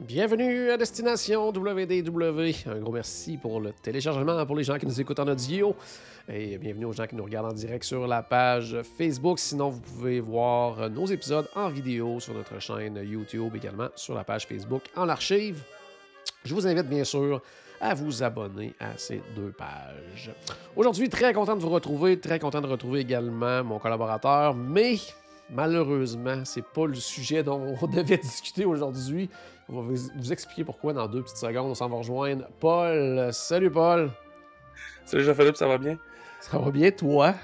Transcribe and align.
Bienvenue 0.00 0.70
à 0.72 0.76
Destination 0.76 1.50
WDW. 1.50 2.66
Un 2.66 2.80
gros 2.80 2.90
merci 2.90 3.36
pour 3.36 3.60
le 3.60 3.72
téléchargement 3.72 4.44
pour 4.44 4.56
les 4.56 4.64
gens 4.64 4.76
qui 4.76 4.86
nous 4.86 5.00
écoutent 5.00 5.20
en 5.20 5.28
audio. 5.28 5.76
Et 6.28 6.58
bienvenue 6.58 6.86
aux 6.86 6.92
gens 6.92 7.06
qui 7.06 7.14
nous 7.14 7.22
regardent 7.22 7.52
en 7.52 7.54
direct 7.54 7.84
sur 7.84 8.08
la 8.08 8.24
page 8.24 8.76
Facebook. 8.98 9.38
Sinon, 9.38 9.68
vous 9.68 9.80
pouvez 9.80 10.18
voir 10.18 10.90
nos 10.90 11.06
épisodes 11.06 11.48
en 11.54 11.68
vidéo 11.68 12.18
sur 12.18 12.34
notre 12.34 12.60
chaîne 12.60 12.96
YouTube 13.04 13.54
également, 13.54 13.86
sur 13.94 14.16
la 14.16 14.24
page 14.24 14.48
Facebook 14.48 14.82
en 14.96 15.08
archive. 15.08 15.62
Je 16.44 16.52
vous 16.52 16.66
invite 16.66 16.88
bien 16.88 17.04
sûr 17.04 17.40
à 17.80 17.94
vous 17.94 18.24
abonner 18.24 18.74
à 18.80 18.98
ces 18.98 19.22
deux 19.36 19.52
pages. 19.52 20.32
Aujourd'hui, 20.74 21.08
très 21.08 21.32
content 21.32 21.54
de 21.54 21.60
vous 21.60 21.70
retrouver, 21.70 22.18
très 22.18 22.40
content 22.40 22.60
de 22.60 22.66
retrouver 22.66 22.98
également 22.98 23.62
mon 23.62 23.78
collaborateur, 23.78 24.56
mais 24.56 24.96
malheureusement, 25.50 26.44
c'est 26.44 26.64
pas 26.64 26.86
le 26.86 26.94
sujet 26.94 27.42
dont 27.42 27.74
on 27.82 27.86
devait 27.86 28.16
discuter 28.18 28.64
aujourd'hui. 28.64 29.28
On 29.68 29.80
va 29.80 29.82
vous, 29.82 30.32
expliquer 30.32 30.64
pourquoi 30.64 30.92
dans 30.92 31.06
deux 31.08 31.22
petites 31.22 31.38
secondes. 31.38 31.70
On 31.70 31.74
s'en 31.74 31.88
va 31.88 31.96
rejoindre 31.96 32.46
Paul. 32.60 33.28
Salut 33.32 33.70
Paul. 33.70 34.10
Salut 35.04 35.24
Jean-Philippe, 35.24 35.56
ça 35.56 35.66
va 35.66 35.78
bien? 35.78 35.98
Ça 36.40 36.58
va 36.58 36.70
bien, 36.70 36.90
toi? 36.92 37.34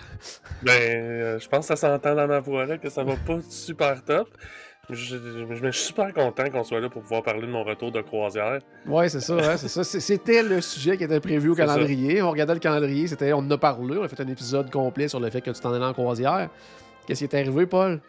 Ben, 0.62 0.70
euh, 0.72 1.38
je 1.40 1.48
pense 1.48 1.66
que 1.68 1.74
ça 1.74 1.76
s'entend 1.76 2.14
dans 2.14 2.28
ma 2.28 2.38
voix 2.38 2.66
là, 2.66 2.78
que 2.78 2.88
ça 2.90 3.02
va 3.02 3.14
pas 3.16 3.38
super 3.48 4.04
top. 4.04 4.28
Je, 4.90 4.94
je- 5.16 5.54
je 5.54 5.70
suis 5.70 5.86
super 5.86 6.12
content 6.12 6.50
qu'on 6.50 6.62
soit 6.64 6.80
là 6.80 6.88
pour 6.90 7.02
pouvoir 7.02 7.22
parler 7.22 7.42
de 7.46 7.52
mon 7.52 7.62
retour 7.64 7.90
de 7.92 8.00
croisière. 8.02 8.58
C'est 9.08 9.20
ça, 9.20 9.34
hein, 9.34 9.56
c'est 9.56 9.68
ça. 9.68 9.82
C'est- 9.84 10.00
C'était 10.00 10.42
le 10.42 10.60
sujet 10.60 10.96
qui 10.96 11.04
était 11.04 11.20
prévu 11.20 11.50
au 11.50 11.54
ça. 11.56 11.66
calendrier. 11.66 12.20
On 12.22 12.30
regardait 12.30 12.54
le 12.54 12.60
calendrier, 12.60 13.06
c'était, 13.06 13.32
on 13.32 13.38
en 13.38 13.50
a 13.50 13.58
parlé, 13.58 13.96
on 13.96 14.02
a 14.02 14.08
fait 14.08 14.20
un 14.20 14.28
épisode 14.28 14.70
complet 14.70 15.08
sur 15.08 15.18
le 15.20 15.30
fait 15.30 15.40
que 15.40 15.50
tu 15.50 15.60
t'en 15.60 15.72
allais 15.72 15.84
en 15.84 15.92
croisière. 15.92 16.50
Qu'est-ce 17.06 17.24
qui 17.24 17.36
est 17.36 17.38
arrivé, 17.38 17.66
Paul? 17.66 18.00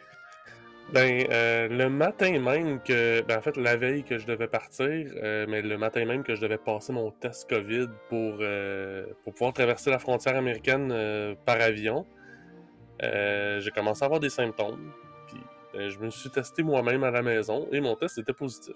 Ben, 0.91 1.25
euh, 1.31 1.67
le 1.69 1.89
matin 1.89 2.39
même 2.39 2.79
que. 2.81 3.21
Ben, 3.21 3.37
en 3.39 3.41
fait, 3.41 3.57
la 3.57 3.75
veille 3.77 4.03
que 4.03 4.17
je 4.17 4.27
devais 4.27 4.47
partir, 4.47 4.87
euh, 4.87 5.45
mais 5.47 5.61
le 5.61 5.77
matin 5.77 6.05
même 6.05 6.23
que 6.23 6.35
je 6.35 6.41
devais 6.41 6.57
passer 6.57 6.93
mon 6.93 7.09
test 7.11 7.49
COVID 7.49 7.87
pour, 8.09 8.37
euh, 8.41 9.05
pour 9.23 9.33
pouvoir 9.33 9.53
traverser 9.53 9.89
la 9.89 9.99
frontière 9.99 10.35
américaine 10.35 11.35
par 11.45 11.59
avion, 11.61 12.05
j'ai 13.01 13.71
commencé 13.73 14.03
à 14.03 14.05
avoir 14.05 14.19
des 14.19 14.29
symptômes. 14.29 14.91
Puis, 15.27 15.41
euh, 15.75 15.89
je 15.89 15.99
me 15.99 16.09
suis 16.09 16.29
testé 16.29 16.63
moi-même 16.63 17.03
à 17.03 17.11
la 17.11 17.21
maison 17.21 17.67
et 17.71 17.81
mon 17.81 17.95
test 17.95 18.17
était 18.19 18.33
positif. 18.33 18.75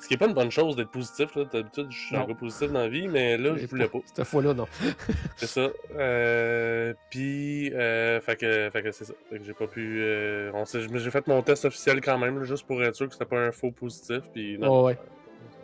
Ce 0.00 0.06
qui 0.08 0.14
n'est 0.14 0.18
pas 0.18 0.26
une 0.26 0.34
bonne 0.34 0.50
chose 0.50 0.76
d'être 0.76 0.90
positif. 0.90 1.34
là. 1.34 1.44
D'habitude, 1.44 1.86
je 1.90 1.98
suis 1.98 2.16
un 2.16 2.24
gars 2.26 2.34
positif 2.34 2.70
dans 2.72 2.80
la 2.80 2.88
vie, 2.88 3.08
mais 3.08 3.36
là, 3.38 3.56
je 3.56 3.66
voulais 3.66 3.88
pas. 3.88 3.98
Cette 4.12 4.24
fois-là, 4.26 4.54
non. 4.54 4.66
C'est 5.36 5.46
ça. 5.46 5.70
Euh, 5.96 6.94
puis, 7.10 7.72
euh, 7.74 8.20
fait 8.20 8.36
que, 8.36 8.70
fait 8.72 8.82
que 8.82 8.90
c'est 8.92 9.04
ça. 9.04 9.14
Fait 9.30 9.38
que 9.38 9.44
j'ai 9.44 9.54
pas 9.54 9.66
pu. 9.66 10.00
euh, 10.02 10.50
on 10.54 10.64
s'est- 10.64 10.80
j'ai 10.94 11.10
fait 11.10 11.26
mon 11.26 11.42
test 11.42 11.64
officiel 11.64 12.00
quand 12.00 12.18
même, 12.18 12.42
juste 12.44 12.66
pour 12.66 12.82
être 12.82 12.94
sûr 12.94 13.06
que 13.06 13.12
c'était 13.12 13.24
pas 13.24 13.38
un 13.38 13.52
faux 13.52 13.70
positif. 13.70 14.20
Puis, 14.32 14.58
non, 14.58 14.68
Oh, 14.82 14.86
ouais. 14.86 14.98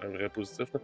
un 0.03 0.09
vrai 0.09 0.28
positif. 0.28 0.67
là. 0.72 0.81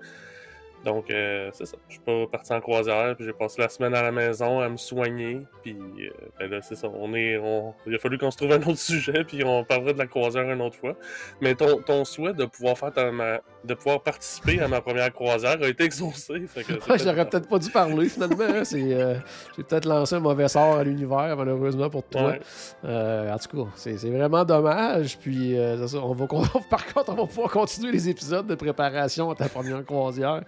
Donc, 0.85 1.11
euh, 1.11 1.49
c'est 1.55 1.65
ça. 1.67 1.77
Je 1.89 1.95
suis 1.95 2.03
pas 2.03 2.27
parti 2.31 2.53
en 2.53 2.61
croisière, 2.61 3.17
puis 3.17 3.25
j'ai 3.25 3.33
passé 3.33 3.61
la 3.63 3.69
semaine 3.69 3.95
à 3.95 4.03
la 4.03 4.13
maison 4.13 4.61
à 4.61 4.69
me 4.69 4.77
soigner. 4.77 5.41
Puis, 5.63 5.77
euh, 5.79 6.11
ben 6.39 6.51
là, 6.51 6.61
c'est 6.63 6.75
ça. 6.75 6.89
On 6.93 7.15
est, 7.15 7.39
on... 7.39 7.73
Il 7.87 7.95
a 7.95 7.99
fallu 7.99 8.19
qu'on 8.19 8.31
se 8.31 8.37
trouve 8.37 8.53
un 8.53 8.59
autre 8.63 8.77
sujet, 8.79 9.25
puis 9.25 9.43
on 9.45 9.65
parlera 9.65 9.93
de 9.95 9.99
la 9.99 10.07
croisière 10.07 10.51
une 10.51 10.61
autre 10.61 10.77
fois. 10.77 10.95
Mais 11.41 11.55
ton, 11.55 11.79
ton 11.79 12.05
souhait 12.05 12.35
de 12.35 12.45
pouvoir 12.45 12.77
faire 12.77 12.93
ta- 12.93 13.11
ma- 13.11 13.41
de 13.65 13.73
pouvoir 13.75 14.03
participer 14.03 14.61
à 14.61 14.69
ma 14.69 14.81
première 14.83 15.11
croisière 15.13 15.57
a 15.63 15.69
été 15.69 15.85
exaucé. 15.85 16.35
Fait 16.47 16.61
que 16.63 16.67
c'est 16.67 16.73
Ouais, 16.75 16.79
peut-être- 16.87 17.03
J'aurais 17.05 17.29
peut-être 17.31 17.49
pas 17.49 17.59
dû 17.59 17.71
parler 17.71 18.09
finalement. 18.11 18.37
hein. 18.45 18.65
C'est, 18.65 18.93
euh, 18.95 19.15
j'ai 19.57 19.63
peut-être 19.63 19.87
lancé 19.87 20.15
un 20.17 20.21
mauvais 20.21 20.49
sort 20.49 20.77
à 20.77 20.85
l'univers, 20.85 21.35
malheureusement 21.37 21.89
pour 21.89 22.03
toi. 22.05 22.27
Ouais. 22.33 22.41
Euh, 22.85 23.33
en 23.33 23.39
tout 23.39 23.57
cas, 23.65 23.71
c'est, 23.77 23.97
c'est 23.97 24.11
vraiment 24.11 24.45
dommage. 24.45 25.19
Puis, 25.19 25.57
euh, 25.59 25.79
c'est 25.87 25.97
ça, 25.97 26.03
on 26.05 26.13
va, 26.13 26.27
par 26.71 26.87
contre, 26.93 27.13
on 27.13 27.15
va 27.15 27.27
pouvoir 27.27 27.51
continuer 27.51 27.93
les 27.93 28.09
épisodes 28.09 28.47
de 28.47 28.55
préparation 28.55 29.31
à 29.31 29.35
ta 29.35 29.49
première 29.49 29.85
croisière. 29.85 30.43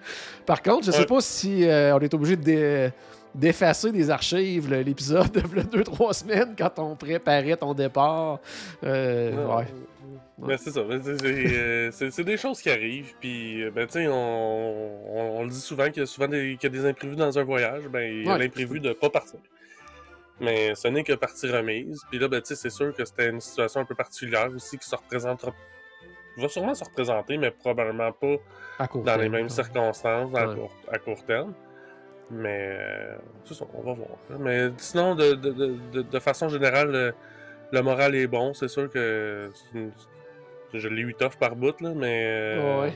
Par 0.44 0.62
contre, 0.62 0.86
je 0.86 0.90
sais 0.90 1.00
Ouais. 1.00 1.06
pas 1.06 1.20
si 1.20 1.64
euh, 1.68 1.94
on 1.96 2.00
est 2.00 2.12
obligé 2.14 2.36
de 2.36 2.42
dé- 2.42 2.90
d'effacer 3.34 3.92
des 3.92 4.08
archives 4.10 4.72
l'épisode 4.72 5.30
de 5.30 5.40
2-3 5.62 6.12
semaines 6.14 6.54
quand 6.56 6.78
on 6.78 6.96
préparait 6.96 7.56
ton 7.56 7.74
départ. 7.74 8.40
Euh, 8.84 9.56
ouais. 9.56 9.66
Mais 10.38 10.56
c'est 10.58 10.70
ça. 10.70 10.82
mais 10.88 10.98
c'est- 11.02 12.12
euh, 12.20 12.24
des 12.24 12.36
choses 12.36 12.60
qui 12.60 12.70
arrivent. 12.70 13.12
Puis, 13.20 13.62
euh, 13.62 13.70
ben, 13.70 13.86
on, 13.94 14.10
on, 14.10 15.38
on 15.38 15.42
le 15.44 15.48
dit 15.50 15.60
souvent 15.60 15.86
qu'il 15.90 16.00
y 16.00 16.02
a 16.02 16.06
souvent 16.06 16.28
des, 16.28 16.56
qu'il 16.60 16.72
y 16.74 16.76
a 16.78 16.82
des 16.82 16.86
imprévus 16.88 17.16
dans 17.16 17.38
un 17.38 17.42
voyage. 17.44 17.84
Ben, 17.90 18.00
il 18.02 18.24
y 18.24 18.28
a 18.28 18.32
Ouais. 18.34 18.38
l'imprévu 18.38 18.80
de 18.80 18.92
pas 18.92 19.10
partir. 19.10 19.38
Mais 20.40 20.74
ce 20.74 20.88
n'est 20.88 21.02
que 21.04 21.14
partie 21.14 21.48
remise. 21.50 22.02
Puis 22.10 22.18
là, 22.18 22.28
ben, 22.28 22.42
c'est 22.44 22.68
sûr 22.70 22.94
que 22.94 23.04
c'était 23.06 23.30
une 23.30 23.40
situation 23.40 23.80
un 23.80 23.84
peu 23.86 23.94
particulière 23.94 24.50
aussi 24.54 24.76
qui 24.78 24.86
se 24.88 24.94
représentera. 24.94 25.52
Va 26.36 26.48
sûrement 26.48 26.74
se 26.74 26.84
représenter, 26.84 27.38
mais 27.38 27.50
probablement 27.50 28.12
pas 28.12 28.36
À 28.78 28.88
court 28.88 29.02
dans 29.04 29.16
les 29.16 29.28
mêmes 29.28 29.48
circonstances 29.48 30.34
à, 30.34 30.48
Ouais. 30.48 30.54
court, 30.54 30.72
à 30.92 30.98
court 30.98 31.24
terme. 31.24 31.52
Mais 32.30 32.76
euh, 32.80 33.16
c'est 33.44 33.54
ça, 33.54 33.64
on 33.74 33.82
va 33.82 33.92
voir. 33.92 34.08
là. 34.30 34.36
Mais 34.40 34.68
sinon, 34.78 35.14
de, 35.14 35.34
de, 35.34 35.50
de, 35.92 36.02
de- 36.02 36.18
façon 36.18 36.48
générale, 36.48 36.90
le, 36.90 37.14
le 37.72 37.82
moral 37.82 38.14
est 38.16 38.26
bon. 38.26 38.52
C'est 38.52 38.68
sûr 38.68 38.90
que 38.90 39.50
une- 39.74 39.92
je 40.74 40.88
l'ai 40.88 41.02
eu 41.02 41.14
tough 41.14 41.36
par 41.38 41.54
bout, 41.54 41.80
là, 41.80 41.92
mais 41.94 42.56
euh, 42.58 42.80
Ouais. 42.82 42.92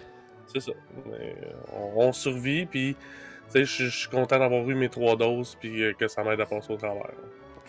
c'est 0.46 0.60
ça. 0.60 0.72
Mais, 1.06 1.36
euh, 1.46 1.52
on, 1.96 2.08
on 2.08 2.12
survit, 2.12 2.66
puis 2.66 2.96
tu 3.52 3.64
sais, 3.64 3.64
je 3.64 3.88
suis 3.88 4.08
content 4.08 4.38
d'avoir 4.40 4.68
eu 4.68 4.74
mes 4.74 4.88
trois 4.88 5.14
doses, 5.16 5.56
puis 5.60 5.82
euh, 5.84 5.92
que 5.92 6.08
ça 6.08 6.24
m'aide 6.24 6.40
à 6.40 6.46
passer 6.46 6.72
au 6.72 6.76
travers. 6.76 7.04
là. 7.04 7.14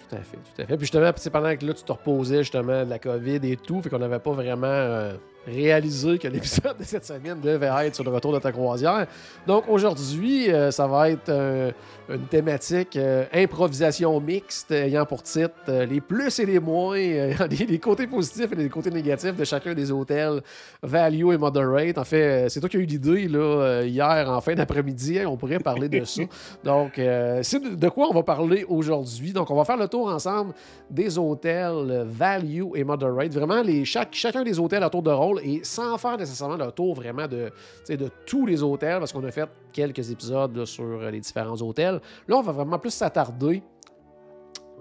Tout 0.10 0.16
à 0.16 0.20
fait, 0.20 0.38
tout 0.38 0.62
à 0.62 0.66
fait. 0.66 0.76
Puis 0.78 0.80
justement, 0.82 1.12
c'est 1.16 1.30
pendant 1.30 1.56
que 1.56 1.64
là, 1.66 1.74
tu 1.76 1.84
te 1.84 1.92
reposais 1.92 2.40
justement 2.40 2.84
de 2.84 2.90
la 2.90 2.98
COVID 3.00 3.40
et 3.44 3.56
tout, 3.56 3.82
fait 3.82 3.90
qu'on 3.90 4.00
n'avait 4.00 4.20
pas 4.20 4.32
vraiment 4.32 4.66
euh, 4.68 5.14
réalisé 5.48 6.18
que 6.18 6.28
l'épisode 6.28 6.78
de 6.78 6.84
cette 6.84 7.06
semaine 7.06 7.40
devait 7.40 7.72
être 7.86 7.96
sur 7.96 8.04
le 8.04 8.12
retour 8.12 8.34
de 8.34 8.40
ta 8.40 8.52
croisière. 8.52 9.08
Donc 9.48 9.66
aujourd'hui, 9.68 10.52
euh, 10.52 10.72
ça 10.72 10.88
va 10.88 11.10
être 11.10 11.30
euh, 11.30 11.72
une 12.10 12.28
thématique 12.28 12.96
euh, 12.96 13.26
improvisation 13.34 14.20
mixte 14.20 14.72
ayant 14.72 15.06
pour 15.06 15.24
titre 15.24 15.52
les 15.90 16.02
plus 16.02 16.40
et 16.40 16.46
les 16.46 16.60
moins, 16.60 16.96
les, 16.96 17.36
les 17.68 17.80
côtés 17.80 18.08
positifs 18.08 18.52
et 18.52 18.56
les 18.56 18.70
côtés 18.70 18.92
négatifs 18.92 19.36
de 19.36 19.44
chacun 19.44 19.74
des 19.74 19.92
hôtels 19.92 20.42
Value 20.84 21.34
et 21.34 21.38
Moderate. 21.38 21.98
En 21.98 22.04
fait, 22.04 22.50
c'est 22.50 22.60
toi 22.60 22.70
qui 22.70 22.78
as 22.78 22.80
eu 22.80 22.86
l'idée 22.86 23.28
là, 23.28 23.82
hier 23.84 24.30
en 24.30 24.42
fin 24.42 24.54
d'après-midi. 24.54 25.20
hein, 25.20 25.26
on 25.28 25.38
pourrait 25.38 25.60
parler 25.60 25.90
de 25.90 26.04
ça. 26.04 26.22
Donc, 26.64 26.94
c'est 26.96 27.60
de 27.78 27.90
quoi 27.90 28.08
on 28.10 28.14
va 28.14 28.24
parler 28.24 28.66
aujourd'hui. 28.68 29.34
Donc, 29.34 29.50
on 29.50 29.56
va 29.56 29.66
faire 29.66 29.78
le 29.78 29.88
tour 29.88 30.08
ensemble 30.08 30.54
des 30.90 31.18
hôtels 31.18 32.06
Value 32.08 32.76
et 32.76 32.84
Moderate. 32.84 33.34
Vraiment, 33.34 33.62
les, 33.62 33.86
chaque, 33.86 34.14
chacun 34.14 34.44
des 34.44 34.60
hôtels 34.60 34.84
à 34.84 34.90
tour 34.90 35.02
de 35.02 35.12
rôle 35.12 35.31
et 35.40 35.64
sans 35.64 35.98
faire 35.98 36.18
nécessairement 36.18 36.58
le 36.58 36.72
tour 36.72 36.96
vraiment 36.96 37.28
de, 37.28 37.52
de 37.90 38.10
tous 38.26 38.46
les 38.46 38.62
hôtels 38.64 39.00
parce 39.00 39.14
qu'on 39.14 39.24
a 39.24 39.32
fait 39.32 39.50
quelques 39.72 40.12
épisodes 40.12 40.56
là, 40.56 40.66
sur 40.66 40.84
euh, 40.84 41.12
les 41.12 41.20
différents 41.20 41.62
hôtels. 41.62 42.02
Là, 42.28 42.36
on 42.38 42.42
va 42.42 42.52
vraiment 42.52 42.80
plus 42.80 42.94
s'attarder. 42.94 43.64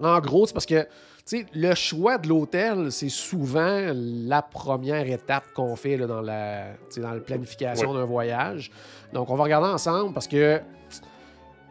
En 0.01 0.19
gros, 0.19 0.45
c'est 0.47 0.53
parce 0.53 0.65
que 0.65 0.87
le 1.53 1.75
choix 1.75 2.17
de 2.17 2.27
l'hôtel, 2.27 2.91
c'est 2.91 3.09
souvent 3.09 3.91
la 3.93 4.41
première 4.41 5.07
étape 5.07 5.45
qu'on 5.53 5.75
fait 5.75 5.97
là, 5.97 6.07
dans, 6.07 6.21
la, 6.21 6.73
dans 6.97 7.11
la 7.11 7.19
planification 7.19 7.93
d'un 7.93 8.05
voyage. 8.05 8.71
Donc, 9.13 9.29
on 9.29 9.35
va 9.35 9.43
regarder 9.43 9.69
ensemble 9.69 10.13
parce 10.13 10.27
que 10.27 10.59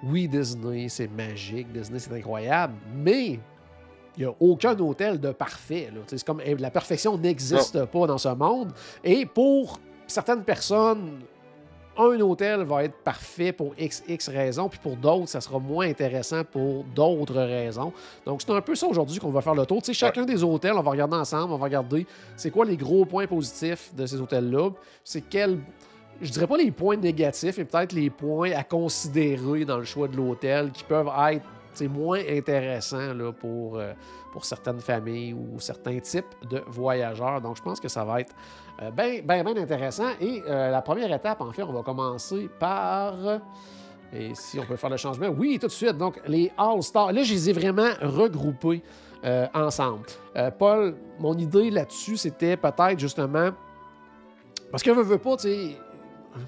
oui, 0.05 0.29
Disney, 0.29 0.89
c'est 0.89 1.09
magique, 1.09 1.71
Disney, 1.73 1.99
c'est 1.99 2.13
incroyable, 2.13 2.75
mais 2.95 3.39
il 4.17 4.25
n'y 4.25 4.27
a 4.27 4.35
aucun 4.41 4.79
hôtel 4.79 5.21
de 5.21 5.33
parfait. 5.33 5.91
C'est 6.07 6.25
comme 6.25 6.41
eh, 6.45 6.55
la 6.57 6.71
perfection 6.71 7.17
n'existe 7.17 7.85
pas 7.87 8.07
dans 8.07 8.19
ce 8.19 8.29
monde. 8.29 8.73
Et 9.05 9.27
pour 9.27 9.81
certaines 10.07 10.43
personnes, 10.43 11.21
un 11.97 12.21
hôtel 12.21 12.63
va 12.63 12.85
être 12.85 12.97
parfait 13.05 13.53
pour 13.53 13.73
X, 13.79 14.03
X 14.09 14.29
raisons, 14.29 14.69
puis 14.69 14.79
pour 14.83 14.97
d'autres, 14.97 15.29
ça 15.29 15.41
sera 15.41 15.59
moins 15.59 15.89
intéressant 15.89 16.45
pour 16.45 16.85
d'autres 16.85 17.35
raisons. 17.35 17.93
Donc, 18.25 18.43
c'est 18.43 18.53
un 18.53 18.61
peu 18.61 18.75
ça 18.75 18.87
aujourd'hui 18.87 19.19
qu'on 19.19 19.31
va 19.31 19.41
faire 19.41 19.55
le 19.55 19.67
tour. 19.67 19.83
Tu 19.83 19.87
sais, 19.87 19.95
chacun 19.95 20.25
des 20.25 20.43
hôtels, 20.43 20.75
on 20.77 20.83
va 20.83 20.91
regarder 20.91 21.17
ensemble, 21.17 21.53
on 21.53 21.59
va 21.59 21.65
regarder 21.65 22.07
c'est 22.37 22.51
quoi 22.51 22.65
les 22.65 22.77
gros 22.77 23.05
points 23.05 23.27
positifs 23.27 23.93
de 23.95 24.07
ces 24.07 24.21
hôtels-là, 24.21 24.71
c'est 25.05 25.23
quel 25.23 25.59
je 26.23 26.31
dirais 26.31 26.47
pas 26.47 26.59
les 26.59 26.71
points 26.71 26.97
négatifs, 26.97 27.57
mais 27.57 27.65
peut-être 27.65 27.93
les 27.93 28.11
points 28.11 28.53
à 28.53 28.63
considérer 28.63 29.65
dans 29.65 29.79
le 29.79 29.85
choix 29.85 30.07
de 30.07 30.17
l'hôtel 30.17 30.71
qui 30.71 30.85
peuvent 30.85 31.11
être 31.31 31.47
moins 31.89 32.21
intéressants 32.29 33.15
là, 33.15 33.33
pour, 33.33 33.79
euh, 33.79 33.93
pour 34.33 34.45
certaines 34.45 34.81
familles 34.81 35.35
ou 35.35 35.59
certains 35.61 35.99
types 36.01 36.35
de 36.51 36.63
voyageurs. 36.67 37.41
Donc, 37.41 37.57
je 37.57 37.63
pense 37.63 37.81
que 37.81 37.89
ça 37.89 38.05
va 38.05 38.21
être 38.21 38.35
Bien, 38.97 39.21
bien, 39.23 39.45
bien 39.45 39.57
intéressant. 39.59 40.09
Et 40.23 40.43
euh, 40.49 40.71
la 40.71 40.81
première 40.81 41.13
étape, 41.13 41.43
en 41.43 41.53
fait, 41.53 41.63
on 41.63 41.73
va 41.73 41.83
commencer 41.83 42.49
par. 42.59 43.15
Et 44.13 44.35
si 44.35 44.59
on 44.59 44.65
peut 44.65 44.77
faire 44.77 44.91
le 44.91 44.97
changement, 44.97 45.29
oui, 45.29 45.59
tout 45.61 45.67
de 45.67 45.73
suite. 45.73 45.99
Donc, 45.99 46.21
les 46.27 46.51
All-Stars. 46.57 47.13
Là, 47.13 47.23
je 47.23 47.33
les 47.33 47.51
ai 47.51 47.53
vraiment 47.53 47.91
regroupés 48.01 48.83
euh, 49.23 49.47
ensemble. 49.53 50.07
Euh, 50.37 50.51
Paul, 50.51 50.97
mon 51.19 51.37
idée 51.37 51.71
là-dessus, 51.71 52.17
c'était 52.17 52.57
peut-être 52.57 52.99
justement. 52.99 53.51
Parce 54.71 54.83
que 54.83 54.91
veut, 54.91 55.03
veut 55.03 55.19
pas, 55.19 55.37
tu 55.37 55.43
sais. 55.43 55.77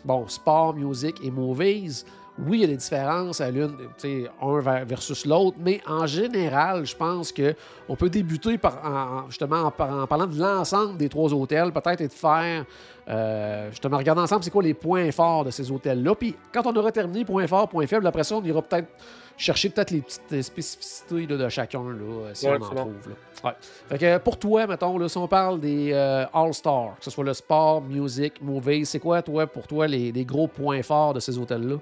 Bon, 0.04 0.26
sport, 0.26 0.74
musique 0.74 1.22
et 1.22 1.30
movies. 1.30 2.04
Oui, 2.38 2.58
il 2.58 2.60
y 2.62 2.64
a 2.64 2.66
des 2.66 2.76
différences 2.76 3.42
à 3.42 3.50
l'une, 3.50 3.76
tu 3.76 3.84
sais, 4.24 4.30
un 4.40 4.58
ver- 4.60 4.86
versus 4.86 5.26
l'autre, 5.26 5.58
mais 5.60 5.82
en 5.86 6.06
général, 6.06 6.86
je 6.86 6.96
pense 6.96 7.30
que 7.30 7.54
on 7.90 7.94
peut 7.94 8.08
débuter 8.08 8.56
par, 8.56 8.78
en- 8.84 9.28
justement 9.28 9.64
en, 9.64 9.70
par- 9.70 9.92
en 10.04 10.06
parlant 10.06 10.26
de 10.26 10.38
l'ensemble 10.40 10.96
des 10.96 11.10
trois 11.10 11.32
hôtels, 11.34 11.70
peut-être 11.72 12.00
et 12.00 12.08
de 12.08 12.12
faire, 12.12 12.64
euh, 13.06 13.68
justement, 13.70 13.98
regarder 13.98 14.22
ensemble 14.22 14.42
c'est 14.44 14.50
quoi 14.50 14.62
les 14.62 14.72
points 14.72 15.12
forts 15.12 15.44
de 15.44 15.50
ces 15.50 15.70
hôtels-là. 15.70 16.14
Puis 16.14 16.34
quand 16.54 16.66
on 16.66 16.74
aura 16.74 16.90
terminé 16.90 17.24
point 17.26 17.46
fort, 17.46 17.68
point 17.68 17.86
faible, 17.86 18.06
après 18.06 18.24
ça, 18.24 18.34
on 18.36 18.42
ira 18.44 18.62
peut-être 18.62 18.88
chercher 19.36 19.68
peut-être 19.68 19.90
les 19.90 20.00
petites 20.00 20.42
spécificités 20.42 21.26
là, 21.26 21.36
de 21.36 21.48
chacun, 21.50 21.82
là, 21.82 21.90
euh, 22.00 22.30
si 22.32 22.46
Ouais, 22.46 22.56
on 22.58 22.64
en 22.64 22.74
trouve. 22.74 23.08
là. 23.10 23.14
Ouais. 23.50 23.56
Fait 23.90 23.98
que 23.98 24.18
pour 24.18 24.38
toi, 24.38 24.66
mettons, 24.66 24.96
là, 24.96 25.06
si 25.08 25.18
on 25.18 25.28
parle 25.28 25.60
des 25.60 25.90
euh, 25.92 26.24
All-Stars, 26.32 26.94
que 26.98 27.04
ce 27.04 27.10
soit 27.10 27.24
le 27.24 27.34
sport, 27.34 27.82
musique, 27.82 28.40
movies, 28.40 28.88
c'est 28.88 29.00
quoi, 29.00 29.20
toi, 29.20 29.46
pour 29.46 29.66
toi, 29.66 29.86
les, 29.86 30.12
les 30.12 30.24
gros 30.24 30.48
points 30.48 30.82
forts 30.82 31.12
de 31.12 31.20
ces 31.20 31.36
hôtels-là? 31.36 31.76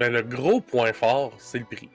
Ben, 0.00 0.12
le 0.12 0.22
gros 0.22 0.60
point 0.60 0.92
fort, 0.92 1.32
c'est 1.38 1.58
le 1.58 1.64
prix. 1.64 1.88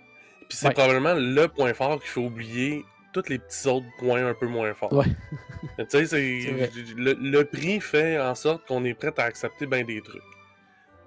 Puis 0.48 0.58
c'est 0.58 0.68
Ouais. 0.68 0.74
probablement 0.74 1.14
le 1.14 1.48
point 1.48 1.74
fort 1.74 2.00
qu'il 2.00 2.10
faut 2.10 2.22
oublier 2.22 2.84
tous 3.14 3.28
les 3.30 3.40
petits 3.40 3.68
autres 3.68 3.86
points 4.00 4.26
un 4.26 4.34
peu 4.34 4.48
moins 4.48 4.74
forts. 4.74 4.94
Ouais. 4.94 5.06
tu 5.80 5.86
sais, 5.90 6.06
c'est- 6.06 6.72
le, 6.96 7.14
le 7.14 7.44
prix 7.46 7.80
fait 7.82 8.20
en 8.20 8.36
sorte 8.36 8.66
qu'on 8.68 8.84
est 8.86 8.94
prêt 8.94 9.14
à 9.18 9.24
accepter 9.24 9.66
bien 9.66 9.84
des 9.84 10.02
trucs. 10.02 10.22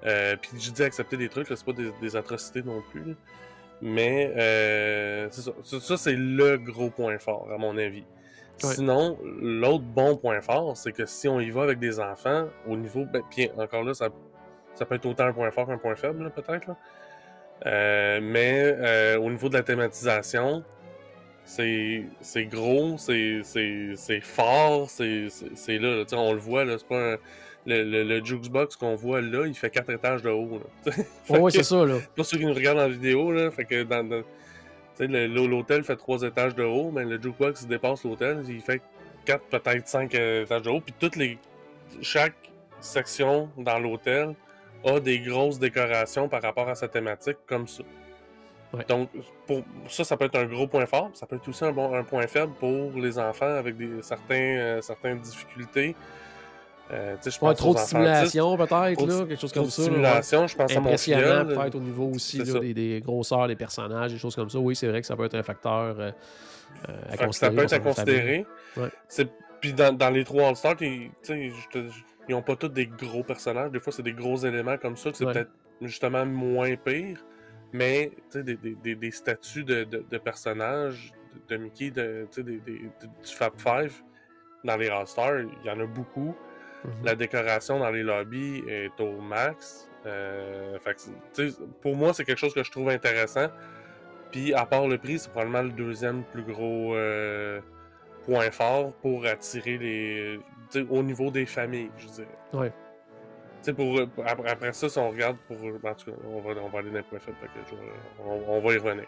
Euh, 0.05 0.37
puis 0.37 0.50
je 0.61 0.71
dis 0.73 0.83
accepter 0.83 1.17
des 1.17 1.29
trucs, 1.29 1.49
là, 1.49 1.56
c'est 1.56 1.65
pas 1.65 1.73
des, 1.73 1.93
des 2.00 2.17
atrocités 2.17 2.62
non 2.62 2.83
plus. 2.91 3.05
là. 3.05 3.15
Mais 3.81 4.33
euh, 4.37 5.29
c'est 5.31 5.43
ça, 5.43 5.53
Ça, 5.65 5.81
ça, 5.81 5.97
c'est 5.97 6.15
le 6.17 6.56
gros 6.59 6.91
point 6.91 7.19
fort, 7.19 7.49
à 7.53 7.59
mon 7.59 7.77
avis. 7.79 8.05
Ouais. 8.62 8.75
Sinon, 8.75 9.19
l'autre 9.41 9.83
bon 9.85 10.17
point 10.17 10.41
fort, 10.41 10.77
c'est 10.77 10.93
que 10.93 11.06
si 11.06 11.27
on 11.29 11.41
y 11.41 11.50
va 11.50 11.62
avec 11.62 11.79
des 11.81 11.99
enfants, 11.99 12.49
au 12.69 12.77
niveau. 12.77 13.05
Ben, 13.12 13.23
puis 13.31 13.49
encore 13.56 13.83
là, 13.83 13.94
ça, 13.94 14.09
ça 14.74 14.84
peut 14.86 14.94
être 14.96 15.06
autant 15.06 15.24
un 15.24 15.32
point 15.32 15.50
fort 15.50 15.66
qu'un 15.66 15.78
point 15.78 15.94
faible, 15.96 16.30
peut-être. 16.30 16.66
là. 16.69 16.76
Euh, 17.66 18.20
mais 18.22 18.74
euh, 18.78 19.19
au 19.19 19.30
niveau 19.30 19.48
de 19.48 19.54
la 19.54 19.62
thématisation, 19.62 20.64
c'est 21.44 22.04
c'est 22.20 22.44
gros, 22.46 22.96
c'est 22.98 23.42
fort, 24.22 24.90
c'est 24.90 25.28
là, 25.78 25.96
là. 25.96 26.04
On 26.12 26.32
le 26.32 26.38
voit, 26.38 26.64
là, 26.64 26.76
c'est 26.78 26.86
pas 26.88 27.12
un- 27.14 27.19
le, 27.64 27.84
le, 27.84 28.02
le 28.02 28.24
jukebox 28.24 28.74
qu'on 28.74 28.96
voit 28.96 29.20
là, 29.20 29.46
il 29.46 29.54
fait 29.54 29.70
quatre 29.70 29.90
étages 29.90 30.22
de 30.22 30.30
haut. 30.30 30.60
Oh, 31.28 31.36
oui, 31.40 31.52
c'est 31.52 31.62
ça, 31.62 31.84
là. 31.86 31.98
pour 32.16 32.26
ceux 32.26 32.38
qui 32.38 32.44
nous 32.46 32.54
regardent 32.54 32.80
en 32.80 32.88
vidéo, 32.88 33.30
là, 33.30 33.52
fait 33.52 33.64
que 33.64 33.84
dans, 33.84 34.24
l'hôtel 34.98 35.84
fait 35.84 35.94
trois 35.96 36.22
étages 36.22 36.56
de 36.56 36.64
haut, 36.64 36.90
mais 36.90 37.04
le 37.04 37.20
jukebox 37.22 37.66
dépasse 37.66 38.04
l'hôtel, 38.04 38.42
il 38.48 38.60
fait 38.60 38.82
quatre, 39.24 39.44
peut-être 39.44 39.86
cinq 39.86 40.14
euh, 40.16 40.42
étages 40.42 40.62
de 40.62 40.70
haut, 40.70 40.80
puis 40.80 40.94
toutes 40.98 41.14
les 41.14 41.38
chaque 42.00 42.34
section 42.80 43.48
dans 43.56 43.78
l'hôtel 43.78 44.34
a 44.84 45.00
des 45.00 45.20
grosses 45.20 45.58
décorations 45.58 46.29
par 46.29 46.43
rapport 46.43 46.69
à 46.69 46.75
sa 46.75 46.88
thématique 46.88 47.38
comme 47.46 47.67
ça. 47.69 47.82
Ouais. 48.75 48.84
Donc 48.88 49.11
pour 49.46 49.62
ça, 49.88 50.02
ça 50.02 50.17
peut 50.17 50.25
être 50.25 50.38
un 50.38 50.46
gros 50.46 50.67
point 50.67 50.87
fort, 50.87 51.11
ça 51.12 51.26
peut 51.26 51.37
être 51.37 51.46
aussi 51.49 51.64
un 51.64 51.73
bon 51.73 51.93
un 51.94 52.05
point 52.05 52.26
faible 52.26 52.52
pour 52.58 52.93
les 52.96 53.19
enfants 53.19 53.44
avec 53.56 53.76
des 53.76 54.00
certains 54.02 54.34
euh, 54.58 54.81
certaines 54.81 55.19
difficultés. 55.20 55.94
Euh, 56.90 57.17
je 57.25 57.38
pense 57.38 57.56
trop 57.56 57.70
aux 57.70 57.75
de 57.75 57.79
stimulation, 57.79 58.56
peut-être, 58.56 58.94
Trop 58.96 59.06
quelque 59.26 59.40
chose 59.40 59.52
Trop 59.52 59.62
comme 59.62 59.70
ça. 59.70 59.82
ouais. 59.82 59.88
stimulation, 59.88 60.46
je 60.46 60.56
pense 60.56 60.76
à 60.76 60.81
mon 60.81 60.96
filleul, 60.99 61.46
peut-être 61.46 61.75
au 61.75 61.81
niveau 61.81 62.11
aussi 62.14 62.38
là, 62.38 62.61
des, 62.61 62.75
des 62.75 63.00
grosseurs 63.00 63.46
des 63.49 63.56
personnages, 63.56 64.12
des 64.12 64.19
choses 64.19 64.34
comme 64.34 64.50
ça. 64.50 64.58
Oui, 64.58 64.75
c'est 64.76 64.88
vrai 64.88 65.00
que 65.00 65.06
ça 65.06 65.17
peut 65.17 65.25
être 65.25 65.34
un 65.37 65.43
facteur 65.43 65.96
euh, 65.99 66.11
euh, 66.88 66.93
à 67.08 67.17
Fait 67.17 67.25
considérer. 67.26 67.29
ça 67.31 67.50
peut 67.50 67.62
être 67.62 67.73
à 67.73 67.79
considérer. 67.79 68.46
Ouais. 68.76 68.88
Puis 69.61 69.73
dans, 69.73 69.96
dans 69.96 70.11
les 70.11 70.25
trois 70.25 70.49
All-Stars, 70.49 70.75
je 70.81 71.69
te- 71.70 71.88
ils 72.28 72.34
ont 72.34 72.42
pas 72.42 72.56
tous 72.56 72.69
des 72.69 72.86
gros 72.86 73.22
personnages. 73.24 73.70
Des 73.70 73.80
fois, 73.80 73.92
c'est 73.92 74.02
des 74.02 74.12
gros 74.12 74.36
éléments 74.36 74.76
comme 74.78 74.96
ça, 74.96 75.10
c'est 75.12 75.24
Ouais. 75.24 75.32
peut-être 75.32 75.50
justement 75.80 76.24
moins 76.26 76.74
pire. 76.76 77.24
Mais 77.72 78.12
des, 78.34 78.42
des, 78.56 78.74
des, 78.74 78.94
des 78.94 79.10
statuts 79.10 79.64
de, 79.64 79.84
de, 79.84 80.04
de 80.08 80.19
personnages 80.19 81.12
de, 81.48 81.56
de 81.56 81.62
Mickey, 81.62 81.90
de, 81.90 82.26
tu 82.30 82.36
sais, 82.36 82.42
des, 82.42 82.58
des- 82.58 82.78
de- 82.78 83.06
du 83.24 83.34
Fab 83.34 83.54
Five, 83.56 83.94
dans 84.62 84.76
les 84.76 84.88
All-Stars, 84.88 85.40
il 85.40 85.66
y 85.66 85.70
en 85.70 85.80
a 85.80 85.86
beaucoup. 85.86 86.34
Mhm. 86.84 86.90
La 87.04 87.14
décoration 87.14 87.78
dans 87.78 87.90
les 87.90 88.02
lobbies 88.02 88.62
est 88.69 89.00
au 89.00 89.20
max. 89.20 89.88
Euh, 90.04 90.78
fait 90.80 90.96
pour 91.80 91.96
moi, 91.96 92.12
c'est 92.12 92.24
quelque 92.24 92.38
chose 92.38 92.52
que 92.54 92.62
je 92.62 92.70
trouve 92.70 92.88
intéressant. 92.90 93.48
Puis, 94.32 94.52
à 94.52 94.66
part 94.66 94.86
le 94.88 94.98
prix, 94.98 95.19
c'est 95.19 95.30
probablement 95.30 95.62
le 95.62 95.70
deuxième 95.70 96.24
plus 96.24 96.42
gros 96.42 96.94
euh, 96.96 97.60
point 98.24 98.50
fort 98.50 98.92
pour 98.94 99.24
attirer 99.26 99.78
les. 99.78 100.40
Au 100.90 101.02
niveau 101.02 101.30
des 101.30 101.46
familles, 101.46 101.90
je 101.98 102.06
dirais. 102.08 102.28
Ouais. 102.52 102.72
Tu 103.62 103.66
sais, 103.66 103.72
pour, 103.72 103.94
pour- 104.14 104.24
après, 104.26 104.50
après 104.50 104.72
ça, 104.72 104.88
si 104.88 104.98
on 104.98 105.10
regarde 105.10 105.36
pour. 105.46 105.56
En 105.56 105.94
tout 105.94 106.10
cas, 106.10 106.16
on 106.28 106.40
va, 106.40 106.60
on 106.64 106.69
va 106.69 106.78
aller 106.80 106.90
que 107.54 107.60
je- 107.70 108.22
on, 108.24 108.56
on 108.56 108.60
va 108.60 108.72
y 108.74 108.78
revenir. 108.78 109.04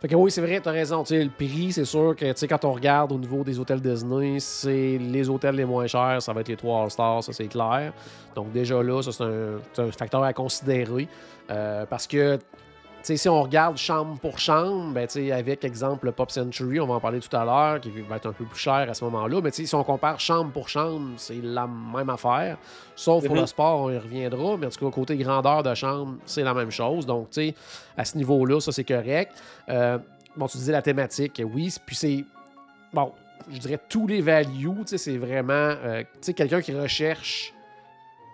Fait 0.00 0.08
que 0.08 0.14
oui, 0.14 0.30
c'est 0.30 0.42
vrai, 0.42 0.60
t'as 0.60 0.72
raison. 0.72 1.04
Le 1.08 1.28
prix, 1.30 1.72
c'est 1.72 1.84
sûr 1.86 2.14
que 2.14 2.46
quand 2.46 2.64
on 2.66 2.72
regarde 2.72 3.12
au 3.12 3.18
niveau 3.18 3.42
des 3.44 3.58
hôtels 3.58 3.80
Disney, 3.80 4.40
c'est 4.40 4.98
les 4.98 5.30
hôtels 5.30 5.54
les 5.54 5.64
moins 5.64 5.86
chers, 5.86 6.20
ça 6.20 6.32
va 6.34 6.40
être 6.42 6.48
les 6.48 6.56
trois 6.56 6.82
All-Stars, 6.82 7.22
ça 7.24 7.32
c'est 7.32 7.46
clair. 7.46 7.92
Donc 8.34 8.52
déjà 8.52 8.82
là, 8.82 9.00
ça 9.00 9.12
c'est 9.12 9.24
un, 9.24 9.58
un 9.86 9.90
facteur 9.92 10.22
à 10.22 10.32
considérer. 10.34 11.08
Euh, 11.50 11.86
parce 11.86 12.06
que 12.06 12.38
tu 13.02 13.04
sais, 13.14 13.16
si 13.16 13.28
on 13.28 13.42
regarde 13.42 13.76
chambre 13.76 14.18
pour 14.18 14.38
chambre, 14.38 14.92
ben, 14.92 15.06
avec 15.32 15.64
exemple 15.64 16.06
le 16.06 16.12
Pop 16.12 16.30
Century, 16.30 16.80
on 16.80 16.86
va 16.86 16.94
en 16.94 17.00
parler 17.00 17.20
tout 17.20 17.34
à 17.36 17.44
l'heure, 17.44 17.80
qui 17.80 17.90
va 18.02 18.16
être 18.16 18.26
un 18.26 18.32
peu 18.32 18.44
plus 18.44 18.58
cher 18.58 18.86
à 18.88 18.92
ce 18.94 19.04
moment-là. 19.04 19.40
Mais 19.42 19.50
si 19.52 19.72
on 19.74 19.84
compare 19.84 20.18
chambre 20.20 20.50
pour 20.52 20.68
chambre, 20.68 21.12
c'est 21.16 21.40
la 21.42 21.66
même 21.66 22.10
affaire. 22.10 22.58
Sauf 22.96 23.24
pour 23.24 23.34
Mhm. 23.36 23.40
le 23.42 23.46
sport, 23.46 23.80
on 23.82 23.90
y 23.90 23.96
reviendra. 23.98 24.56
Mais 24.56 24.66
en 24.66 24.70
tout 24.70 24.84
cas, 24.84 24.90
côté 24.94 25.16
grandeur 25.16 25.62
de 25.62 25.74
chambre, 25.74 26.16
c'est 26.26 26.42
la 26.42 26.54
même 26.54 26.70
chose. 26.70 27.06
Donc, 27.06 27.28
à 27.96 28.04
ce 28.04 28.16
niveau-là, 28.18 28.60
ça 28.60 28.72
c'est 28.72 28.84
correct. 28.84 29.32
Euh, 29.68 29.98
bon, 30.36 30.46
tu 30.46 30.58
disais 30.58 30.72
la 30.72 30.82
thématique, 30.82 31.40
oui. 31.54 31.72
Puis 31.86 31.96
c'est. 31.96 32.24
Bon, 32.92 33.12
je 33.50 33.58
dirais 33.58 33.78
tous 33.88 34.06
les 34.06 34.20
values, 34.20 34.70
c'est 34.86 35.16
vraiment. 35.18 35.52
euh, 35.52 36.02
quelqu'un 36.36 36.60
qui 36.60 36.74
recherche 36.74 37.54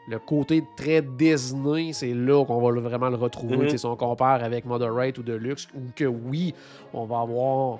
le 0.08 0.18
côté 0.18 0.62
très 0.76 1.00
Disney, 1.02 1.92
c'est 1.92 2.12
là 2.14 2.44
qu'on 2.44 2.60
va 2.60 2.80
vraiment 2.80 3.08
le 3.08 3.16
retrouver. 3.16 3.56
Mhm. 3.56 3.68
Sais, 3.70 3.78
Si 3.78 3.86
on 3.86 3.96
compare 3.96 4.42
avec 4.44 4.64
Moderate 4.64 5.16
ou 5.18 5.22
Deluxe, 5.22 5.68
ou 5.74 5.80
que 5.96 6.04
oui, 6.04 6.54
on 6.92 7.04
va 7.04 7.20
avoir. 7.20 7.78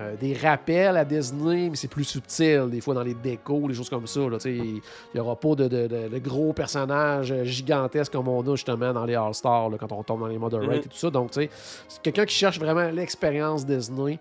euh, 0.00 0.16
des 0.16 0.34
rappels 0.34 0.96
à 0.96 1.04
Disney, 1.04 1.68
mais 1.70 1.76
c'est 1.76 1.86
plus 1.86 2.02
subtil, 2.02 2.64
des 2.68 2.80
fois 2.80 2.94
dans 2.94 3.04
les 3.04 3.14
décos, 3.14 3.68
des 3.68 3.74
choses 3.74 3.88
comme 3.88 4.08
ça. 4.08 4.22
Il 4.44 4.80
n'y 5.14 5.20
aura 5.20 5.36
pas 5.36 5.54
de, 5.54 5.68
de- 5.68 5.86
de- 5.86 6.08
de 6.08 6.18
gros 6.18 6.52
personnages 6.52 7.30
euh, 7.30 7.44
gigantesques 7.44 8.10
comme 8.10 8.26
on 8.26 8.42
a 8.42 8.56
justement 8.56 8.92
dans 8.92 9.04
les 9.04 9.14
All-Stars, 9.14 9.70
quand 9.78 9.92
on 9.92 10.02
tombe 10.02 10.18
dans 10.18 10.26
les 10.26 10.36
Moderate 10.36 10.66
Mhm. 10.68 10.74
et 10.78 10.80
tout 10.80 10.96
ça. 10.96 11.10
Donc, 11.10 11.30
tu 11.30 11.42
sais, 11.42 11.50
c'est 11.86 12.02
quelqu'un 12.02 12.24
qui 12.26 12.34
cherche 12.34 12.58
vraiment 12.58 12.90
l'expérience 12.90 13.64
Disney. 13.64 14.18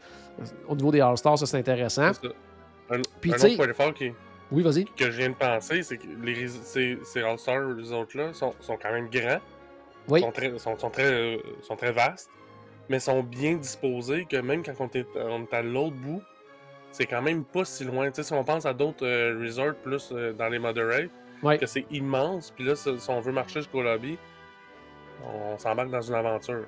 Au 0.68 0.76
niveau 0.76 0.92
des 0.92 1.02
All-Stars, 1.02 1.40
ça 1.40 1.48
c'est 1.48 1.58
intéressant. 1.58 2.12
Un, 2.92 3.00
Puis, 3.20 3.32
un 3.32 3.34
tu 3.34 3.40
sais- 3.40 3.48
autre 3.56 3.56
point 3.66 3.74
fort 3.74 3.94
qui, 3.96 4.12
Oui, 4.54 4.62
vas-y. 4.64 4.86
que 4.86 5.06
je 5.12 5.18
viens 5.18 5.30
de 5.30 5.36
penser, 5.36 5.82
c'est 5.84 5.98
que 5.98 6.06
les, 6.24 6.48
ces, 6.48 7.00
ces 7.04 7.20
les 7.22 7.92
autres-là, 7.92 8.34
sont, 8.34 8.54
sont 8.60 8.78
quand 8.82 8.92
même 8.92 9.10
grands. 9.10 9.42
Oui. 10.08 10.20
sont 10.22 10.32
très, 10.32 10.58
sont, 10.60 10.78
sont 10.78 10.90
très, 10.90 11.12
euh, 11.12 11.38
sont 11.62 11.76
très 11.76 11.92
vastes, 11.92 12.30
mais 12.90 13.00
sont 13.00 13.24
bien 13.24 13.56
disposés 13.56 14.26
que 14.30 14.38
même 14.38 14.62
quand 14.64 14.74
on 14.80 14.90
est, 14.94 15.08
on 15.16 15.44
est 15.44 15.54
à 15.54 15.62
l'autre 15.62 15.96
bout, 15.96 16.22
c'est 16.92 17.06
quand 17.08 17.22
même 17.22 17.44
pas 17.44 17.66
si 17.66 17.84
loin. 17.84 18.10
Tu 18.12 18.16
sais, 18.18 18.24
si 18.24 18.34
on 18.34 18.44
pense 18.44 18.66
à 18.66 18.74
d'autres 18.74 19.08
euh, 19.08 19.40
resorts 19.42 19.76
plus 19.76 20.10
euh, 20.12 20.34
dans 20.34 20.50
les 20.50 20.60
moderate, 20.60 21.10
que 21.58 21.66
c'est 21.66 21.86
immense, 21.90 22.52
puis 22.52 22.64
là, 22.66 22.76
si 22.76 22.90
on 23.10 23.20
veut 23.22 23.32
marcher 23.32 23.62
jusqu'au 23.62 23.82
lobby, 23.82 24.18
on 25.26 25.58
s'embarque 25.58 25.90
dans 25.90 26.02
une 26.02 26.16
aventure. 26.16 26.56
là. 26.60 26.66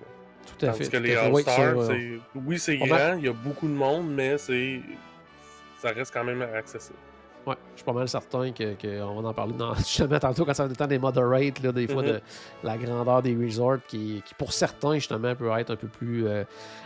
Tout 0.47 0.65
à 0.65 0.69
Tandis 0.71 0.85
fait. 0.85 0.91
que 0.91 0.97
les 0.97 1.15
All-Stars, 1.15 1.83
c'est- 1.87 2.19
oui, 2.35 2.57
c'est 2.59 2.77
grand, 2.77 3.15
il 3.17 3.25
y 3.25 3.27
a 3.27 3.33
beaucoup 3.33 3.67
de 3.67 3.73
monde, 3.73 4.09
mais 4.13 4.37
c'est 4.37 4.79
ça 5.77 5.89
reste 5.91 6.13
quand 6.13 6.23
même 6.23 6.41
accessible. 6.41 6.97
Ouais, 7.45 7.55
je 7.73 7.77
suis 7.77 7.85
pas 7.85 7.93
mal 7.93 8.07
certain 8.07 8.51
qu'on 8.51 8.75
que 8.75 8.99
va 8.99 9.29
en 9.29 9.33
parler 9.33 9.53
dans, 9.53 9.73
justement 9.75 10.17
tantôt 10.17 10.45
quand 10.45 10.53
ça 10.53 10.63
va 10.63 10.67
être 10.67 10.79
le 10.79 10.83
temps 10.83 10.87
des 10.87 10.97
moderate, 10.97 11.61
là, 11.61 11.71
des 11.71 11.87
fois 11.87 12.01
de 12.01 12.19
la 12.63 12.77
grandeur 12.77 13.21
des 13.21 13.35
resorts 13.35 13.77
qui, 13.87 14.23
qui, 14.25 14.33
pour 14.33 14.51
certains, 14.51 14.95
justement, 14.95 15.35
peut 15.35 15.49
être 15.59 15.71
un 15.71 15.75
peu 15.75 15.87
plus 15.87 16.25
euh, 16.25 16.43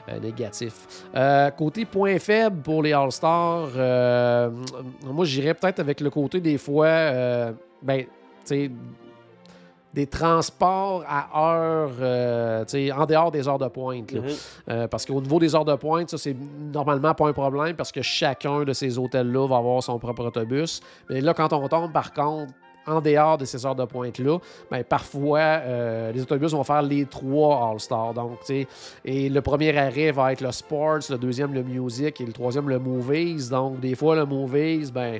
euh, 0.09 0.19
négatif. 0.19 1.05
Euh, 1.15 1.49
côté 1.51 1.85
point 1.85 2.19
faible 2.19 2.61
pour 2.61 2.83
les 2.83 2.93
All-Stars, 2.93 3.69
euh, 3.75 4.49
moi 5.03 5.25
j'irais 5.25 5.53
peut-être 5.53 5.79
avec 5.79 6.01
le 6.01 6.09
côté 6.09 6.41
des 6.41 6.57
fois, 6.57 7.53
ben, 7.81 7.99
tu 7.99 8.07
sais, 8.43 8.71
des 9.93 10.05
transports 10.05 11.03
à 11.07 11.29
heure, 11.35 11.91
euh, 11.99 12.63
tu 12.65 12.71
sais, 12.71 12.91
en 12.91 13.05
dehors 13.05 13.31
des 13.31 13.47
heures 13.47 13.57
de 13.57 13.67
pointe. 13.67 14.11
là. 14.11 14.21
Mhm. 14.21 14.27
Euh, 14.69 14.87
parce 14.87 15.05
qu'au 15.05 15.19
niveau 15.19 15.39
des 15.39 15.55
heures 15.55 15.65
de 15.65 15.75
pointe, 15.75 16.09
ça, 16.09 16.17
c'est 16.17 16.35
normalement 16.73 17.13
pas 17.13 17.27
un 17.27 17.33
problème 17.33 17.75
parce 17.75 17.91
que 17.91 18.01
chacun 18.01 18.63
de 18.63 18.73
ces 18.73 18.97
hôtels-là 18.97 19.47
va 19.47 19.57
avoir 19.57 19.81
son 19.81 19.97
propre 19.97 20.25
autobus. 20.25 20.81
Mais 21.09 21.21
là, 21.21 21.33
quand 21.33 21.51
on 21.53 21.67
tombe, 21.67 21.91
par 21.91 22.13
contre, 22.13 22.53
en 22.85 23.01
dehors 23.01 23.37
de 23.37 23.45
ces 23.45 23.65
heures 23.65 23.75
de 23.75 23.85
pointe-là, 23.85 24.39
ben, 24.71 24.83
parfois, 24.83 25.39
euh, 25.39 26.11
les 26.11 26.21
autobus 26.21 26.51
vont 26.51 26.63
faire 26.63 26.81
les 26.81 27.05
trois 27.05 27.69
All-Stars. 27.71 28.13
Donc, 28.13 28.39
tu 28.39 28.45
sais, 28.45 28.67
et 29.05 29.29
le 29.29 29.41
premier 29.41 29.77
arrêt 29.77 30.11
va 30.11 30.31
être 30.31 30.41
le 30.41 30.51
Sports, 30.51 30.99
le 31.09 31.17
deuxième, 31.17 31.53
le 31.53 31.63
Music 31.63 32.19
et 32.19 32.25
le 32.25 32.33
troisième, 32.33 32.69
le 32.69 32.79
Movies. 32.79 33.49
Donc, 33.49 33.79
des 33.79 33.95
fois, 33.95 34.15
le 34.15 34.25
Movies, 34.25 34.91
ben, 34.91 35.19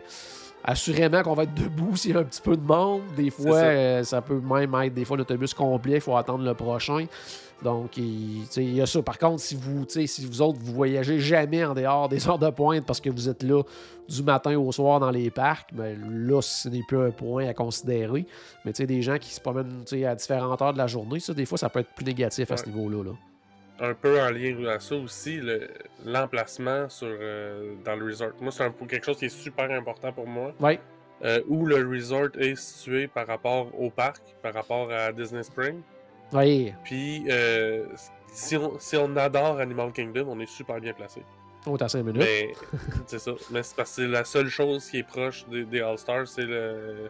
assurément 0.64 1.24
qu'on 1.24 1.34
va 1.34 1.44
être 1.44 1.54
debout 1.54 1.96
s'il 1.96 2.12
y 2.12 2.18
a 2.18 2.20
un 2.20 2.24
petit 2.24 2.42
peu 2.42 2.56
de 2.56 2.66
monde. 2.66 3.02
Des 3.16 3.30
fois, 3.30 3.60
ça. 3.60 3.66
euh, 3.66 4.04
ça 4.04 4.22
peut 4.22 4.40
même 4.40 4.74
être 4.76 4.94
des 4.94 5.06
fois 5.06 5.18
l'autobus 5.18 5.54
complet, 5.54 5.96
il 5.96 6.02
faut 6.02 6.16
attendre 6.16 6.44
le 6.44 6.54
prochain. 6.54 7.06
Donc, 7.64 7.98
il, 7.98 8.46
y 8.58 8.82
a 8.82 8.86
ça. 8.86 9.02
Par 9.02 9.18
contre, 9.18 9.42
si 9.42 9.56
vous, 9.56 9.86
si 9.88 10.26
vous 10.26 10.42
autres, 10.42 10.60
vous 10.62 10.74
voyagez 10.74 11.20
jamais 11.20 11.66
en 11.66 11.74
dehors 11.74 12.08
des 12.08 12.26
heures 12.28 12.40
de 12.40 12.50
pointe 12.50 12.86
parce 12.86 13.02
que 13.02 13.10
vous 13.10 13.28
êtes 13.28 13.44
là 13.44 13.64
du 14.08 14.24
matin 14.24 14.58
au 14.58 14.72
soir 14.72 15.00
dans 15.00 15.12
les 15.12 15.30
parcs, 15.30 15.74
ben 15.74 16.00
là, 16.26 16.42
ce 16.42 16.70
n'est 16.70 16.84
plus 16.88 17.00
un 17.00 17.12
point 17.12 17.48
à 17.48 17.54
considérer. 17.54 18.26
Mais 18.64 18.72
des 18.72 19.02
gens 19.02 19.18
qui 19.18 19.34
se 19.34 19.42
promènent 19.42 19.84
à 20.08 20.16
différentes 20.16 20.62
heures 20.62 20.74
de 20.74 20.78
la 20.78 20.88
journée, 20.88 21.20
ça, 21.20 21.34
des 21.34 21.46
fois, 21.46 21.58
ça 21.58 21.70
peut 21.70 21.80
être 21.80 21.94
plus 21.94 22.06
négatif 22.06 22.50
à 22.52 22.58
ce 22.58 22.66
niveau-là. 22.68 23.04
là. 23.04 23.12
Un 23.82 23.94
peu 23.94 24.20
en 24.22 24.30
lien 24.32 24.66
à 24.68 24.80
ça 24.80 24.96
aussi, 24.96 25.38
le- 25.38 25.70
l'emplacement 26.06 26.90
sur 26.90 27.08
euh, 27.10 27.74
dans 27.86 27.96
le 27.96 28.06
resort. 28.06 28.32
Moi, 28.42 28.52
c'est 28.52 28.70
quelque 28.88 29.06
chose 29.06 29.18
qui 29.18 29.26
est 29.26 29.30
super 29.30 29.70
important 29.72 30.12
pour 30.12 30.28
moi. 30.28 30.54
Oui, 30.60 30.80
Euh, 31.24 31.42
où 31.50 31.66
le 31.66 31.86
resort 31.86 32.30
est 32.38 32.56
situé 32.56 33.08
par 33.08 33.28
rapport 33.28 33.68
au 33.78 33.90
parc, 33.90 34.22
par 34.42 34.54
rapport 34.54 34.90
à 34.92 35.12
Disney 35.12 35.44
Spring. 35.44 35.82
oui, 36.32 36.74
Puis, 36.86 37.26
euh, 37.30 37.86
si, 38.32 38.56
on, 38.56 38.80
si 38.80 38.96
on 38.96 39.14
adore 39.18 39.60
Animal 39.60 39.92
Kingdom, 39.92 40.28
on 40.30 40.40
est 40.40 40.46
super 40.50 40.80
bien 40.80 40.94
placé. 40.94 41.22
on 41.66 41.76
est 41.76 41.82
à 41.84 41.90
5 41.90 42.04
minutes. 42.04 42.22
Mais 42.24 42.54
c'est 43.06 43.20
ça. 43.20 43.32
Mais 43.52 43.64
c'est 43.64 43.76
parce 43.76 43.98
que 43.98 44.04
la 44.04 44.24
seule 44.24 44.48
chose 44.48 44.90
qui 44.90 45.00
est 45.00 45.04
proche 45.08 45.46
des, 45.50 45.66
des 45.66 45.82
All-Stars, 45.82 46.28
c'est 46.28 46.46
le. 46.46 47.10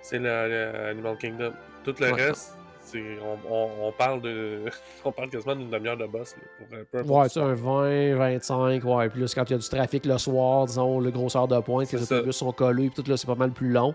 C'est 0.00 0.18
le, 0.18 0.24
le 0.48 0.88
Animal 0.92 1.18
Kingdom. 1.18 1.52
Tout 1.84 1.94
le 2.00 2.12
Ouais. 2.12 2.26
reste, 2.28 2.56
on, 2.94 3.52
on, 3.52 3.68
on 3.88 3.92
parle 3.92 4.20
de. 4.22 4.64
on 5.04 5.12
parle 5.12 5.28
quasiment 5.30 5.56
d'une 5.56 5.70
demi-heure 5.70 5.96
de 5.96 6.06
boss. 6.06 6.34
Là, 6.36 6.42
pour, 6.58 6.66
peu 6.68 6.98
importe 6.98 7.22
Ouais, 7.22 7.28
sais, 7.28 7.40
un 7.40 7.54
20, 7.54 8.16
25, 8.16 8.84
ouais. 8.84 9.08
Plus 9.08 9.34
quand 9.34 9.44
il 9.48 9.52
y 9.52 9.54
a 9.54 9.58
du 9.58 9.68
trafic 9.68 10.06
le 10.06 10.18
soir, 10.18 10.66
disons, 10.66 11.00
le 11.00 11.10
grosseur 11.10 11.48
de 11.48 11.58
pointe, 11.60 11.90
les 11.92 11.98
C'est 11.98 12.04
ça. 12.04 12.16
autobus 12.16 12.36
sont 12.36 12.52
collés, 12.52 12.90
puis 12.90 13.02
tout 13.02 13.10
là, 13.10 13.16
c'est 13.16 13.26
pas 13.26 13.34
mal 13.34 13.50
plus 13.52 13.70
long. 13.70 13.94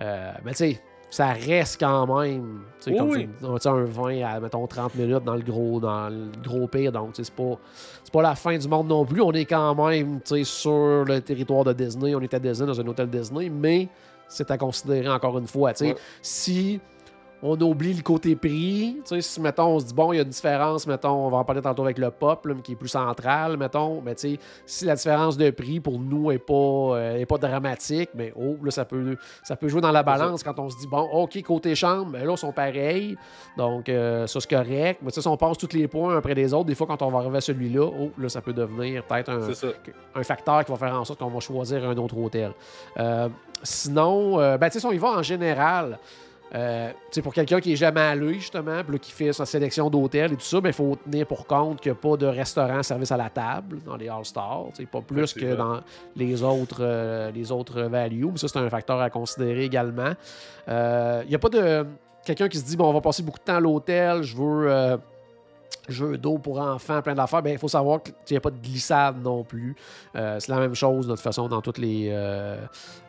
Euh, 0.00 0.32
mais 0.44 0.52
tu 0.52 0.58
sais, 0.58 0.80
ça 1.10 1.28
reste 1.28 1.80
quand 1.80 2.06
même, 2.20 2.60
tu 2.80 2.90
sais, 2.92 2.96
comme 2.98 3.08
Oui, 3.10 3.28
tu- 3.40 3.46
tu 3.46 3.60
sais, 3.60 3.68
un 3.68 3.84
20 3.84 4.22
à, 4.22 4.40
mettons, 4.40 4.66
30 4.66 4.94
minutes 4.94 5.24
dans 5.24 5.34
le 5.36 5.42
gros, 5.42 5.80
dans 5.80 6.08
le 6.10 6.30
gros 6.44 6.68
pire. 6.68 6.92
Donc, 6.92 7.10
c'est 7.14 7.30
pas, 7.32 7.58
c'est 8.04 8.12
pas 8.12 8.22
la 8.22 8.34
fin 8.34 8.56
du 8.58 8.68
monde 8.68 8.88
non 8.88 9.04
plus. 9.06 9.20
On 9.22 9.32
est 9.32 9.46
quand 9.46 9.74
même, 9.88 10.20
sur 10.44 11.04
le 11.04 11.20
territoire 11.20 11.64
de 11.64 11.72
Disney. 11.72 12.14
On 12.14 12.20
est 12.20 12.32
à 12.34 12.38
Disney, 12.38 12.66
dans 12.66 12.78
un 12.80 12.86
hôtel 12.86 13.08
Disney, 13.08 13.48
mais 13.48 13.88
c'est 14.28 14.50
à 14.50 14.58
considérer 14.58 15.08
encore 15.08 15.38
une 15.38 15.46
fois. 15.46 15.72
Ouais. 15.80 15.96
Si 16.20 16.78
on 17.42 17.60
oublie 17.60 17.94
le 17.94 18.02
côté 18.02 18.34
prix. 18.34 18.96
Tu 19.04 19.14
sais, 19.14 19.20
si, 19.20 19.40
mettons, 19.40 19.66
on 19.66 19.80
se 19.80 19.86
dit, 19.86 19.94
bon, 19.94 20.12
il 20.12 20.16
y 20.16 20.18
a 20.18 20.22
une 20.22 20.28
différence, 20.28 20.86
mettons, 20.86 21.26
on 21.26 21.30
va 21.30 21.38
en 21.38 21.44
parler 21.44 21.62
tantôt 21.62 21.84
avec 21.84 21.98
le 21.98 22.10
pop, 22.10 22.46
là, 22.46 22.54
mais 22.54 22.62
qui 22.62 22.72
est 22.72 22.76
plus 22.76 22.88
central, 22.88 23.56
mettons, 23.56 24.00
mais 24.00 24.14
tu 24.14 24.32
sais, 24.32 24.38
si 24.66 24.84
la 24.84 24.96
différence 24.96 25.36
de 25.36 25.50
prix 25.50 25.78
pour 25.78 26.00
nous 26.00 26.32
est 26.32 26.38
pas, 26.38 26.52
euh, 26.54 27.16
est 27.16 27.26
pas 27.26 27.38
dramatique, 27.38 28.10
mais 28.14 28.32
oh, 28.36 28.56
là, 28.62 28.70
ça 28.70 28.84
peut, 28.84 29.16
ça 29.42 29.56
peut 29.56 29.68
jouer 29.68 29.80
dans 29.80 29.92
la 29.92 30.02
balance 30.02 30.42
quand 30.42 30.58
on 30.58 30.68
se 30.68 30.78
dit, 30.78 30.88
bon, 30.88 31.08
OK, 31.12 31.40
côté 31.42 31.74
chambre, 31.74 32.12
ben 32.12 32.24
là, 32.24 32.32
ils 32.32 32.38
sont 32.38 32.52
pareils, 32.52 33.16
donc 33.56 33.88
euh, 33.88 34.26
ça, 34.26 34.40
c'est 34.40 34.50
correct, 34.50 35.00
mais 35.02 35.10
tu 35.10 35.16
sais, 35.16 35.22
si 35.22 35.28
on 35.28 35.36
passe 35.36 35.58
tous 35.58 35.72
les 35.74 35.86
points 35.86 36.14
un 36.14 36.18
après 36.18 36.34
les 36.34 36.52
autres, 36.52 36.66
des 36.66 36.74
fois, 36.74 36.86
quand 36.86 37.02
on 37.02 37.10
va 37.10 37.18
arriver 37.18 37.38
à 37.38 37.40
celui-là, 37.40 37.86
oh, 37.86 38.10
là, 38.18 38.28
ça 38.28 38.40
peut 38.40 38.52
devenir 38.52 39.04
peut-être 39.04 39.30
un, 39.30 40.22
facteur 40.24 40.64
qui 40.64 40.72
va 40.72 40.78
faire 40.78 40.94
en 40.94 41.04
sorte 41.04 41.20
qu'on 41.20 41.28
va 41.28 41.40
choisir 41.40 41.88
un 41.88 41.96
autre 41.96 42.18
hôtel. 42.18 42.52
Euh, 42.98 43.28
sinon, 43.62 44.36
ben, 44.36 44.58
tu 44.68 44.72
sais, 44.72 44.80
si 44.80 44.86
on 44.86 44.92
y 44.92 44.98
va 44.98 45.10
en 45.10 45.22
général, 45.22 45.98
euh, 46.54 46.92
pour 47.22 47.34
quelqu'un 47.34 47.60
qui 47.60 47.72
est 47.72 47.76
jamais 47.76 48.00
allé, 48.00 48.34
justement, 48.34 48.82
puis 48.86 48.98
qui 48.98 49.12
fait 49.12 49.32
sa 49.32 49.44
sélection 49.44 49.90
d'hôtels 49.90 50.32
et 50.32 50.36
tout 50.36 50.42
ça, 50.42 50.58
il 50.64 50.72
faut 50.72 50.96
tenir 50.96 51.26
pour 51.26 51.46
compte 51.46 51.80
qu'il 51.80 51.92
n'y 51.92 51.98
a 51.98 52.00
pas 52.00 52.16
de 52.16 52.26
restaurant 52.26 52.82
service 52.82 53.12
à 53.12 53.16
la 53.16 53.28
table 53.28 53.80
dans 53.84 53.96
les 53.96 54.08
All-Stars. 54.08 54.68
Pas 54.90 55.00
plus 55.00 55.34
que 55.34 55.54
dans 55.54 55.80
les 56.16 56.42
autres, 56.42 56.80
euh, 56.80 57.30
les 57.30 57.52
autres 57.52 57.82
values. 57.82 58.28
Mais 58.32 58.38
ça, 58.38 58.48
c'est 58.48 58.58
un 58.58 58.70
facteur 58.70 59.00
à 59.00 59.10
considérer 59.10 59.64
également. 59.64 60.12
Euh, 60.68 61.22
Il 61.24 61.28
n'y 61.28 61.34
a 61.34 61.38
pas 61.38 61.50
de 61.50 61.86
quelqu'un 62.24 62.48
qui 62.48 62.58
se 62.58 62.64
dit 62.64 62.76
bon, 62.76 62.88
on 62.88 62.92
va 62.92 63.00
passer 63.00 63.22
beaucoup 63.22 63.38
de 63.38 63.44
temps 63.44 63.56
à 63.56 63.60
l'hôtel, 63.60 64.22
je 64.22 64.36
veux. 64.36 64.98
Jeux 65.88 66.18
d'eau 66.18 66.38
pour 66.38 66.60
enfants, 66.60 67.02
plein 67.02 67.14
d'affaires, 67.14 67.42
ben, 67.42 67.52
il 67.52 67.58
faut 67.58 67.68
savoir 67.68 68.02
qu'il 68.02 68.14
n'y 68.30 68.36
a 68.36 68.40
pas 68.40 68.50
de 68.50 68.58
glissade 68.58 69.22
non 69.22 69.44
plus. 69.44 69.74
Euh, 70.16 70.38
c'est 70.40 70.52
la 70.52 70.60
même 70.60 70.74
chose 70.74 71.06
de 71.06 71.12
toute 71.12 71.22
façon 71.22 71.48
dans 71.48 71.60
toutes 71.60 71.78
les, 71.78 72.08
euh, 72.10 72.56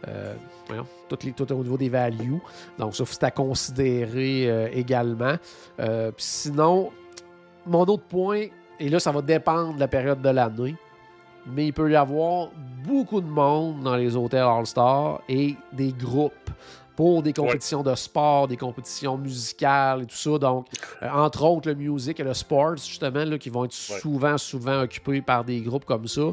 euh, 0.08 0.34
voyons, 0.68 0.86
toutes 1.08 1.24
les, 1.24 1.32
tout 1.32 1.52
au 1.52 1.64
niveau 1.64 1.78
des 1.78 1.90
values. 1.90 2.42
Donc 2.78 2.96
ça, 2.96 3.04
c'est 3.06 3.24
à 3.24 3.32
considérer 3.32 4.50
euh, 4.50 4.70
également. 4.72 5.36
Euh, 5.80 6.12
sinon, 6.18 6.92
mon 7.66 7.82
autre 7.82 8.04
point, 8.04 8.46
et 8.80 8.90
là, 8.90 9.00
ça 9.00 9.12
va 9.12 9.22
dépendre 9.22 9.76
de 9.76 9.80
la 9.80 9.88
période 9.88 10.22
de 10.22 10.30
l'année, 10.30 10.76
mais 11.46 11.68
il 11.68 11.74
peut 11.74 11.90
y 11.90 11.96
avoir 11.96 12.50
beaucoup 12.86 13.22
de 13.22 13.28
monde 13.28 13.82
dans 13.84 13.96
les 13.96 14.16
hôtels 14.16 14.44
All-Star 14.44 15.22
et 15.28 15.56
des 15.74 15.92
groupes 15.92 16.34
pour 17.00 17.24
des 17.24 17.32
compétitions 17.32 17.82
de 17.82 17.96
sport, 17.96 18.50
des 18.50 18.58
compétitions 18.58 19.18
musicales 19.18 20.02
et 20.02 20.06
tout 20.06 20.18
ça. 20.18 20.38
Donc, 20.38 20.66
euh, 21.02 21.08
entre 21.10 21.46
autres, 21.46 21.70
le 21.70 21.76
music 21.76 22.20
et 22.20 22.24
le 22.26 22.34
sports, 22.34 22.76
justement, 22.76 23.24
là, 23.24 23.38
qui 23.38 23.50
vont 23.50 23.64
être 23.64 23.72
Ouais. 23.90 24.00
souvent, 24.02 24.38
souvent 24.38 24.82
occupés 24.82 25.22
par 25.22 25.46
des 25.46 25.62
groupes 25.62 25.86
comme 25.86 26.10
ça. 26.10 26.24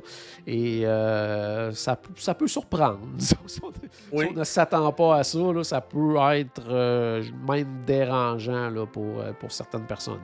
Et 0.45 0.85
euh, 0.85 1.71
ça, 1.71 1.95
peut- 1.95 2.11
ça 2.17 2.35
peut 2.35 2.49
surprendre. 2.49 2.99
si 3.19 3.35
on, 3.63 3.69
Oui. 4.11 4.25
si 4.27 4.33
on 4.35 4.39
ne 4.41 4.43
s'attend 4.45 4.91
pas 4.93 5.19
à 5.19 5.23
ça, 5.23 5.39
là, 5.39 5.63
ça 5.63 5.81
peut 5.81 6.17
être 6.33 6.63
euh, 6.69 7.23
même 7.49 7.85
dérangeant 7.87 8.69
là, 8.69 8.87
pour, 8.87 9.23
pour 9.39 9.53
certaines 9.53 9.87
personnes. 9.87 10.19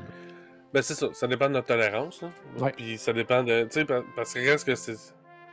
Ben, 0.75 0.83
c'est 0.83 0.95
ça. 0.95 1.07
Ça 1.13 1.29
dépend 1.29 1.47
de 1.47 1.53
notre 1.53 1.69
tolérance. 1.69 2.21
Ouais. 2.59 2.73
Puis 2.77 2.99
ça 2.99 3.13
dépend 3.13 3.45
de. 3.45 3.63
Tu 3.63 3.69
sais, 3.79 3.85
pa- 3.85 4.03
parce 4.17 4.35
que 4.35 4.41
reste 4.41 4.67
que 4.67 4.75
c'est 4.75 4.97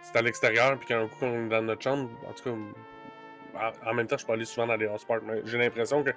c'est 0.01 0.17
à 0.17 0.21
l'extérieur, 0.23 0.79
puis 0.79 0.87
qu'un 0.87 1.05
coup, 1.07 1.25
on 1.25 1.45
est 1.45 1.49
dans 1.49 1.61
notre 1.61 1.83
chambre, 1.83 2.09
en 2.27 2.33
tout 2.33 2.43
cas, 2.49 2.55
en, 3.89 3.93
même 3.93 4.07
temps, 4.07 4.17
je 4.17 4.25
peux 4.25 4.33
aller 4.33 4.45
souvent 4.45 4.67
dans 4.67 4.75
les 4.75 4.87
parties, 4.87 5.25
mais 5.25 5.41
j'ai 5.45 5.57
l'impression 5.57 6.03
que 6.03 6.11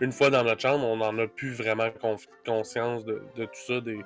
une 0.00 0.12
fois 0.12 0.30
dans 0.30 0.42
notre 0.44 0.60
chambre, 0.60 0.84
on 0.84 0.96
n'en 0.96 1.16
a 1.18 1.26
plus 1.26 1.52
vraiment 1.52 1.88
conscience 2.44 3.04
de, 3.04 3.22
de 3.36 3.44
tout 3.44 3.50
ça, 3.66 3.80
des, 3.80 4.00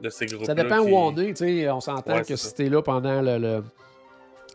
de 0.00 0.08
ces 0.10 0.26
groupes 0.26 0.46
Ça 0.46 0.54
dépend 0.54 0.78
où 0.80 0.94
on 0.96 1.16
est. 1.16 1.34
tu 1.34 1.36
sais, 1.62 1.70
On 1.70 1.80
s'entend 1.80 2.16
Ouais, 2.16 2.24
que 2.24 2.36
si 2.36 2.54
t'es 2.54 2.68
là 2.68 2.82
pendant 2.82 3.20
le, 3.22 3.38
le- 3.38 3.64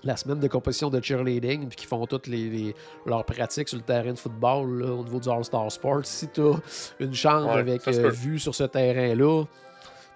la 0.04 0.16
semaine 0.18 0.40
de 0.40 0.48
compétition 0.48 0.90
de 0.90 1.02
cheerleading 1.02 1.68
puis 1.68 1.76
qu'ils 1.78 1.88
font 1.88 2.06
toutes 2.06 2.28
les, 2.28 2.50
les- 2.50 2.76
leurs 3.06 3.24
pratiques 3.26 3.70
sur 3.70 3.78
le 3.78 3.84
terrain 3.84 4.12
de 4.14 4.20
football 4.20 4.80
là, 4.82 4.92
au 4.92 5.04
niveau 5.04 5.20
du 5.20 5.30
All-Star 5.30 5.72
Sports, 5.72 6.06
si 6.06 6.28
tu 6.28 6.42
as 6.42 6.54
une 7.00 7.14
chambre 7.14 7.48
Ouais, 7.54 7.60
avec 7.60 7.88
euh, 7.88 8.10
vue 8.10 8.38
sur 8.38 8.54
ce 8.54 8.66
terrain-là, 8.66 9.46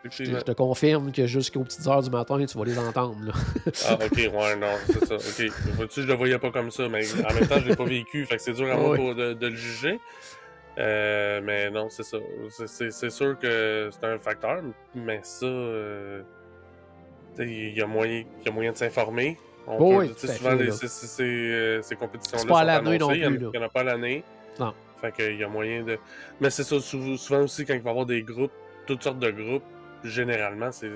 je, 0.04 0.24
te- 0.24 0.24
je 0.24 0.38
te 0.40 0.52
confirme 0.54 1.12
que 1.12 1.26
jusqu'aux 1.28 1.64
petites 1.64 1.86
heures 1.88 2.02
du 2.02 2.10
matin, 2.10 2.44
tu 2.46 2.58
vas 2.58 2.66
les 2.66 2.78
entendre. 2.80 3.18
là. 3.26 3.34
Ah, 3.88 3.96
ok, 3.96 4.18
ouais, 4.18 4.56
non, 4.56 4.68
c'est 4.86 5.06
ça. 5.06 5.16
Ok, 5.16 5.90
je 5.96 6.02
le 6.02 6.14
voyais 6.14 6.40
pas 6.40 6.52
comme 6.52 6.72
ça, 6.72 6.88
mais 6.90 7.02
en 7.24 7.34
même 7.34 7.48
temps, 7.48 7.60
je 7.60 7.70
l'ai 7.70 7.76
pas 7.76 7.84
vécu, 7.86 8.26
fait 8.26 8.38
que 8.38 8.42
c'est 8.42 8.54
dur 8.54 8.72
à 8.72 8.78
moi 8.78 8.92
Ouais. 8.98 9.14
de, 9.16 9.34
de 9.34 9.48
le 9.48 9.56
juger. 9.56 10.00
Euh, 10.78 11.42
mais 11.44 11.70
non, 11.70 11.90
c'est 11.90 12.04
ça. 12.04 12.18
C'est- 12.66 13.10
sûr 13.10 13.38
que 13.38 13.90
c'est 13.92 14.06
un 14.08 14.18
facteur, 14.20 14.62
mais 14.96 15.20
ça, 15.24 15.46
euh, 15.46 16.22
il 17.38 17.78
y 17.78 17.82
a 17.82 17.86
moyen, 17.88 18.24
y 18.46 18.50
a 18.50 18.52
moyen 18.52 18.72
de 18.72 18.78
s'informer. 18.78 19.38
On 19.68 19.78
peut- 19.78 19.84
oui, 19.84 20.12
à 20.12 20.28
souvent, 20.28 20.50
fait, 20.52 20.56
les- 20.58 20.66
là. 20.68 20.72
ces- 20.72 20.88
ces- 20.88 21.08
ces, 21.08 21.24
euh, 21.24 21.82
ces 21.82 21.96
compétitions-là 21.96 22.44
sont 22.78 22.84
non 22.84 23.08
plus. 23.10 23.18
Il 23.18 23.38
n'y 23.50 23.58
en 23.58 23.62
a 23.62 23.70
pas 23.70 23.82
à 23.82 23.84
l'année. 23.84 24.24
Non. 24.60 24.74
Fait 25.02 25.12
qu'il 25.14 25.38
y 25.38 25.44
a 25.44 25.48
moyen 25.48 25.84
de. 25.84 25.98
Mais 26.42 26.50
c'est 26.50 26.64
ça, 26.64 26.80
sou- 26.80 27.18
souvent 27.18 27.42
aussi, 27.44 27.66
quand 27.66 27.74
il 27.74 27.82
va 27.82 27.90
y 27.90 27.92
avoir 27.92 28.06
des 28.06 28.22
groupes, 28.24 28.52
toutes 28.86 29.04
sortes 29.04 29.20
de 29.20 29.32
groupes, 29.32 29.64
généralement, 30.04 30.72
c'est 30.72 30.92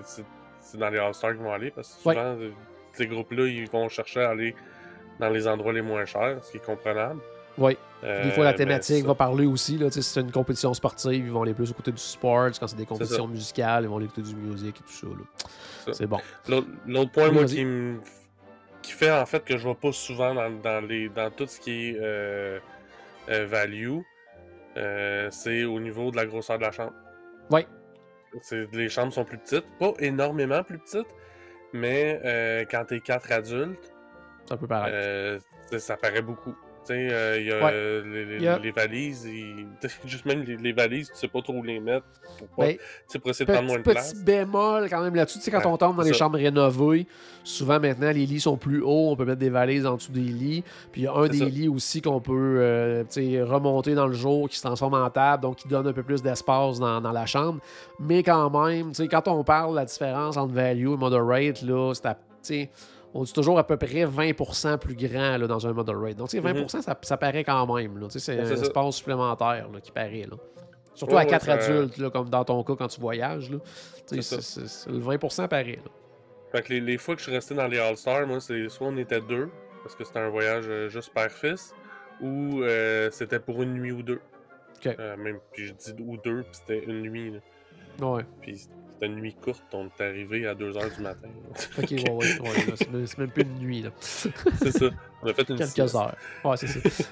dans 0.78 0.90
les 0.90 1.00
All-Stars 1.00 1.32
qu'ils 1.34 1.42
vont 1.42 1.54
aller, 1.54 1.72
parce 1.72 1.90
que 1.96 2.02
souvent, 2.02 2.16
euh, 2.38 2.52
ces 2.94 3.08
groupes-là, 3.08 3.46
ils 3.48 3.70
vont 3.70 3.90
chercher 3.90 4.22
à 4.22 4.30
aller 4.30 4.56
dans 5.20 5.30
les 5.30 5.48
endroits 5.48 5.74
les 5.74 5.82
moins 5.82 6.06
chers, 6.06 6.44
ce 6.44 6.52
qui 6.52 6.58
est 6.58 6.66
comprenable. 6.66 7.20
Oui. 7.58 7.78
Euh, 8.04 8.24
Des 8.24 8.32
fois, 8.32 8.44
la 8.46 8.52
mais 8.52 8.58
thématique 8.58 9.02
ça- 9.02 9.08
va 9.08 9.16
parler 9.16 9.46
aussi. 9.46 9.78
Là, 9.78 9.92
si 9.92 10.02
c'est 10.02 10.22
une 10.22 10.32
compétition 10.32 10.74
sportive, 10.74 11.26
ils 11.26 11.32
vont 11.32 11.44
aller 11.44 11.54
plus 11.54 11.70
au 11.70 11.74
côté 11.76 11.92
du 11.92 11.98
sport. 12.02 12.50
Quand 12.60 12.68
c'est 12.68 12.76
des 12.76 12.86
compétitions 12.86 13.28
musicales, 13.28 13.84
ils 13.84 13.88
vont 13.90 13.98
aller 13.98 14.08
côté 14.08 14.24
du 14.24 14.36
musique 14.36 14.78
et 14.80 14.84
tout 14.84 15.16
ça. 15.86 15.94
C'est 15.94 16.08
bon. 16.08 16.20
L'autre 16.88 17.12
point, 17.12 17.28
Oui, 17.30 17.34
moi, 17.34 17.46
qui, 17.46 17.64
me- 17.64 18.00
qui 18.82 18.92
fait 18.94 19.12
en 19.12 19.26
fait 19.26 19.44
que 19.46 19.56
je 19.58 19.64
vois 19.64 19.76
pas 19.76 19.92
souvent 19.92 20.34
dans, 20.34 20.50
dans 20.50 20.86
les, 20.86 21.10
dans 21.10 21.30
tout 21.30 21.46
ce 21.46 21.60
qui 21.60 21.90
est 21.90 21.98
euh, 22.02 22.60
euh, 23.30 23.46
value, 23.46 24.00
euh, 24.78 25.28
c'est 25.32 25.64
au 25.64 25.80
niveau 25.80 26.10
de 26.12 26.16
la 26.18 26.26
grosseur 26.26 26.58
de 26.58 26.64
la 26.64 26.72
chambre. 26.72 26.94
Oui. 27.52 27.66
C'est- 28.42 28.74
Les 28.74 28.90
chambres 28.90 29.14
sont 29.14 29.26
plus 29.26 29.38
petites, 29.38 29.66
pas 29.80 29.94
énormément 30.00 30.64
plus 30.64 30.80
petites, 30.80 31.08
mais 31.74 32.20
euh, 32.26 32.66
quand 32.70 32.86
t'es 32.86 33.00
quatre 33.00 33.32
adultes, 33.32 33.94
Ça 34.48 34.58
peut 34.58 34.68
paraître. 34.68 34.96
euh, 34.98 35.40
ça 35.80 35.98
paraît 35.98 36.22
beaucoup. 36.22 36.56
Tu 36.86 36.94
sais, 36.94 37.08
euh, 37.12 37.40
il 37.40 37.48
y 37.48 37.52
a 37.52 37.64
Ouais. 37.64 37.72
euh, 37.74 38.60
les, 38.62 38.72
valises, 38.72 39.26
juste 40.06 40.26
même 40.26 40.44
les, 40.44 40.58
les 40.58 40.74
valises, 40.74 41.10
tu 41.10 41.16
sais 41.18 41.28
pas 41.30 41.42
trop 41.42 41.54
où 41.54 41.64
les 41.64 41.80
mettre 41.80 42.06
pour, 42.38 42.48
pas, 42.50 42.66
Ben, 42.68 42.78
pour 43.22 43.30
essayer 43.30 43.46
de 43.46 43.52
prendre 43.54 43.68
moins 43.68 43.78
Petit, 43.78 43.88
de 43.88 43.92
place. 43.94 44.14
petit 44.14 44.24
bémol 44.24 44.90
quand 44.90 45.02
même 45.02 45.16
là-dessus. 45.16 45.40
Tu 45.40 45.46
sais, 45.46 45.52
quand 45.52 45.60
Ouais, 45.60 45.68
on 45.68 45.78
tombe 45.78 45.96
dans 45.96 46.04
les 46.04 46.12
ça. 46.12 46.18
chambres 46.20 46.38
rénovées, 46.38 47.08
souvent 47.46 47.80
maintenant 47.80 48.12
les 48.12 48.26
lits 48.26 48.40
sont 48.42 48.58
plus 48.58 48.82
hauts, 48.82 49.12
on 49.12 49.16
peut 49.16 49.24
mettre 49.26 49.40
des 49.40 49.50
valises 49.50 49.86
en 49.86 49.96
dessous 49.96 50.12
des 50.12 50.20
lits. 50.22 50.64
Puis 50.92 51.02
il 51.02 51.04
y 51.06 51.08
a 51.08 51.14
un 51.14 51.28
des 51.28 51.38
ça. 51.40 51.46
lits 51.46 51.70
aussi 51.70 52.02
qu'on 52.02 52.20
peut 52.20 52.58
euh, 52.60 53.04
remonter 53.46 53.96
dans 53.96 54.08
le 54.08 54.14
jour 54.14 54.50
qui 54.50 54.58
se 54.58 54.64
transforme 54.64 54.96
en 54.96 55.10
table, 55.10 55.42
donc 55.44 55.58
qui 55.58 55.68
donne 55.70 55.88
un 55.88 55.94
peu 55.94 56.04
plus 56.04 56.22
d'espace 56.22 56.80
dans, 56.80 57.00
dans 57.00 57.12
la 57.12 57.26
chambre. 57.26 57.60
Mais 58.00 58.24
quand 58.24 58.50
même, 58.66 58.90
tu 58.90 58.96
sais, 58.96 59.08
quand 59.08 59.28
on 59.30 59.44
parle 59.46 59.72
de 59.72 59.76
la 59.78 59.86
différence 59.86 60.36
entre 60.38 60.54
value 60.54 60.88
et 60.94 60.98
moderate, 60.98 61.62
là, 61.62 61.94
c'est 61.94 62.08
à- 62.08 62.18
on 63.14 63.24
dit 63.24 63.34
toujours 63.34 63.60
à 63.60 63.66
peu 63.66 63.78
près 63.78 64.06
20% 64.06 64.78
plus 64.80 64.96
grand 64.96 65.38
là, 65.38 65.48
dans 65.48 65.68
un 65.68 65.74
moderate. 65.74 66.16
Donc, 66.16 66.30
tu 66.30 66.38
sais, 66.38 66.44
20%, 66.44 66.82
ça, 66.82 66.98
ça 67.02 67.18
paraît 67.18 67.44
quand 67.44 67.74
même. 67.76 68.08
C'est 68.10 68.40
un 68.40 68.46
ça. 68.46 68.54
espace 68.54 68.96
supplémentaire 68.96 69.70
là, 69.72 69.80
qui 69.82 69.92
paraît. 69.92 70.28
Là. 70.30 70.38
Surtout 70.96 71.14
Ouais, 71.16 71.22
à 71.22 71.24
ouais, 71.26 71.30
4 71.30 71.46
ça- 71.46 71.54
adultes, 71.54 72.10
comme 72.10 72.30
dans 72.30 72.44
ton 72.46 72.64
cas 72.64 72.76
quand 72.76 72.88
tu 72.88 73.00
voyages. 73.02 73.50
C'est- 74.06 74.22
c'est- 74.22 74.42
c'est- 74.68 74.90
le 74.90 75.00
20% 75.00 75.48
paraît. 75.48 75.80
Là. 75.84 75.92
Fait 76.52 76.62
que 76.62 76.74
les, 76.74 76.82
les 76.82 76.98
fois 76.98 77.16
que 77.16 77.20
je 77.22 77.26
suis 77.26 77.34
resté 77.34 77.56
dans 77.56 77.68
les 77.68 77.80
All-Stars, 77.80 78.28
moi, 78.28 78.40
c'est 78.40 78.70
soit 78.70 78.88
on 78.88 78.98
était 78.98 79.22
deux, 79.22 79.50
parce 79.82 79.96
que 79.96 80.04
c'était 80.04 80.20
un 80.20 80.30
voyage 80.30 80.66
euh, 80.68 80.90
juste 80.90 81.12
père-fils, 81.14 81.74
ou 82.22 82.62
euh, 82.62 83.10
c'était 83.12 83.40
pour 83.40 83.64
une 83.64 83.74
nuit 83.74 83.92
ou 83.92 84.04
deux. 84.04 84.22
Ok. 84.78 84.96
Euh, 85.00 85.18
même, 85.18 85.40
puis 85.52 85.66
je 85.68 85.74
dis 85.74 85.94
ou 86.04 86.18
deux, 86.18 86.44
puis 86.44 86.52
c'était 86.54 86.84
une 86.84 87.02
nuit. 87.02 87.32
là. 88.00 88.08
Ouais. 88.08 88.24
Puis 88.42 88.68
une 89.08 89.16
nuit 89.16 89.36
courte, 89.42 89.64
on 89.74 89.86
est 89.88 90.04
arrivé 90.04 90.48
à 90.48 90.54
2h 90.56 90.96
du 90.96 91.02
matin. 91.02 91.28
Ok, 91.78 91.92
ouais, 91.92 92.04
ouais, 92.10 92.40
ouais, 92.42 92.76
c'est 93.06 93.18
même- 93.18 93.30
plus 93.30 93.44
une 93.44 93.60
nuit. 93.60 93.82
Là. 93.82 93.90
c'est 94.00 94.72
ça. 94.72 94.86
On 95.22 95.28
a 95.30 95.34
fait 95.34 95.50
une 95.50 95.58
Quelques 95.58 95.70
sieste. 95.72 95.96
heures. 95.96 96.16
Ouais, 96.44 96.58
c'est 96.58 96.68
ça. 96.68 96.80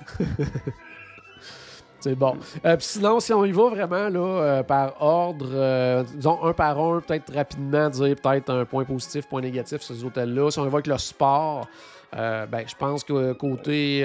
c'est 2.00 2.16
bon. 2.16 2.36
Euh, 2.66 2.78
puis 2.78 2.86
sinon, 2.86 3.20
si 3.20 3.32
on 3.34 3.46
y 3.46 3.52
va 3.52 3.70
vraiment 3.70 4.10
là, 4.10 4.20
euh, 4.20 4.64
par 4.64 5.00
ordre, 5.02 5.48
euh, 5.54 6.04
disons 6.16 6.44
un 6.44 6.54
par 6.54 6.80
un, 6.80 7.00
peut-être 7.00 7.32
rapidement 7.34 7.90
dire 7.90 8.16
peut-être 8.22 8.50
un 8.50 8.66
point 8.66 8.84
positif, 8.86 9.28
point 9.28 9.42
négatif 9.42 9.82
sur 9.82 9.96
ces 9.96 10.04
hôtels-là. 10.04 10.50
Si 10.50 10.60
on 10.60 10.64
y 10.66 10.70
va 10.70 10.76
avec 10.76 10.88
le 10.88 10.98
sport, 10.98 11.68
euh, 12.16 12.46
ben, 12.48 12.64
je 12.68 12.76
pense 12.76 13.04
que 13.04 13.34
côté 13.34 14.04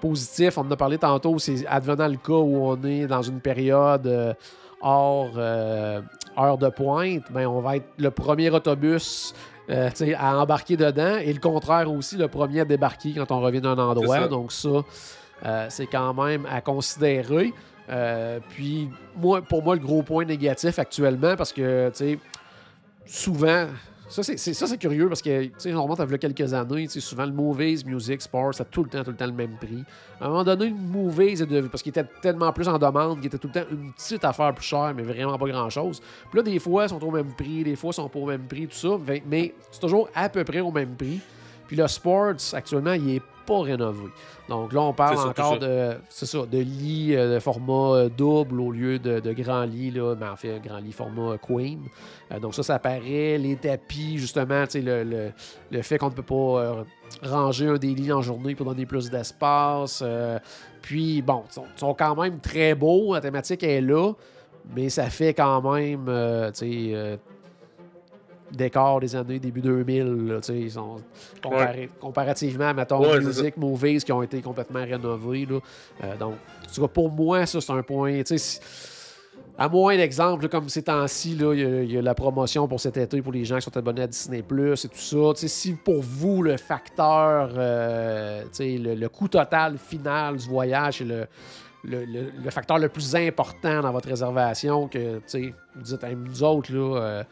positif, 0.00 0.58
on 0.58 0.62
en 0.62 0.70
a 0.70 0.76
parlé 0.76 0.98
tantôt, 0.98 1.38
c'est 1.38 1.66
advenant 1.66 2.08
le 2.08 2.16
cas 2.18 2.32
où 2.34 2.66
on 2.66 2.82
est 2.84 3.06
dans 3.06 3.22
une 3.22 3.40
période 3.40 4.36
hors 4.80 5.32
heure 6.38 6.58
de 6.58 6.68
pointe, 6.68 7.24
ben, 7.30 7.46
on 7.46 7.60
va 7.60 7.76
être 7.76 7.88
le 7.98 8.10
premier 8.10 8.50
autobus 8.50 9.34
euh, 9.70 9.90
à 10.16 10.38
embarquer 10.38 10.76
dedans 10.76 11.18
et 11.18 11.32
le 11.32 11.40
contraire 11.40 11.92
aussi, 11.92 12.16
le 12.16 12.28
premier 12.28 12.60
à 12.60 12.64
débarquer 12.64 13.12
quand 13.14 13.30
on 13.30 13.40
revient 13.40 13.60
d'un 13.60 13.78
endroit. 13.78 14.20
ça. 14.20 14.28
Donc 14.28 14.50
ça, 14.50 14.82
euh, 15.44 15.66
c'est 15.68 15.86
quand 15.86 16.14
même 16.14 16.46
à 16.50 16.60
considérer. 16.60 17.52
Euh, 17.90 18.38
puis 18.48 18.88
moi, 19.16 19.42
pour 19.42 19.62
moi, 19.62 19.74
le 19.74 19.82
gros 19.82 20.02
point 20.02 20.24
négatif 20.24 20.78
actuellement, 20.78 21.36
parce 21.36 21.52
que 21.52 21.92
souvent, 23.04 23.66
ça 24.08 24.22
c'est, 24.22 24.78
curieux 24.78 25.08
parce 25.08 25.20
que 25.20 25.44
tu 25.44 25.52
sais, 25.58 25.74
on 25.74 25.82
remonte 25.82 26.00
à 26.00 26.18
quelques 26.18 26.54
années, 26.54 26.88
tu 26.88 27.00
souvent 27.00 27.26
le 27.26 27.32
movies, 27.32 27.84
music, 27.84 28.22
sport, 28.22 28.54
ça 28.54 28.62
a 28.62 28.66
tout 28.66 28.82
le 28.82 28.88
temps, 28.88 29.04
tout 29.04 29.10
le 29.10 29.16
temps 29.16 29.26
le 29.26 29.32
même 29.32 29.56
prix. 29.60 29.84
À 30.20 30.26
un 30.26 30.28
moment 30.28 30.44
donné, 30.44 30.70
le 30.70 30.74
movies 30.74 31.42
est 31.42 31.46
devenu, 31.46 31.68
parce 31.68 31.82
qu'il 31.82 31.90
était 31.90 32.06
tellement 32.22 32.52
plus 32.52 32.68
en 32.68 32.78
demande, 32.78 33.18
qu'il 33.18 33.26
était 33.26 33.38
tout 33.38 33.48
le 33.48 33.60
temps 33.60 33.68
une 33.70 33.92
petite 33.92 34.24
affaire 34.24 34.54
plus 34.54 34.64
chère, 34.64 34.92
mais 34.96 35.02
vraiment 35.02 35.36
pas 35.36 35.48
grand 35.48 35.68
chose. 35.68 36.00
Puis 36.30 36.38
là, 36.38 36.42
des 36.42 36.58
fois, 36.58 36.84
ils 36.84 36.88
sont 36.88 37.04
au 37.04 37.10
même 37.10 37.34
prix, 37.34 37.64
des 37.64 37.76
fois, 37.76 37.90
ils 37.90 37.94
sont 37.94 38.08
pas 38.08 38.18
au 38.18 38.26
même 38.26 38.46
prix, 38.46 38.66
tout 38.66 38.76
ça, 38.76 38.98
mais 39.26 39.54
c'est 39.70 39.80
toujours 39.80 40.08
à 40.14 40.28
peu 40.28 40.42
près 40.44 40.60
au 40.60 40.70
même 40.70 40.94
prix. 40.96 41.20
Puis 41.68 41.76
le 41.76 41.86
sports, 41.86 42.34
actuellement, 42.54 42.94
il 42.94 43.16
est 43.16 43.22
pas 43.46 43.60
rénové. 43.60 44.08
Donc 44.48 44.72
là, 44.72 44.80
on 44.82 44.92
parle 44.92 45.18
encore 45.28 45.58
de, 45.58 45.92
c'est 46.08 46.26
ça, 46.26 46.40
de 46.44 46.58
lits 46.58 47.14
euh, 47.14 47.34
de 47.34 47.38
format 47.38 47.96
euh, 47.96 48.08
double 48.08 48.60
au 48.60 48.70
lieu 48.70 48.98
de, 48.98 49.20
de 49.20 49.32
grand 49.32 49.62
lit, 49.64 49.90
là, 49.90 50.14
mais 50.18 50.26
en 50.26 50.36
fait, 50.36 50.56
un 50.56 50.58
grand 50.58 50.78
lit 50.78 50.92
format 50.92 51.32
euh, 51.32 51.36
queen. 51.36 51.80
Euh, 52.32 52.40
donc 52.40 52.54
ça, 52.54 52.62
ça 52.62 52.78
paraît. 52.78 53.38
Les 53.38 53.56
tapis, 53.56 54.18
justement, 54.18 54.64
le, 54.74 55.02
le, 55.04 55.32
le 55.70 55.82
fait 55.82 55.98
qu'on 55.98 56.08
ne 56.10 56.14
peut 56.14 56.22
pas 56.22 56.34
euh, 56.34 56.84
ranger 57.22 57.68
un 57.68 57.76
des 57.76 57.94
lits 57.94 58.12
en 58.12 58.22
journée 58.22 58.54
pour 58.54 58.66
donner 58.66 58.86
plus 58.86 59.10
d'espace. 59.10 60.02
puis, 60.82 61.22
bon, 61.22 61.44
ils 61.48 61.52
sont, 61.54 61.64
sont 61.76 61.94
quand 61.94 62.20
même 62.20 62.40
très 62.40 62.74
beaux. 62.74 63.14
La 63.14 63.20
thématique 63.20 63.62
est 63.62 63.80
là, 63.80 64.12
mais 64.74 64.88
ça 64.90 65.08
fait 65.08 65.32
quand 65.32 65.62
même, 65.72 66.04
tu 66.54 66.58
sais, 66.58 67.18
décor 68.52 69.00
des 69.00 69.14
années 69.16 69.38
début 69.38 69.60
2000. 69.60 70.26
là, 70.26 70.36
tu 70.40 70.42
sais, 70.52 70.58
ils 70.58 70.70
sont 70.70 70.96
comparativement, 72.00 72.72
mettons, 72.74 73.00
Ouais, 73.00 73.20
Music 73.20 73.56
Movies 73.56 74.04
qui 74.04 74.12
ont 74.12 74.22
été 74.22 74.40
complètement 74.42 74.84
rénovés. 74.84 75.46
Là. 75.46 75.58
Euh, 76.04 76.16
donc, 76.16 76.34
pour 76.92 77.10
moi, 77.10 77.46
ça, 77.46 77.60
c'est 77.60 77.72
un 77.72 77.82
point. 77.82 78.22
à 79.60 79.68
moins 79.68 79.96
d'exemples, 79.96 80.48
comme 80.48 80.68
ces 80.68 80.82
temps-ci, 80.84 81.32
il 81.32 81.40
y, 81.40 81.44
a- 81.44 81.82
il 81.82 81.92
y 81.92 81.98
a 81.98 82.02
la 82.02 82.14
promotion 82.14 82.68
pour 82.68 82.78
cet 82.78 82.96
été 82.96 83.20
pour 83.20 83.32
les 83.32 83.44
gens 83.44 83.56
qui 83.56 83.62
sont 83.62 83.76
abonnés 83.76 84.02
à 84.02 84.06
Disney 84.06 84.40
Plus 84.42 84.84
et 84.84 84.88
tout 84.88 84.96
ça. 84.98 85.48
Si 85.48 85.72
pour 85.74 86.00
vous, 86.00 86.42
le 86.44 86.56
facteur, 86.56 87.50
euh, 87.56 88.44
le, 88.60 88.94
le 88.94 89.08
coût 89.08 89.26
total 89.26 89.76
final 89.76 90.36
du 90.36 90.46
voyage 90.48 91.00
est 91.02 91.04
le, 91.06 91.26
le, 91.82 92.04
le- 92.04 92.30
le 92.44 92.50
facteur 92.50 92.78
le 92.78 92.88
plus 92.88 93.16
important 93.16 93.80
dans 93.80 93.90
votre 93.90 94.08
réservation, 94.08 94.86
que 94.86 95.20
vous 95.74 95.82
dites, 95.82 96.04
Hey, 96.04 96.14
nous 96.14 96.42
autres, 96.44 96.72
là, 96.72 97.00
euh, 97.00 97.24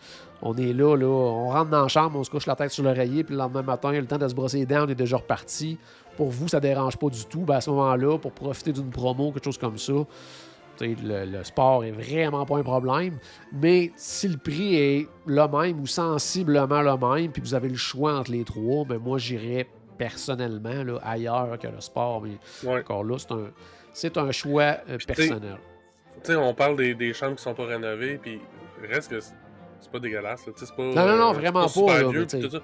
on 0.43 0.55
est 0.57 0.73
là, 0.73 0.97
là, 0.97 1.07
on 1.07 1.49
rentre 1.49 1.71
dans 1.71 1.83
la 1.83 1.89
chambre, 1.89 2.19
on 2.19 2.25
se 2.25 2.31
couche 2.31 2.47
la 2.47 2.57
tête 2.57 2.71
sur 2.71 2.85
l'oreiller, 2.85 3.25
puis 3.25 3.35
le 3.35 3.39
lendemain 3.39 3.63
matin, 3.63 3.91
il 3.91 3.95
y 3.95 3.99
a 3.99 4.01
le 4.01 4.07
temps 4.07 4.19
de 4.19 4.29
se 4.29 4.35
brosser 4.35 4.59
les 4.59 4.67
dents, 4.67 4.85
on 4.85 4.89
est 4.89 4.95
déjà 4.95 5.17
reparti. 5.17 5.79
Pour 6.17 6.29
vous, 6.31 6.49
ça 6.49 6.61
dérange 6.61 6.97
pas 6.97 7.09
du 7.09 7.25
tout. 7.27 7.41
Ben, 7.41 7.57
à 7.57 7.61
ce 7.61 7.71
moment-là, 7.71 8.19
pour 8.19 8.33
profiter 8.33 8.73
d'une 8.73 8.91
promo, 8.91 9.33
quelque 9.33 9.45
chose 9.45 9.59
comme 9.59 9.77
ça, 9.79 9.93
le, 10.81 11.25
le 11.25 11.45
sport 11.45 11.85
est 11.85 11.91
vraiment 11.91 12.45
pas 12.47 12.59
un 12.59 12.63
problème. 12.63 13.19
Mais 13.53 13.93
si 13.97 14.29
le 14.29 14.37
prix 14.37 14.77
est 14.77 15.09
le 15.27 15.47
même 15.49 15.81
ou 15.81 15.87
sensiblement 15.87 16.83
le 16.83 16.97
même, 16.97 17.33
puis 17.33 17.43
vous 17.43 17.55
avez 17.55 17.69
le 17.69 17.77
choix 17.77 18.15
entre 18.19 18.31
les 18.31 18.45
trois, 18.45 18.85
ben 18.85 18.99
moi, 18.99 19.19
j'irais 19.19 19.67
personnellement 19.99 20.85
là, 20.85 20.99
ailleurs 21.03 21.59
que 21.59 21.67
le 21.69 21.81
sport. 21.81 22.23
Mais 22.23 22.39
Ouais. 22.69 22.81
encore 22.81 23.05
là, 23.05 23.17
c'est 23.19 23.33
un, 23.33 23.51
c'est 23.93 24.17
un 24.19 24.31
choix 24.33 24.77
euh, 24.89 24.99
personnel. 25.07 25.57
On 26.29 26.55
parle 26.55 26.77
des, 26.77 26.95
des 26.95 27.13
chambres 27.13 27.37
qui 27.37 27.43
sont 27.43 27.55
pas 27.55 27.67
rénovées, 27.67 28.19
puis 28.21 28.41
reste 28.91 29.11
que 29.11 29.21
c'est 29.81 29.91
pas 29.91 29.99
dégueulasse. 29.99 30.47
là, 30.47 30.53
pas, 30.77 30.83
Non, 30.83 31.07
non, 31.07 31.17
non, 31.17 31.33
c'est 31.33 31.41
vraiment 31.41 31.63
pas, 31.63 31.69
super 31.69 32.03
là, 32.03 32.09
vieux, 32.09 32.27
tout 32.27 32.51
ça. 32.51 32.61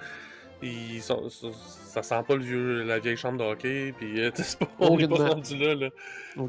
Ils 0.65 1.03
sont- 1.03 1.29
ça, 1.29 2.03
sent 2.05 2.23
pas 2.27 2.37
le 2.37 2.43
vieux, 2.43 2.83
la 2.85 3.01
vieille 3.01 3.17
chambre 3.17 3.39
de 3.39 3.45
hockey, 3.45 3.93
puis 3.99 4.21
euh, 4.21 4.31
c'est 4.35 4.59
pas, 4.59 4.67
on 4.79 4.97
est 4.99 5.09
pas 5.09 5.29
rendu 5.31 5.57
là. 5.57 5.75
là. 5.75 5.89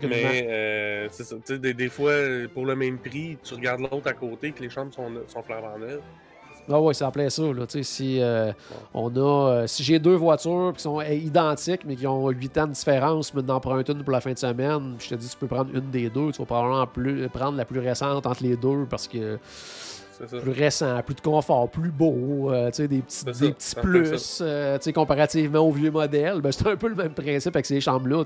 Mais 0.03 0.47
euh, 0.47 1.07
ça, 1.09 1.57
des, 1.57 1.73
des 1.73 1.89
fois, 1.89 2.13
pour 2.53 2.65
le 2.65 2.75
même 2.75 2.99
prix, 2.99 3.37
tu 3.43 3.55
regardes 3.55 3.81
l'autre 3.81 4.07
à 4.07 4.13
côté, 4.13 4.51
que 4.51 4.61
les 4.61 4.69
chambres 4.69 4.93
sont, 4.93 5.11
sont 5.27 5.41
flambant 5.41 5.79
neuves. 5.79 6.01
Ah 6.69 6.79
ouais, 6.79 6.93
ça 6.93 7.11
plaît 7.11 7.29
ça. 7.29 7.41
Là. 7.43 7.65
Si, 7.81 8.21
euh, 8.21 8.53
on 8.93 9.13
a, 9.15 9.19
euh, 9.63 9.67
si 9.67 9.83
j'ai 9.83 9.99
deux 9.99 10.15
voitures 10.15 10.71
qui 10.75 10.81
sont 10.81 10.99
euh, 10.99 11.09
identiques, 11.09 11.81
mais 11.85 11.95
qui 11.95 12.07
ont 12.07 12.29
8 12.29 12.57
ans 12.57 12.67
de 12.67 12.71
différence, 12.71 13.33
mais 13.33 13.41
d'en 13.41 13.59
prendre 13.59 13.83
une 13.89 14.03
pour 14.03 14.13
la 14.13 14.21
fin 14.21 14.31
de 14.31 14.37
semaine, 14.39 14.95
je 14.99 15.09
te 15.09 15.15
dis, 15.15 15.27
tu 15.27 15.35
peux 15.37 15.47
prendre 15.47 15.75
une 15.75 15.91
des 15.91 16.09
deux. 16.09 16.31
Tu 16.31 16.37
vas 16.39 16.45
probablement 16.45 16.87
plus, 16.87 17.27
prendre 17.29 17.57
la 17.57 17.65
plus 17.65 17.79
récente 17.79 18.25
entre 18.25 18.43
les 18.43 18.55
deux 18.55 18.85
parce 18.89 19.07
que. 19.07 19.39
Plus 20.27 20.51
récent, 20.51 21.01
plus 21.03 21.15
de 21.15 21.21
confort, 21.21 21.69
plus 21.69 21.89
beau, 21.91 22.51
euh, 22.51 22.69
des 22.71 22.99
petits, 23.01 23.25
des 23.25 23.51
petits 23.53 23.75
plus, 23.75 24.39
euh, 24.41 24.77
comparativement 24.93 25.59
au 25.59 25.71
vieux 25.71 25.91
modèle. 25.91 26.41
Ben, 26.41 26.51
c'est 26.51 26.67
un 26.67 26.75
peu 26.75 26.87
le 26.89 26.95
même 26.95 27.13
principe 27.13 27.55
avec 27.55 27.65
ces 27.65 27.79
chambres-là. 27.81 28.23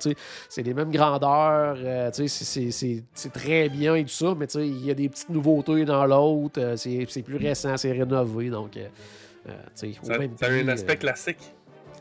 C'est 0.49 0.61
les 0.63 0.73
mêmes 0.73 0.91
grandeurs, 0.91 1.77
euh, 1.83 2.09
c'est- 2.13 2.27
c'est- 2.27 2.71
c'est 2.71 3.03
c'est 3.13 3.33
très 3.33 3.69
bien 3.69 3.95
et 3.95 4.03
tout 4.03 4.09
ça, 4.09 4.33
mais 4.37 4.45
il 4.45 4.85
y 4.85 4.91
a 4.91 4.93
des 4.93 5.09
petites 5.09 5.29
nouveautés 5.29 5.85
dans 5.85 6.05
l'autre. 6.05 6.73
c'est 6.77 7.05
c'est 7.09 7.21
plus 7.21 7.37
récent, 7.37 7.75
c'est 7.77 7.91
rénové, 7.91 8.49
donc. 8.49 8.71
au 10.03 10.05
Ça, 10.07 10.17
même 10.17 10.31
ça 10.39 10.47
a 10.47 10.51
un 10.51 10.67
aspect 10.67 10.97
classique. 10.97 11.37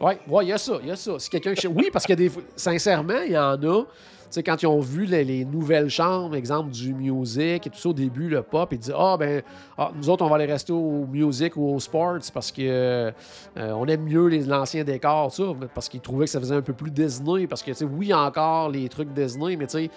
oui, 0.01 0.15
ouais, 0.29 0.45
il 0.45 0.49
y 0.49 0.53
a 0.53 0.59
ça, 0.59 0.79
il 0.83 0.89
y 0.89 0.91
a 0.91 0.97
ça. 0.97 1.19
Si 1.19 1.31
quelqu'un 1.31 1.55
Oui, 1.75 1.91
parce 1.93 2.07
que 2.07 2.13
des 2.15 2.31
sincèrement, 2.57 3.21
il 3.25 3.33
y 3.33 3.39
en 3.39 3.55
a. 3.63 3.85
Sais, 4.31 4.43
quand 4.43 4.61
ils 4.63 4.67
ont 4.67 4.81
vu 4.81 5.05
les, 5.05 5.25
les 5.25 5.45
nouvelles 5.45 5.89
chambres, 5.89 6.35
exemple 6.35 6.71
du 6.71 6.93
music 6.95 7.67
et 7.67 7.71
tout 7.71 7.79
ça 7.79 7.89
au 7.89 7.93
début, 7.93 8.29
le 8.29 8.43
pop, 8.43 8.69
ils 8.73 8.79
disent 8.79 8.95
Ah, 8.97 9.17
ben, 9.19 9.43
ah, 9.79 9.91
nous 9.97 10.11
autres, 10.11 10.25
on 10.25 10.29
va 10.29 10.35
aller 10.37 10.47
rester 10.47 10.73
au 10.73 11.07
music 11.07 11.57
ou 11.57 11.75
au 11.75 11.81
sports 11.81 12.19
parce 12.35 12.51
que 12.53 12.63
euh, 12.63 13.11
on 13.57 13.87
aime 13.87 14.03
mieux 14.03 14.29
l'ancien 14.47 14.85
décor, 14.85 15.33
ça, 15.33 15.45
parce 15.75 15.89
qu'ils 15.89 16.01
trouvaient 16.01 16.25
que 16.27 16.31
ça 16.31 16.41
faisait 16.41 16.57
un 16.57 16.63
peu 16.63 16.73
plus 16.73 16.91
Disney. 16.91 17.47
Parce 17.47 17.63
que, 17.63 17.71
tu 17.71 17.77
sais, 17.77 17.85
oui, 17.85 18.13
encore 18.13 18.69
les 18.71 18.89
trucs 18.89 19.13
Disney, 19.13 19.57
mais 19.57 19.67
tu 19.67 19.89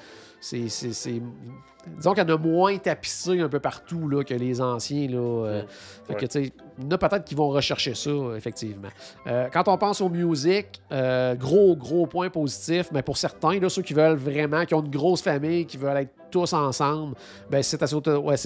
sais, 0.41 0.69
c'est- 0.91 1.21
Disons 1.87 2.13
qu'il 2.13 2.27
y 2.27 2.31
en 2.31 2.35
a 2.35 2.37
moins 2.37 2.77
tapissé 2.77 3.39
un 3.39 3.47
peu 3.47 3.59
partout 3.59 4.09
là, 4.09 4.23
que 4.23 4.33
les 4.33 4.59
anciens. 4.59 5.07
Là, 5.07 5.17
euh, 5.17 5.63
fait 6.07 6.15
que, 6.15 6.39
il 6.39 6.45
y 6.83 6.85
en 6.85 6.91
a 6.91 6.97
peut-être 6.97 7.23
qui 7.23 7.35
vont 7.35 7.49
rechercher 7.49 7.95
ça, 7.95 8.11
effectivement. 8.35 8.89
Euh, 9.27 9.47
quand 9.51 9.67
on 9.69 9.77
pense 9.77 10.01
aux 10.01 10.09
musiques, 10.09 10.81
euh, 10.91 11.35
gros, 11.35 11.77
gros 11.77 12.05
point 12.05 12.29
positif, 12.29 12.89
mais 12.91 13.01
pour 13.01 13.17
certains, 13.17 13.59
là, 13.59 13.69
ceux 13.69 13.81
qui 13.81 13.93
veulent 13.93 14.17
vraiment, 14.17 14.65
qui 14.65 14.73
ont 14.73 14.81
une 14.81 14.91
grosse 14.91 15.21
famille, 15.21 15.65
qui 15.65 15.77
veulent 15.77 15.97
être 15.97 16.11
tous 16.31 16.51
ensemble, 16.51 17.15
ben, 17.49 17.63
c'est 17.63 17.81
à 17.81 17.87
cet 17.87 18.07
ouais, 18.07 18.37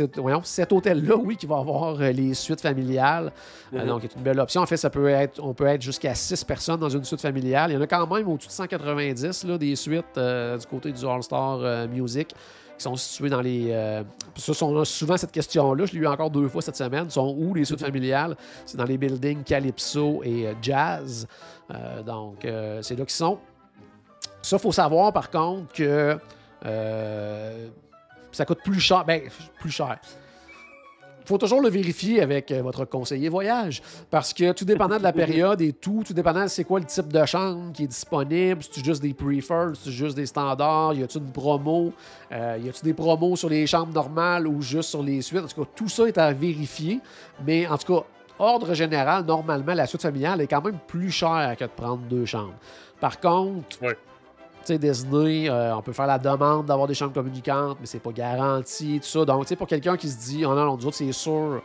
cet 0.43 0.72
hôtel-là, 0.72 1.15
oui, 1.17 1.36
qui 1.36 1.48
va 1.48 1.58
avoir 1.58 1.98
les 1.98 2.34
suites 2.36 2.62
familiales. 2.62 3.32
Mhm. 3.72 3.88
donc, 3.88 4.02
c'est 4.04 4.15
une 4.15 4.24
belle 4.24 4.39
option. 4.39 4.62
En 4.62 4.65
fait, 4.67 4.78
ça 4.78 4.91
peut 4.91 5.10
être, 5.10 5.41
on 5.43 5.54
peut 5.54 5.65
être 5.65 5.82
jusqu'à 5.82 6.13
6 6.13 6.43
personnes 6.43 6.80
dans 6.80 6.89
une 6.89 7.04
suite 7.04 7.22
familiale. 7.22 7.72
Il 7.72 7.74
y 7.74 7.78
en 7.78 7.82
a 7.82 7.88
quand 7.88 8.08
même 8.08 8.28
au-dessus 8.30 8.48
de 8.48 8.54
190 8.54 9.43
là, 9.46 9.58
des 9.58 9.76
suites 9.76 10.06
du 10.15 10.65
côté 10.67 10.91
du 10.91 11.06
All-Star 11.06 11.88
Music 11.89 12.34
qui 12.78 12.84
sont 12.84 12.96
situées 12.96 13.30
dans 13.30 13.42
les. 13.42 13.72
euh, 13.72 14.04
ça, 14.36 14.66
on 14.66 14.80
a 14.80 14.86
souvent 14.86 15.18
cette 15.18 15.32
question-là. 15.32 15.86
Je 15.86 15.94
l'ai 15.94 16.00
eu 16.00 16.08
encore 16.08 16.30
deux 16.30 16.48
fois 16.48 16.62
cette 16.62 16.76
semaine. 16.76 17.10
sont 17.10 17.36
où 17.38 17.54
les 17.54 17.66
suites 17.66 17.82
familiales? 17.82 18.36
C'est 18.66 18.78
dans 18.78 18.86
les 18.86 18.98
buildings 18.98 19.44
Calypso 19.44 20.22
et 20.24 20.48
euh, 20.48 20.54
Jazz. 20.62 21.28
Euh, 21.74 22.02
donc, 22.04 22.46
euh, 22.46 22.82
c'est 22.82 22.96
là 22.96 23.06
qu'ils 23.06 23.12
sont. 23.12 23.40
Ça, 24.42 24.58
faut 24.58 24.72
savoir 24.72 25.14
par 25.14 25.30
contre 25.30 25.74
que 25.74 26.18
ça 28.32 28.46
coûte 28.46 28.60
plus 28.64 28.80
cher. 28.80 29.06
Ben, 29.06 29.22
plus 29.60 29.72
cher. 29.72 30.00
Il 31.24 31.28
faut 31.28 31.38
toujours 31.38 31.62
le 31.62 31.70
vérifier 31.70 32.22
avec 32.22 32.52
euh, 32.52 32.62
votre 32.62 32.86
conseiller 32.86 33.30
voyage. 33.30 33.82
Parce 34.12 34.34
que 34.34 34.52
tout 34.52 34.66
dépendant 34.66 34.98
de 34.98 35.04
la 35.04 35.14
période 35.14 35.62
et 35.62 35.72
tout, 35.74 36.04
tout 36.06 36.14
dépendant 36.14 36.44
de 36.44 36.48
c'est 36.50 36.66
quoi 36.66 36.80
le 36.80 36.86
type 36.86 37.08
de 37.12 37.26
chambre 37.26 37.72
qui 37.74 37.86
est 37.86 37.88
disponible, 37.88 38.62
c'est 38.70 38.84
juste 38.84 39.02
des 39.02 39.14
preferred, 39.14 39.76
si 39.76 39.86
c'est 39.86 39.92
juste 39.92 40.16
des 40.16 40.26
standards, 40.26 40.94
y 40.96 41.04
a-tu 41.04 41.18
une 41.20 41.32
promo, 41.32 41.94
euh, 42.32 42.58
y 42.62 42.68
a-tu 42.70 42.84
des 42.84 42.94
promos 42.94 43.36
sur 43.38 43.50
les 43.50 43.66
chambres 43.66 43.94
normales 43.94 44.48
ou 44.48 44.62
juste 44.62 44.90
sur 44.90 45.02
les 45.02 45.22
suites? 45.22 45.44
En 45.44 45.48
tout 45.48 45.64
cas, 45.64 45.70
tout 45.76 45.88
ça 45.90 46.06
est 46.08 46.18
à 46.18 46.32
vérifier. 46.34 47.00
Mais 47.46 47.66
en 47.68 47.78
tout 47.78 47.96
cas, 47.96 48.04
ordre 48.40 48.74
général, 48.74 49.26
normalement, 49.26 49.74
la 49.74 49.86
suite 49.88 50.02
familiale 50.02 50.42
est 50.42 50.48
quand 50.48 50.62
même 50.62 50.80
plus 50.88 51.12
chère 51.12 51.56
que 51.58 51.64
de 51.64 51.70
prendre 51.70 52.02
deux 52.10 52.26
chambres. 52.26 52.56
Par 53.00 53.20
contre, 53.20 53.82
Ouais. 53.82 53.98
Sais, 54.67 54.78
Disney, 54.78 55.49
euh, 55.49 55.76
on 55.76 55.82
peut 55.82 55.93
faire 55.93 56.08
la 56.08 56.19
demande 56.19 56.65
d'avoir 56.65 56.88
des 56.88 56.93
chambres 56.93 57.13
communicantes, 57.13 57.78
mais 57.80 57.86
c'est 57.86 57.99
pas 57.99 58.12
garanti, 58.12 58.99
tout 59.02 59.08
ça. 59.08 59.26
Donc, 59.26 59.41
tu 59.43 59.49
sais, 59.49 59.56
pour 59.56 59.67
quelqu'un 59.67 59.97
qui 59.97 60.10
se 60.10 60.17
dit, 60.17 60.45
oh 60.45 60.49
non, 60.56 60.65
non, 60.65 60.78
nous 60.78 60.86
autres, 60.86 60.95
c'est 60.97 61.12
sûr 61.12 61.62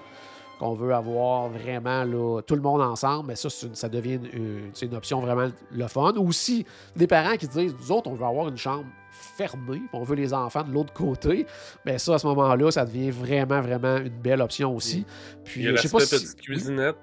qu'on 0.58 0.74
veut 0.74 0.92
avoir 0.92 1.48
vraiment 1.48 2.02
là, 2.02 2.40
tout 2.42 2.56
le 2.56 2.61
monde 2.61 2.80
ensemble, 2.80 3.28
mais 3.28 3.37
ça, 3.37 3.48
une- 3.62 3.74
ça 3.76 3.88
devient 3.88 4.18
une, 4.32 4.70
une- 4.82 4.94
option 4.96 5.20
vraiment 5.20 5.48
le 5.70 5.87
fun. 5.87 6.12
Ou 6.16 6.32
si 6.32 6.66
des 6.96 7.06
parents 7.06 7.37
qui 7.37 7.46
se 7.46 7.52
disent, 7.52 7.74
nous 7.80 7.92
autres, 7.92 8.11
on 8.11 8.14
veut 8.14 8.26
avoir 8.26 8.48
une 8.48 8.56
chambre 8.56 8.84
fermée, 9.11 9.82
on 9.92 10.02
veut 10.02 10.16
les 10.16 10.34
enfants 10.34 10.62
de 10.64 10.72
l'autre 10.72 10.92
côté, 10.92 11.46
mais 11.84 11.98
ça, 11.98 12.14
à 12.14 12.18
ce 12.18 12.26
moment-là, 12.26 12.70
ça 12.72 12.84
devient 12.84 13.11
vraiment, 13.11 13.61
vraiment 13.61 13.96
une 13.98 14.08
belle 14.20 14.40
option 14.42 14.74
aussi. 14.74 15.04
Puis, 15.44 15.61
Il 15.62 15.66
y 15.66 15.68
a 15.68 15.76
je 15.76 15.82
sais 15.82 15.88
pas 15.88 16.00
si- 16.00 16.34
cuisinette. 16.37 16.96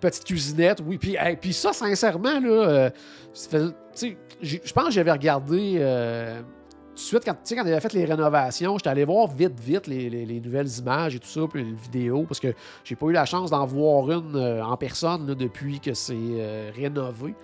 Petite 0.00 0.24
cuisinette, 0.24 0.82
oui. 0.86 0.98
Puis, 0.98 1.16
puis 1.40 1.52
ça, 1.52 1.72
sincèrement, 1.72 2.40
là, 2.40 2.48
euh, 2.50 2.90
je 4.42 4.72
pense 4.72 4.84
que 4.86 4.90
j'avais 4.90 5.12
regardé 5.12 5.76
euh, 5.78 6.40
tout 6.90 6.94
de 6.94 7.00
suite, 7.00 7.24
quand, 7.24 7.36
quand 7.48 7.60
avait 7.60 7.80
fait 7.80 7.92
les 7.92 8.04
rénovations, 8.04 8.76
j'étais 8.78 8.90
allé 8.90 9.04
voir 9.04 9.26
vite, 9.28 9.58
vite 9.60 9.86
les, 9.86 10.08
les- 10.08 10.24
les 10.26 10.40
nouvelles 10.40 10.68
images 10.78 11.16
et 11.16 11.18
tout 11.18 11.28
ça, 11.28 11.40
puis 11.50 11.64
les 11.64 11.72
vidéos, 11.72 12.24
parce 12.24 12.40
que 12.40 12.54
j'ai 12.84 12.94
pas 12.96 13.06
eu 13.06 13.12
la 13.12 13.24
chance 13.24 13.50
d'en 13.50 13.66
voir 13.66 14.10
une 14.10 14.36
euh, 14.36 14.64
en 14.64 14.76
personne 14.76 15.26
depuis 15.34 15.80
que 15.80 15.94
c'est 15.94 16.70
rénové. 16.76 17.34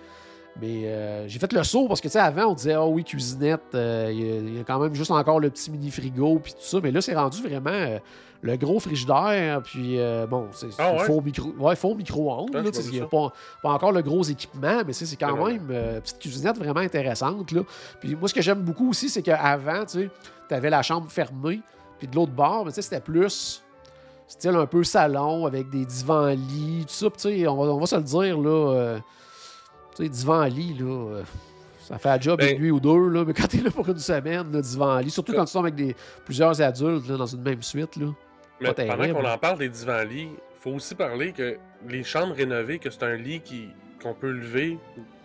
Mais 0.61 1.27
j'ai 1.29 1.39
fait 1.39 1.51
le 1.53 1.63
saut 1.63 1.87
parce 1.87 2.01
que, 2.01 2.09
tu 2.09 2.11
sais, 2.13 2.19
avant, 2.19 2.47
on 2.47 2.53
disait, 2.53 2.73
ah 2.73 2.85
oui, 2.85 3.05
cuisinette, 3.05 3.61
il 3.73 4.55
y 4.57 4.59
a- 4.59 4.63
quand 4.65 4.79
même 4.79 4.93
juste 4.93 5.09
encore 5.11 5.39
le 5.39 5.49
petit 5.49 5.71
mini-frigo, 5.71 6.39
puis 6.43 6.51
tout 6.51 6.59
ça. 6.61 6.79
Mais 6.83 6.91
là, 6.91 6.99
c'est 7.01 7.15
rendu 7.15 7.41
vraiment 7.41 7.97
le 8.43 8.55
gros 8.57 8.79
frigidaire, 8.79 9.61
puis 9.61 9.99
euh, 9.99 10.25
bon, 10.25 10.47
c'est 10.51 10.69
Ah 10.79 10.93
ouais? 10.93 11.05
faux 11.05 11.21
micro, 11.21 11.49
ouais, 11.59 11.75
faux 11.75 11.93
micro-ondes. 11.93 12.49
Ah, 12.55 12.63
pas 12.63 12.69
il 12.91 13.01
a 13.01 13.05
pas, 13.05 13.31
pas 13.61 13.69
encore 13.69 13.91
le 13.91 14.01
gros 14.01 14.23
équipement, 14.23 14.81
mais 14.85 14.93
c'est 14.93 15.15
quand 15.15 15.45
même 15.45 15.67
euh, 15.69 15.95
une 15.95 16.01
petite 16.01 16.19
cuisinette 16.19 16.57
vraiment 16.57 16.79
intéressante. 16.79 17.51
Là. 17.51 17.61
Puis 17.99 18.15
moi, 18.15 18.27
ce 18.27 18.33
que 18.33 18.41
j'aime 18.41 18.61
beaucoup 18.61 18.89
aussi, 18.89 19.09
c'est 19.09 19.21
qu'avant, 19.21 19.85
tu 19.85 20.09
avais 20.49 20.69
la 20.71 20.81
chambre 20.81 21.09
fermée, 21.11 21.61
puis 21.99 22.07
de 22.07 22.15
l'autre 22.15 22.31
bord, 22.31 22.65
mais 22.65 22.71
tu 22.71 22.75
sais, 22.75 22.81
c'était 22.81 22.99
plus 22.99 23.61
style 24.27 24.55
un 24.55 24.65
peu 24.65 24.83
salon 24.83 25.45
avec 25.45 25.69
des 25.69 25.85
divans-lits, 25.85 26.85
tout 26.87 26.93
ça. 26.93 27.09
Puis, 27.09 27.47
on, 27.47 27.55
va- 27.57 27.71
on 27.73 27.79
va 27.79 27.85
se 27.85 27.95
le 27.97 28.01
dire, 28.03 28.39
là, 28.39 28.49
euh, 28.73 28.99
tu 29.95 30.03
sais, 30.03 30.09
divan-lit, 30.09 30.77
là, 30.79 31.21
ça 31.87 31.97
fait 31.99 32.09
un 32.09 32.19
job 32.19 32.39
Ben- 32.39 32.55
une 32.55 32.61
nuit 32.63 32.71
ou 32.71 32.79
deux, 32.79 33.07
là, 33.09 33.23
mais 33.25 33.33
quand 33.33 33.47
t'es 33.47 33.57
là 33.61 33.69
pour 33.69 33.87
une 33.89 33.99
semaine, 33.99 34.51
là, 34.51 34.61
divan-lit, 34.61 35.11
surtout 35.11 35.33
quand 35.33 35.45
tu 35.45 35.53
tombes 35.53 35.65
avec 35.65 35.75
des, 35.75 35.95
plusieurs 36.25 36.59
adultes 36.61 37.07
là, 37.09 37.17
dans 37.17 37.25
une 37.27 37.41
même 37.43 37.61
suite, 37.61 37.97
là. 37.97 38.07
Mais 38.61 38.73
pendant 38.73 39.13
qu'on 39.13 39.25
en 39.25 39.37
parle 39.37 39.57
des 39.59 39.69
divans-lits, 39.69 40.29
il 40.31 40.59
faut 40.59 40.71
aussi 40.71 40.95
parler 40.95 41.31
que 41.33 41.57
les 41.87 42.03
chambres 42.03 42.35
rénovées, 42.35 42.79
que 42.79 42.89
c'est 42.89 43.03
un 43.03 43.15
lit 43.15 43.41
qui 43.41 43.69
qu'on 44.01 44.13
peut 44.13 44.31
lever 44.31 44.77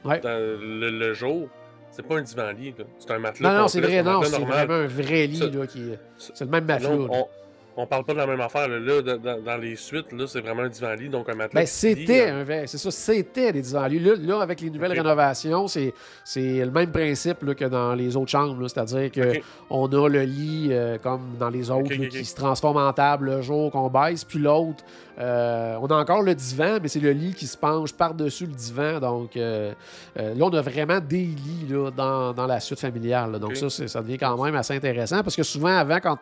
Ouais. 0.04 0.20
dans 0.20 0.38
le, 0.38 0.90
le 0.90 1.14
jour, 1.14 1.48
c'est 1.90 2.06
pas 2.06 2.16
un 2.18 2.22
divan-lit. 2.22 2.74
C'est 2.98 3.10
un 3.10 3.18
matelas. 3.18 3.52
Non, 3.52 3.58
non, 3.62 3.68
c'est 3.68 3.80
vrai, 3.80 4.02
non, 4.02 4.22
c'est 4.22 4.38
vraiment 4.38 4.74
un 4.74 4.86
vrai 4.86 5.26
lit, 5.26 5.50
là, 5.50 5.66
qui 5.66 5.82
C'est 6.18 6.44
le 6.44 6.50
même 6.50 6.64
matelas, 6.64 6.90
on, 6.90 7.26
on 7.76 7.86
parle 7.86 8.04
pas 8.04 8.14
de 8.14 8.18
la 8.18 8.26
même 8.26 8.40
affaire. 8.40 8.68
Là, 8.68 8.78
Là, 8.78 9.02
dans, 9.02 9.56
les 9.56 9.76
suites, 9.76 10.12
là, 10.12 10.26
c'est 10.26 10.40
vraiment 10.40 10.62
un 10.62 10.68
divan-lit, 10.68 11.08
donc 11.08 11.28
un 11.28 11.34
matelas. 11.34 11.60
Ben, 11.60 11.66
qui 11.66 11.94
lie, 11.94 12.06
c'était 12.06 12.30
un 12.30 12.44
c'est 12.66 12.78
ça, 12.78 12.90
c'était 12.90 13.52
des 13.52 13.62
divans-lits. 13.62 13.98
Là, 13.98 14.12
là, 14.18 14.40
avec 14.40 14.60
les 14.60 14.70
nouvelles 14.70 14.92
rénovations, 14.92 15.68
c'est, 15.68 15.92
c'est 16.24 16.64
le 16.64 16.70
même 16.70 16.90
principe 16.90 17.42
là, 17.42 17.54
que 17.54 17.64
dans 17.64 17.94
les 17.94 18.16
autres 18.16 18.30
chambres. 18.30 18.66
C'est-à-dire 18.68 19.10
qu'on 19.10 19.86
a 19.86 20.08
le 20.08 20.22
lit 20.22 20.68
euh, 20.70 20.98
comme 20.98 21.36
dans 21.38 21.50
les 21.50 21.70
autres 21.70 21.92
qui 21.94 22.24
se 22.24 22.34
transforme 22.34 22.78
en 22.78 22.92
table 22.92 23.26
le 23.26 23.42
jour 23.42 23.70
qu'on 23.70 23.90
baisse, 23.90 24.24
puis 24.24 24.38
l'autre, 24.38 24.84
euh, 25.18 25.76
on 25.80 25.86
a 25.86 25.96
encore 25.96 26.22
le 26.22 26.34
divan, 26.34 26.78
mais 26.80 26.88
c'est 26.88 27.00
le 27.00 27.12
lit 27.12 27.34
qui 27.34 27.46
se 27.46 27.56
penche 27.56 27.92
par-dessus 27.92 28.46
le 28.46 28.52
divan. 28.52 29.00
Donc 29.00 29.36
euh, 29.36 29.72
là, 30.16 30.44
on 30.44 30.50
a 30.50 30.60
vraiment 30.60 31.00
des 31.00 31.26
lits 31.26 31.66
là, 31.68 31.90
dans, 31.90 32.32
dans 32.32 32.46
la 32.46 32.60
suite 32.60 32.80
familiale. 32.80 33.38
Donc 33.38 33.56
ça, 33.56 33.68
ça 33.70 34.02
devient 34.02 34.18
quand 34.18 34.42
même 34.42 34.54
assez 34.54 34.74
intéressant 34.74 35.22
parce 35.22 35.36
que 35.36 35.42
souvent, 35.42 35.76
avant, 35.76 35.98
quand 36.00 36.18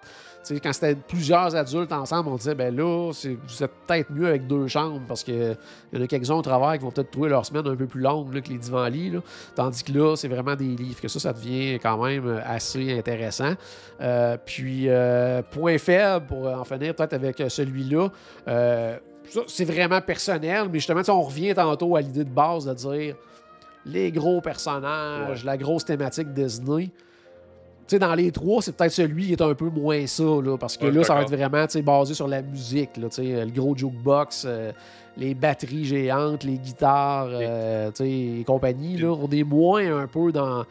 quand 0.62 0.72
c'était 0.72 0.94
plusieurs 0.94 1.54
adultes 1.54 1.92
ensemble, 1.92 2.28
on 2.28 2.36
disait, 2.36 2.54
ben 2.54 2.74
là, 2.74 3.12
c'est, 3.12 3.36
vous 3.46 3.62
êtes 3.62 3.70
peut-être 3.86 4.10
mieux 4.10 4.26
avec 4.26 4.46
deux 4.46 4.68
chambres 4.68 5.02
parce 5.06 5.22
qu'il 5.22 5.56
y 5.92 5.98
en 5.98 6.02
a 6.02 6.06
quelques-uns 6.06 6.34
au 6.34 6.42
travail 6.42 6.78
qui 6.78 6.84
vont 6.84 6.90
peut-être 6.90 7.10
trouver 7.10 7.28
leur 7.28 7.44
semaine 7.46 7.66
un 7.66 7.76
peu 7.76 7.86
plus 7.86 8.00
longue 8.00 8.34
là, 8.34 8.40
que 8.40 8.48
les 8.48 8.58
divans-lits. 8.58 9.20
Tandis 9.54 9.82
que 9.82 9.92
là, 9.92 10.16
c'est 10.16 10.28
vraiment 10.28 10.54
des 10.54 10.76
livres. 10.76 11.00
Que 11.00 11.08
ça, 11.08 11.20
ça 11.20 11.32
devient 11.32 11.78
quand 11.82 12.02
même 12.04 12.42
assez 12.44 12.96
intéressant. 12.96 13.54
Euh, 14.00 14.36
puis, 14.44 14.88
euh, 14.88 15.42
point 15.42 15.78
faible, 15.78 16.26
pour 16.26 16.46
en 16.46 16.64
finir 16.64 16.94
peut-être 16.94 17.14
avec 17.14 17.42
celui-là, 17.48 18.08
euh, 18.48 18.98
ça, 19.28 19.40
c'est 19.46 19.64
vraiment 19.64 20.00
personnel, 20.00 20.68
mais 20.70 20.78
justement, 20.78 21.02
on 21.08 21.22
revient 21.22 21.54
tantôt 21.54 21.96
à 21.96 22.00
l'idée 22.00 22.24
de 22.24 22.30
base 22.30 22.66
de 22.66 22.74
dire 22.74 23.16
les 23.86 24.10
gros 24.12 24.40
personnages, 24.40 25.44
la 25.44 25.56
grosse 25.56 25.84
thématique 25.84 26.32
Disney. 26.32 26.90
Tu 27.86 27.96
sais, 27.96 27.98
dans 27.98 28.14
les 28.14 28.32
trois, 28.32 28.62
c'est 28.62 28.74
peut-être 28.74 28.92
celui 28.92 29.26
qui 29.26 29.32
est 29.32 29.42
un 29.42 29.54
peu 29.54 29.68
moins 29.68 30.06
ça, 30.06 30.22
là, 30.22 30.56
parce 30.56 30.76
que 30.78 30.86
Ouais, 30.86 30.92
là, 30.92 31.04
ça 31.04 31.14
va 31.14 31.22
être 31.22 31.30
vraiment 31.30 31.66
tu 31.66 31.82
basé 31.82 32.14
sur 32.14 32.26
la 32.28 32.40
musique, 32.40 32.96
là, 32.96 33.08
tu 33.10 33.22
le 33.22 33.50
gros 33.50 33.76
jukebox, 33.76 34.44
euh, 34.46 34.72
les 35.18 35.34
batteries 35.34 35.84
géantes, 35.84 36.44
les 36.44 36.56
guitares, 36.58 37.28
euh, 37.30 37.90
tu 37.90 38.04
et 38.04 38.44
compagnie. 38.46 38.96
Là, 38.96 39.08
on 39.12 39.28
est 39.30 39.44
moins 39.44 39.98
un 40.02 40.06
peu 40.06 40.32
dans, 40.32 40.64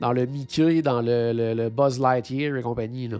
dans 0.00 0.12
le 0.12 0.26
Mickey, 0.26 0.82
dans 0.82 1.00
le, 1.00 1.32
le- 1.32 1.54
le 1.54 1.70
Buzz 1.70 1.98
Lightyear 1.98 2.54
et 2.56 2.62
compagnie. 2.62 3.08
Là. 3.08 3.18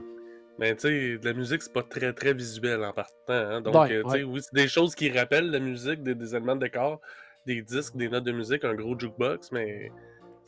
Mais 0.58 0.74
tu 0.74 0.88
sais, 0.88 1.18
de 1.18 1.24
la 1.24 1.32
musique, 1.32 1.62
c'est 1.62 1.72
pas 1.72 1.82
très 1.84 2.12
très 2.12 2.34
visuel 2.34 2.84
en 2.84 2.92
partant. 2.92 3.12
hein. 3.28 3.60
Donc, 3.62 3.74
Ouais, 3.74 3.92
euh, 3.92 4.02
tu 4.04 4.10
sais, 4.10 4.16
ouais. 4.18 4.22
oui, 4.24 4.40
c'est 4.42 4.54
des 4.54 4.68
choses 4.68 4.94
qui 4.94 5.10
rappellent 5.10 5.50
la 5.50 5.58
musique, 5.60 6.02
des, 6.02 6.14
des 6.14 6.34
éléments 6.36 6.56
de 6.56 6.60
décor, 6.66 7.00
des 7.46 7.62
disques, 7.62 7.96
des 7.96 8.08
notes 8.10 8.24
de 8.24 8.32
musique, 8.32 8.64
un 8.64 8.74
gros 8.74 8.98
jukebox, 8.98 9.52
mais 9.52 9.90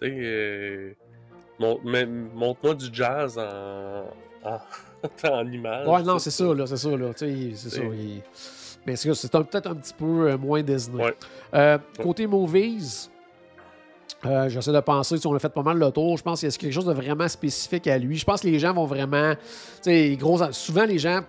tu 0.03 0.07
sais, 0.09 0.15
euh, 0.19 0.93
montre-moi 1.61 2.75
du 2.75 2.87
jazz 2.93 3.39
en, 3.39 4.05
en, 4.49 4.59
en 5.33 5.47
image. 5.53 5.87
Ouais, 5.89 6.03
non, 6.03 6.19
c'est 6.19 6.31
ça, 6.31 6.53
là, 6.55 6.67
c'est 6.67 6.77
ça, 6.77 6.91
là, 6.91 7.13
tu 7.15 7.27
sais, 7.27 7.51
c'est 7.55 7.71
ça. 7.77 7.83
Il- 7.83 8.23
Mais 8.87 8.97
c'est 8.97 9.31
peut-être 9.31 9.67
un 9.67 9.75
petit 9.75 9.93
peu 9.95 10.31
euh, 10.31 10.39
moins 10.39 10.63
Disney. 10.63 11.05
Ouais. 11.05 11.15
Euh, 11.55 11.79
côté 12.03 12.27
movies, 12.27 13.11
euh, 14.25 14.49
j'essaie 14.49 14.73
de 14.73 14.81
penser, 14.81 15.19
si 15.19 15.27
on 15.27 15.35
a 15.35 15.39
fait 15.39 15.49
pas 15.51 15.63
mal 15.63 15.79
le 15.79 15.91
tour, 15.91 16.17
je 16.17 16.23
pense 16.23 16.41
qu'il 16.41 16.49
y 16.51 16.53
a 16.53 16.57
quelque 16.57 16.73
chose 16.73 16.87
de 16.87 16.93
vraiment 16.93 17.29
spécifique 17.29 17.87
à 17.87 17.99
lui? 17.99 18.17
Je 18.17 18.25
pense 18.25 18.41
que 18.41 18.47
les 18.49 18.59
gens 18.59 18.73
vont 18.75 18.87
vraiment, 18.87 19.35
tu 19.35 19.41
sais, 19.83 20.17
gros, 20.17 20.39
souvent 20.53 20.85
les 20.85 20.99
gens, 20.99 21.21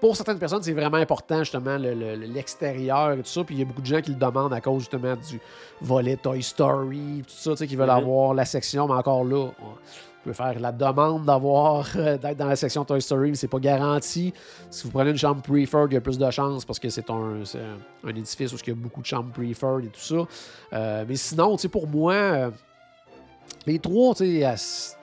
pour 0.00 0.16
certaines 0.16 0.38
personnes, 0.38 0.62
c'est 0.62 0.72
vraiment 0.72 0.96
important 0.96 1.38
justement 1.40 1.76
le- 1.78 1.94
le- 1.94 2.14
l'extérieur 2.16 3.12
et 3.12 3.16
tout 3.18 3.24
ça. 3.28 3.44
Puis 3.44 3.54
il 3.54 3.58
y 3.58 3.62
a 3.62 3.64
beaucoup 3.64 3.80
de 3.82 3.86
gens 3.86 4.00
qui 4.00 4.10
le 4.10 4.16
demandent 4.16 4.52
à 4.52 4.60
cause 4.60 4.80
justement 4.80 5.14
du 5.16 5.40
volet 5.80 6.16
Toy 6.16 6.42
Story, 6.42 7.22
tout 7.26 7.34
ça, 7.34 7.50
tu 7.52 7.56
sais, 7.58 7.66
qui 7.66 7.76
veulent 7.76 7.88
Mhm. 7.90 7.96
avoir 7.96 8.34
la 8.34 8.44
section, 8.44 8.88
mais 8.88 8.94
encore 8.94 9.24
là, 9.24 9.50
on 9.62 10.24
peut 10.24 10.32
faire 10.32 10.58
la 10.58 10.72
demande 10.72 11.24
d'avoir 11.26 11.86
euh, 11.96 12.18
d'être 12.18 12.36
dans 12.36 12.46
la 12.48 12.56
section 12.56 12.84
Toy 12.84 13.00
Story, 13.00 13.30
mais 13.30 13.36
c'est 13.36 13.46
pas 13.48 13.60
garanti. 13.60 14.32
Si 14.70 14.84
vous 14.84 14.90
prenez 14.90 15.10
une 15.10 15.16
chambre 15.18 15.42
preferred, 15.42 15.88
il 15.92 15.94
y 15.94 15.98
a 15.98 16.00
plus 16.00 16.18
de 16.18 16.30
chances 16.30 16.64
parce 16.64 16.78
que 16.78 16.88
c'est 16.88 17.08
un, 17.10 17.42
un, 18.04 18.08
édifice 18.08 18.52
où 18.52 18.56
il 18.66 18.68
y 18.68 18.72
a 18.72 18.74
beaucoup 18.74 19.00
de 19.00 19.06
chambres 19.06 19.30
preferred 19.32 19.84
et 19.84 19.88
tout 19.88 20.00
ça. 20.00 20.16
Euh, 20.72 21.04
mais 21.08 21.16
sinon, 21.16 21.56
pour 21.70 21.86
moi, 21.86 22.12
euh, 22.14 22.50
les 23.66 23.78
trois, 23.78 24.14
tu 24.14 24.24
sais, 24.24 24.28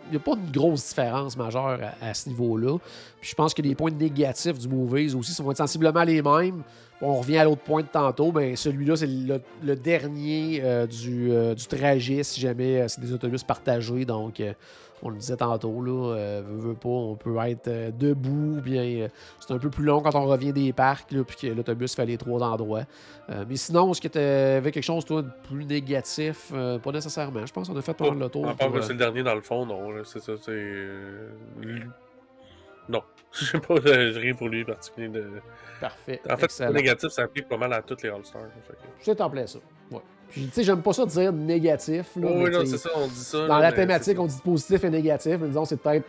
il 0.08 0.12
n'y 0.12 0.17
a 0.17 0.19
pas 0.19 0.34
une 0.34 0.51
grosse 0.51 0.89
différence 0.89 1.38
majeure 1.38 1.79
à, 2.01 2.13
ce 2.13 2.29
niveau-là. 2.29 2.77
Puis 3.19 3.29
je 3.31 3.36
pense 3.36 3.53
que 3.53 3.62
les 3.62 3.75
points 3.75 3.91
négatifs 3.91 4.58
du 4.60 4.67
Movies 4.67 5.15
aussi 5.15 5.31
être 5.31 5.58
sensiblement 5.58 6.03
les 6.03 6.21
mêmes. 6.21 6.63
On 7.01 7.15
revient 7.19 7.38
à 7.38 7.43
l'autre 7.43 7.62
point 7.62 7.81
de 7.81 7.88
tantôt. 7.88 8.31
Ben, 8.31 8.55
celui-là, 8.55 8.95
c'est 8.95 9.08
le, 9.08 9.75
dernier 9.75 10.62
euh, 10.63 10.88
du, 10.88 11.31
euh, 11.31 11.53
du 11.53 11.65
trajet, 11.65 12.23
si 12.23 12.39
jamais 12.39 12.81
euh, 12.81 12.88
c'est 12.88 13.01
des 13.01 13.12
autobus 13.12 13.43
partagés. 13.43 14.05
Donc, 14.05 14.41
on 15.01 15.10
le 15.10 15.17
disait 15.17 15.38
tantôt, 15.38 15.81
là, 15.81 16.15
euh, 16.15 16.41
veut, 16.45 16.69
veut 16.69 16.73
pas, 16.73 16.89
on 16.89 17.15
peut 17.15 17.36
être 17.47 17.67
euh, 17.67 17.91
debout, 17.91 18.62
bien 18.62 18.84
euh, 18.84 19.08
c'est 19.39 19.53
un 19.53 19.58
peu 19.58 19.69
plus 19.69 19.84
long 19.84 20.01
quand 20.01 20.15
on 20.15 20.25
revient 20.25 20.53
des 20.53 20.73
parcs, 20.73 21.12
là, 21.12 21.23
puis 21.23 21.36
que 21.38 21.47
l'autobus 21.47 21.95
fait 21.95 22.05
les 22.05 22.17
trois 22.17 22.41
endroits. 22.41 22.84
Mais 23.47 23.55
sinon, 23.55 23.91
est-ce 23.91 24.01
que 24.01 24.08
tu 24.08 24.19
avais 24.19 24.71
quelque 24.71 24.84
chose, 24.84 25.03
toi, 25.03 25.23
de 25.23 25.29
plus 25.47 25.65
négatif? 25.65 26.51
Pas 26.51 26.91
nécessairement. 26.91 27.43
Je 27.43 27.51
pense 27.51 27.67
qu'on 27.67 27.75
a 27.75 27.81
fait 27.81 27.95
pas 27.95 28.10
mal 28.12 28.19
le 28.19 28.29
tour. 28.29 28.47
À 28.47 28.53
part 28.53 28.71
que 28.71 28.81
c'est 28.81 28.93
le 28.93 28.99
dernier 28.99 29.23
dans 29.23 29.34
le 29.34 29.41
fond, 29.41 29.65
non. 29.65 30.03
C'est 30.03 30.19
ça, 30.19 30.34
c'est. 30.39 30.75
Non. 32.89 33.02
Je 33.32 33.45
sais 33.45 33.60
pas, 33.60 33.76
rien 33.84 34.34
pour 34.34 34.48
lui 34.48 34.63
particulier. 34.63 35.10
De... 35.10 35.26
Parfait. 35.82 36.21
En 36.30 36.38
fait, 36.38 36.60
le 36.67 36.71
négatif, 36.74 37.10
ça 37.10 37.24
applique 37.24 37.50
pas 37.50 37.58
mal 37.58 37.74
à 37.74 37.82
tous 37.82 37.98
les 38.02 38.10
All-Stars. 38.10 38.43
C'est 39.02 39.19
en 39.19 39.30
plein 39.30 39.45
ça. 39.45 39.60
Ouais. 39.91 40.00
Puis, 40.30 40.45
tu 40.48 40.52
sais, 40.54 40.63
j'aime 40.63 40.82
pas 40.82 40.93
ça 40.93 41.06
dire 41.06 41.32
négatif. 41.34 42.15
Là, 42.15 42.28
Oh, 42.30 42.41
oui, 42.43 42.50
non, 42.50 42.65
c'est 42.65 42.78
ça, 42.78 42.89
on 42.95 43.08
dit 43.08 43.15
ça. 43.15 43.45
Dans 43.48 43.56
là, 43.58 43.69
la 43.69 43.71
thématique, 43.74 44.19
on 44.19 44.26
dit 44.26 44.39
positif 44.43 44.84
et 44.84 44.89
négatif, 44.89 45.38
mais 45.39 45.48
disons, 45.48 45.65
c'est 45.65 45.78
peut-être 45.78 46.06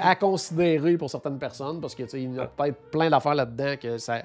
à 0.00 0.14
considérer 0.14 0.96
pour 0.96 1.10
certaines 1.10 1.38
personnes, 1.38 1.80
parce 1.80 1.94
que 1.94 2.02
il 2.16 2.34
y 2.34 2.38
a 2.38 2.46
peut-être 2.46 2.76
plein 2.90 3.10
d'affaires 3.10 3.34
là-dedans 3.34 3.74
que 3.80 3.98
ça, 3.98 4.22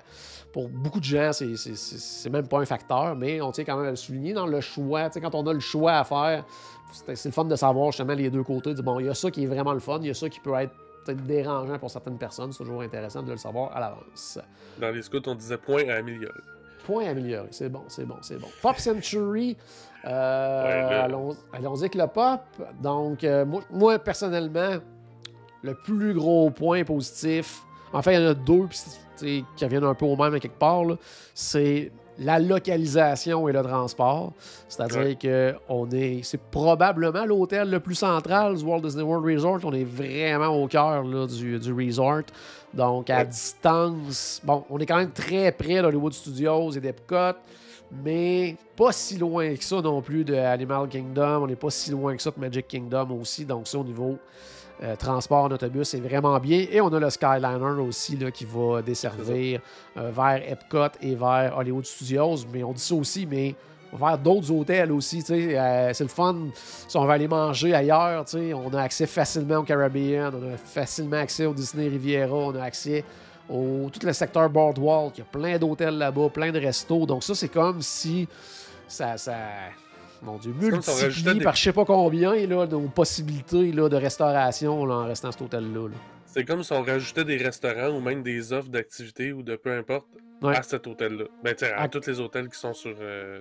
pour 0.53 0.69
beaucoup 0.69 0.99
de 0.99 1.05
gens, 1.05 1.31
c'est- 1.33 2.29
même 2.29 2.47
pas 2.47 2.59
un 2.59 2.65
facteur, 2.65 3.15
mais 3.15 3.41
on 3.41 3.51
tient 3.51 3.63
quand 3.63 3.77
même 3.77 3.87
à 3.87 3.91
le 3.91 3.95
souligner 3.95 4.33
dans 4.33 4.47
le 4.47 4.61
choix. 4.61 5.07
Tu 5.09 5.13
sais, 5.13 5.21
quand 5.21 5.33
on 5.35 5.45
a 5.47 5.53
le 5.53 5.59
choix 5.59 5.93
à 5.93 6.03
faire, 6.03 6.45
c'est 6.91 7.25
le 7.25 7.31
fun 7.33 7.45
de 7.45 7.55
savoir 7.55 7.91
justement 7.91 8.13
les 8.13 8.29
deux 8.29 8.43
côtés. 8.43 8.73
bon, 8.75 8.99
il 8.99 9.07
y 9.07 9.09
a 9.09 9.13
ça 9.13 9.31
qui 9.31 9.43
est 9.43 9.47
vraiment 9.47 9.73
le 9.73 9.79
fun, 9.79 9.99
il 10.01 10.07
y 10.07 10.11
a 10.11 10.13
ça 10.13 10.29
qui 10.29 10.39
peut 10.39 10.53
être 10.55 10.73
peut-être 11.07 11.25
dérangeant 11.25 11.79
pour 11.79 11.89
certaines 11.89 12.17
personnes. 12.17 12.51
C'est 12.51 12.63
toujours 12.63 12.81
intéressant 12.81 13.21
de 13.23 13.31
le 13.31 13.37
savoir 13.37 13.75
à 13.75 13.79
l'avance. 13.79 14.39
Dans 14.79 14.89
les 14.91 15.01
scouts, 15.01 15.21
on 15.27 15.35
disait 15.35 15.57
point 15.57 15.87
à 15.89 15.95
améliorer. 15.95 16.33
Point 16.85 17.07
amélioré. 17.09 17.47
C'est 17.51 17.69
bon, 17.69 17.83
c'est 17.87 18.05
bon, 18.05 18.17
c'est 18.21 18.37
bon. 18.39 18.47
Pop 18.61 18.77
Century. 18.77 19.57
euh, 20.05 20.63
Ouais, 20.63 20.89
le- 20.89 21.01
allons, 21.03 21.35
allons-y 21.51 21.79
avec 21.81 21.95
le 21.95 22.07
pop. 22.07 22.41
Donc, 22.81 23.23
euh, 23.23 23.45
moi, 23.45 23.61
moi, 23.71 23.99
personnellement, 23.99 24.77
le 25.63 25.73
plus 25.73 26.13
gros 26.13 26.49
point 26.51 26.83
positif, 26.83 27.61
en 27.91 28.01
fait, 28.01 28.13
il 28.15 28.21
y 28.21 28.25
en 28.25 28.29
a 28.29 28.33
deux 28.33 28.67
qui 29.17 29.43
reviennent 29.61 29.83
un 29.83 29.95
peu 29.95 30.05
au 30.05 30.15
même 30.15 30.33
à 30.35 30.39
quelque 30.39 30.59
part, 30.59 30.83
c'est 31.33 31.91
la 32.19 32.39
localisation 32.39 33.47
et 33.47 33.51
le 33.53 33.61
transport. 33.61 34.33
C'est-à-dire 34.67 35.17
que 35.17 35.53
on 35.69 35.89
est, 35.91 36.21
c'est 36.23 36.39
probablement 36.41 37.25
l'hôtel 37.25 37.69
le 37.69 37.79
plus 37.79 37.95
central 37.95 38.55
du 38.57 38.63
Walt 38.63 38.81
Disney 38.81 39.03
World 39.03 39.25
Resort. 39.25 39.59
On 39.63 39.73
est 39.73 39.83
vraiment 39.83 40.47
au 40.47 40.67
cœur 40.67 41.03
du, 41.27 41.59
du 41.59 41.73
resort. 41.73 42.23
Donc, 42.73 43.09
à 43.09 43.19
Ouais. 43.19 43.25
distance, 43.25 44.41
bon, 44.43 44.63
on 44.69 44.77
est 44.79 44.85
quand 44.85 44.97
même 44.97 45.11
très 45.11 45.51
près 45.51 45.81
d'Hollywood 45.81 46.13
Studios 46.13 46.71
et 46.71 46.79
d'Epcot, 46.79 47.37
mais 48.03 48.55
pas 48.75 48.91
si 48.91 49.17
loin 49.17 49.55
que 49.55 49.63
ça 49.63 49.81
non 49.81 50.01
plus 50.01 50.23
de 50.25 50.35
Animal 50.35 50.87
Kingdom. 50.89 51.43
On 51.43 51.47
n'est 51.47 51.55
pas 51.55 51.69
si 51.69 51.91
loin 51.91 52.15
que 52.15 52.21
ça 52.21 52.31
de 52.31 52.39
Magic 52.39 52.67
Kingdom 52.67 53.11
aussi. 53.21 53.45
Donc, 53.45 53.67
ça, 53.67 53.77
au 53.77 53.83
niveau 53.83 54.17
euh, 54.83 54.95
transport 54.95 55.45
en 55.45 55.51
autobus, 55.51 55.89
c'est 55.89 55.99
vraiment 55.99 56.39
bien. 56.39 56.65
Et 56.69 56.79
on 56.81 56.93
a 56.93 56.99
le 56.99 57.09
Skyliner 57.09 57.81
aussi 57.81 58.15
là, 58.15 58.29
qui 58.29 58.45
va 58.45 58.81
desservir 58.81 59.59
euh, 59.97 60.11
vers 60.11 60.41
Epcot 60.47 60.97
et 61.01 61.15
vers 61.15 61.57
Hollywood 61.57 61.85
Studios. 61.85 62.45
Mais 62.53 62.63
on 62.63 62.73
dit 62.73 62.81
ça 62.81 62.93
aussi, 62.93 63.25
mais 63.25 63.55
vers 63.91 64.17
d'autres 64.17 64.51
hôtels 64.51 64.91
aussi. 64.91 65.23
euh, 65.31 65.91
c'est 65.93 66.03
le 66.03 66.09
fun. 66.09 66.35
Si 66.53 66.95
on 66.95 67.05
va 67.05 67.13
aller 67.13 67.27
manger 67.27 67.73
ailleurs, 67.73 68.23
on 68.35 68.73
a 68.73 68.81
accès 68.81 69.07
facilement 69.07 69.57
au 69.57 69.63
Caribbean, 69.63 70.31
on 70.35 70.53
a 70.53 70.57
facilement 70.57 71.17
accès 71.17 71.45
au 71.47 71.53
Disney 71.53 71.87
Riviera, 71.87 72.35
on 72.35 72.55
a 72.55 72.61
accès 72.61 73.03
au 73.49 73.89
tout 73.91 74.05
le 74.05 74.13
secteur 74.13 74.47
Boardwalk. 74.49 75.17
Il 75.17 75.19
y 75.19 75.23
a 75.23 75.25
plein 75.25 75.57
d'hôtels 75.57 75.97
là-bas, 75.97 76.29
plein 76.29 76.51
de 76.51 76.59
restos. 76.59 77.05
Donc 77.05 77.23
ça, 77.23 77.33
c'est 77.33 77.49
comme 77.49 77.81
si 77.81 78.27
ça... 78.87 79.17
ça 79.17 79.33
mon 80.21 80.37
Dieu, 80.37 80.53
multiplié 80.59 81.33
des- 81.35 81.43
par 81.43 81.55
je 81.55 81.63
sais 81.63 81.73
pas 81.73 81.85
combien 81.85 82.33
là, 82.47 82.65
nos 82.67 82.81
possibilités 82.89 83.71
là, 83.71 83.89
de 83.89 83.95
restauration 83.95 84.85
là, 84.85 84.95
en 84.95 85.05
restant 85.05 85.29
à 85.29 85.31
cet 85.31 85.41
hôtel-là. 85.41 85.87
là. 85.89 85.95
C'est 86.25 86.43
comme 86.45 86.63
si 86.63 86.71
on 86.73 86.83
rajoutait 86.83 87.23
des 87.25 87.37
restaurants 87.37 87.89
ou 87.95 87.99
même 87.99 88.21
des 88.23 88.53
offres 88.53 88.69
d'activités 88.69 89.31
ou 89.33 89.41
de 89.43 89.55
peu 89.55 89.71
importe 89.71 90.07
Ouais. 90.41 90.55
à 90.55 90.61
cet 90.61 90.85
hôtel-là. 90.85 91.25
Ben, 91.43 91.55
tu 91.55 91.65
à 91.65 91.81
À- 91.81 91.87
tous 91.87 92.05
les 92.07 92.19
hôtels 92.19 92.47
qui 92.49 92.59
sont 92.59 92.73
sur. 92.73 92.95
euh, 92.99 93.39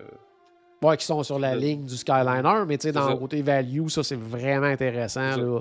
Ouais, 0.83 0.97
qui 0.97 1.05
sont 1.07 1.23
sur 1.23 1.39
la 1.39 1.55
ligne 1.57 1.85
du 1.85 1.97
Skyliner, 1.97 2.65
mais 2.67 2.79
tu 2.79 2.89
sais, 2.89 2.93
dans 2.93 3.09
le 3.11 3.17
côté 3.17 3.41
value, 3.43 3.89
ça, 3.89 4.03
c'est 4.03 4.19
vraiment 4.19 4.67
intéressant 4.67 5.37
là, 5.37 5.61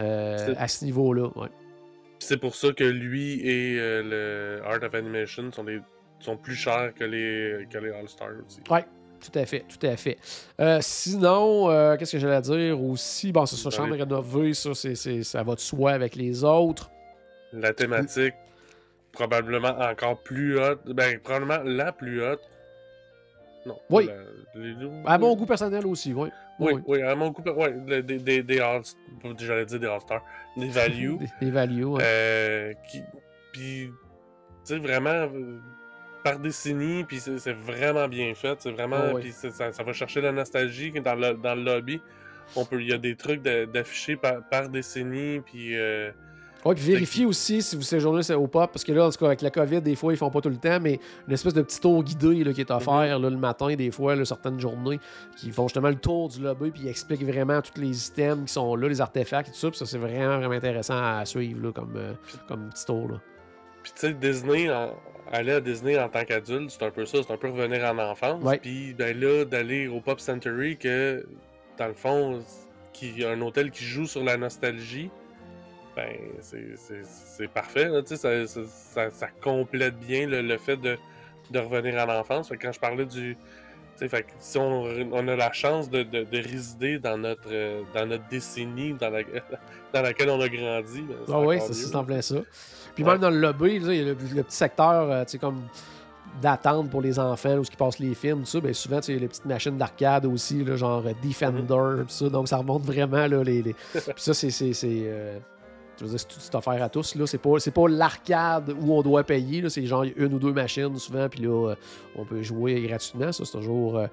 euh, 0.00 0.54
à 0.58 0.66
ce 0.68 0.84
niveau-là. 0.84 1.28
Ouais. 1.36 1.48
C'est 2.18 2.38
pour 2.38 2.54
ça 2.56 2.72
que 2.72 2.84
lui 2.84 3.40
et 3.46 3.78
euh, 3.78 4.58
le 4.60 4.66
Art 4.66 4.82
of 4.82 4.94
Animation 4.94 5.52
sont, 5.52 5.64
des... 5.64 5.80
sont 6.20 6.36
plus 6.38 6.54
chers 6.54 6.92
que 6.94 7.04
les, 7.04 7.66
que 7.70 7.78
les 7.78 7.90
All-Stars 7.90 8.30
aussi. 8.46 8.60
Ouais, 8.70 8.84
tout 9.20 9.38
à 9.38 9.46
fait, 9.46 9.64
tout 9.68 9.84
à 9.86 9.96
fait. 9.96 10.18
Euh, 10.60 10.78
sinon, 10.80 11.70
euh, 11.70 11.96
qu'est-ce 11.96 12.12
que 12.12 12.18
j'allais 12.18 12.40
dire 12.40 12.80
aussi? 12.80 13.32
Bon, 13.32 13.46
c'est 13.46 13.56
ça, 13.56 13.70
chambre 13.70 13.92
oui. 13.92 13.98
rénovée, 14.02 14.54
ça, 14.54 15.42
va 15.42 15.54
de 15.54 15.60
soi 15.60 15.92
avec 15.92 16.16
les 16.16 16.44
autres. 16.44 16.90
La 17.52 17.72
thématique, 17.72 18.34
probablement 19.12 19.76
encore 19.78 20.22
plus 20.22 20.58
haute. 20.58 20.80
Ben, 20.86 21.18
probablement 21.20 21.62
la 21.64 21.92
plus 21.92 22.22
haute. 22.22 22.40
Non. 23.64 23.78
Oui. 23.90 24.06
la- 24.06 24.60
les 24.60 24.74
À 25.06 25.18
mon 25.18 25.34
goût 25.34 25.46
personnel 25.46 25.86
aussi, 25.86 26.12
oui. 26.12 26.28
Oui, 26.58 26.74
oui, 26.86 27.02
à 27.02 27.14
mon 27.14 27.30
goût. 27.30 27.42
Ouais, 27.50 27.72
des, 28.02 28.18
des, 28.18 28.42
des 28.42 28.60
All... 28.60 28.82
J'allais 29.38 29.66
dire 29.66 29.80
des 29.80 29.86
All-Stars. 29.86 30.22
Des 30.56 30.68
Value. 30.68 31.16
Des, 31.18 31.26
des 31.46 31.50
values, 31.50 31.84
ouais. 31.84 32.02
Euh, 32.02 32.72
qui, 32.90 33.02
puis, 33.52 33.90
tu 34.64 34.74
sais, 34.74 34.78
vraiment, 34.78 35.28
par 36.30 36.38
décennie, 36.40 37.04
puis 37.04 37.20
c'est 37.20 37.52
vraiment 37.52 38.08
bien 38.08 38.34
fait. 38.34 38.56
C'est 38.60 38.72
vraiment, 38.72 38.96
Oh, 39.12 39.16
oui. 39.16 39.22
puis 39.22 39.32
ça, 39.32 39.72
ça 39.72 39.82
va 39.84 39.92
chercher 39.92 40.20
la 40.20 40.32
nostalgie 40.32 40.90
dans 41.00 41.14
le, 41.14 41.34
dans 41.34 41.54
le 41.54 41.62
lobby. 41.62 42.00
On 42.56 42.64
peut, 42.64 42.80
il 42.82 42.88
y 42.88 42.92
a 42.92 42.98
des 42.98 43.14
trucs 43.14 43.42
de- 43.42 43.64
d'affichés 43.66 44.16
par, 44.16 44.42
par 44.50 44.68
décennie, 44.68 45.40
puis 45.40 45.76
euh, 45.76 46.10
puis 46.64 46.74
vérifiez 46.82 47.26
aussi 47.26 47.62
si 47.62 47.76
vous 47.76 47.82
séjournez 47.82 48.28
au 48.34 48.48
pop, 48.48 48.72
parce 48.72 48.82
que 48.82 48.90
là, 48.90 49.06
en 49.06 49.10
tout 49.10 49.18
cas, 49.18 49.26
avec 49.26 49.40
la 49.40 49.50
COVID, 49.50 49.82
des 49.82 49.94
fois, 49.94 50.12
ils 50.12 50.16
font 50.16 50.30
pas 50.30 50.40
tout 50.40 50.48
le 50.48 50.56
temps, 50.56 50.80
mais 50.80 50.98
une 51.28 51.32
espèce 51.34 51.54
de 51.54 51.62
petit 51.62 51.80
tour 51.80 52.02
guidé 52.02 52.42
là, 52.42 52.52
qui 52.52 52.60
est 52.60 52.70
offert 52.72 53.20
là, 53.20 53.30
le 53.30 53.36
matin, 53.36 53.72
des 53.76 53.92
fois, 53.92 54.16
là, 54.16 54.24
certaines 54.24 54.58
journées, 54.58 54.98
qui 55.36 55.52
font 55.52 55.68
justement 55.68 55.90
le 55.90 55.94
tour 55.94 56.28
du 56.28 56.40
lobby, 56.42 56.72
puis 56.72 56.82
ils 56.84 56.88
expliquent 56.88 57.22
vraiment 57.22 57.62
tous 57.62 57.80
les 57.80 58.08
items 58.08 58.46
qui 58.48 58.52
sont 58.52 58.74
là, 58.74 58.88
les 58.88 59.00
artefacts 59.00 59.48
et 59.50 59.52
tout 59.52 59.58
ça, 59.58 59.68
puis 59.70 59.78
ça, 59.78 59.86
c'est 59.86 59.98
vraiment, 59.98 60.38
vraiment 60.38 60.54
intéressant 60.54 60.96
à 61.00 61.24
suivre 61.24 61.66
là, 61.66 61.72
comme, 61.72 61.94
euh, 61.96 62.14
comme 62.48 62.68
petit 62.70 62.84
tour. 62.84 63.10
Là. 63.12 63.20
Puis 63.84 63.92
tu 63.94 64.00
sais, 64.00 64.12
Disney, 64.14 64.68
en- 64.68 64.92
aller 65.32 65.52
à 65.52 65.60
Disney 65.60 65.98
en 65.98 66.08
tant 66.08 66.24
qu'adulte, 66.24 66.70
c'est 66.70 66.84
un 66.84 66.90
peu 66.90 67.04
ça, 67.06 67.18
c'est 67.22 67.32
un 67.32 67.36
peu 67.36 67.48
revenir 67.50 67.84
en 67.84 67.98
enfance. 67.98 68.42
Ouais. 68.42 68.58
Puis 68.58 68.94
ben 68.94 69.18
là, 69.18 69.44
d'aller 69.44 69.88
au 69.88 70.00
Pop 70.00 70.20
Century, 70.20 70.76
que 70.76 71.26
dans 71.78 71.88
le 71.88 71.94
fond, 71.94 72.40
qui 72.92 73.24
un 73.24 73.40
hôtel 73.42 73.70
qui 73.70 73.84
joue 73.84 74.06
sur 74.06 74.24
la 74.24 74.36
nostalgie, 74.36 75.10
ben 75.94 76.08
c'est- 76.40 77.48
parfait. 77.48 77.88
là, 77.88 78.02
ça, 78.04 78.16
ça, 78.16 78.46
ça- 78.66 79.10
ça 79.10 79.28
complète 79.42 79.98
bien 79.98 80.26
le, 80.26 80.42
le 80.42 80.58
fait 80.58 80.76
de, 80.76 80.96
de 81.50 81.58
revenir 81.58 81.94
en 81.96 82.08
enfance. 82.18 82.48
Fait 82.48 82.56
que 82.56 82.66
quand 82.66 82.72
je 82.72 82.80
parlais 82.80 83.06
du. 83.06 83.36
Fait 83.98 84.26
si 84.38 84.58
on, 84.58 84.84
on 85.12 85.28
a 85.28 85.36
la 85.36 85.52
chance 85.52 85.88
de, 85.90 86.02
de- 86.02 86.24
de 86.24 86.36
résider 86.48 86.98
dans 86.98 87.16
notre, 87.16 87.48
euh, 87.50 87.82
dans 87.94 88.06
notre 88.06 88.28
décennie 88.28 88.92
dans, 88.94 89.10
la- 89.10 89.22
dans 89.94 90.02
laquelle 90.02 90.30
on 90.30 90.40
a 90.40 90.48
grandi, 90.48 91.02
ben, 91.02 91.14
c'est 91.26 91.32
Ah 91.32 91.40
oui, 91.40 91.58
c'est 91.70 91.96
en 91.96 92.04
plein 92.04 92.20
ça. 92.22 92.36
Puis 92.94 93.04
Ouais. 93.04 93.12
même 93.12 93.20
dans 93.20 93.30
le 93.30 93.38
lobby, 93.38 93.76
il 93.76 93.82
y 93.94 94.00
a 94.00 94.04
le, 94.04 94.16
le 94.34 94.42
petit 94.42 94.56
secteur, 94.56 95.10
euh, 95.10 95.24
comme 95.40 95.62
d'attente 96.42 96.90
pour 96.90 97.00
les 97.00 97.18
enfants, 97.18 97.56
où 97.56 97.62
ils 97.62 97.76
passent 97.76 97.98
les 97.98 98.14
films, 98.14 98.40
tout 98.40 98.46
ça, 98.46 98.60
ben 98.60 98.74
souvent, 98.74 99.00
il 99.08 99.14
y 99.14 99.16
a 99.16 99.20
les 99.20 99.28
petites 99.28 99.46
machines 99.46 99.78
d'arcade 99.78 100.26
aussi, 100.26 100.62
là, 100.64 100.76
genre 100.76 101.02
euh, 101.06 101.12
Defender, 101.22 102.02
tout 102.02 102.04
ça, 102.08 102.28
donc 102.28 102.48
ça 102.48 102.58
remonte 102.58 102.82
vraiment, 102.84 103.26
là, 103.26 103.42
les... 103.42 103.62
les- 103.62 103.72
Puis 103.92 104.02
ça, 104.16 104.34
c'est... 104.34 104.50
Je 105.98 106.04
veux 106.04 106.10
dire, 106.10 106.20
c'est 106.20 106.28
tout 106.28 106.36
c'est 106.38 106.54
offert 106.54 106.82
à 106.82 106.88
tous. 106.88 107.14
Là. 107.14 107.26
C'est 107.26 107.38
pas, 107.38 107.58
c'est 107.58 107.70
pas 107.70 107.88
l'arcade 107.88 108.74
où 108.80 108.92
on 108.92 109.02
doit 109.02 109.24
payer. 109.24 109.62
Là. 109.62 109.70
C'est 109.70 109.86
genre 109.86 110.04
une 110.16 110.34
ou 110.34 110.38
deux 110.38 110.52
machines 110.52 110.96
souvent, 110.98 111.28
puis 111.28 111.40
là, 111.42 111.70
euh, 111.70 111.74
on 112.16 112.24
peut 112.24 112.42
jouer 112.42 112.82
gratuitement. 112.82 113.32
Ça, 113.32 113.44
c'est 113.44 113.52
toujours 113.58 113.96
euh, 113.96 114.06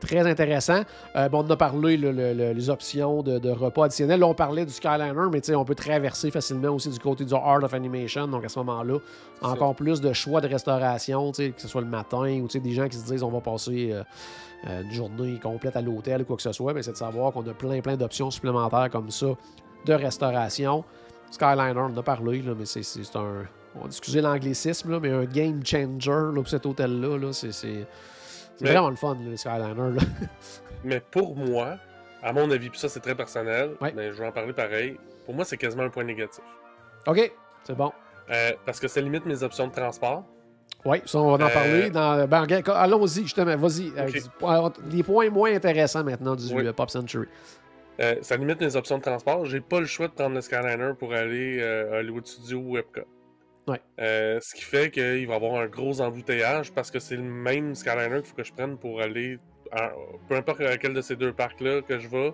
très 0.00 0.26
intéressant. 0.28 0.82
Euh, 1.16 1.28
bon, 1.28 1.44
on 1.46 1.50
a 1.50 1.56
parlé, 1.56 1.96
là, 1.96 2.10
le- 2.12 2.32
le- 2.34 2.52
les 2.52 2.70
options 2.70 3.22
de, 3.22 3.38
de 3.38 3.50
repas 3.50 3.84
additionnels. 3.84 4.18
Là, 4.20 4.26
on 4.26 4.34
parlait 4.34 4.64
du 4.66 4.72
Skyliner, 4.72 5.12
mais 5.32 5.54
on 5.54 5.64
peut 5.64 5.74
traverser 5.76 6.30
facilement 6.32 6.70
aussi 6.70 6.88
du 6.88 6.98
côté 6.98 7.24
du 7.24 7.34
Art 7.34 7.62
of 7.62 7.72
Animation. 7.72 8.26
Donc, 8.26 8.44
à 8.44 8.48
ce 8.48 8.58
moment-là, 8.58 8.98
C'est 9.40 9.46
ça. 9.46 9.52
encore 9.52 9.74
plus 9.76 10.00
de 10.00 10.12
choix 10.12 10.40
de 10.40 10.48
restauration, 10.48 11.30
que 11.32 11.52
ce 11.56 11.68
soit 11.68 11.80
le 11.82 11.86
matin 11.88 12.40
ou 12.42 12.48
des 12.48 12.72
gens 12.72 12.88
qui 12.88 12.96
se 12.96 13.04
disent 13.06 13.22
on 13.22 13.30
va 13.30 13.40
passer 13.40 13.92
euh, 13.92 14.82
une 14.82 14.90
journée 14.92 15.38
complète 15.40 15.76
à 15.76 15.80
l'hôtel 15.82 16.22
ou 16.22 16.24
quoi 16.24 16.36
que 16.36 16.42
ce 16.42 16.50
soit. 16.52 16.74
Mais 16.74 16.82
c'est 16.82 16.92
de 16.92 16.96
savoir 16.96 17.32
qu'on 17.32 17.46
a 17.48 17.54
plein, 17.54 17.80
plein 17.80 17.96
d'options 17.96 18.30
supplémentaires 18.32 18.88
comme 18.90 19.10
ça 19.10 19.26
de 19.86 19.92
restauration. 19.92 20.82
Skyliner, 21.30 21.72
on 21.80 21.84
en 21.86 21.96
a 21.96 22.02
parlé, 22.02 22.42
là, 22.42 22.52
mais 22.58 22.66
c'est 22.66 22.82
un. 23.16 23.44
On 23.76 23.80
va 23.80 23.86
excuser 23.86 24.20
l'anglicisme, 24.20 24.90
là, 24.90 24.98
mais 25.00 25.10
un 25.10 25.24
game 25.24 25.64
changer 25.64 26.10
là, 26.10 26.32
pour 26.34 26.48
cet 26.48 26.64
hôtel-là. 26.66 27.18
Là, 27.18 27.32
c'est 27.32 27.86
vraiment 28.60 28.90
le 28.90 28.96
fun, 28.96 29.16
le 29.24 29.36
Skyliner. 29.36 29.74
Là. 29.94 30.00
Mais 30.84 31.00
pour 31.00 31.36
moi, 31.36 31.76
à 32.22 32.32
mon 32.32 32.48
avis, 32.52 32.70
puis 32.70 32.78
ça 32.78 32.88
c'est 32.88 33.00
très 33.00 33.14
personnel, 33.16 33.72
Ouais. 33.80 33.92
mais 33.96 34.12
je 34.12 34.18
vais 34.20 34.26
en 34.28 34.32
parler 34.32 34.52
pareil. 34.52 34.96
Pour 35.26 35.34
moi, 35.34 35.44
c'est 35.44 35.56
quasiment 35.56 35.82
un 35.82 35.90
point 35.90 36.04
négatif. 36.04 36.42
OK, 37.06 37.32
c'est 37.64 37.76
bon. 37.76 37.92
Euh, 38.30 38.52
parce 38.64 38.78
que 38.78 38.86
ça 38.86 39.00
limite 39.00 39.26
mes 39.26 39.42
options 39.42 39.66
de 39.66 39.72
transport. 39.72 40.24
Oui, 40.84 41.02
ça, 41.04 41.18
on 41.18 41.36
va 41.36 41.44
en 41.44 41.48
Euh, 41.48 41.52
parler. 41.52 41.90
Dans, 41.90 42.28
ben, 42.28 42.46
allons-y, 42.74 43.22
justement, 43.24 43.56
vas-y. 43.56 43.92
euh, 43.98 44.70
les 44.90 45.02
points 45.02 45.30
moins 45.30 45.52
intéressants 45.52 46.04
maintenant 46.04 46.36
du 46.36 46.52
Oui. 46.54 46.64
euh, 46.66 46.72
Pop 46.72 46.90
Century. 46.90 47.26
Euh, 48.00 48.16
ça 48.22 48.36
limite 48.36 48.60
mes 48.60 48.76
options 48.76 48.98
de 48.98 49.02
transport. 49.02 49.44
J'ai 49.46 49.60
pas 49.60 49.80
le 49.80 49.86
choix 49.86 50.08
de 50.08 50.12
prendre 50.12 50.34
le 50.34 50.40
Skyliner 50.40 50.92
pour 50.98 51.12
aller 51.12 51.58
euh, 51.60 51.94
à 51.94 51.98
Hollywood 52.00 52.26
Studio 52.26 52.58
ou 52.60 52.78
Epcot. 52.78 53.02
Ouais. 53.66 53.80
Euh, 54.00 54.38
ce 54.40 54.54
qui 54.54 54.62
fait 54.62 54.90
qu'il 54.90 55.26
va 55.26 55.34
y 55.34 55.36
avoir 55.36 55.60
un 55.60 55.66
gros 55.66 56.00
embouteillage 56.00 56.72
parce 56.72 56.90
que 56.90 56.98
c'est 56.98 57.16
le 57.16 57.22
même 57.22 57.74
Skyliner 57.74 58.16
qu'il 58.18 58.26
faut 58.26 58.36
que 58.36 58.44
je 58.44 58.52
prenne 58.52 58.78
pour 58.78 59.00
aller. 59.00 59.38
à- 59.72 59.92
peu 60.28 60.34
importe 60.36 60.62
à 60.62 60.78
quel 60.78 60.94
de 60.94 61.02
ces 61.02 61.14
deux 61.16 61.32
parcs-là 61.34 61.82
que 61.82 61.98
je 61.98 62.08
vais, 62.08 62.32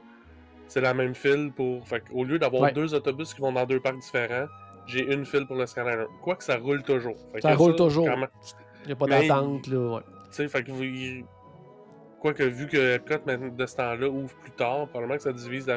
c'est 0.68 0.81
la 0.81 0.94
même 0.94 1.16
file 1.16 1.50
pour. 1.57 1.85
Fait 1.88 2.03
au 2.12 2.22
lieu 2.24 2.38
d'avoir 2.38 2.62
Ouais. 2.62 2.72
deux 2.72 2.94
autobus 2.94 3.35
qui 3.35 3.40
vont 3.40 3.50
dans 3.50 3.66
deux 3.66 3.81
parcs 3.81 3.98
différents, 3.98 4.46
j'ai 4.87 5.12
une 5.12 5.24
file 5.27 5.44
pour 5.46 5.57
le 5.57 5.66
Skyliner. 5.66 6.05
Quoique 6.22 6.44
ça 6.44 6.57
roule 6.59 6.85
toujours. 6.85 7.16
Fait 7.33 7.40
Ça 7.40 7.55
roule 7.57 7.74
toujours. 7.74 8.07
même- 8.09 8.29
Il 8.83 8.87
n'y 8.88 8.92
a 8.92 8.96
pas 8.96 9.07
d'attente, 9.07 9.66
là. 9.66 9.79
ouais. 9.96 10.03
tu 10.27 10.37
sais, 10.37 10.48
fait 10.48 10.62
que 10.62 10.70
vous- 10.70 11.27
Quoique, 12.25 12.43
vu 12.43 12.67
que 12.67 12.95
Epcot, 12.95 13.19
de 13.27 13.67
ce 13.67 13.77
temps-là, 13.77 14.09
ouvre 14.09 14.35
plus 14.37 14.51
tard, 14.53 14.89
probablement 14.89 15.19
que 15.19 15.25
ça 15.25 15.33
divise 15.33 15.71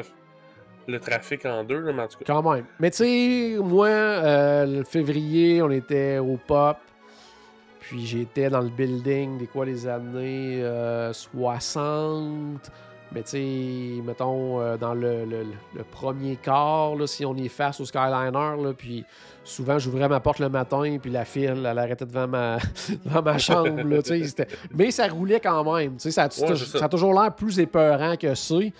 le 0.86 0.98
trafic 0.98 1.44
en 1.44 1.62
deux, 1.62 1.92
mais 1.92 2.04
en 2.04 2.08
tout 2.08 2.20
cas. 2.20 2.24
Quand 2.26 2.50
même. 2.50 2.64
Mais 2.80 2.90
tu 2.90 3.04
sais, 3.04 3.56
moi, 3.62 3.88
euh, 3.88 4.64
le 4.64 4.82
février, 4.82 5.60
on 5.60 5.70
était 5.70 6.16
au 6.16 6.38
pop. 6.38 6.78
Puis 7.80 8.06
j'étais 8.06 8.48
dans 8.48 8.62
le 8.62 8.70
building 8.70 9.36
des 9.36 9.46
quoi 9.46 9.66
les 9.66 9.86
années 9.86 10.62
euh, 10.62 11.12
60. 11.12 12.72
Mais 13.12 13.22
tu 13.22 13.30
sais, 13.30 14.02
mettons, 14.04 14.60
euh, 14.60 14.76
dans 14.76 14.92
le, 14.92 15.24
le- 15.24 15.46
le 15.74 15.82
premier 15.84 16.36
quart, 16.36 16.94
là, 16.94 17.06
si 17.06 17.24
on 17.24 17.34
est 17.36 17.48
face 17.48 17.80
au 17.80 17.86
Skyliner, 17.86 18.30
là, 18.32 18.72
puis 18.76 19.04
souvent 19.44 19.78
j'ouvrais 19.78 20.08
ma 20.08 20.20
porte 20.20 20.40
le 20.40 20.50
matin, 20.50 20.98
puis 21.00 21.10
la 21.10 21.24
file, 21.24 21.64
elle 21.66 21.78
arrêtait 21.78 22.04
devant 22.04 22.28
ma, 22.28 22.58
devant 23.06 23.22
ma 23.22 23.38
chambre. 23.38 23.82
là, 23.82 23.98
mais 24.74 24.90
ça 24.90 25.08
roulait 25.08 25.40
quand 25.40 25.64
même. 25.74 25.98
Ça, 25.98 26.08
Ouais, 26.24 26.56
ça. 26.56 26.78
ça 26.78 26.84
a 26.84 26.88
toujours 26.88 27.14
l'air 27.18 27.34
plus 27.34 27.58
épeurant 27.58 28.14
que 28.16 28.34
c'est. 28.34 28.72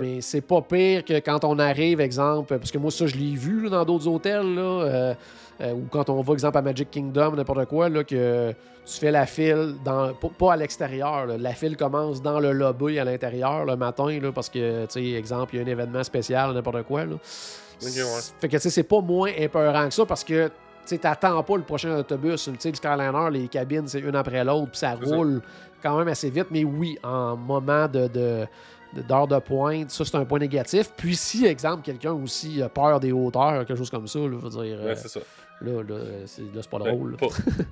Mais 0.00 0.20
c'est 0.20 0.40
pas 0.42 0.60
pire 0.62 1.04
que 1.04 1.18
quand 1.20 1.44
on 1.44 1.58
arrive, 1.58 2.00
exemple, 2.00 2.56
parce 2.58 2.70
que 2.70 2.78
moi, 2.78 2.90
ça, 2.90 3.06
je 3.06 3.16
l'ai 3.16 3.34
vu 3.34 3.62
là, 3.64 3.70
dans 3.70 3.84
d'autres 3.84 4.06
hôtels, 4.06 4.54
là, 4.54 4.60
euh, 4.62 5.14
euh, 5.62 5.72
ou 5.72 5.86
quand 5.90 6.10
on 6.10 6.20
va, 6.22 6.32
exemple, 6.32 6.58
à 6.58 6.62
Magic 6.62 6.90
Kingdom, 6.90 7.36
n'importe 7.36 7.66
quoi, 7.66 7.88
là, 7.88 8.02
que 8.02 8.52
tu 8.84 8.98
fais 8.98 9.12
la 9.12 9.26
file, 9.26 9.76
dans, 9.84 10.12
pas, 10.14 10.54
à 10.54 10.56
l'extérieur. 10.56 11.26
La 11.26 11.52
file 11.54 11.76
commence 11.76 12.20
dans 12.20 12.40
le 12.40 12.52
lobby 12.52 12.98
à 12.98 13.04
l'intérieur 13.04 13.64
le 13.64 13.76
matin, 13.76 14.18
là, 14.20 14.32
parce 14.32 14.48
que, 14.48 14.86
tu 14.86 14.92
sais, 14.92 15.10
exemple, 15.12 15.54
il 15.54 15.58
y 15.58 15.62
a 15.62 15.64
un 15.64 15.68
événement 15.68 16.02
spécial, 16.02 16.52
n'importe 16.52 16.82
quoi. 16.82 17.04
Là. 17.04 17.14
ouais. 17.14 18.20
Fait 18.40 18.48
que, 18.48 18.56
tu 18.56 18.62
sais, 18.62 18.70
c'est 18.70 18.82
pas 18.82 19.00
moins 19.00 19.30
épeurant 19.36 19.88
que 19.88 19.94
ça 19.94 20.04
parce 20.04 20.24
que, 20.24 20.48
tu 20.48 20.52
sais, 20.84 20.98
t'attends 20.98 21.40
pas 21.44 21.56
le 21.56 21.62
prochain 21.62 21.96
autobus. 21.96 22.42
Tu 22.44 22.54
sais, 22.58 22.70
le 22.70 22.74
Skyliner, 22.74 23.30
les 23.30 23.46
cabines, 23.46 23.86
c'est 23.86 24.00
une 24.00 24.16
après 24.16 24.42
l'autre, 24.42 24.70
puis 24.70 24.78
ça 24.78 24.94
roule 25.00 25.42
quand 25.80 25.96
même 25.96 26.08
assez 26.08 26.28
vite. 26.28 26.48
Mais 26.50 26.64
oui, 26.64 26.98
en 27.04 27.36
moment 27.36 27.86
de. 27.86 28.08
de 28.08 28.46
d'heure 29.00 29.26
de 29.26 29.38
pointe, 29.38 29.90
ça 29.90 30.04
c'est 30.04 30.16
un 30.16 30.24
point 30.24 30.38
négatif. 30.38 30.92
Puis 30.96 31.16
si, 31.16 31.46
exemple, 31.46 31.82
quelqu'un 31.82 32.12
aussi 32.12 32.62
a 32.62 32.68
peur 32.68 33.00
des 33.00 33.12
hauteurs, 33.12 33.64
quelque 33.64 33.78
chose 33.78 33.90
comme 33.90 34.06
ça, 34.06 34.18
là, 34.18 34.28
je 34.32 34.36
veux 34.36 34.50
dire, 34.50 34.78
Ouais, 34.80 34.90
euh, 34.90 34.94
c'est 34.94 35.08
ça. 35.08 35.20
Là, 35.62 35.82
là, 35.82 36.26
c'est, 36.26 36.68
pas 36.68 36.78
Ben, 36.78 36.94
drôle. 36.96 37.16
pas, 37.16 37.28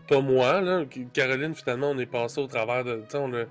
pas 0.09 0.21
moi, 0.21 0.61
là. 0.61 0.85
Caroline, 1.13 1.55
finalement, 1.55 1.91
on 1.91 1.99
est 1.99 2.07
passé 2.07 2.41
au 2.41 2.47
travers 2.47 2.85
de. 2.85 2.97
Tu 2.97 3.11
sais, 3.11 3.19
on 3.19 3.33
a. 3.35 3.45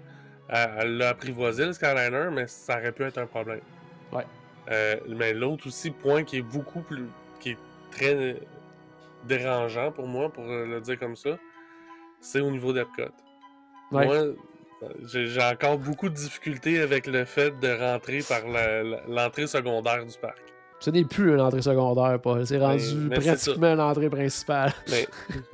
Elle, 0.49 0.97
l'a 0.97 1.09
apprivoisé, 1.09 1.65
le 1.65 1.73
Skyliner, 1.73 2.29
mais 2.31 2.47
ça 2.47 2.79
aurait 2.79 2.91
pu 2.91 3.03
être 3.03 3.19
un 3.19 3.27
problème. 3.27 3.61
Ouais. 4.11 4.25
Euh, 4.71 4.95
mais 5.07 5.33
l'autre 5.33 5.67
aussi, 5.67 5.91
point 5.91 6.23
qui 6.23 6.37
est 6.37 6.41
beaucoup 6.41 6.81
plus. 6.81 7.05
qui 7.39 7.51
est 7.51 7.57
très 7.91 8.37
dérangeant 9.25 9.91
pour 9.91 10.07
moi, 10.07 10.31
pour 10.31 10.45
euh, 10.45 10.65
le 10.65 10.81
dire 10.81 10.97
comme 10.97 11.15
ça, 11.15 11.37
c'est 12.19 12.39
au 12.39 12.51
niveau 12.51 12.73
d'Epcot. 12.73 13.03
Ouais. 13.91 14.05
Moi, 14.05 14.17
j'ai 15.03 15.43
encore 15.43 15.77
beaucoup 15.77 16.09
de 16.09 16.15
difficultés 16.15 16.79
avec 16.79 17.05
le 17.05 17.25
fait 17.25 17.59
de 17.59 17.69
rentrer 17.69 18.19
par 18.27 18.41
l'entrée 19.07 19.47
secondaire 19.47 20.05
du 20.05 20.17
parc. 20.17 20.41
Ce 20.79 20.89
n'est 20.89 21.03
plus 21.03 21.33
une 21.33 21.41
entrée 21.41 21.61
secondaire, 21.61 22.19
Paul. 22.21 22.45
C'est 22.47 22.57
rendu 22.57 22.95
mais 22.95 23.19
pratiquement 23.19 23.75
l'entrée 23.75 24.09
principale. 24.09 24.71
Mais 24.89 25.07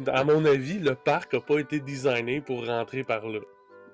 à 0.07 0.23
mon 0.23 0.45
avis, 0.45 0.79
le 0.79 0.93
parc 0.93 1.33
n'a 1.33 1.39
pas 1.39 1.59
été 1.59 1.79
designé 1.79 2.41
pour 2.41 2.65
rentrer 2.65 3.03
par 3.03 3.27
là. 3.27 3.39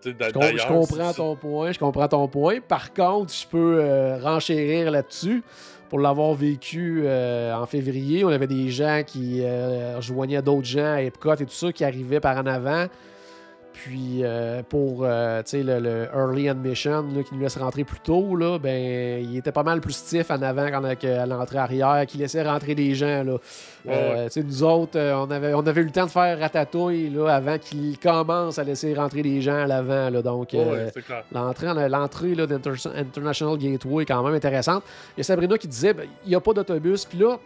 Je, 0.03 0.11
je 0.11 0.67
comprends 0.67 1.13
ton 1.13 1.35
point, 1.35 1.71
je 1.71 1.79
comprends 1.79 2.07
ton 2.07 2.27
point. 2.27 2.59
Par 2.59 2.93
contre, 2.93 3.33
je 3.33 3.47
peux 3.47 3.79
euh, 3.79 4.17
renchérir 4.17 4.91
là-dessus. 4.91 5.43
Pour 5.89 5.99
l'avoir 5.99 6.33
vécu 6.33 7.03
euh, 7.03 7.53
en 7.53 7.65
février, 7.65 8.23
on 8.23 8.29
avait 8.29 8.47
des 8.47 8.69
gens 8.69 9.03
qui 9.05 9.41
euh, 9.41 9.97
rejoignaient 9.97 10.41
d'autres 10.41 10.67
gens 10.67 10.93
à 10.93 11.01
Epcot 11.01 11.33
et 11.35 11.45
tout 11.45 11.49
ça 11.49 11.71
qui 11.73 11.83
arrivaient 11.83 12.21
par 12.21 12.37
en 12.37 12.45
avant. 12.45 12.87
Puis 13.73 14.21
euh, 14.23 14.61
pour 14.67 14.99
euh, 15.03 15.41
le, 15.53 15.79
le 15.79 16.07
early 16.13 16.49
admission 16.49 17.03
là, 17.13 17.23
qui 17.23 17.35
nous 17.35 17.41
laisse 17.41 17.57
rentrer 17.57 17.83
plus 17.83 17.99
tôt, 17.99 18.35
là, 18.35 18.59
ben, 18.59 19.23
il 19.23 19.37
était 19.37 19.51
pas 19.51 19.63
mal 19.63 19.81
plus 19.81 19.93
stiff 19.93 20.29
en 20.29 20.41
avant 20.41 20.67
qu'à 20.95 21.25
l'entrée 21.25 21.57
arrière, 21.57 22.05
qui 22.07 22.17
laissait 22.17 22.43
rentrer 22.43 22.75
les 22.75 22.93
gens. 22.93 23.23
Là. 23.23 23.37
Euh, 23.87 24.29
nous 24.35 24.63
autres, 24.63 24.97
euh, 24.99 25.15
on, 25.15 25.31
avait, 25.31 25.53
on 25.53 25.65
avait 25.65 25.81
eu 25.81 25.85
le 25.85 25.91
temps 25.91 26.05
de 26.05 26.11
faire 26.11 26.39
ratatouille 26.39 27.09
là, 27.09 27.29
avant 27.29 27.57
qu'il 27.57 27.97
commence 27.97 28.59
à 28.59 28.63
laisser 28.63 28.93
rentrer 28.93 29.23
les 29.23 29.41
gens 29.41 29.63
à 29.63 29.67
l'avant. 29.67 30.11
Donc, 30.21 30.49
Ouais. 30.53 30.91
L'entrée, 31.31 32.35
d'International 32.35 33.57
Gateway 33.57 34.03
est 34.03 34.05
quand 34.05 34.23
même 34.23 34.33
intéressante. 34.33 34.83
Il 35.15 35.19
y 35.19 35.21
a 35.21 35.23
Sabrina 35.23 35.57
qui 35.57 35.67
disait 35.67 35.93
ben, 35.93 36.07
il 36.25 36.29
n'y 36.29 36.35
a 36.35 36.39
pas 36.39 36.53
d'autobus. 36.53 37.05
Puis 37.05 37.17
là, 37.17 37.37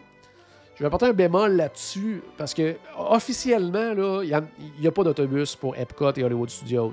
je 0.76 0.82
vais 0.82 0.86
apporter 0.86 1.06
un 1.06 1.14
bémol 1.14 1.56
là-dessus 1.56 2.22
parce 2.36 2.52
que 2.52 2.76
officiellement, 2.98 4.20
il 4.22 4.28
n'y 4.78 4.86
a, 4.86 4.92
pas 4.92 5.04
d'autobus 5.04 5.56
pour 5.56 5.74
Epcot 5.74 6.12
et 6.12 6.22
Hollywood 6.22 6.50
Studios. 6.50 6.92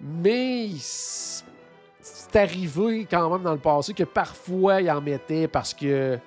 Mais 0.00 0.68
c'est 0.78 2.36
arrivé 2.36 3.08
quand 3.10 3.28
même 3.30 3.42
dans 3.42 3.52
le 3.52 3.58
passé 3.58 3.94
que 3.94 4.04
parfois 4.04 4.80
ils 4.80 4.90
en 4.90 5.00
mettaient 5.00 5.48
parce 5.48 5.74
que. 5.74 6.18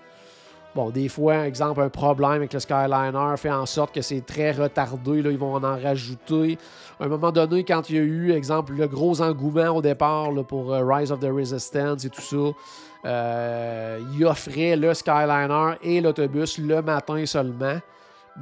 Bon, 0.76 0.90
des 0.90 1.08
fois, 1.08 1.46
exemple, 1.46 1.82
un 1.82 1.90
problème 1.90 2.32
avec 2.32 2.52
le 2.52 2.60
Skyliner 2.60 3.36
fait 3.38 3.52
en 3.52 3.68
sorte 3.68 3.94
que 3.94 4.02
c'est 4.02 4.26
très 4.26 4.52
retardé. 4.52 5.22
Là, 5.22 5.30
ils 5.30 5.38
vont 5.38 5.54
en 5.56 5.60
rajouter. 5.60 6.58
À 7.00 7.04
un 7.04 7.10
moment 7.10 7.32
donné, 7.32 7.64
quand 7.64 7.92
il 7.92 7.96
y 7.96 8.00
a 8.00 8.02
eu, 8.02 8.32
exemple, 8.32 8.74
le 8.74 8.88
gros 8.88 9.22
engouement 9.22 9.70
au 9.70 9.84
départ 9.84 10.32
pour 10.48 10.74
euh, 10.74 10.84
Rise 10.84 11.12
of 11.12 11.20
the 11.20 11.30
Resistance 11.32 12.06
et 12.06 12.10
tout 12.10 12.22
ça, 12.22 12.58
euh, 13.06 14.00
ils 14.14 14.26
offraient 14.26 14.76
le 14.76 14.94
Skyliner 14.94 15.74
et 15.84 16.02
l'autobus 16.02 16.58
le 16.58 16.82
matin 16.82 17.26
seulement. 17.26 17.80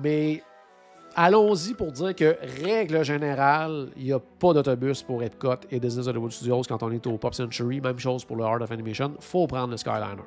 Mais 0.02 0.43
allons-y 1.15 1.74
pour 1.74 1.91
dire 1.91 2.15
que, 2.15 2.36
règle 2.63 3.04
générale, 3.04 3.89
il 3.97 4.06
n'y 4.06 4.13
a 4.13 4.19
pas 4.19 4.54
d'autobus 4.54 5.02
pour 5.02 5.24
Epcot 5.24 5.56
et 5.69 5.80
Disney's 5.80 6.08
Hollywood 6.08 6.32
Studios 6.32 6.62
quand 6.67 6.82
on 6.84 6.91
est 6.91 7.06
au 7.08 7.17
Pop 7.17 7.34
Century. 7.34 7.82
Même 7.82 8.00
chose 8.00 8.24
pour 8.24 8.38
le 8.38 8.43
Art 8.43 8.62
of 8.62 8.71
Animation. 8.71 9.13
faut 9.19 9.47
prendre 9.47 9.71
le 9.71 9.78
Skyliner. 9.78 10.24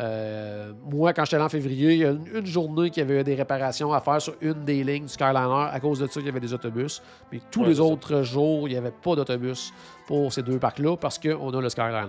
Euh, 0.00 0.72
moi, 0.84 1.12
quand 1.12 1.24
j'étais 1.24 1.36
allé 1.36 1.44
en 1.44 1.48
février, 1.48 1.92
il 1.94 1.98
y 1.98 2.04
a 2.04 2.10
une, 2.10 2.26
une 2.32 2.46
journée 2.46 2.88
qu'il 2.90 3.02
y 3.02 3.10
avait 3.10 3.24
des 3.24 3.34
réparations 3.34 3.92
à 3.92 4.00
faire 4.00 4.22
sur 4.22 4.34
une 4.40 4.64
des 4.64 4.84
lignes 4.84 5.02
du 5.04 5.08
Skyliner. 5.08 5.66
À 5.72 5.80
cause 5.80 5.98
de 5.98 6.06
ça, 6.06 6.20
il 6.20 6.26
y 6.26 6.28
avait 6.28 6.38
des 6.38 6.54
autobus. 6.54 7.02
Mais 7.32 7.40
tous 7.50 7.62
Ouais, 7.62 7.68
les 7.68 7.74
ça. 7.76 7.82
autres 7.82 8.22
jours, 8.22 8.68
il 8.68 8.72
n'y 8.72 8.76
avait 8.78 8.92
pas 8.92 9.16
d'autobus 9.16 9.72
pour 10.06 10.32
ces 10.32 10.42
deux 10.42 10.58
parcs-là 10.58 10.96
parce 10.96 11.18
qu'on 11.18 11.50
a 11.52 11.60
le 11.60 11.68
Skyliner. 11.68 12.06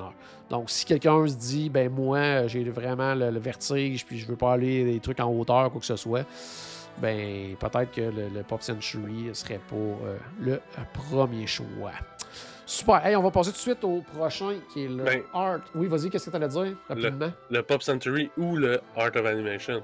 Donc, 0.51 0.69
si 0.69 0.85
quelqu'un 0.85 1.27
se 1.27 1.35
dit, 1.35 1.69
ben 1.71 1.89
moi, 1.91 2.45
j'ai 2.47 2.63
vraiment 2.69 3.15
le, 3.15 3.31
le 3.31 3.39
vertige 3.39 4.05
puis 4.05 4.19
je 4.19 4.27
veux 4.27 4.35
pas 4.37 4.53
aller 4.53 4.83
des 4.83 4.99
trucs 4.99 5.19
en 5.19 5.31
hauteur, 5.31 5.71
quoi 5.71 5.79
que 5.79 5.85
ce 5.87 5.95
soit, 5.95 6.25
ben 7.01 7.55
peut-être 7.59 7.91
que 7.91 8.01
le, 8.01 8.29
le 8.33 8.43
Pop 8.43 8.61
Century 8.61 9.29
serait 9.33 9.59
pour 9.67 9.97
euh, 10.05 10.17
le 10.39 10.61
premier 10.93 11.47
choix. 11.47 11.91
Super. 12.69 13.03
Hey, 13.03 13.15
on 13.15 13.23
va 13.23 13.31
passer 13.31 13.49
tout 13.49 13.55
de 13.55 13.61
suite 13.61 13.83
au 13.83 14.03
prochain 14.15 14.53
qui 14.71 14.85
est 14.85 14.87
le 14.89 15.03
Ben, 15.03 15.23
Art. 15.33 15.61
Oui, 15.73 15.87
vas-y, 15.87 16.11
qu'est-ce 16.11 16.27
que 16.27 16.29
tu 16.29 16.35
allais 16.35 16.47
dire 16.47 16.75
rapidement? 16.87 17.31
Le 17.49 17.63
Pop 17.63 17.81
Century 17.81 18.29
ou 18.37 18.55
le 18.57 18.79
Art 18.95 19.09
of 19.15 19.25
Animation. 19.25 19.81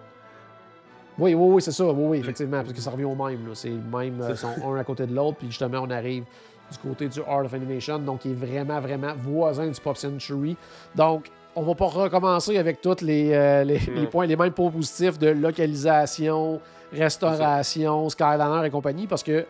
Oui, 1.17 1.33
oui, 1.33 1.53
oui, 1.55 1.61
c'est 1.63 1.71
ça. 1.71 1.83
Oui, 1.83 1.93
oui, 1.97 2.17
effectivement, 2.19 2.61
parce 2.61 2.73
que 2.73 2.79
ça 2.79 2.91
revient 2.91 3.05
au 3.05 3.15
même. 3.15 3.39
C'est 3.55 3.69
le 3.69 3.77
même, 3.77 4.21
euh, 4.21 4.35
C'est 4.35 4.41
sont 4.41 4.53
un 4.71 4.75
à 4.77 4.83
côté 4.83 5.07
de 5.07 5.15
l'autre, 5.15 5.37
puis 5.39 5.47
justement, 5.47 5.79
on 5.79 5.89
arrive 5.89 6.25
du 6.71 6.77
côté 6.77 7.07
du 7.07 7.21
Art 7.27 7.45
of 7.45 7.53
Animation, 7.55 7.97
donc 7.97 8.19
qui 8.19 8.29
est 8.29 8.35
vraiment, 8.35 8.79
vraiment 8.79 9.13
voisin 9.17 9.65
du 9.67 9.81
Pop 9.81 9.97
Century. 9.97 10.55
Donc, 10.93 11.31
on 11.55 11.63
va 11.63 11.73
pas 11.73 11.87
recommencer 11.87 12.55
avec 12.59 12.81
tous 12.81 13.01
les, 13.01 13.33
euh, 13.33 13.63
les, 13.63 13.79
Non. 13.79 14.01
les 14.01 14.05
points, 14.07 14.25
les 14.27 14.35
mêmes 14.35 14.51
points 14.53 14.69
positifs 14.69 15.17
de 15.17 15.29
localisation, 15.29 16.61
restauration, 16.93 18.09
Skyliner 18.09 18.61
et 18.63 18.69
compagnie, 18.69 19.07
parce 19.07 19.23
que 19.23 19.43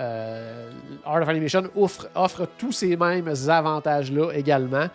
euh, 0.00 0.70
Art 1.04 1.22
of 1.22 1.28
Animation 1.28 1.64
offre, 1.76 2.48
tous 2.56 2.72
ces 2.72 2.96
mêmes 2.96 3.32
avantages-là 3.48 4.32
également. 4.32 4.86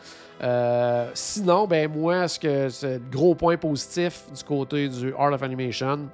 Euh, 0.42 1.10
sinon, 1.14 1.68
ben 1.68 1.90
moi, 1.92 2.28
ce 2.28 2.40
que 2.40 2.70
c'est 2.70 3.00
gros 3.10 3.36
point 3.36 3.58
positif 3.58 4.24
du 4.36 4.44
côté 4.44 4.90
du 4.90 5.14
Art 5.18 5.32
of 5.32 5.44
Animation, 5.44 6.10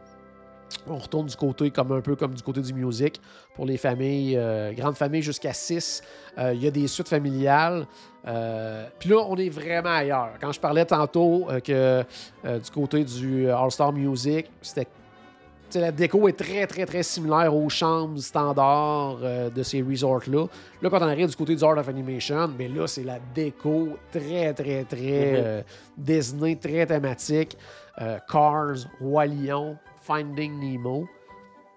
on 0.87 0.97
retourne 0.97 1.27
du 1.27 1.35
côté 1.35 1.71
comme 1.71 1.91
un 1.91 2.01
peu 2.01 2.15
comme 2.15 2.33
du 2.33 2.41
côté 2.41 2.61
du 2.61 2.73
music 2.73 3.19
pour 3.55 3.65
les 3.65 3.77
familles, 3.77 4.37
euh, 4.37 4.73
grandes 4.73 4.95
familles 4.95 5.21
jusqu'à 5.21 5.53
6. 5.53 6.01
Il 6.37 6.61
y 6.63 6.67
a 6.67 6.71
des 6.71 6.87
suites 6.87 7.09
familiales. 7.09 7.85
Puis 8.23 9.09
là, 9.09 9.17
on 9.27 9.35
est 9.35 9.49
vraiment 9.49 9.89
ailleurs. 9.89 10.33
Quand 10.39 10.51
je 10.51 10.59
parlais 10.59 10.85
tantôt 10.85 11.47
que 11.63 12.03
du 12.43 12.71
côté 12.71 13.03
du 13.03 13.49
All-Star 13.49 13.91
Music, 13.91 14.49
c'était 14.61 14.87
la 15.79 15.91
déco 15.91 16.27
est 16.27 16.33
très, 16.37 16.65
très, 16.67 16.85
très 16.85 17.03
similaire 17.03 17.55
aux 17.55 17.69
chambres 17.69 18.19
standards 18.19 19.17
euh, 19.23 19.49
de 19.49 19.63
ces 19.63 19.81
resorts-là. 19.81 20.45
Là, 20.81 20.89
quand 20.89 20.99
on 20.99 21.07
arrive 21.07 21.29
du 21.29 21.35
côté 21.35 21.55
du 21.55 21.63
Art 21.63 21.77
of 21.77 21.87
Animation, 21.87 22.49
mais 22.57 22.67
là, 22.67 22.87
c'est 22.87 23.03
la 23.03 23.19
déco 23.33 23.97
très, 24.11 24.53
très, 24.53 24.83
très 24.83 25.31
Mhm. 25.31 25.35
euh, 25.37 25.61
Disney, 25.97 26.55
très 26.55 26.85
thématique. 26.85 27.57
Euh, 28.01 28.17
Cars, 28.29 28.87
Roi 28.99 29.25
Lion, 29.25 29.77
Finding 30.01 30.59
Nemo. 30.59 31.07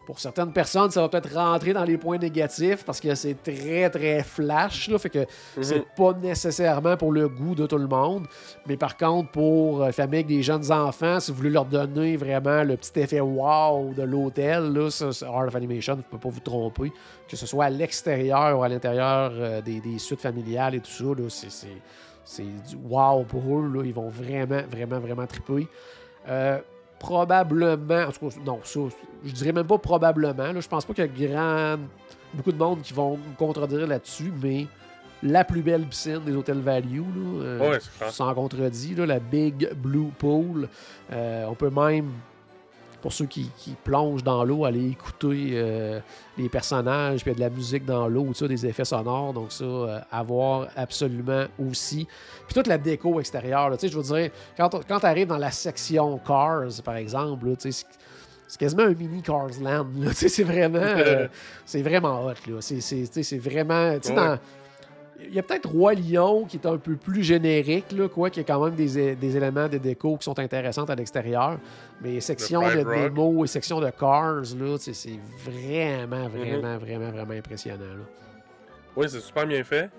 Pour 0.07 0.19
certaines 0.21 0.53
personnes, 0.53 0.91
ça 0.91 1.01
va 1.01 1.09
peut-être 1.09 1.35
rentrer 1.35 1.73
dans 1.73 1.85
les 1.85 1.97
points 1.97 2.19
négatifs 2.19 2.85
parce 2.85 3.01
que 3.01 3.15
c'est 3.15 3.43
très, 3.43 3.89
très 3.89 4.23
flash. 4.23 4.89
Là, 4.89 4.99
fait 4.99 5.11
que 5.11 5.27
c'est 5.61 5.85
pas 5.97 6.13
nécessairement 6.13 6.97
pour 6.97 7.13
le 7.13 7.29
goût 7.29 7.55
de 7.55 7.67
tout 7.67 7.79
le 7.79 7.87
monde. 7.87 8.27
Mais 8.67 8.77
par 8.77 8.97
contre, 8.97 9.31
pour 9.31 9.83
euh, 9.83 9.93
famille 9.93 10.21
avec 10.21 10.27
des 10.27 10.43
jeunes 10.43 10.71
enfants, 10.71 11.21
si 11.21 11.31
vous 11.31 11.39
voulez 11.39 11.51
leur 11.51 11.65
donner 11.65 12.17
vraiment 12.17 12.63
le 12.65 12.77
petit 12.77 13.01
effet 13.01 13.21
wow 13.21 13.95
de 13.95 14.03
l'hôtel, 14.03 14.73
là, 14.73 14.91
ça, 14.91 15.13
c'est 15.13 15.25
Art 15.25 15.47
of 15.47 15.55
Animation, 15.57 15.95
vous 15.95 16.01
ne 16.01 16.05
pouvez 16.05 16.21
pas 16.21 16.29
vous 16.29 16.41
tromper. 16.41 16.93
Que 17.29 17.37
ce 17.37 17.47
soit 17.47 17.65
à 17.65 17.71
l'extérieur 17.71 18.59
ou 18.59 18.63
à 18.63 18.69
l'intérieur 18.69 19.33
euh, 19.35 19.61
des, 19.63 19.81
des 19.81 19.99
suites 19.99 20.21
familiales 20.21 20.75
et 20.75 20.81
tout 20.81 20.91
ça, 20.91 21.05
là, 21.05 21.29
c'est, 21.29 21.51
c'est, 21.51 21.83
c'est 22.25 22.43
du 22.43 22.77
wow 22.89 23.25
pour 23.25 23.43
eux. 23.59 23.71
Là. 23.73 23.83
Ils 23.85 23.95
vont 23.95 24.09
vraiment, 24.09 24.63
vraiment, 24.71 25.01
vraiment 25.01 25.27
triper. 25.27 25.67
Euh, 26.29 26.59
probablement, 27.05 28.05
en 28.09 28.13
tout 28.13 28.29
cas, 28.29 28.37
non, 28.45 28.61
ça, 28.65 28.81
je 29.25 29.33
dirais 29.33 29.53
même 29.53 29.67
pas 29.67 29.79
probablement. 29.79 30.53
Là, 30.53 30.61
je 30.61 30.69
pense 30.69 30.85
pas 30.85 30.95
qu'il 30.95 31.05
y 31.05 31.27
a 31.27 31.29
grand, 31.29 31.77
beaucoup 32.33 32.53
de 32.53 32.57
monde 32.57 32.81
qui 32.83 32.95
vont 32.95 33.19
me 33.19 33.37
contredire 33.37 33.87
là-dessus, 33.87 34.33
mais 34.43 34.67
la 35.23 35.45
plus 35.45 35.63
belle 35.63 35.85
piscine 35.85 36.21
des 36.25 36.35
hôtels 36.35 36.61
Value, 36.61 37.01
là, 37.01 37.43
euh, 37.43 37.71
Ouais, 37.71 37.79
sans 38.11 38.33
contredit, 38.35 38.95
là, 38.95 39.07
la 39.07 39.19
Big 39.19 39.73
Blue 39.75 40.11
Pool. 40.19 40.69
Euh, 41.13 41.45
on 41.47 41.55
peut 41.55 41.71
même, 41.71 42.11
pour 43.05 43.13
ceux 43.13 43.27
qui, 43.27 43.51
qui 43.59 43.73
plongent 43.85 44.25
dans 44.25 44.43
l'eau, 44.45 44.65
aller 44.65 44.89
écouter 44.89 45.51
euh, 45.53 46.01
les 46.39 46.49
personnages, 46.49 47.21
puis 47.23 47.33
il 47.33 47.35
y 47.35 47.37
a 47.45 47.49
de 47.49 47.51
la 47.53 47.55
musique 47.55 47.85
dans 47.85 48.09
l'eau, 48.09 48.33
des 48.49 48.65
effets 48.67 48.87
sonores. 48.87 49.35
Donc 49.35 49.53
ça, 49.53 49.63
euh, 49.67 49.99
à 50.11 50.23
voir 50.23 50.69
absolument 50.75 51.45
aussi. 51.59 52.09
Puis 52.47 52.55
toute 52.55 52.67
la 52.67 52.79
déco 52.79 53.21
extérieure, 53.21 53.69
là, 53.69 53.77
tu 53.77 53.83
sais, 53.87 53.93
je 53.93 53.99
veux 54.01 54.19
dire, 54.19 54.31
quand, 54.57 54.71
quand 54.89 55.01
tu 55.01 55.05
arrives 55.07 55.27
dans 55.29 55.37
la 55.37 55.51
section 55.51 56.17
Cars, 56.27 56.65
par 56.83 56.97
exemple, 56.97 57.47
tu 57.59 57.71
sais, 57.71 57.85
c'est- 58.49 58.59
quasiment 58.59 58.85
un 58.85 58.95
mini 58.95 59.21
Cars 59.21 59.49
Land. 59.61 59.87
là. 59.99 60.09
Tu 60.09 60.15
sais, 60.15 60.29
C'est 60.31 60.45
vraiment, 60.45 60.79
euh, 60.79 61.29
c'est 61.67 61.83
vraiment 61.83 62.25
hot. 62.25 62.31
là. 62.47 62.57
C'est- 62.61 62.81
C'est 62.81 63.03
tu 63.03 63.09
sais, 63.13 63.23
c'est 63.23 63.39
vraiment. 63.39 63.91
Ouais. 63.91 64.01
dans- 64.15 64.39
il 65.21 65.35
y 65.35 65.39
a 65.39 65.43
peut-être 65.43 65.69
Roi 65.69 65.95
Lion 65.95 66.45
qui 66.45 66.57
est 66.57 66.67
un 66.67 66.77
peu 66.77 66.97
plus 66.97 67.23
générique, 67.23 67.93
là, 67.93 68.09
quoi, 68.09 68.31
qu'il 68.31 68.43
y 68.43 68.45
a 68.45 68.53
quand 68.53 68.65
même 68.65 68.75
des, 68.75 69.37
éléments 69.37 69.69
de 69.69 69.79
déco 69.79 70.17
qui 70.17 70.25
sont 70.25 70.39
intéressants 70.39 70.85
à 70.85 70.95
l'extérieur. 70.95 71.59
Mais 72.01 72.21
section 72.21 72.61
de 72.63 72.83
démo 72.83 73.45
et 73.45 73.49
section 73.49 73.81
de 73.81 73.91
cars, 73.91 74.43
là, 74.59 74.77
c'est 74.79 75.19
vraiment, 75.45 76.29
vraiment, 76.29 76.79
vraiment, 76.79 77.11
vraiment 77.11 77.35
impressionnant. 77.35 77.79
là. 77.85 78.05
Oui, 78.97 79.09
c'est 79.09 79.21
super 79.21 79.47
bien 79.47 79.65
fait. 79.65 79.91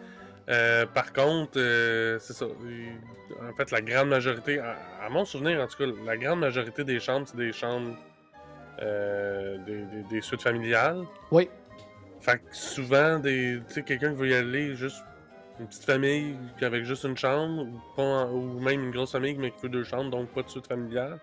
Euh, 0.47 0.85
par 0.85 1.11
contre, 1.11 1.57
euh, 1.57 2.17
c'est 2.19 2.33
ça. 2.33 2.45
En 2.45 3.53
fait, 3.57 3.71
la 3.71 3.81
grande 3.81 4.09
majorité, 4.09 4.59
à, 4.59 4.75
à 5.03 5.09
mon 5.09 5.25
souvenir, 5.25 5.59
en 5.59 5.65
tout 5.67 5.77
cas, 5.77 5.91
la 6.05 6.17
grande 6.17 6.39
majorité 6.39 6.83
des 6.83 6.99
chambres, 6.99 7.25
c'est 7.27 7.35
des 7.37 7.51
chambres 7.51 7.95
euh, 8.81 9.57
des, 9.65 9.77
des- 9.85 10.03
des 10.09 10.21
suites 10.21 10.41
familiales. 10.41 11.01
Oui, 11.31 11.49
Fait 12.25 12.37
que 12.39 12.43
souvent, 12.55 13.19
des, 13.19 13.59
tu 13.67 13.73
sais, 13.75 13.83
quelqu'un 13.83 14.11
qui 14.11 14.17
veut 14.17 14.29
y 14.29 14.33
aller, 14.33 14.75
juste 14.75 15.03
une 15.59 15.67
petite 15.67 15.83
famille 15.85 16.35
avec 16.61 16.83
juste 16.83 17.03
une 17.03 17.15
chambre, 17.15 17.61
ou, 17.63 17.79
pas 17.95 18.25
ou 18.25 18.59
même 18.59 18.83
une 18.85 18.91
grosse 18.91 19.11
famille 19.11 19.35
mais 19.35 19.51
qui 19.51 19.61
veut 19.63 19.69
deux 19.69 19.83
chambres, 19.83 20.09
donc 20.09 20.29
pas 20.29 20.41
de 20.41 20.49
suite 20.49 20.67
familiale. 20.67 21.19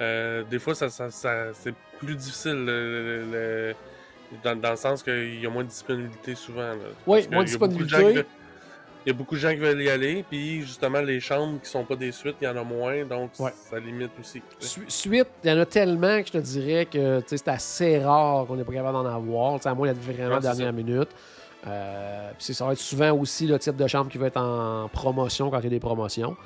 Euh, 0.00 0.42
des 0.44 0.58
fois, 0.58 0.74
ça, 0.74 0.88
ça- 0.88 1.10
ça- 1.10 1.52
c'est 1.52 1.74
plus 1.98 2.16
difficile 2.16 2.64
le- 2.64 3.24
le- 3.26 3.30
le- 3.32 3.74
dans, 4.42 4.56
dans 4.58 4.70
le 4.70 4.76
sens 4.76 5.02
qu'il 5.02 5.40
y 5.40 5.46
a 5.46 5.50
moins 5.50 5.62
de 5.62 5.68
disponibilité 5.68 6.34
souvent. 6.34 6.70
là. 6.70 6.74
Oui, 7.06 7.28
moins 7.30 7.44
de 7.44 7.48
disponibilité. 7.50 8.24
Il 9.06 9.10
y 9.10 9.12
a 9.12 9.14
beaucoup 9.14 9.34
de 9.34 9.40
gens 9.40 9.50
qui 9.50 9.56
veulent 9.56 9.82
y 9.82 9.90
aller, 9.90 10.24
puis 10.28 10.62
justement, 10.62 11.00
les 11.00 11.20
chambres 11.20 11.60
qui 11.62 11.68
sont 11.68 11.84
pas 11.84 11.94
des 11.96 12.10
suites, 12.10 12.36
il 12.40 12.44
y 12.44 12.48
en 12.48 12.56
a 12.56 12.62
moins, 12.64 13.04
donc 13.04 13.30
Ouais. 13.38 13.52
ça 13.70 13.78
limite 13.78 14.10
aussi. 14.18 14.40
Su- 14.58 14.84
Suite, 14.88 15.28
il 15.44 15.50
y 15.50 15.52
en 15.52 15.58
a 15.60 15.66
tellement 15.66 16.20
que 16.22 16.26
je 16.28 16.32
te 16.32 16.38
dirais 16.38 16.86
que 16.86 17.20
c'est 17.26 17.48
assez 17.48 17.98
rare 17.98 18.46
qu'on 18.46 18.56
n'est 18.56 18.64
pas 18.64 18.72
capable 18.72 18.94
d'en 18.94 19.06
avoir. 19.06 19.58
À 19.66 19.74
moins 19.74 19.88
d'être 19.88 20.00
vraiment 20.02 20.36
Ouais, 20.36 20.40
dernière 20.40 20.66
ça. 20.68 20.72
minute. 20.72 21.08
Euh, 21.66 22.30
ça 22.38 22.64
va 22.66 22.72
être 22.72 22.78
souvent 22.78 23.12
aussi 23.12 23.46
le 23.46 23.58
type 23.58 23.76
de 23.76 23.86
chambre 23.86 24.10
qui 24.10 24.18
va 24.18 24.26
être 24.26 24.36
en 24.36 24.88
promotion 24.88 25.50
quand 25.50 25.58
il 25.60 25.64
y 25.64 25.66
a 25.68 25.70
des 25.70 25.80
promotions. 25.80 26.36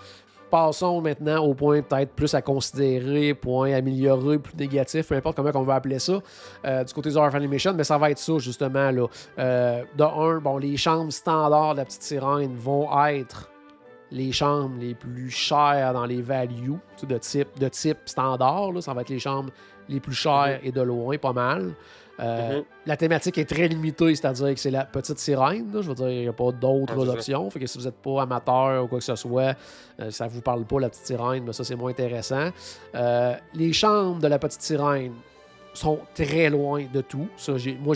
Passons 0.51 1.01
maintenant 1.01 1.44
au 1.44 1.55
point 1.55 1.82
peut-être 1.82 2.12
plus 2.12 2.32
à 2.34 2.40
considérer, 2.40 3.34
point 3.34 3.72
amélioré, 3.72 4.38
plus 4.38 4.57
négatif, 4.57 5.09
peu 5.09 5.14
importe 5.14 5.36
comment 5.36 5.51
on 5.55 5.62
va 5.62 5.74
appeler 5.74 5.99
ça, 5.99 6.20
euh, 6.64 6.84
du 6.84 6.94
côté 6.94 7.14
Art 7.16 7.28
of 7.28 7.34
Animation, 7.34 7.74
mais 7.74 7.84
ça 7.84 7.99
va 7.99 8.11
être 8.11 8.18
ça 8.18 8.38
justement. 8.38 8.90
Là. 8.90 9.07
Euh, 9.38 9.82
de 9.96 10.05
un, 10.05 10.38
bon, 10.38 10.57
les 10.57 10.76
chambres 10.76 11.12
standards 11.12 11.74
de 11.74 11.78
la 11.78 11.84
petite 11.84 12.03
sirène 12.03 12.57
vont 12.57 12.88
être 13.07 13.51
les 14.11 14.32
chambres 14.32 14.76
les 14.80 14.94
plus 14.94 15.30
chères 15.30 15.92
dans 15.92 16.07
les 16.07 16.22
values 16.22 16.78
de 17.07 17.18
type, 17.18 17.59
de 17.59 17.68
type 17.68 17.99
standard. 18.07 18.72
là. 18.72 18.80
ça 18.80 18.94
va 18.94 19.03
être 19.03 19.11
les 19.11 19.18
chambres 19.18 19.51
les 19.88 20.01
plus 20.01 20.14
chères 20.14 20.61
et 20.62 20.72
de 20.72 20.80
loin, 20.80 21.18
pas 21.18 21.32
mal. 21.32 21.74
Euh, 22.21 22.59
Mhm. 22.59 22.64
La 22.87 22.97
thématique 22.97 23.39
est 23.39 23.45
très 23.49 23.69
limitée, 23.69 24.14
c'est-à-dire 24.14 24.55
que 24.55 24.59
c'est 24.61 24.71
la 24.73 24.85
petite 24.85 25.19
sirène. 25.19 25.73
là. 25.73 25.83
Je 25.83 25.89
veux 25.89 25.95
dire, 25.95 26.09
il 26.11 26.21
n'y 26.23 26.29
a 26.29 26.33
pas 26.33 26.51
d'autres 26.51 26.95
options. 27.09 27.49
Fait 27.51 27.61
que 27.61 27.66
si 27.66 27.79
vous 27.79 27.85
n'êtes 27.85 27.95
pas 28.03 28.23
amateur 28.23 28.85
ou 28.85 28.89
quoi 28.89 28.99
que 28.99 29.05
ce 29.05 29.14
soit, 29.14 29.55
euh, 30.01 30.11
ça 30.11 30.27
vous 30.27 30.41
parle 30.41 30.64
pas, 30.64 30.81
la 30.81 30.89
petite 30.89 31.07
sirène, 31.07 31.45
mais 31.47 31.53
ça, 31.53 31.62
c'est 31.64 31.77
moins 31.77 31.91
intéressant. 31.91 32.49
Euh, 32.95 33.35
les 33.55 33.73
chambres 33.73 34.21
de 34.21 34.27
la 34.27 34.39
petite 34.39 34.62
sirène 34.62 35.12
sont 35.75 36.01
très 36.14 36.51
loin 36.51 36.87
de 36.93 37.01
tout. 37.03 37.29
Ça, 37.37 37.53
moi, 37.81 37.95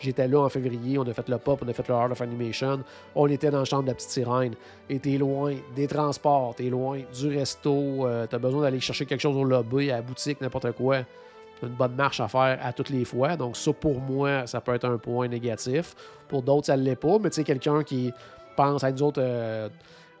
j'étais 0.00 0.26
là 0.28 0.40
en 0.40 0.48
février, 0.48 0.96
on 0.98 1.02
a 1.02 1.12
fait 1.12 1.28
le 1.28 1.36
pop, 1.36 1.60
on 1.62 1.68
a 1.68 1.72
fait 1.74 1.86
le 1.86 1.94
Art 1.94 2.10
of 2.10 2.20
Animation, 2.22 2.80
on 3.14 3.26
était 3.26 3.50
dans 3.50 3.58
la 3.58 3.64
chambre 3.66 3.82
de 3.82 3.88
la 3.88 3.94
petite 3.94 4.08
sirène, 4.10 4.54
et 4.88 4.98
t'es 4.98 5.18
loin 5.18 5.54
des 5.76 5.86
transports, 5.86 6.54
t'es 6.54 6.70
loin 6.70 7.00
du 7.14 7.36
resto, 7.36 8.06
t'as 8.30 8.38
besoin 8.38 8.62
d'aller 8.62 8.80
chercher 8.80 9.04
quelque 9.04 9.20
chose 9.20 9.36
au 9.36 9.44
lobby, 9.44 9.90
à 9.90 9.96
la 9.96 10.02
boutique, 10.02 10.40
n'importe 10.40 10.72
quoi. 10.72 10.98
Une 11.62 11.68
bonne 11.70 11.94
marche 11.94 12.20
à 12.20 12.28
faire 12.28 12.58
à 12.62 12.72
toutes 12.72 12.90
les 12.90 13.04
fois. 13.04 13.36
Donc 13.36 13.56
ça, 13.56 13.72
pour 13.72 14.00
moi, 14.00 14.46
ça 14.46 14.60
peut 14.60 14.74
être 14.74 14.84
un 14.84 14.98
point 14.98 15.28
négatif. 15.28 15.94
Pour 16.28 16.42
d'autres, 16.42 16.66
ça 16.66 16.76
ne 16.76 16.82
l'est 16.82 16.96
pas, 16.96 17.18
mais 17.18 17.30
tu 17.30 17.36
sais, 17.36 17.44
quelqu'un 17.44 17.82
qui 17.82 18.12
pense 18.56 18.84
à 18.84 18.92
nous 18.92 19.02
autres... 19.02 19.20
euh, 19.22 19.68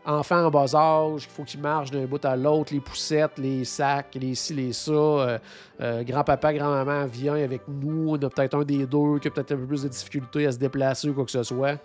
enfants 0.06 0.46
en 0.46 0.50
bas 0.50 0.74
âge, 0.74 1.24
il 1.24 1.30
faut 1.30 1.44
qu'ils 1.44 1.60
marchent 1.60 1.90
d'un 1.90 2.06
bout 2.06 2.24
à 2.24 2.34
l'autre, 2.34 2.72
les 2.72 2.80
poussettes, 2.80 3.36
les 3.36 3.64
sacs, 3.64 4.14
les 4.14 4.34
ci, 4.34 4.54
les 4.54 4.72
ça. 4.72 4.90
euh, 4.92 5.38
euh, 5.82 6.02
grand-papa, 6.02 6.54
grand-maman 6.54 7.04
vient 7.06 7.34
avec 7.34 7.62
nous, 7.68 8.10
on 8.10 8.14
a 8.14 8.30
peut-être 8.30 8.54
un 8.54 8.64
des 8.64 8.86
deux 8.86 9.18
qui 9.20 9.28
a 9.28 9.30
peut-être 9.30 9.52
un 9.52 9.56
peu 9.56 9.66
plus 9.66 9.82
de 9.82 9.88
difficulté 9.88 10.46
à 10.46 10.52
se 10.52 10.58
déplacer 10.58 11.10
ou 11.10 11.14
quoi 11.14 11.24
que 11.26 11.30
ce 11.30 11.42
soit. 11.42 11.78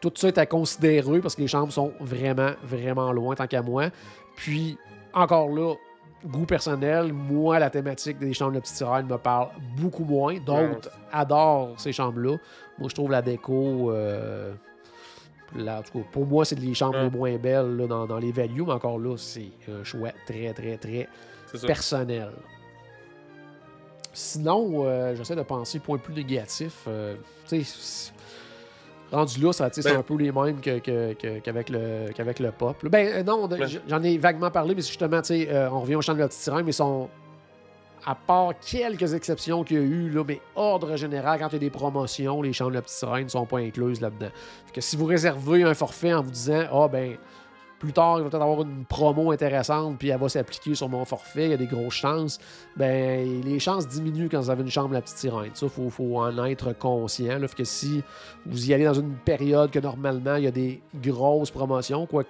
Tout 0.00 0.12
ça 0.14 0.28
est 0.28 0.38
à 0.38 0.46
considérer 0.46 1.18
parce 1.18 1.34
que 1.34 1.40
les 1.40 1.48
chambres 1.48 1.72
sont 1.72 1.92
vraiment, 1.98 2.52
vraiment 2.62 3.10
loin, 3.10 3.34
tant 3.34 3.46
qu'à 3.48 3.62
moi. 3.62 3.88
Puis, 4.36 4.78
encore 5.12 5.48
là, 5.48 5.74
goût 6.26 6.46
personnel, 6.46 7.12
moi, 7.12 7.58
la 7.58 7.70
thématique 7.70 8.18
des 8.18 8.32
chambres 8.32 8.52
de 8.54 8.60
petite 8.60 8.76
sirène 8.76 9.06
me 9.06 9.18
parle 9.18 9.48
beaucoup 9.76 10.04
moins. 10.04 10.34
D'autres 10.38 10.90
adorent 11.12 11.74
ces 11.78 11.92
chambres-là. 11.92 12.36
Moi, 12.78 12.88
je 12.88 12.94
trouve 12.94 13.10
la 13.10 13.22
déco. 13.22 13.90
euh, 13.92 14.54
la- 15.56 15.78
en 15.78 15.82
tout 15.82 15.98
cas, 16.00 16.04
pour 16.10 16.26
moi, 16.26 16.44
c'est 16.44 16.58
les 16.58 16.74
chambres 16.74 16.96
Ouais. 16.96 17.04
les 17.04 17.10
moins 17.16 17.36
belles 17.36 17.76
là, 17.76 17.86
dans, 17.86 18.06
dans 18.06 18.18
les 18.18 18.32
values, 18.32 18.64
mais 18.66 18.72
encore 18.72 18.98
là, 18.98 19.16
c'est 19.16 19.50
un 19.70 19.84
choix 19.84 20.10
très, 20.26 20.52
très, 20.52 20.76
très 20.78 21.08
personnel. 21.66 22.30
Sinon, 24.12 24.84
euh, 24.86 25.14
j'essaie 25.16 25.34
de 25.36 25.42
penser 25.42 25.78
point 25.80 25.98
plus 25.98 26.14
négatif. 26.14 26.84
euh, 26.86 27.16
tu 27.48 27.62
sais, 27.64 28.12
rendu 29.12 29.40
là, 29.40 29.52
ça, 29.52 29.68
c'est 29.72 29.82
Ben- 29.84 29.98
un 29.98 30.02
peu 30.02 30.16
les 30.16 30.32
mêmes 30.32 30.60
que- 30.60 30.78
que- 30.78 31.12
que- 31.14 31.38
qu'avec 31.40 31.68
le, 31.68 32.10
qu'avec 32.14 32.38
le 32.40 32.50
pop. 32.50 32.76
Ben 32.88 33.06
euh, 33.08 33.22
non, 33.22 33.46
Ben- 33.46 33.66
j'en 33.88 34.02
ai 34.02 34.18
vaguement 34.18 34.50
parlé, 34.50 34.74
mais 34.74 34.82
justement, 34.82 35.20
euh, 35.30 35.68
on 35.72 35.80
revient 35.80 35.94
au 35.96 36.02
chant 36.02 36.14
de 36.14 36.18
la 36.18 36.28
petite 36.28 36.40
sirène, 36.40 36.64
mais 36.64 36.70
ils 36.70 36.74
sont. 36.74 37.08
À 38.06 38.14
part 38.14 38.52
quelques 38.60 39.14
exceptions 39.14 39.64
qu'il 39.64 39.78
y 39.78 39.80
a 39.80 39.82
eu, 39.82 40.10
là, 40.10 40.24
mais 40.28 40.38
ordre 40.56 40.94
général, 40.96 41.38
quand 41.38 41.48
il 41.48 41.52
y 41.54 41.56
a 41.56 41.58
des 41.60 41.70
promotions, 41.70 42.42
les 42.42 42.52
chambres 42.52 42.72
de 42.72 42.74
la 42.76 42.82
petite 42.82 42.98
sirène 42.98 43.24
ne 43.24 43.28
sont 43.30 43.46
pas 43.46 43.60
incluses 43.60 44.02
là-dedans. 44.02 44.28
Fait 44.66 44.72
que 44.74 44.80
si 44.82 44.94
vous 44.98 45.06
réservez 45.06 45.62
un 45.62 45.72
forfait 45.72 46.12
en 46.12 46.20
vous 46.22 46.30
disant 46.30 46.64
Ah 46.70 46.86
ben 46.88 47.16
plus 47.84 47.92
tard, 47.92 48.18
il 48.18 48.24
va 48.24 48.30
peut-être 48.30 48.42
avoir 48.42 48.62
une 48.62 48.84
promo 48.84 49.30
intéressante, 49.30 49.98
puis 49.98 50.08
elle 50.08 50.18
va 50.18 50.28
s'appliquer 50.28 50.74
sur 50.74 50.88
mon 50.88 51.04
forfait, 51.04 51.44
il 51.44 51.50
y 51.50 51.54
a 51.54 51.56
des 51.56 51.66
grosses 51.66 51.94
chances. 51.94 52.38
Ben, 52.76 53.42
les 53.42 53.58
chances 53.58 53.86
diminuent 53.86 54.28
quand 54.28 54.40
vous 54.40 54.50
avez 54.50 54.62
une 54.62 54.70
chambre 54.70 54.94
la 54.94 55.02
petite 55.02 55.18
sirène. 55.18 55.50
Ça, 55.54 55.66
il 55.66 55.70
faut, 55.70 55.90
faut 55.90 56.18
en 56.18 56.44
être 56.44 56.72
conscient. 56.72 57.38
Là, 57.38 57.48
que 57.48 57.64
si 57.64 58.02
vous 58.46 58.70
y 58.70 58.74
allez 58.74 58.84
dans 58.84 58.94
une 58.94 59.14
période 59.14 59.70
que 59.70 59.78
normalement, 59.78 60.36
il 60.36 60.44
y 60.44 60.48
a 60.48 60.50
des 60.50 60.82
grosses 60.96 61.50
promotions, 61.50 62.06
quoi. 62.06 62.24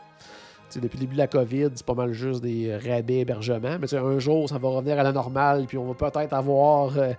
Depuis 0.81 0.97
le 0.99 1.01
début 1.03 1.14
de 1.14 1.18
la 1.18 1.27
COVID, 1.27 1.68
c'est 1.75 1.87
pas 1.87 1.95
mal 1.95 2.12
juste 2.12 2.43
des 2.43 2.77
rabais 2.77 3.20
hébergements. 3.20 3.77
Mais 3.81 3.87
tu 3.87 3.89
sais, 3.89 3.99
un 3.99 4.18
jour, 4.18 4.49
ça 4.49 4.59
va 4.59 4.68
revenir 4.68 4.99
à 4.99 5.03
la 5.03 5.12
normale, 5.12 5.64
puis 5.66 5.79
on 5.79 5.93
va 5.93 5.95
peut-être 6.11 6.33
avoir 6.33 6.97
euh, 6.99 7.12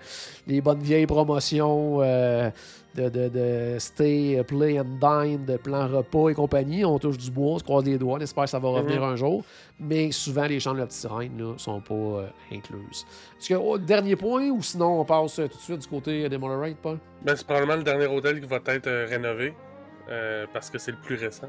les 0.47 0.61
bonnes 0.61 0.79
vieilles 0.81 1.05
promotions 1.07 2.01
euh, 2.01 2.49
de, 2.95 3.09
de, 3.09 3.27
de 3.29 3.75
stay, 3.79 4.41
play 4.47 4.79
and 4.79 4.99
dine, 5.01 5.45
de 5.45 5.57
plan 5.57 5.87
repas 5.87 6.29
et 6.29 6.33
compagnie. 6.33 6.85
On 6.85 6.97
touche 6.97 7.17
du 7.17 7.29
bois, 7.31 7.53
on 7.55 7.59
se 7.59 7.63
croise 7.63 7.83
les 7.85 7.97
doigts, 7.97 8.17
on 8.17 8.21
espère 8.21 8.45
que 8.45 8.49
ça 8.49 8.59
va 8.59 8.69
revenir 8.69 9.03
un 9.03 9.15
jour. 9.15 9.43
Mais 9.79 10.11
souvent, 10.11 10.45
les 10.45 10.59
chambres 10.59 10.77
de 10.77 10.81
la 10.81 10.87
petite 10.87 11.05
reine 11.11 11.35
ne 11.35 11.57
sont 11.57 11.81
pas 11.81 11.93
euh, 11.93 12.27
incluses. 12.53 13.05
Est-ce 13.37 13.49
que, 13.49 13.55
oh, 13.55 13.77
dernier 13.77 14.15
point, 14.15 14.49
ou 14.49 14.61
sinon 14.61 15.01
on 15.01 15.05
passe 15.05 15.39
euh, 15.39 15.47
tout 15.47 15.57
de 15.57 15.61
suite 15.61 15.81
du 15.81 15.87
côté 15.87 16.29
des 16.29 16.37
Monorail, 16.37 16.75
Paul? 16.81 16.97
Ben, 17.23 17.35
c'est 17.35 17.45
probablement 17.45 17.75
le 17.75 17.83
dernier 17.83 18.05
hôtel 18.07 18.39
qui 18.39 18.47
va 18.47 18.57
être 18.67 18.87
euh, 18.87 19.05
rénové. 19.09 19.53
euh, 20.09 20.45
parce 20.53 20.69
que 20.69 20.77
c'est 20.77 20.91
le 20.91 20.97
plus 20.97 21.15
récent. 21.15 21.47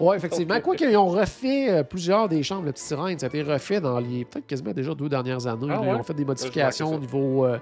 Oui, 0.00 0.16
effectivement. 0.16 0.58
Quoi 0.60 0.74
qu'ils 0.76 0.96
ont 0.96 1.06
refait 1.08 1.70
euh, 1.70 1.82
plusieurs 1.82 2.28
des 2.28 2.42
chambres, 2.42 2.64
le 2.64 2.72
petit 2.72 2.82
sirène, 2.84 3.18
ça 3.18 3.26
a 3.26 3.28
été 3.28 3.42
refait 3.42 3.80
dans 3.80 3.98
les 4.00 4.24
peut-être 4.24 4.46
quasiment 4.46 4.72
déjà 4.72 4.94
deux 4.94 5.08
dernières 5.10 5.46
années. 5.46 5.68
Ah. 5.70 5.80
Ils 5.84 5.94
ont 5.94 6.02
fait 6.02 6.14
des 6.14 6.24
modifications 6.24 6.94
au 6.94 6.98
niveau 6.98 7.44
euh, 7.44 7.58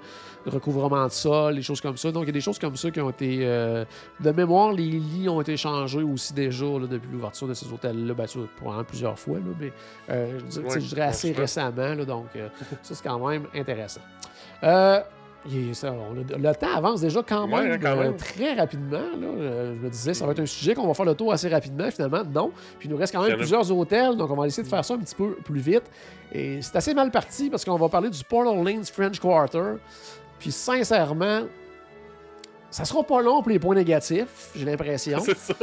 recouvrement 0.46 1.04
de 1.06 1.10
sol, 1.12 1.56
des 1.56 1.62
choses 1.62 1.80
comme 1.80 1.96
ça. 1.96 2.12
Donc, 2.12 2.22
il 2.22 2.26
y 2.28 2.30
a 2.30 2.32
des 2.32 2.40
choses 2.40 2.58
comme 2.58 2.76
ça 2.76 2.90
qui 2.90 3.00
ont 3.00 3.10
été. 3.10 3.40
euh, 3.42 3.84
de 4.20 4.30
mémoire, 4.30 4.72
les 4.72 4.84
lits 4.86 5.28
ont 5.28 5.40
été 5.40 5.56
changés 5.56 6.02
aussi 6.02 6.32
déjà 6.32 6.64
là, 6.64 6.86
depuis 6.88 7.08
l'ouverture 7.10 7.48
de 7.48 7.54
ces 7.54 7.66
hôtels-là. 7.72 8.14
Bien 8.14 8.26
sûr, 8.26 8.46
probablement 8.56 8.84
plusieurs 8.84 9.18
fois, 9.18 9.38
là, 9.38 9.42
mais 9.60 9.72
euh, 10.10 10.38
je, 10.38 10.44
dirais- 10.44 10.48
tu 10.48 10.52
sais, 10.52 10.60
Ouais, 10.76 10.80
je 10.80 10.88
dirais 10.94 11.02
assez 11.02 11.32
récemment. 11.32 11.94
là, 11.94 12.04
donc, 12.04 12.26
euh, 12.36 12.48
ça, 12.82 12.94
c'est 12.94 13.02
quand 13.02 13.28
même 13.28 13.44
intéressant. 13.54 14.00
Euh, 14.62 15.00
ça, 15.72 15.92
on 15.92 16.14
le 16.14 16.54
temps 16.54 16.74
avance 16.76 17.00
déjà 17.00 17.22
quand 17.22 17.48
Ouais, 17.48 17.68
même, 17.68 17.80
euh, 17.84 18.12
très 18.12 18.54
rapidement. 18.54 18.98
là. 18.98 19.26
Euh, 19.26 19.74
je 19.78 19.84
me 19.84 19.90
disais, 19.90 20.14
ça 20.14 20.26
va 20.26 20.32
être 20.32 20.40
un 20.40 20.46
sujet 20.46 20.74
qu'on 20.74 20.86
va 20.86 20.94
faire 20.94 21.06
le 21.06 21.14
tour 21.14 21.32
assez 21.32 21.48
rapidement. 21.48 21.90
Finalement, 21.90 22.22
non. 22.24 22.50
Puis 22.78 22.88
il 22.88 22.90
nous 22.90 22.96
reste 22.98 23.14
quand 23.14 23.22
même 23.22 23.36
plusieurs 23.36 23.70
hôtels, 23.72 24.16
donc 24.16 24.30
on 24.30 24.36
va 24.36 24.46
essayer 24.46 24.62
de 24.62 24.68
faire 24.68 24.84
ça 24.84 24.94
un 24.94 24.98
petit 24.98 25.14
peu 25.14 25.34
plus 25.44 25.60
vite. 25.60 25.84
Et 26.32 26.60
c'est 26.60 26.76
assez 26.76 26.92
mal 26.94 27.10
parti 27.10 27.48
parce 27.50 27.64
qu'on 27.64 27.76
va 27.76 27.88
parler 27.88 28.10
du 28.10 28.22
Portal 28.24 28.62
Lanes 28.64 28.84
French 28.84 29.18
Quarter. 29.20 29.74
Puis 30.38 30.52
sincèrement, 30.52 31.42
ça 32.70 32.84
sera 32.84 33.02
pas 33.02 33.22
long 33.22 33.40
pour 33.42 33.50
les 33.50 33.58
points 33.58 33.74
négatifs, 33.74 34.50
j'ai 34.54 34.64
l'impression. 34.64 35.18
c'est 35.24 35.38
ça. 35.38 35.54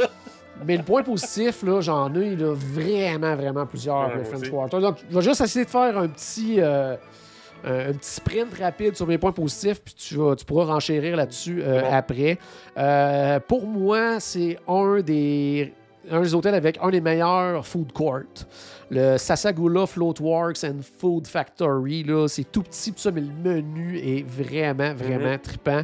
Mais 0.64 0.76
le 0.78 0.82
point 0.82 1.02
positif, 1.02 1.62
là, 1.62 1.80
j'en 1.82 2.12
ai 2.14 2.34
là, 2.34 2.54
vraiment, 2.54 3.36
vraiment 3.36 3.66
plusieurs 3.66 4.08
Ouais, 4.08 4.16
le 4.16 4.24
French 4.24 4.40
aussi. 4.42 4.50
Quarter. 4.50 4.80
Donc, 4.80 4.96
je 5.10 5.14
vais 5.14 5.22
juste 5.22 5.40
essayer 5.42 5.64
de 5.66 5.70
faire 5.70 5.98
un 5.98 6.08
petit, 6.08 6.56
euh, 6.60 6.96
un, 7.64 7.90
un 7.90 7.92
petit 7.92 8.10
sprint 8.10 8.54
rapide 8.58 8.96
sur 8.96 9.06
mes 9.06 9.18
points 9.18 9.32
positifs, 9.32 9.80
puis 9.82 9.94
tu, 9.94 10.16
vas- 10.16 10.36
tu 10.36 10.44
pourras 10.44 10.64
renchérir 10.66 11.16
là-dessus 11.16 11.62
euh, 11.62 11.80
Bon. 11.82 11.92
après. 11.92 12.38
Euh, 12.76 13.40
pour 13.40 13.66
moi, 13.66 14.20
c'est 14.20 14.58
un 14.68 15.00
des, 15.00 15.72
un 16.10 16.20
des 16.22 16.34
hôtels 16.34 16.54
avec 16.54 16.78
un 16.82 16.90
des 16.90 17.00
meilleurs 17.00 17.66
food 17.66 17.92
courts. 17.92 18.20
Le 18.88 19.16
Sasagula 19.18 19.84
Floatworks 19.86 20.62
and 20.62 20.76
Food 21.00 21.26
Factory, 21.26 22.04
là, 22.04 22.28
c'est 22.28 22.44
tout 22.52 22.62
petit, 22.62 22.92
tout 22.92 23.00
ça, 23.00 23.10
mais 23.10 23.20
le 23.22 23.32
menu 23.50 23.98
est 23.98 24.24
vraiment, 24.24 24.94
vraiment 24.94 25.36
trippant. 25.38 25.82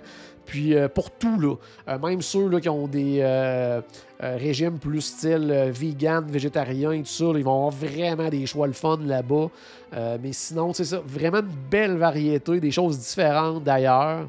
Puis 0.53 0.75
euh, 0.77 0.87
pour 0.87 1.11
tout, 1.11 1.41
là, 1.41 1.55
euh, 1.89 1.99
même 1.99 2.21
ceux 2.21 2.47
là, 2.47 2.61
qui 2.61 2.69
ont 2.69 2.87
des 2.87 3.21
euh, 3.23 3.81
régimes 4.21 4.79
plus 4.79 5.01
style 5.01 5.71
vegan, 5.73 6.27
végétarien 6.27 6.99
tout 6.99 7.07
ça, 7.07 7.25
là, 7.25 7.39
ils 7.39 7.45
vont 7.45 7.53
avoir 7.67 7.71
vraiment 7.71 8.29
des 8.29 8.45
choix 8.45 8.67
le 8.67 8.75
fun 8.75 8.99
là-bas. 9.03 9.49
Mais 10.23 10.33
sinon, 10.33 10.75
c'est 10.75 10.85
ça, 10.85 11.01
vraiment 11.07 11.39
une 11.41 11.57
belle 11.71 11.97
variété, 11.97 12.61
des 12.61 12.71
choses 12.71 12.99
différentes 12.99 13.65
d'ailleurs. 13.65 14.29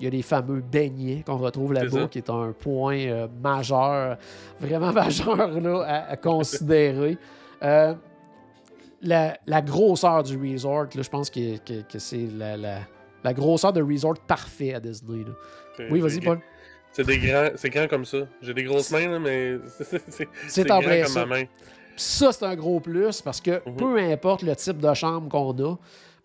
Il 0.00 0.04
y 0.04 0.06
a 0.06 0.10
les 0.10 0.22
fameux 0.22 0.62
beignets 0.62 1.22
qu'on 1.26 1.36
retrouve 1.36 1.74
là-bas, 1.74 2.08
qui 2.08 2.16
est 2.18 2.30
un 2.30 2.54
point 2.58 3.28
majeur, 3.42 4.16
vraiment 4.58 4.92
majeur 4.94 5.60
là, 5.60 5.82
à, 5.86 6.12
à 6.12 6.16
considérer. 6.16 7.18
La, 9.02 9.36
la 9.46 9.62
grosseur 9.62 10.22
du 10.22 10.36
resort, 10.52 10.86
je 10.94 11.08
pense 11.08 11.30
que, 11.30 11.56
que- 11.58 11.82
que 11.90 11.98
c'est 11.98 12.26
la, 12.36 12.56
la- 12.56 12.78
la 13.24 13.32
grosseur 13.34 13.72
de 13.72 13.82
resort 13.82 14.14
parfait 14.26 14.74
à 14.74 14.80
Disney. 14.80 15.24
là. 15.24 15.32
C'est- 15.76 15.90
Oui, 15.90 16.00
vas-y, 16.00 16.20
Paul. 16.20 16.40
C'est 16.92 17.06
des 17.06 17.18
grands, 17.18 17.48
c'est 17.56 17.70
grand 17.70 17.86
comme 17.88 18.04
ça. 18.04 18.18
J'ai 18.42 18.52
des 18.54 18.64
grosses 18.64 18.90
mains, 18.90 19.08
là, 19.08 19.18
mais 19.18 19.58
c'est- 20.48 20.70
en 20.70 20.78
grand 20.80 20.80
plein 20.88 21.02
comme 21.02 21.12
ça. 21.12 21.26
ma 21.26 21.38
main. 21.40 21.44
Ça, 21.96 22.32
c'est 22.32 22.44
un 22.46 22.56
gros 22.56 22.80
plus 22.80 23.20
parce 23.20 23.40
que 23.40 23.62
Mhm. 23.66 23.76
peu 23.76 23.98
importe 23.98 24.42
le 24.42 24.56
type 24.56 24.78
de 24.78 24.94
chambre 24.94 25.28
qu'on 25.28 25.52
a, 25.64 25.76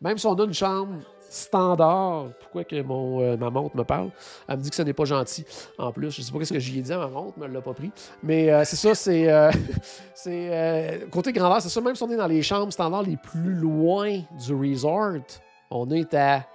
même 0.01 0.17
si 0.17 0.25
on 0.25 0.33
a 0.33 0.43
une 0.45 0.53
chambre 0.53 0.99
standard, 1.29 2.27
pourquoi 2.39 2.63
que 2.63 2.81
mon, 2.81 3.21
euh, 3.21 3.35
ma 3.37 3.49
montre 3.49 3.75
me 3.75 3.83
parle, 3.83 4.09
elle 4.47 4.57
me 4.57 4.61
dit 4.63 4.69
que 4.69 4.75
ce 4.75 4.81
n'est 4.83 4.93
pas 4.93 5.05
gentil. 5.05 5.45
En 5.77 5.91
plus, 5.91 6.11
je 6.11 6.21
sais 6.21 6.31
pas 6.31 6.43
ce 6.45 6.53
que 6.53 6.59
j'y 6.59 6.79
ai 6.79 6.81
dit 6.81 6.93
à 6.93 6.97
ma 6.97 7.07
montre, 7.07 7.33
mais 7.37 7.45
elle 7.45 7.51
l'a 7.51 7.61
pas 7.61 7.73
pris. 7.73 7.91
Mais 8.23 8.49
euh, 8.51 8.63
c'est 8.63 8.75
ça, 8.77 8.95
c'est 8.95 9.29
euh, 9.29 9.51
c'est 10.15 10.49
euh, 10.51 11.07
côté 11.11 11.31
grandeur, 11.33 11.61
c'est 11.61 11.69
ça. 11.69 11.81
Même 11.81 11.95
si 11.95 12.03
on 12.03 12.09
est 12.11 12.17
dans 12.17 12.27
les 12.27 12.41
chambres 12.41 12.71
standards 12.71 13.03
les 13.03 13.17
plus 13.17 13.53
loin 13.53 14.19
du 14.45 14.53
resort, 14.55 15.17
on 15.69 15.89
est 15.91 16.13
à 16.13 16.45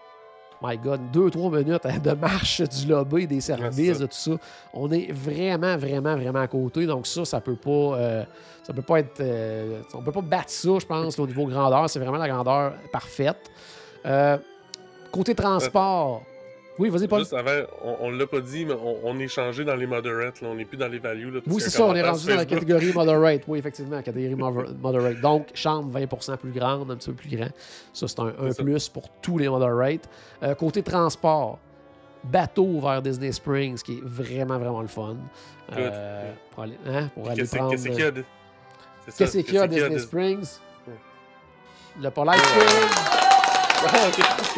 My 0.62 0.76
God, 0.76 1.11
deux, 1.11 1.30
trois 1.30 1.50
minutes 1.50 1.86
de 2.04 2.12
marche 2.12 2.61
du 2.61 2.86
lobby, 2.86 3.26
des 3.26 3.40
services, 3.40 3.98
de 3.98 4.06
tout 4.06 4.12
ça. 4.12 4.32
On 4.74 4.90
est 4.90 5.11
vraiment, 5.11 5.76
vraiment, 5.76 6.16
vraiment 6.16 6.40
à 6.40 6.48
côté. 6.48 6.86
Donc 6.86 7.06
ça, 7.06 7.24
ça 7.24 7.40
peut 7.40 7.56
pas, 7.56 7.70
euh, 7.70 8.24
ça 8.62 8.72
peut 8.74 8.82
pas 8.82 9.00
être, 9.00 9.20
euh, 9.20 9.80
on 9.94 10.02
peut 10.02 10.12
pas 10.12 10.20
battre 10.20 10.50
ça, 10.50 10.78
je 10.78 10.86
pense, 10.86 11.16
là, 11.16 11.24
au 11.24 11.26
niveau 11.26 11.46
grandeur. 11.46 11.88
C'est 11.88 11.98
vraiment 11.98 12.18
la 12.18 12.28
grandeur 12.28 12.74
parfaite. 12.92 13.50
Euh, 14.04 14.36
côté 15.11 15.34
transport, 15.34 16.22
oui, 16.78 16.88
vas-y, 16.88 17.08
Paul. 17.08 17.18
Juste 17.20 17.34
avant, 17.34 17.66
on, 17.82 17.96
on 18.06 18.10
l'a 18.10 18.26
pas 18.26 18.40
dit, 18.40 18.64
mais 18.64 18.72
on, 18.74 19.00
on 19.04 19.18
est 19.18 19.28
changé 19.28 19.64
dans 19.64 19.74
les 19.76 19.86
moderates. 19.86 20.40
Là. 20.40 20.48
On 20.48 20.54
n'est 20.54 20.64
plus 20.64 20.76
dans 20.78 20.88
les 20.88 20.98
values. 20.98 21.30
Là, 21.30 21.40
Oui, 21.46 21.60
c'est 21.60 21.68
ça, 21.70 21.84
on 21.84 21.94
est 21.94 22.02
rendu 22.02 22.26
dans 22.28 22.36
la 22.36 22.46
catégorie 22.46 22.92
moderate. 22.94 23.42
Oui, 23.48 23.58
effectivement, 23.58 23.96
la 23.96 24.02
catégorie 24.02 24.34
moder- 24.34 24.72
moderate. 24.80 25.20
Donc, 25.20 25.48
chambre 25.54 25.98
20% 25.98 26.36
plus 26.38 26.52
grande, 26.52 26.90
un 26.90 26.96
petit 26.96 27.10
peu 27.10 27.16
plus 27.16 27.36
grand. 27.36 27.48
Ça, 27.92 28.08
c'est 28.08 28.20
un, 28.20 28.26
un 28.26 28.32
C'est 28.48 28.52
ça. 28.54 28.62
plus 28.62 28.88
pour 28.88 29.08
tous 29.20 29.36
les 29.38 29.48
moderates. 29.48 30.08
Euh, 30.42 30.54
côté 30.54 30.82
transport, 30.82 31.58
bateau 32.24 32.80
vers 32.80 33.02
Disney 33.02 33.32
Springs, 33.32 33.82
qui 33.82 33.98
est 33.98 34.02
vraiment, 34.02 34.58
vraiment 34.58 34.80
le 34.82 34.88
fun. 34.88 35.16
Euh, 35.76 36.32
pour 36.50 36.62
aller, 36.64 36.76
hein, 36.86 37.08
pour 37.14 37.28
aller 37.28 37.36
Qu'est-ce 37.42 37.56
prendre... 37.56 37.70
qu'est-ce 37.72 37.88
qu'il 37.88 38.00
y 38.00 38.02
a 38.02 38.10
de- 38.10 38.24
Qu'est-ce 39.16 39.38
qu'il 39.38 39.54
y 39.54 39.58
a 39.58 39.62
à 39.62 39.66
Disney 39.68 39.98
Springs? 39.98 40.58
Le 42.00 42.10
Polite 42.10 42.36
Pig. 42.36 42.62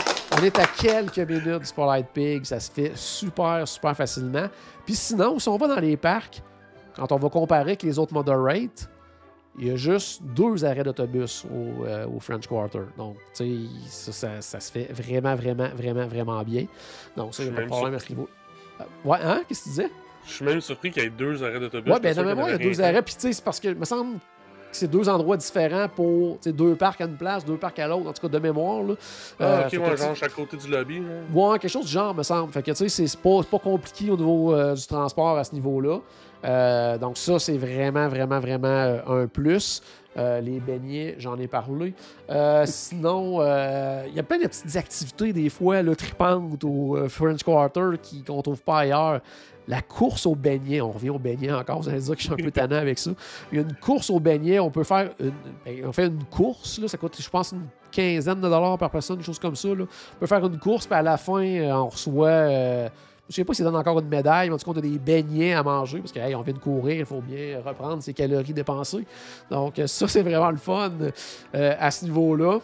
On 0.38 0.42
est 0.44 0.58
à 0.58 0.64
quelques 0.66 1.18
minutes 1.18 1.62
du 1.62 1.72
Polite 1.74 2.06
Pig. 2.12 2.44
Ça 2.44 2.58
se 2.60 2.70
fait 2.70 2.92
super, 2.96 3.66
super 3.68 3.96
facilement. 3.96 4.46
Puis 4.86 4.94
sinon, 4.94 5.38
si 5.38 5.48
on 5.48 5.56
va 5.56 5.68
dans 5.68 5.80
les 5.80 5.96
parcs, 5.96 6.42
quand 6.96 7.10
on 7.12 7.16
va 7.16 7.28
comparer 7.28 7.60
avec 7.62 7.82
les 7.82 7.98
autres 7.98 8.12
moderates, 8.14 8.88
il 9.58 9.68
y 9.68 9.70
a 9.70 9.76
juste 9.76 10.22
deux 10.22 10.64
arrêts 10.64 10.82
d'autobus 10.82 11.44
au, 11.44 11.84
euh, 11.84 12.06
au 12.06 12.20
French 12.20 12.46
Quarter. 12.46 12.80
Donc, 12.96 13.16
tu 13.36 13.44
sais, 13.44 14.10
ça, 14.10 14.12
ça- 14.12 14.40
ça 14.40 14.60
se 14.60 14.72
fait 14.72 14.90
vraiment, 14.90 15.34
vraiment, 15.34 15.68
vraiment, 15.76 16.06
vraiment 16.06 16.42
bien. 16.42 16.66
Donc, 17.16 17.34
ça, 17.34 17.42
il 17.42 17.50
n'y 17.50 17.52
a 17.52 17.56
pas 17.56 17.62
de 17.64 17.68
problème 17.68 17.94
à 17.94 17.98
ce 17.98 18.08
niveau. 18.08 18.28
Euh, 18.80 18.84
Ouais, 19.04 19.18
hein? 19.22 19.42
Qu'est-ce 19.46 19.60
que 19.60 19.64
tu 19.64 19.70
disais? 19.70 19.90
Je 20.26 20.32
suis 20.32 20.44
même 20.44 20.60
surpris 20.60 20.90
qu'il 20.90 21.02
y 21.02 21.06
ait 21.06 21.10
deux 21.10 21.42
arrêts 21.44 21.60
d'autobus. 21.60 21.92
Ouais, 21.92 22.00
ben, 22.00 22.14
dans 22.14 22.22
pensais 22.22 22.34
mémoire, 22.34 22.48
il 22.48 22.52
y 22.52 22.54
a 22.54 22.58
deux 22.70 22.80
arrêts. 22.80 23.02
Puis, 23.02 23.14
tu 23.14 23.20
sais, 23.20 23.32
c'est 23.34 23.44
parce 23.44 23.60
que, 23.60 23.68
il 23.68 23.74
me 23.76 23.84
semble 23.84 24.18
c'est 24.72 24.90
deux 24.90 25.08
endroits 25.08 25.36
différents 25.36 25.86
pour, 25.88 26.38
deux 26.44 26.74
parcs 26.74 27.00
à 27.00 27.04
une 27.04 27.16
place, 27.16 27.44
deux 27.44 27.56
parcs 27.56 27.78
à 27.78 27.86
l'autre, 27.88 28.08
en 28.08 28.12
tout 28.12 28.22
cas, 28.22 28.28
de 28.32 28.38
mémoire, 28.38 28.82
là. 28.82 28.94
Euh, 29.40 29.62
Ah, 29.64 29.68
fait 29.68 29.76
ok, 29.78 29.86
ouais, 29.88 29.96
genre 29.96 30.16
chaque 30.16 30.34
côté 30.34 30.56
du 30.56 30.68
lobby. 30.68 31.00
là. 31.00 31.04
Ouais, 31.32 31.58
quelque 31.58 31.70
chose 31.70 31.86
du 31.86 31.92
genre, 31.92 32.14
me 32.14 32.22
semble. 32.22 32.52
Fait 32.52 32.62
que, 32.62 32.70
tu 32.70 32.76
sais, 32.76 32.88
c'est- 32.88 33.20
pas, 33.20 33.40
pas 33.50 33.58
compliqué 33.58 34.10
au 34.10 34.16
niveau 34.16 34.54
euh, 34.54 34.74
du 34.74 34.86
transport 34.86 35.36
à 35.38 35.44
ce 35.44 35.54
niveau-là. 35.54 35.98
Euh, 36.44 36.98
donc, 36.98 37.16
ça, 37.18 37.38
c'est 37.38 37.56
vraiment, 37.56 38.08
vraiment, 38.08 38.40
vraiment 38.40 38.66
euh, 38.68 39.22
un 39.24 39.26
plus. 39.28 39.80
Euh, 40.16 40.40
les 40.40 40.60
beignets, 40.60 41.14
j'en 41.18 41.38
ai 41.38 41.46
parlé. 41.46 41.94
Euh, 42.30 42.64
sinon, 42.66 43.38
euh, 43.40 44.04
il 44.08 44.14
y 44.14 44.18
a 44.18 44.22
plein 44.22 44.38
de 44.38 44.46
petites 44.46 44.76
activités, 44.76 45.32
des 45.32 45.48
fois, 45.48 45.82
là, 45.82 45.94
tripantes 45.94 46.62
au 46.64 47.08
French 47.08 47.42
Quarter 47.42 47.92
qu'on 48.26 48.42
trouve 48.42 48.62
pas 48.62 48.80
ailleurs. 48.80 49.20
La 49.68 49.80
course 49.80 50.26
aux 50.26 50.34
beignets, 50.34 50.80
on 50.80 50.90
revient 50.90 51.10
aux 51.10 51.20
beignets 51.20 51.52
encore, 51.52 51.80
vous 51.80 51.88
allez 51.88 52.00
dire 52.00 52.16
que 52.16 52.20
je 52.20 52.24
suis 52.24 52.32
un 52.32 52.36
peu 52.36 52.50
tannant 52.52 52.76
avec 52.76 52.98
ça. 52.98 53.12
Il 53.52 53.56
y 53.56 53.58
a 53.60 53.62
une 53.62 53.74
course 53.74 54.10
aux 54.10 54.18
beignets, 54.18 54.58
on 54.58 54.70
peut 54.70 54.82
faire 54.82 55.12
une, 55.20 55.32
ben, 55.64 55.86
on 55.86 55.92
fait 55.92 56.08
une 56.08 56.24
course, 56.24 56.80
là, 56.80 56.88
ça 56.88 56.98
coûte, 56.98 57.16
je 57.20 57.30
pense, 57.30 57.52
une 57.52 57.68
quinzaine 57.92 58.40
de 58.40 58.48
dollars 58.48 58.76
par 58.76 58.90
personne, 58.90 59.18
une 59.18 59.24
chose 59.24 59.38
comme 59.38 59.54
ça. 59.54 59.68
là. 59.68 59.84
On 59.84 60.18
peut 60.18 60.26
faire 60.26 60.44
une 60.44 60.58
course, 60.58 60.86
puis 60.86 60.96
à 60.96 61.02
la 61.02 61.16
fin, 61.16 61.44
on 61.72 61.88
reçoit. 61.88 62.90
Je 63.32 63.36
sais 63.36 63.44
pas 63.44 63.54
s'ils 63.54 63.64
donnent 63.64 63.76
encore 63.76 63.98
une 63.98 64.08
médaille, 64.08 64.48
mais 64.48 64.54
en 64.54 64.58
tout 64.58 64.70
cas, 64.70 64.76
on 64.76 64.78
a 64.78 64.82
des 64.82 64.98
beignets 64.98 65.54
à 65.54 65.62
manger 65.62 66.00
parce 66.00 66.12
qu'on 66.12 66.20
on 66.20 66.42
vient 66.42 66.52
de 66.52 66.58
courir, 66.58 66.96
il 66.96 67.06
faut 67.06 67.22
bien 67.22 67.62
reprendre 67.64 68.02
ses 68.02 68.12
calories 68.12 68.52
dépensées. 68.52 69.06
Donc, 69.50 69.80
ça, 69.86 70.06
c'est 70.06 70.22
vraiment 70.22 70.50
le 70.50 70.58
fun 70.58 70.92
euh, 71.54 71.74
à 71.78 71.90
ce 71.90 72.04
niveau-là. 72.04 72.58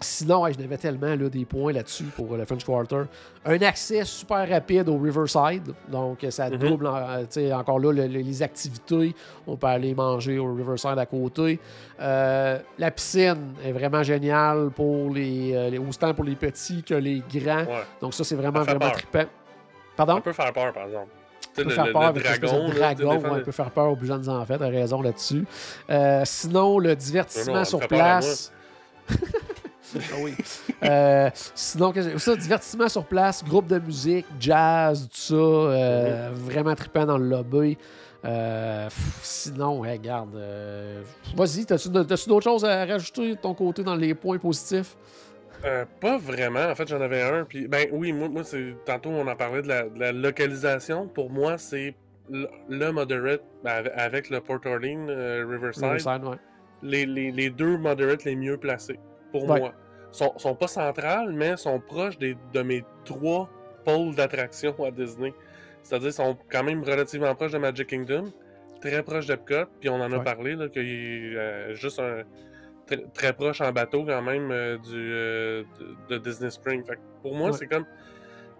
Sinon, 0.00 0.42
ouais, 0.42 0.52
je 0.52 0.58
n'avais 0.58 0.76
tellement 0.76 1.14
là, 1.14 1.28
des 1.30 1.46
points 1.46 1.72
là-dessus 1.72 2.04
pour 2.04 2.34
euh, 2.34 2.36
le 2.36 2.44
French 2.44 2.64
Quarter. 2.64 3.04
Un 3.46 3.58
accès 3.62 4.04
super 4.04 4.46
rapide 4.48 4.90
au 4.90 4.98
Riverside. 4.98 5.72
Donc, 5.88 6.22
euh, 6.22 6.30
ça 6.30 6.50
Mhm. 6.50 6.58
double 6.58 6.86
euh, 6.86 7.52
encore 7.54 7.78
là 7.78 7.92
le- 7.92 8.06
le- 8.06 8.20
les 8.20 8.42
activités. 8.42 9.14
On 9.46 9.56
peut 9.56 9.66
aller 9.68 9.94
manger 9.94 10.38
au 10.38 10.52
Riverside 10.54 10.98
à 10.98 11.06
côté. 11.06 11.58
Euh, 11.98 12.58
la 12.78 12.90
piscine 12.90 13.54
est 13.64 13.72
vraiment 13.72 14.02
géniale 14.02 14.68
pour 14.76 15.14
les, 15.14 15.70
les- 15.70 15.78
autant 15.78 16.12
pour 16.12 16.24
les 16.24 16.36
petits 16.36 16.82
que 16.82 16.94
les 16.94 17.22
grands. 17.32 17.64
Ouais. 17.64 17.82
Donc, 18.02 18.12
ça, 18.12 18.22
c'est 18.22 18.36
vraiment, 18.36 18.60
vraiment 18.62 18.80
peur. 18.80 18.92
trippant. 18.92 19.24
Pardon? 19.96 20.14
Ça 20.16 20.20
peut 20.20 20.32
faire 20.34 20.52
peur, 20.52 20.72
par 20.74 20.84
exemple. 20.84 21.08
Peut 21.54 21.62
le, 21.64 21.70
faire 21.70 21.86
le- 21.86 21.92
peur 21.92 22.02
le 22.02 22.08
avec 22.08 22.22
dragon. 22.22 22.68
de 22.68 22.74
dragon, 22.74 23.18
ouais, 23.32 23.40
peut 23.40 23.50
faire 23.52 23.70
peur 23.70 23.88
aux 23.92 23.96
plus 23.96 24.08
jeunes 24.08 24.28
enfants, 24.28 24.56
t'as 24.58 24.68
raison 24.68 25.00
là-dessus. 25.00 25.46
Euh, 25.88 26.20
sinon, 26.26 26.78
le 26.78 26.94
divertissement 26.94 27.54
Non, 27.54 27.58
non, 27.60 27.64
sur 27.64 27.80
place. 27.88 28.52
ah 30.12 30.16
oui. 30.20 30.34
Euh, 30.84 31.30
sinon, 31.54 31.92
ça, 32.18 32.36
divertissement 32.36 32.88
sur 32.88 33.04
place, 33.04 33.44
groupe 33.44 33.66
de 33.66 33.78
musique, 33.78 34.26
jazz, 34.38 35.08
tout 35.08 35.16
ça, 35.16 35.34
euh, 35.34 36.30
vraiment 36.34 36.74
trippant 36.74 37.04
dans 37.06 37.18
le 37.18 37.28
lobby. 37.28 37.76
Euh, 38.24 38.86
pff, 38.86 39.20
sinon, 39.22 39.80
ouais, 39.80 39.92
regarde. 39.92 40.34
euh, 40.36 41.02
Vas-y, 41.36 41.64
t'as-tu 41.64 41.88
d'autres 41.90 42.42
choses 42.42 42.64
à 42.64 42.84
rajouter 42.84 43.30
de 43.36 43.40
ton 43.40 43.54
côté 43.54 43.84
dans 43.84 43.94
les 43.94 44.14
points 44.14 44.38
positifs? 44.38 44.96
Pas 46.00 46.18
vraiment. 46.18 46.64
En 46.70 46.74
fait, 46.74 46.86
j'en 46.86 47.00
avais 47.00 47.22
un. 47.22 47.44
Puis, 47.44 47.66
ben 47.66 47.88
oui, 47.92 48.12
moi, 48.12 48.28
moi 48.28 48.44
c'est 48.44 48.76
tantôt 48.84 49.10
on 49.10 49.26
en 49.26 49.34
parlait 49.36 49.62
de 49.62 49.68
la, 49.68 49.88
de 49.88 49.98
la 49.98 50.12
localisation. 50.12 51.08
Pour 51.08 51.30
moi, 51.30 51.58
c'est 51.58 51.94
le, 52.30 52.46
le 52.68 52.92
moderate 52.92 53.42
ben, 53.64 53.82
avec, 53.96 54.30
le 54.30 54.40
Port 54.40 54.60
Orleans, 54.64 55.06
Riverside, 55.48 55.82
Riverside, 55.84 56.24
ouais. 56.24 56.36
les, 56.82 57.06
les, 57.06 57.32
les 57.32 57.50
deux 57.50 57.78
moderates 57.78 58.24
les 58.24 58.36
mieux 58.36 58.56
placés 58.58 58.98
pour 59.32 59.48
Ouais. 59.48 59.58
moi. 59.60 59.72
Sont, 60.12 60.32
sont 60.38 60.54
pas 60.54 60.68
centrales, 60.68 61.32
mais 61.32 61.56
sont 61.56 61.78
proches 61.80 62.18
des, 62.18 62.36
de 62.52 62.62
mes 62.62 62.84
trois 63.04 63.48
pôles 63.84 64.14
d'attraction 64.14 64.74
à 64.84 64.90
Disney. 64.90 65.32
C'est-à-dire, 65.82 66.12
sont 66.12 66.36
quand 66.50 66.64
même 66.64 66.82
relativement 66.82 67.34
proches 67.34 67.52
de 67.52 67.58
Magic 67.58 67.86
Kingdom, 67.88 68.32
très 68.80 69.02
proches 69.02 69.26
d'Epcot, 69.26 69.66
puis 69.80 69.88
on 69.88 69.96
en 70.00 70.10
a 70.12 70.20
parlé, 70.20 70.54
là, 70.56 70.68
qu'il 70.68 71.36
a 71.36 71.40
euh, 71.40 71.74
juste 71.74 71.98
un. 72.00 72.22
Très, 72.86 72.98
très 73.14 73.32
proche 73.32 73.60
en 73.60 73.72
bateau 73.72 74.04
quand 74.04 74.22
même 74.22 74.48
euh, 74.52 74.78
du, 74.78 74.92
euh, 74.94 75.64
de, 76.08 76.14
de 76.14 76.18
Disney 76.22 76.50
Spring. 76.50 76.84
Fait 76.84 76.94
que 76.94 77.00
pour 77.20 77.34
moi, 77.34 77.50
Ouais. 77.50 77.56
c'est 77.56 77.66
comme 77.66 77.84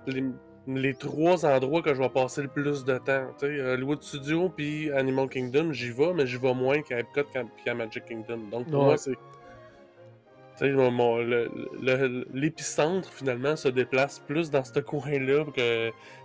les, 0.08 0.24
les 0.66 0.94
trois 0.94 1.46
endroits 1.46 1.80
que 1.80 1.94
je 1.94 2.00
vais 2.02 2.08
passer 2.08 2.42
le 2.42 2.48
plus 2.48 2.84
de 2.84 2.98
temps. 2.98 3.28
Hollywood 3.40 4.02
Studio 4.02 4.48
puis 4.48 4.90
Animal 4.90 5.28
Kingdom, 5.28 5.70
j'y 5.72 5.92
vais, 5.92 6.12
mais 6.12 6.26
j'y 6.26 6.38
vais 6.38 6.54
moins 6.54 6.82
qu'à 6.82 6.98
Epcot 6.98 7.22
qu'à- 7.32 7.44
puis 7.44 7.70
à 7.70 7.74
Magic 7.74 8.04
Kingdom. 8.04 8.38
Donc 8.50 8.68
pour 8.68 8.80
Ouais. 8.80 8.86
moi, 8.86 8.96
c'est. 8.96 9.14
L'épicentre 12.32 13.08
finalement 13.12 13.56
se 13.56 13.68
déplace 13.68 14.18
plus 14.20 14.50
dans 14.50 14.64
ce 14.64 14.78
coin-là. 14.80 15.44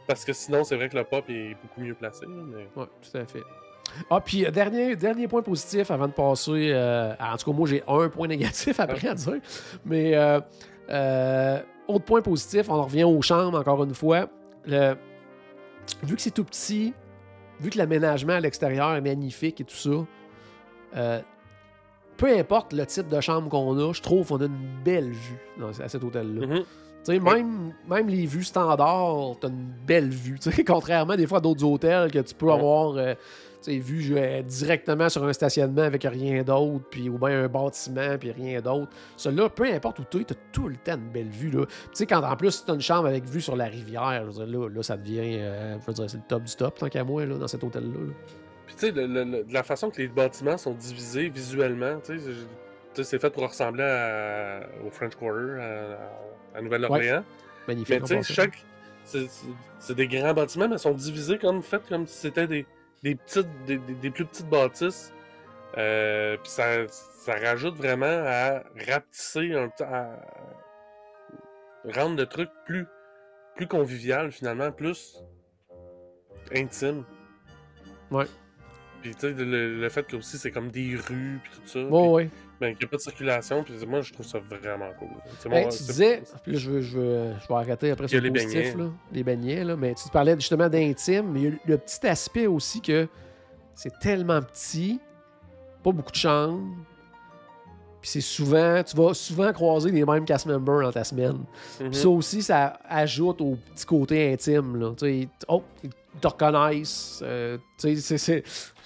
Parce 0.08 0.26
que 0.26 0.34
sinon, 0.34 0.64
c'est 0.64 0.76
vrai 0.76 0.90
que 0.90 0.98
le 0.98 1.04
pop 1.04 1.26
est 1.30 1.56
beaucoup 1.62 1.82
mieux 1.82 1.94
placé. 1.96 2.26
Oui, 2.28 2.86
tout 3.02 3.18
à 3.18 3.26
fait. 3.26 3.42
Ah, 4.10 4.22
puis 4.22 4.46
euh, 4.46 4.52
dernier, 4.52 4.96
dernier 4.96 5.28
point 5.28 5.42
positif 5.42 5.92
avant 5.92 6.08
de 6.08 6.14
passer. 6.14 6.72
euh, 6.72 7.14
en 7.20 7.36
tout 7.38 7.52
cas, 7.52 7.58
moi, 7.58 7.68
j'ai 7.68 7.84
un 7.88 8.08
point 8.10 8.28
négatif 8.28 8.80
après 8.80 9.08
à 9.10 9.14
dire. 9.16 9.40
Mais 9.86 10.16
euh, 10.16 10.40
euh, 10.90 11.60
autre 11.88 12.06
point 12.06 12.22
positif, 12.22 12.70
on 12.70 12.76
en 12.76 12.84
revient 12.84 13.04
aux 13.04 13.22
chambres 13.22 13.60
encore 13.60 13.84
une 13.84 13.94
fois. 13.94 14.30
Le- 14.66 14.96
vu 16.04 16.16
que 16.16 16.22
c'est 16.22 16.32
tout 16.32 16.46
petit, 16.46 16.94
vu 17.60 17.70
que 17.70 17.78
l'aménagement 17.78 18.34
à 18.34 18.40
l'extérieur 18.40 18.96
est 18.96 19.02
magnifique 19.02 19.60
et 19.62 19.66
tout 19.66 19.76
ça, 19.76 21.20
peu 22.22 22.38
importe 22.38 22.74
le 22.74 22.86
type 22.86 23.10
de 23.10 23.20
chambre 23.20 23.50
qu'on 23.50 23.76
a, 23.80 23.94
je 23.94 24.02
trouve 24.02 24.28
qu'on 24.28 24.40
a 24.42 24.46
une 24.46 24.84
belle 24.86 25.10
vue 25.10 25.40
dans, 25.60 25.70
à 25.70 25.90
cet 25.90 26.04
hôtel-là. 26.04 26.46
Mhm. 26.46 26.56
Tu 27.04 27.14
sais, 27.14 27.20
même, 27.20 27.74
même 27.90 28.08
les 28.10 28.28
vues 28.28 28.44
standards, 28.44 29.38
t'as 29.42 29.48
une 29.48 29.74
belle 29.88 30.10
vue. 30.10 30.38
Tu 30.38 30.52
sais, 30.52 30.64
contrairement 30.68 31.16
des 31.16 31.26
fois 31.26 31.40
à 31.40 31.42
d'autres 31.42 31.64
hôtels 31.64 32.12
que 32.12 32.20
tu 32.20 32.36
peux 32.36 32.52
avoir 32.52 32.96
euh, 32.96 33.16
tu 33.64 33.72
sais, 33.72 33.78
vue 33.80 34.16
euh, 34.16 34.44
directement 34.44 35.10
sur 35.10 35.24
un 35.26 35.34
stationnement 35.34 35.82
avec 35.82 36.04
rien 36.04 36.44
d'autre, 36.44 36.86
puis 36.92 37.10
ou 37.10 37.18
bien 37.18 37.46
un 37.46 37.48
bâtiment, 37.48 38.20
puis 38.20 38.32
rien 38.32 38.62
d'autre. 38.62 38.92
Celui-là, 39.18 39.50
peu 39.50 39.66
importe 39.74 39.98
où 39.98 40.04
tu 40.08 40.22
es, 40.22 40.24
t'as 40.24 40.36
tout 40.52 40.68
le 40.68 40.76
temps 40.76 40.98
une 40.98 41.10
belle 41.12 41.30
vue. 41.30 41.50
Tu 41.50 41.58
sais, 41.94 42.06
quand 42.06 42.24
en 42.24 42.36
plus 42.36 42.64
t'as 42.64 42.76
une 42.76 42.82
chambre 42.82 43.08
avec 43.08 43.26
vue 43.26 43.42
sur 43.42 43.56
la 43.56 43.66
rivière, 43.66 44.28
dire, 44.28 44.46
là, 44.46 44.70
là, 44.70 44.84
ça 44.84 44.96
devient, 44.96 45.38
euh, 45.40 45.80
je 45.80 45.88
veux 45.88 45.94
dire, 45.94 46.08
c'est 46.08 46.18
le 46.18 46.24
top 46.28 46.44
du 46.44 46.56
top, 46.56 46.78
tant 46.78 46.88
qu'à 46.88 47.04
moi, 47.04 47.26
là, 47.26 47.36
dans 47.40 47.48
cet 47.48 47.64
hôtel-là. 47.64 48.00
là. 48.00 48.14
Puis 48.72 48.80
tu 48.80 48.86
sais, 48.86 48.92
le- 49.06 49.24
le- 49.26 49.46
la 49.50 49.64
façon 49.64 49.90
que 49.90 49.98
les 50.02 50.08
bâtiments 50.08 50.58
sont 50.58 50.74
divisés 50.74 51.28
visuellement, 51.28 52.00
tu 52.00 52.18
sais, 52.18 52.26
c'est- 52.94 53.04
fait 53.20 53.30
pour 53.30 53.44
ressembler 53.44 53.84
à- 53.84 54.62
au 54.86 54.90
French 54.92 55.16
Quarter, 55.16 55.60
à, 55.62 56.58
à 56.58 56.62
Nouvelle-Orléans. 56.62 57.24
Magnifique. 57.68 57.90
Mais 57.90 58.00
tu 58.08 58.24
sais, 58.24 58.34
chaque. 58.34 58.64
c'est- 59.04 59.94
des 59.94 60.08
grands 60.08 60.34
bâtiments, 60.34 60.70
mais 60.70 60.76
ils 60.76 60.80
sont 60.80 60.94
divisés 60.94 61.38
comme 61.38 61.62
fait 61.62 61.82
comme 61.90 62.08
si 62.08 62.18
c'était 62.18 62.48
des, 62.48 62.66
des 63.04 63.16
petites, 63.16 63.48
des, 63.66 63.78
des- 63.78 63.94
des 63.96 64.10
plus 64.10 64.26
petites 64.26 64.50
bâtisses. 64.50 65.12
Euh, 65.78 66.38
puis 66.38 66.50
ça, 66.50 66.88
ça 66.88 67.34
rajoute 67.36 67.76
vraiment 67.76 68.06
à 68.06 68.64
rapetisser 68.88 69.54
un 69.54 69.70
à 69.84 70.08
rendre 71.94 72.16
le 72.18 72.26
truc 72.26 72.50
plus, 72.66 72.86
plus 73.58 73.68
convivial 73.68 74.32
finalement, 74.32 74.72
plus 74.72 75.22
intime. 76.56 77.04
Ouais. 78.12 78.26
Puis 79.02 79.16
tu 79.16 79.20
sais, 79.22 79.34
le, 79.34 79.80
le 79.80 79.90
fait 79.90 80.04
que 80.06 80.16
aussi 80.16 80.38
c'est 80.38 80.52
comme 80.52 80.70
des 80.70 80.96
rues 80.96 81.40
puis 81.44 81.52
tout 81.56 81.68
ça. 81.68 81.80
Puis, 81.80 81.90
ouais. 81.92 82.30
ben, 82.60 82.70
qu'il 82.76 82.80
n'y 82.80 82.86
a 82.86 82.88
pas 82.90 82.98
de 82.98 83.02
circulation, 83.02 83.64
puis 83.64 83.74
moi 83.88 84.02
je 84.02 84.14
trouve 84.14 84.26
ça 84.26 84.40
vraiment 84.40 84.90
cool. 85.00 85.10
Hey, 85.52 85.64
mon- 85.66 85.70
tu 85.70 85.84
disais, 85.84 86.22
puis 86.44 86.54
là, 86.54 86.58
je, 86.60 86.70
veux, 86.72 86.82
je, 86.82 86.98
veux, 87.00 87.34
je 87.42 87.48
vais 87.48 87.54
arrêter 87.56 87.92
après 87.92 88.06
Il 88.06 88.10
sur 88.10 88.22
le 88.22 88.32
positif, 88.32 88.54
beignets. 88.54 88.76
là, 88.84 88.90
les 89.12 89.24
beignets, 89.24 89.64
là, 89.64 89.76
mais 89.76 89.94
tu 89.96 90.08
parlais 90.10 90.36
justement 90.36 90.70
d'intime, 90.70 91.32
mais 91.32 91.40
il 91.42 91.44
y 91.46 91.48
a 91.48 91.58
le 91.66 91.78
petit 91.78 92.06
aspect 92.08 92.48
aussi 92.48 92.82
que 92.82 93.08
c'est 93.74 93.98
tellement 94.00 94.42
petit, 94.42 95.00
pas 95.84 95.92
beaucoup 95.92 96.12
de 96.12 96.16
chambres, 96.18 96.62
puis 98.02 98.10
c'est 98.10 98.22
souvent, 98.22 98.82
tu 98.84 98.96
vas 98.98 99.14
souvent 99.14 99.54
croiser 99.54 99.92
les 99.92 100.04
mêmes 100.04 100.26
cast 100.26 100.46
members 100.48 100.82
dans 100.82 100.92
ta 100.92 101.04
semaine. 101.04 101.38
Mhm. 101.80 101.90
Puis 101.92 101.96
ça 102.00 102.10
aussi, 102.10 102.42
ça 102.42 102.80
ajoute 102.90 103.40
au 103.42 103.58
petit 103.76 103.86
côté 103.86 104.34
intime. 104.34 104.76
Là. 104.80 104.92
Tu 104.98 105.06
sais, 105.22 105.28
oh, 105.48 105.62
ils 105.84 105.90
te 106.20 106.28
reconnaissent. 106.28 107.22
euh, 107.24 107.58
tu 107.80 107.96
sais, 107.98 108.18
c'est-. 108.18 108.44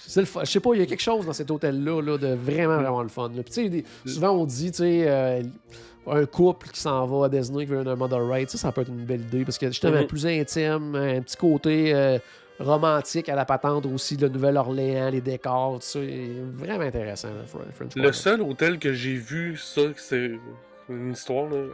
Je 0.08 0.44
sais 0.44 0.60
pas, 0.60 0.70
il 0.74 0.80
y 0.80 0.82
a 0.82 0.86
quelque 0.86 1.02
chose 1.02 1.26
dans 1.26 1.32
cet 1.32 1.50
hôtel-là 1.50 2.00
là, 2.00 2.16
de 2.18 2.34
vraiment, 2.34 2.76
vraiment 2.76 3.02
le 3.02 3.08
fun. 3.08 3.28
là. 3.34 3.42
Puis 3.42 3.52
tu 3.52 3.62
sais, 3.64 3.68
des- 3.68 3.84
souvent 4.06 4.30
on 4.30 4.44
dit, 4.44 4.70
tu 4.70 4.78
sais, 4.78 5.04
euh, 5.08 5.42
un 6.08 6.24
couple 6.26 6.68
qui 6.68 6.78
s'en 6.78 7.04
va 7.06 7.26
à 7.26 7.28
Disney, 7.28 7.64
qui 7.66 7.72
veut 7.72 7.84
un 7.84 7.96
mother 7.96 8.24
ride, 8.28 8.48
ça, 8.48 8.58
ça 8.58 8.70
peut 8.70 8.82
être 8.82 8.88
une 8.90 9.04
belle 9.04 9.22
idée 9.22 9.44
parce 9.44 9.58
que 9.58 9.66
justement, 9.66 10.00
Mhm. 10.02 10.06
plus 10.06 10.24
intime, 10.26 10.94
un 10.94 11.20
petit 11.22 11.36
côté 11.36 11.92
euh, 11.92 12.18
romantique 12.58 13.28
à 13.28 13.34
la 13.34 13.44
patente 13.44 13.86
aussi, 13.86 14.16
le 14.16 14.28
Nouvelle-Orléans, 14.28 15.10
les 15.10 15.20
décors, 15.20 15.74
tout 15.74 15.82
ça, 15.82 15.98
est 16.00 16.40
vraiment 16.54 16.84
intéressant, 16.84 17.28
le 17.28 17.46
French 17.46 17.72
French 17.74 17.94
Le 17.96 18.02
Quarter. 18.02 18.18
seul 18.18 18.42
hôtel 18.42 18.78
que 18.78 18.92
j'ai 18.92 19.14
vu, 19.14 19.56
ça, 19.56 19.82
c'est 19.96 20.32
une 20.88 21.12
histoire, 21.12 21.48
là, 21.50 21.66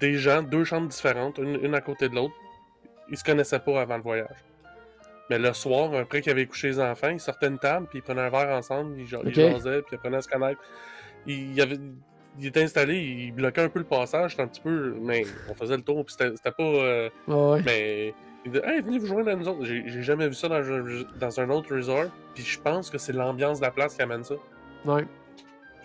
des 0.00 0.14
gens, 0.14 0.42
deux 0.42 0.64
chambres 0.64 0.88
différentes, 0.88 1.38
une, 1.38 1.58
une 1.64 1.74
à 1.74 1.80
côté 1.80 2.08
de 2.08 2.14
l'autre, 2.14 2.34
ils 3.10 3.16
se 3.16 3.24
connaissaient 3.24 3.58
pas 3.60 3.80
avant 3.80 3.96
le 3.96 4.02
voyage. 4.02 4.36
Mais 5.30 5.38
le 5.38 5.52
soir, 5.54 5.94
après 5.94 6.20
qu'ils 6.20 6.32
avaient 6.32 6.46
couché 6.46 6.68
les 6.68 6.80
enfants, 6.80 7.08
ils 7.08 7.20
sortaient 7.20 7.46
une 7.48 7.58
table, 7.58 7.86
puis 7.88 8.00
ils 8.00 8.02
prenaient 8.02 8.20
un 8.22 8.28
verre 8.30 8.50
ensemble, 8.56 8.98
ils, 8.98 9.06
ja- 9.06 9.20
ils 9.24 9.28
Ok. 9.28 9.52
jasaient, 9.52 9.80
puis 9.82 9.92
ils 9.92 9.94
apprenaient 9.96 10.18
à 10.18 10.22
se 10.22 10.28
connaître. 10.28 10.60
Ils, 11.26 11.52
il 11.54 11.60
avait, 11.62 11.78
il 12.38 12.46
était 12.46 12.62
installé, 12.62 12.98
il 12.98 13.32
bloquait 13.32 13.62
un 13.62 13.68
peu 13.70 13.78
le 13.78 13.86
passage, 13.86 14.32
c'était 14.32 14.42
un 14.42 14.48
petit 14.48 14.60
peu... 14.60 14.94
Mais 15.00 15.24
on 15.48 15.54
faisait 15.54 15.76
le 15.76 15.82
tour, 15.82 16.04
puis 16.04 16.14
c'était 16.18 16.50
pas... 16.50 16.62
euh, 16.62 17.08
ouais. 17.28 17.62
mais 17.64 18.14
il 18.44 18.52
dit 18.52 18.58
Hey, 18.64 18.80
venez 18.80 18.98
vous 18.98 19.06
joindre 19.06 19.30
à 19.30 19.34
nous 19.34 19.48
autres. 19.48 19.64
J'ai 19.64 20.02
jamais 20.02 20.28
vu 20.28 20.34
ça 20.34 20.48
dans, 20.48 20.54
un- 20.56 21.04
dans 21.18 21.40
un 21.40 21.50
autre 21.50 21.74
resort. 21.74 22.06
Puis 22.34 22.44
je 22.44 22.60
pense 22.60 22.90
que 22.90 22.98
c'est 22.98 23.12
l'ambiance 23.12 23.58
de 23.60 23.64
la 23.64 23.70
place 23.70 23.94
qui 23.94 24.02
amène 24.02 24.24
ça. 24.24 24.34
Ouais. 24.84 25.06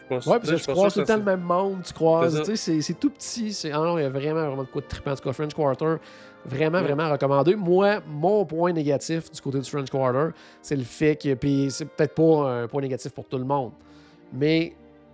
Pas 0.09 0.15
Ouais, 0.15 0.21
parce 0.39 0.49
que 0.49 0.55
tu 0.55 0.71
croises 0.71 0.93
tout 0.95 1.01
le 1.01 1.05
temps 1.05 1.17
le 1.17 1.23
même 1.23 1.41
monde, 1.41 1.83
tu 1.83 1.93
croises, 1.93 2.31
C'est 2.33 2.37
ça. 2.39 2.43
tu 2.51 2.57
sais, 2.57 2.73
c'est- 2.73 2.81
c'est 2.81 2.93
tout 2.99 3.11
petit. 3.11 3.53
c'est- 3.53 3.71
Ah 3.71 3.77
non, 3.77 3.97
il 3.99 4.01
y 4.01 4.05
a 4.05 4.09
vraiment, 4.09 4.45
vraiment 4.47 4.63
de 4.63 4.67
quoi 4.69 4.81
de 4.81 4.87
trippant. 4.87 5.11
En 5.11 5.15
tout 5.15 5.21
cas, 5.23 5.33
French 5.33 5.53
Quarter, 5.53 5.97
vraiment, 6.45 6.79
Mm. 6.81 6.83
vraiment 6.83 7.11
recommandé. 7.11 7.55
Moi, 7.55 7.99
mon 8.07 8.43
point 8.43 8.73
négatif 8.73 9.29
du 9.29 9.39
côté 9.39 9.59
du 9.59 9.69
French 9.69 9.89
Quarter, 9.91 10.29
c'est 10.63 10.75
le 10.75 10.83
fait 10.83 11.15
que, 11.15 11.35
puis 11.35 11.67
c'est 11.69 11.85
peut-être 11.85 12.15
pas 12.15 12.63
un 12.63 12.67
point 12.67 12.81
négatif 12.81 13.11
pour 13.11 13.25
tout 13.25 13.37
le 13.37 13.43
monde, 13.45 13.71
mais 14.33 14.73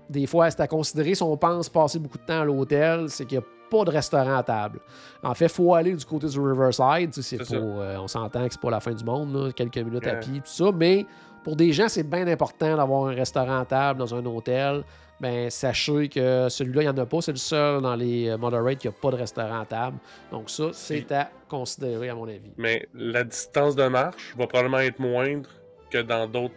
des 0.10 0.28
fois, 0.28 0.50
c'est 0.50 0.62
à 0.62 0.68
considérer 0.68 1.14
si 1.14 1.24
on 1.24 1.36
pense 1.36 1.68
passer 1.68 2.00
beaucoup 2.00 2.18
de 2.18 2.24
temps 2.26 2.40
à 2.42 2.46
l'hôtel, 2.46 3.10
c'est 3.10 3.26
qu'il 3.26 3.38
n'y 3.40 3.44
a 3.44 3.48
pas 3.70 3.84
de 3.84 3.92
restaurant 3.92 4.38
à 4.38 4.44
table. 4.44 4.80
En 5.24 5.34
fait, 5.34 5.46
il 5.46 5.52
faut 5.52 5.74
aller 5.74 5.94
du 5.94 6.06
côté 6.06 6.28
du 6.28 6.40
Riverside. 6.40 7.14
C'est 7.14 7.38
pas, 7.38 7.56
euh, 7.56 7.98
on 7.98 8.08
s'entend 8.08 8.46
que 8.48 8.54
c'est 8.54 8.62
pas 8.62 8.72
la 8.72 8.80
fin 8.80 8.94
du 8.94 9.04
monde, 9.04 9.34
là, 9.34 9.52
quelques 9.52 9.78
minutes 9.78 10.08
à 10.08 10.16
pied, 10.16 10.40
tout 10.40 10.44
ça, 10.46 10.72
mais 10.74 11.06
pour 11.44 11.56
des 11.56 11.72
gens, 11.74 11.88
c'est 11.88 12.04
bien 12.04 12.28
important 12.28 12.76
d'avoir 12.76 13.08
un 13.08 13.14
restaurant 13.14 13.60
à 13.60 13.66
table 13.66 14.00
dans 14.00 14.16
un 14.16 14.26
hôtel. 14.26 14.84
Ben, 15.22 15.50
sachez 15.50 16.10
que 16.10 16.50
celui-là, 16.50 16.82
il 16.82 16.86
n'y 16.86 16.90
en 16.90 16.98
a 16.98 17.06
pas. 17.06 17.22
C'est 17.22 17.32
le 17.32 17.38
seul 17.38 17.82
dans 17.82 17.96
les 17.96 18.30
euh, 18.30 18.38
Moderate 18.38 18.80
qui 18.80 18.88
n'a 18.88 18.94
pas 18.94 19.12
de 19.12 19.16
restaurant 19.16 19.62
à 19.62 19.66
table. 19.66 19.98
Donc, 20.32 20.50
ça, 20.50 20.70
c'est 20.74 21.10
à 21.12 21.30
considérer, 21.48 22.10
à 22.10 22.16
mon 22.16 22.28
avis. 22.28 22.52
Mais 22.58 22.88
la 22.94 23.24
distance 23.24 23.76
de 23.76 23.88
marche 23.88 24.36
va 24.38 24.48
probablement 24.48 24.80
être 24.80 25.00
moindre 25.00 25.50
que 25.90 26.00
dans 26.00 26.28
d'autres 26.28 26.56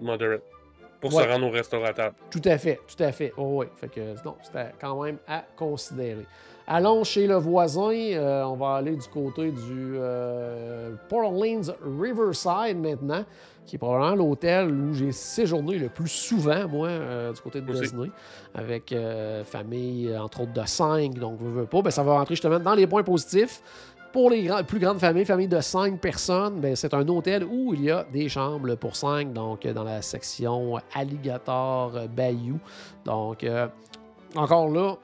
moderates. 0.00 0.42
Pour 1.02 1.12
Ouais. 1.14 1.24
se 1.24 1.28
rendre 1.28 1.46
au 1.48 1.92
table. 1.92 2.14
Tout 2.30 2.40
à 2.44 2.56
fait, 2.58 2.80
tout 2.86 3.02
à 3.02 3.10
fait. 3.10 3.32
Oh, 3.36 3.58
oui. 3.58 3.66
Fait 3.76 3.88
que, 3.88 4.00
non, 4.24 4.36
c'était 4.40 4.70
quand 4.80 5.02
même 5.02 5.18
à 5.26 5.42
considérer. 5.56 6.24
Allons 6.64 7.02
chez 7.02 7.26
le 7.26 7.34
voisin. 7.34 7.90
Euh, 7.92 8.44
on 8.44 8.54
va 8.54 8.76
aller 8.76 8.94
du 8.94 9.08
côté 9.08 9.50
du 9.50 9.94
euh, 9.96 10.94
Port 11.08 11.24
Orleans 11.24 11.74
Riverside 12.00 12.78
maintenant, 12.78 13.24
qui 13.66 13.74
est 13.74 13.78
probablement 13.80 14.14
l'hôtel 14.14 14.70
où 14.70 14.94
j'ai 14.94 15.10
séjourné 15.10 15.76
le 15.76 15.88
plus 15.88 16.08
souvent, 16.08 16.68
moi, 16.68 16.86
euh, 16.86 17.32
du 17.32 17.40
côté 17.40 17.60
de 17.60 17.68
Aussi. 17.68 17.80
Disney, 17.80 18.10
avec 18.54 18.92
euh, 18.92 19.42
famille, 19.42 20.16
entre 20.16 20.42
autres, 20.42 20.52
de 20.52 20.64
5. 20.64 21.14
Donc, 21.14 21.38
je 21.42 21.48
veux 21.48 21.66
pas. 21.66 21.82
Ben, 21.82 21.90
ça 21.90 22.04
va 22.04 22.12
rentrer 22.12 22.36
justement 22.36 22.60
dans 22.60 22.74
les 22.74 22.86
points 22.86 23.02
positifs. 23.02 23.60
Pour 24.12 24.28
les 24.28 24.50
plus 24.68 24.78
grandes 24.78 24.98
familles, 24.98 25.24
familles 25.24 25.48
de 25.48 25.60
5 25.60 25.98
personnes, 25.98 26.60
ben, 26.60 26.76
c'est 26.76 26.92
un 26.92 27.06
hôtel 27.08 27.44
où 27.44 27.72
il 27.72 27.84
y 27.84 27.90
a 27.90 28.04
des 28.12 28.28
chambres 28.28 28.74
pour 28.74 28.94
5, 28.94 29.32
donc 29.32 29.64
euh, 29.64 29.72
dans 29.72 29.84
la 29.84 30.02
section 30.02 30.78
Alligator 30.94 31.92
Bayou. 32.14 32.58
Donc, 33.06 33.42
euh, 33.42 33.66
encore 34.34 34.68
là, 34.68 34.96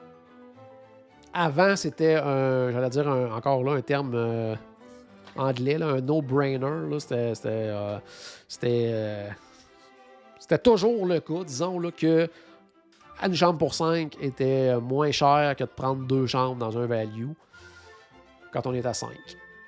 avant, 1.33 1.75
c'était 1.75 2.15
un, 2.15 2.71
j'allais 2.71 2.89
dire 2.89 3.09
un- 3.09 3.31
encore 3.35 3.63
là, 3.63 3.71
un 3.73 3.81
terme 3.81 4.11
euh, 4.13 4.55
anglais, 5.35 5.81
un 5.81 6.01
no-brainer. 6.01 6.59
c'était 6.99 7.33
toujours 10.63 11.05
le 11.07 11.19
cas, 11.19 11.43
disons, 11.45 11.79
là, 11.79 11.89
que 11.91 12.29
une 13.25 13.33
chambre 13.33 13.57
pour 13.57 13.73
5 13.73 14.15
était 14.21 14.79
moins 14.79 15.11
cher 15.11 15.55
que 15.55 15.63
de 15.63 15.69
prendre 15.69 16.05
deux 16.05 16.27
chambres 16.27 16.57
dans 16.57 16.77
un 16.77 16.85
value 16.85 17.31
quand 18.51 18.65
on 18.67 18.73
est 18.73 18.85
à 18.85 18.93
5. 18.93 19.09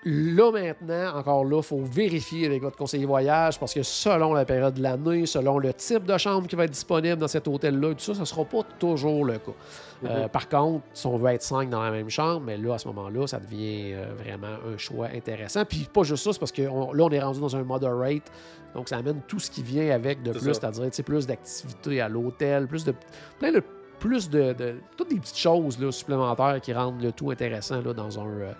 Là, 0.03 0.51
maintenant, 0.51 1.15
encore 1.15 1.45
là, 1.45 1.57
il 1.57 1.63
faut 1.63 1.81
vérifier 1.83 2.47
avec 2.47 2.63
votre 2.63 2.75
conseiller 2.75 3.05
voyage 3.05 3.59
parce 3.59 3.71
que 3.71 3.83
selon 3.83 4.33
la 4.33 4.45
période 4.45 4.73
de 4.73 4.81
l'année, 4.81 5.27
selon 5.27 5.59
le 5.59 5.71
type 5.75 6.05
de 6.05 6.17
chambre 6.17 6.47
qui 6.47 6.55
va 6.55 6.63
être 6.63 6.71
disponible 6.71 7.17
dans 7.17 7.27
cet 7.27 7.47
hôtel-là, 7.47 7.93
tout 7.93 7.99
ça, 7.99 8.15
ça 8.15 8.21
ne 8.21 8.25
sera 8.25 8.43
pas 8.43 8.63
toujours 8.79 9.25
le 9.25 9.33
cas. 9.37 9.51
Euh, 10.03 10.27
par 10.27 10.49
contre, 10.49 10.83
si 10.95 11.05
on 11.05 11.17
veut 11.17 11.29
être 11.29 11.43
5 11.43 11.69
dans 11.69 11.83
la 11.83 11.91
même 11.91 12.09
chambre, 12.09 12.41
mais 12.43 12.57
là, 12.57 12.73
à 12.73 12.77
ce 12.79 12.87
moment-là, 12.87 13.27
ça 13.27 13.39
devient 13.39 13.93
euh, 13.93 14.05
vraiment 14.17 14.57
un 14.73 14.75
choix 14.75 15.05
intéressant. 15.13 15.65
Puis 15.65 15.87
pas 15.93 16.01
juste 16.01 16.23
ça, 16.23 16.33
c'est 16.33 16.39
parce 16.39 16.51
que 16.51 16.67
on- 16.67 16.93
là, 16.93 17.03
on 17.03 17.09
est 17.11 17.19
rendu 17.21 17.39
dans 17.39 17.55
un 17.55 17.63
moderate. 17.63 18.23
Donc, 18.73 18.89
ça 18.89 18.97
amène 18.97 19.21
tout 19.27 19.37
ce 19.39 19.51
qui 19.51 19.61
vient 19.61 19.91
avec 19.93 20.23
de 20.23 20.31
plus, 20.31 20.55
c'est-à-dire 20.55 20.89
plus 21.05 21.27
d'activités 21.27 22.01
à 22.01 22.09
l'hôtel, 22.09 22.65
plus 22.67 22.83
de. 22.85 22.95
plein 23.37 23.51
de. 23.51 23.61
Plus 24.01 24.29
de, 24.29 24.51
de- 24.53 24.75
toutes 24.97 25.09
des 25.11 25.19
petites 25.19 25.37
choses 25.37 25.79
là, 25.79 25.91
supplémentaires 25.91 26.59
qui 26.61 26.73
rendent 26.73 27.01
le 27.01 27.11
tout 27.13 27.31
intéressant 27.31 27.81
là, 27.81 27.93
dans 27.93 28.19
un. 28.19 28.25
euh, 28.27 28.51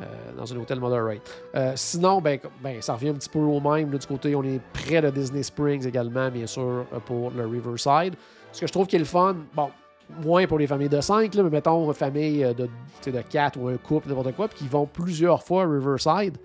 euh, 0.00 0.04
dans 0.36 0.52
un 0.52 0.56
hôtel 0.56 0.80
moderate. 0.80 1.20
Euh, 1.54 1.72
sinon, 1.76 2.20
ben, 2.20 2.38
ben, 2.62 2.80
ça 2.82 2.94
revient 2.94 3.10
un 3.10 3.14
petit 3.14 3.28
peu 3.28 3.38
au 3.38 3.60
même. 3.60 3.92
là, 3.92 3.98
du 3.98 4.06
côté, 4.06 4.34
on 4.34 4.42
est 4.42 4.60
près 4.72 5.00
de 5.00 5.10
Disney 5.10 5.42
Springs 5.44 5.86
également, 5.86 6.28
bien 6.30 6.46
sûr, 6.46 6.86
pour 7.06 7.30
le 7.30 7.46
Riverside. 7.46 8.14
Ce 8.52 8.60
que 8.60 8.66
je 8.66 8.72
trouve 8.72 8.86
qui 8.86 8.96
est 8.96 9.00
le 9.00 9.04
fun, 9.04 9.36
bon, 9.54 9.70
moins 10.24 10.46
pour 10.46 10.58
les 10.58 10.66
familles 10.66 10.88
de 10.88 11.00
5, 11.00 11.32
mais 11.36 11.42
mettons 11.50 11.86
une 11.86 11.94
famille 11.94 12.40
de, 12.54 12.68
de 13.10 13.20
4 13.20 13.58
ou 13.60 13.68
un 13.68 13.76
couple, 13.76 14.08
n'importe 14.08 14.34
quoi, 14.34 14.48
puis 14.48 14.58
qui 14.60 14.68
vont 14.68 14.86
plusieurs 14.86 15.42
fois 15.44 15.62
à 15.62 15.66
Riverside. 15.66 16.36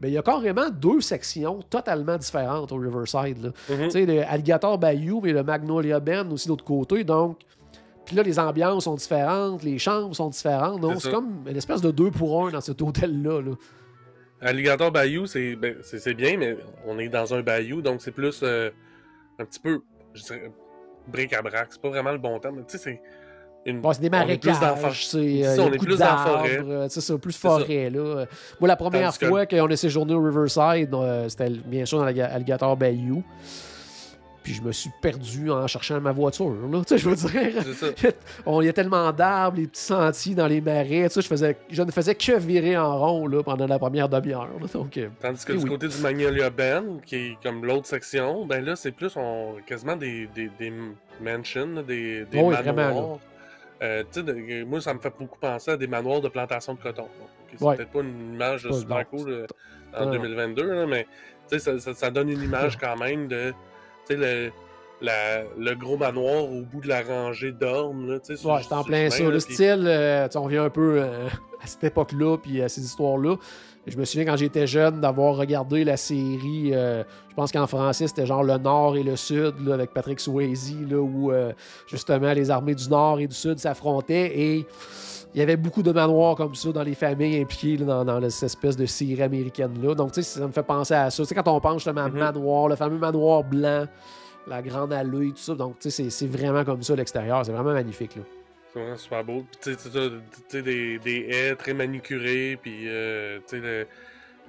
Ben, 0.00 0.08
il 0.08 0.14
y 0.14 0.18
a 0.18 0.22
carrément 0.22 0.68
deux 0.70 1.00
sections 1.00 1.62
totalement 1.68 2.16
différentes 2.18 2.70
au 2.70 2.76
Riverside. 2.76 3.42
là. 3.44 3.50
Mhm. 3.70 3.84
Tu 3.84 3.90
sais, 3.90 4.06
le 4.06 4.22
Alligator 4.28 4.78
Bayou, 4.78 5.20
mais 5.22 5.32
le 5.32 5.42
Magnolia 5.42 5.98
Bend 6.00 6.30
aussi 6.30 6.46
de 6.46 6.50
l'autre 6.52 6.64
côté. 6.64 7.02
Donc, 7.02 7.38
puis 8.04 8.16
là, 8.16 8.22
les 8.22 8.38
ambiances 8.38 8.84
sont 8.84 8.94
différentes, 8.94 9.62
les 9.62 9.78
chambres 9.78 10.14
sont 10.14 10.28
différentes. 10.28 10.80
Donc, 10.80 11.00
C'est 11.00 11.10
comme 11.10 11.44
une 11.48 11.56
espèce 11.56 11.80
de 11.80 11.90
deux 11.90 12.10
pour 12.10 12.46
un 12.46 12.50
dans 12.50 12.60
cet 12.60 12.80
hôtel-là. 12.82 13.40
là. 13.40 13.52
Alligator 14.40 14.90
Bayou, 14.90 15.26
c'est 15.26 15.56
ben, 15.56 15.76
c'est- 15.82 16.12
bien, 16.14 16.36
mais 16.36 16.56
on 16.86 16.98
est 16.98 17.08
dans 17.08 17.32
un 17.32 17.40
bayou, 17.40 17.80
donc 17.80 18.02
c'est 18.02 18.10
plus 18.12 18.40
euh, 18.42 18.70
un 19.38 19.44
petit 19.46 19.60
peu, 19.60 19.80
je 20.12 20.22
dirais, 20.22 20.52
bric-à-brac. 21.08 21.68
C'est 21.70 21.80
pas 21.80 21.88
vraiment 21.88 22.12
le 22.12 22.18
bon 22.18 22.38
terme, 22.38 22.56
mais 22.56 22.62
tu 22.64 22.76
sais, 22.76 22.78
c'est 22.84 23.00
une. 23.64 23.80
Bon, 23.80 23.92
c'est 23.94 24.02
des 24.02 24.10
marécages, 24.10 24.56
c'est 25.08 25.46
euh, 25.46 25.56
on 25.60 25.72
est 25.72 25.78
plus 25.78 25.96
dans 25.96 26.04
la 26.04 26.10
d'arbres, 26.10 26.38
forêt. 26.40 26.58
euh, 26.58 26.86
c'est 26.90 27.00
ça, 27.00 27.16
plus 27.16 27.32
ça. 27.32 27.48
forêt. 27.48 27.88
Là. 27.88 28.26
Moi, 28.60 28.68
la 28.68 28.76
première 28.76 29.12
Tandis 29.16 29.30
fois 29.30 29.46
qu'on 29.46 29.70
a 29.70 29.76
séjourné 29.76 30.12
au 30.12 30.20
Riverside, 30.22 30.92
euh, 30.92 31.26
c'était 31.30 31.48
bien 31.50 31.86
sûr 31.86 31.98
dans 31.98 32.04
l'Alligator 32.04 32.76
Bayou. 32.76 33.24
Puis 34.44 34.52
je 34.54 34.62
me 34.62 34.70
suis 34.72 34.90
perdu 35.00 35.50
en 35.50 35.66
cherchant 35.66 35.98
ma 36.00 36.12
voiture. 36.12 36.50
Là. 36.70 36.82
Tu 36.86 36.88
sais, 36.90 36.98
je 36.98 37.08
veux 37.08 37.16
dire, 37.16 38.12
on, 38.46 38.60
il 38.60 38.66
y 38.66 38.68
a 38.68 38.72
tellement 38.74 39.10
d'arbres, 39.10 39.56
les 39.56 39.66
petits 39.66 39.80
sentiers 39.82 40.34
dans 40.34 40.46
les 40.46 40.60
marais. 40.60 41.08
Je, 41.12 41.20
faisais, 41.22 41.56
je 41.70 41.82
ne 41.82 41.90
faisais 41.90 42.14
que 42.14 42.36
virer 42.38 42.76
en 42.76 42.98
rond 42.98 43.26
là, 43.26 43.42
pendant 43.42 43.66
la 43.66 43.78
première 43.78 44.08
demi-heure. 44.08 44.50
Donc, 44.72 44.96
euh, 44.98 45.08
Tandis 45.20 45.44
que 45.46 45.52
Eh 45.54 45.56
du 45.56 45.64
oui. 45.64 45.70
côté 45.70 45.88
du 45.88 45.96
Magnolia 45.98 46.50
Bend, 46.50 47.00
qui 47.06 47.16
est 47.16 47.38
comme 47.42 47.64
l'autre 47.64 47.86
section, 47.86 48.44
ben 48.46 48.62
là, 48.64 48.76
c'est 48.76 48.92
plus 48.92 49.16
on, 49.16 49.54
quasiment 49.66 49.96
des, 49.96 50.28
des, 50.34 50.50
des 50.58 50.72
mansions, 51.22 51.82
des, 51.82 52.24
des 52.26 52.38
oui, 52.40 52.54
manoirs. 52.64 53.18
Euh, 53.82 54.04
de- 54.14 54.64
moi, 54.64 54.80
ça 54.80 54.92
me 54.94 55.00
fait 55.00 55.12
beaucoup 55.18 55.38
penser 55.38 55.70
à 55.72 55.76
des 55.76 55.86
manoirs 55.86 56.20
de 56.20 56.28
plantation 56.28 56.74
de 56.74 56.80
coton. 56.80 57.08
C'est 57.56 57.64
Ouais. 57.64 57.76
peut-être 57.76 57.90
pas 57.90 58.00
une 58.00 58.34
image 58.34 58.68
Pas- 58.68 58.74
super 58.74 59.08
cool 59.08 59.30
euh, 59.30 59.46
en 59.98 60.04
non. 60.06 60.12
2022, 60.12 60.62
là, 60.74 60.86
mais 60.86 61.06
ça, 61.46 61.78
ça- 61.78 61.94
ça 61.94 62.10
donne 62.10 62.28
une 62.28 62.42
image 62.42 62.76
quand 62.78 62.96
même 62.96 63.26
de 63.26 63.52
sais, 64.08 64.16
le, 64.16 64.50
la- 65.00 65.42
le 65.58 65.74
gros 65.74 65.96
manoir 65.96 66.44
au 66.44 66.62
bout 66.62 66.80
de 66.80 66.88
la 66.88 67.02
rangée 67.02 67.52
d'ormes. 67.52 68.08
là, 68.12 68.18
sur- 68.22 68.50
Ouais, 68.50 68.60
c'est 68.62 68.72
en 68.72 68.78
sur 68.78 68.86
plein 68.86 69.04
le 69.04 69.10
ça. 69.10 69.22
Le 69.24 69.40
style, 69.40 69.84
euh, 69.86 70.28
on 70.36 70.46
vient 70.46 70.64
un 70.64 70.70
peu 70.70 70.96
euh, 71.00 71.26
à 71.62 71.66
cette 71.66 71.84
époque-là, 71.84 72.36
puis 72.38 72.62
à 72.62 72.68
ces 72.68 72.82
histoires-là. 72.82 73.36
Je 73.86 73.98
me 73.98 74.04
souviens 74.06 74.24
quand 74.24 74.36
j'étais 74.36 74.66
jeune 74.66 75.02
d'avoir 75.02 75.36
regardé 75.36 75.84
la 75.84 75.98
série, 75.98 76.70
euh, 76.72 77.04
je 77.28 77.34
pense 77.34 77.52
qu'en 77.52 77.66
français 77.66 78.06
c'était 78.08 78.24
genre 78.24 78.42
le 78.42 78.56
Nord 78.56 78.96
et 78.96 79.02
le 79.02 79.14
Sud, 79.14 79.54
là, 79.66 79.74
avec 79.74 79.92
Patrick 79.92 80.20
Swayze, 80.20 80.74
là, 80.88 80.96
où 81.02 81.30
justement 81.86 82.32
les 82.32 82.50
armées 82.50 82.74
du 82.74 82.88
Nord 82.88 83.20
et 83.20 83.26
du 83.26 83.34
Sud 83.34 83.58
s'affrontaient 83.58 84.40
et 84.40 84.66
il 85.34 85.40
y 85.40 85.42
avait 85.42 85.56
beaucoup 85.56 85.82
de 85.82 85.90
manoirs 85.92 86.36
comme 86.36 86.54
ça 86.54 86.70
dans 86.72 86.82
les 86.82 86.94
familles 86.94 87.40
impliquées 87.42 87.76
là, 87.78 88.04
dans, 88.04 88.04
dans 88.20 88.30
cette 88.30 88.44
espèce 88.44 88.76
de 88.76 88.86
série 88.86 89.22
américaine-là. 89.22 89.94
Donc, 89.94 90.12
tu 90.12 90.22
sais, 90.22 90.38
ça 90.40 90.46
me 90.46 90.52
fait 90.52 90.62
penser 90.62 90.94
à 90.94 91.10
ça. 91.10 91.22
Tu 91.22 91.28
sais, 91.28 91.34
quand 91.34 91.48
on 91.48 91.60
pense 91.60 91.74
justement 91.82 92.02
à 92.04 92.08
Mhm. 92.08 92.18
manoir, 92.18 92.68
le 92.68 92.76
fameux 92.76 92.98
manoir 92.98 93.42
blanc, 93.42 93.86
la 94.46 94.62
grande 94.62 94.92
allée, 94.92 95.30
tout 95.30 95.36
ça. 95.38 95.54
Donc, 95.54 95.78
tu 95.80 95.90
sais, 95.90 96.10
c'est- 96.10 96.26
vraiment 96.26 96.64
comme 96.64 96.82
ça 96.82 96.94
l'extérieur. 96.94 97.44
C'est 97.44 97.52
vraiment 97.52 97.72
magnifique. 97.72 98.14
Là. 98.16 98.22
C'est 98.72 98.78
vraiment 98.80 98.96
super 98.96 99.24
beau. 99.24 99.44
Puis, 99.62 99.74
Tu 99.76 99.90
sais, 100.48 100.62
des, 100.62 100.98
des 100.98 101.26
haies 101.30 101.56
très 101.56 101.74
manucurées, 101.74 102.58
puis 102.60 102.84
euh, 102.88 103.38
tu 103.48 103.56
sais, 103.56 103.62
le- 103.62 103.86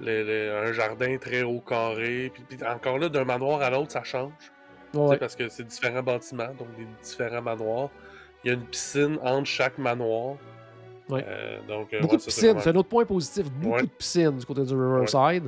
le- 0.00 0.24
le- 0.24 0.68
un 0.68 0.72
jardin 0.72 1.16
très 1.18 1.42
haut 1.42 1.60
carré. 1.66 2.30
Puis, 2.34 2.44
puis 2.48 2.58
encore 2.66 2.98
là, 2.98 3.08
d'un 3.08 3.24
manoir 3.24 3.60
à 3.62 3.70
l'autre, 3.70 3.92
ça 3.92 4.04
change. 4.04 4.32
Ouais. 4.94 5.16
Parce 5.16 5.34
que 5.34 5.48
c'est 5.48 5.66
différents 5.66 6.02
bâtiments, 6.02 6.52
donc 6.58 6.68
des 6.78 6.86
différents 7.02 7.42
manoirs. 7.42 7.88
Il 8.44 8.48
y 8.48 8.50
a 8.50 8.54
une 8.54 8.64
piscine 8.66 9.18
entre 9.24 9.46
chaque 9.46 9.78
manoir. 9.78 10.36
Ouais. 11.08 11.24
Euh, 11.26 11.58
donc, 11.68 11.92
euh, 11.94 12.00
Beaucoup 12.00 12.14
ouais, 12.14 12.18
de 12.20 12.24
piscines, 12.24 12.44
vraiment- 12.48 12.60
c'est 12.60 12.70
un 12.70 12.74
autre 12.76 12.88
point 12.88 13.04
positif. 13.04 13.50
Beaucoup 13.50 13.82
de 13.82 13.86
piscines 13.86 14.36
du 14.38 14.44
côté 14.44 14.62
du 14.64 14.74
Riverside. 14.74 15.44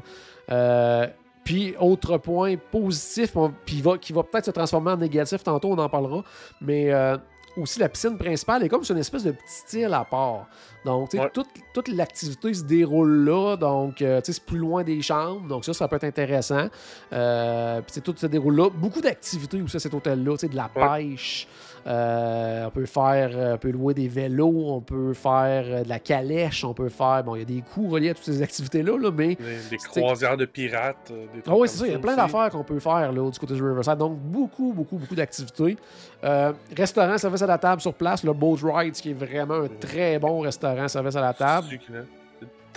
Euh, 0.51 1.07
puis, 1.45 1.75
autre 1.81 2.19
point 2.19 2.57
positif, 2.71 3.37
on- 3.37 3.53
puis 3.65 3.81
va- 3.81 3.99
qui 3.99 4.13
va 4.13 4.23
peut-être 4.23 4.45
se 4.47 4.51
transformer 4.51 4.93
en 4.93 4.97
négatif, 4.97 5.43
tantôt 5.43 5.71
on 5.73 5.79
en 5.79 5.89
parlera, 5.89 6.23
mais 6.61 6.93
aussi 7.57 7.81
la 7.81 7.89
piscine 7.89 8.17
principale 8.17 8.63
est 8.63 8.69
comme 8.69 8.85
sur 8.85 8.95
une 8.95 9.01
espèce 9.01 9.25
de 9.25 9.33
petit 9.33 9.81
île 9.81 9.93
à 9.93 10.05
part. 10.05 10.47
Donc, 10.85 11.13
Ouais. 11.15 11.29
toute, 11.35 11.49
toute 11.75 11.89
l'activité 11.89 12.55
se 12.55 12.63
déroule 12.63 13.25
là, 13.25 13.57
donc 13.57 13.97
tu 13.97 14.05
sais, 14.05 14.21
c'est 14.25 14.45
plus 14.45 14.59
loin 14.59 14.85
des 14.85 15.03
chambres, 15.03 15.49
donc 15.49 15.65
ça, 15.65 15.73
ça 15.73 15.89
peut 15.89 15.97
être 15.97 16.05
intéressant. 16.05 16.69
Euh, 17.13 17.81
puis, 17.81 18.01
tout 18.01 18.15
se 18.17 18.27
déroule 18.27 18.55
là. 18.57 18.71
Beaucoup 18.71 19.01
d'activités 19.01 19.61
aussi 19.61 19.77
à 19.77 19.81
cet 19.81 19.93
hôtel-là, 19.93 20.37
de 20.37 20.55
la 20.57 20.71
Ouais. 20.77 21.09
pêche. 21.17 21.49
Euh, 21.87 22.67
on 22.67 22.71
peut 22.71 22.87
faire, 22.87 23.31
euh, 23.35 23.55
on 23.55 23.59
peut 23.59 23.71
louer 23.71 23.95
des 23.95 24.09
vélos, 24.09 24.65
on 24.67 24.81
peut 24.81 25.15
faire 25.15 25.65
euh, 25.67 25.85
de 25.85 25.89
la 25.89 25.99
calèche, 25.99 26.65
on 26.65 26.75
peut 26.75 26.89
faire, 26.89 27.23
bon, 27.25 27.37
il 27.37 27.39
y 27.41 27.43
a 27.43 27.45
des 27.45 27.63
coûts 27.63 27.89
reliés 27.89 28.11
à 28.11 28.15
toutes 28.15 28.25
ces 28.25 28.43
activités-là, 28.49 28.99
là, 28.99 29.11
mais 29.11 29.37
Des, 29.71 29.77
croisières 29.77 30.37
de 30.37 30.45
pirates. 30.45 31.09
Des 31.09 31.41
trucs 31.41 31.45
ah 31.47 31.57
oui, 31.57 31.69
c'est 31.69 31.79
ça. 31.79 31.87
Il 31.87 31.93
y 31.93 31.97
a 31.97 31.99
plein 31.99 32.17
d'affaires 32.17 32.51
qu'on 32.51 32.65
peut 32.65 32.79
faire 32.79 33.13
là, 33.13 33.31
du 33.31 33.39
côté 33.39 33.55
du 33.55 33.63
Riverside. 33.63 33.97
Donc, 33.97 34.19
beaucoup, 34.19 34.73
beaucoup, 34.73 34.97
beaucoup 34.97 35.15
d'activités. 35.15 35.77
Euh, 36.25 36.53
restaurant, 36.77 37.17
service 37.17 37.43
à 37.43 37.47
la 37.47 37.59
table 37.59 37.81
sur 37.81 37.95
place. 37.95 38.25
Le 38.25 38.33
Boat 38.33 38.59
Rides, 38.63 38.95
qui 38.95 39.11
est 39.11 39.15
vraiment 39.15 39.55
un 39.55 39.69
très 39.69 40.19
bon 40.19 40.41
restaurant, 40.41 40.89
service 40.89 41.17
à 41.17 41.21
la 41.21 41.35
table. 41.35 41.69
Succulent. 41.69 42.05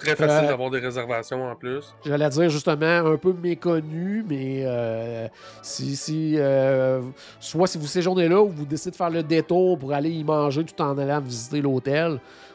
Très 0.01 0.15
facile 0.15 0.45
Euh, 0.45 0.47
d'avoir 0.47 0.69
des 0.71 0.79
réservations 0.79 1.43
en 1.49 1.55
plus. 1.55 1.93
J'allais 2.05 2.29
dire 2.29 2.49
justement 2.49 2.85
un 3.05 3.17
peu 3.17 3.33
méconnu, 3.33 4.25
mais 4.27 4.63
euh, 4.65 5.27
si, 5.61 5.95
si 5.95 6.35
euh, 6.37 7.01
soit 7.39 7.67
si 7.67 7.77
vous 7.77 7.87
séjournez 7.87 8.27
là 8.27 8.41
ou 8.41 8.49
vous 8.49 8.65
décidez 8.65 8.91
de 8.91 8.95
faire 8.95 9.09
le 9.09 9.21
détour 9.23 9.77
pour 9.77 9.93
aller 9.93 10.09
y 10.09 10.23
manger 10.23 10.63
tout 10.63 10.81
en 10.81 10.97
allant 10.97 11.19
visiter 11.19 11.61
l'hôtel, 11.61 12.11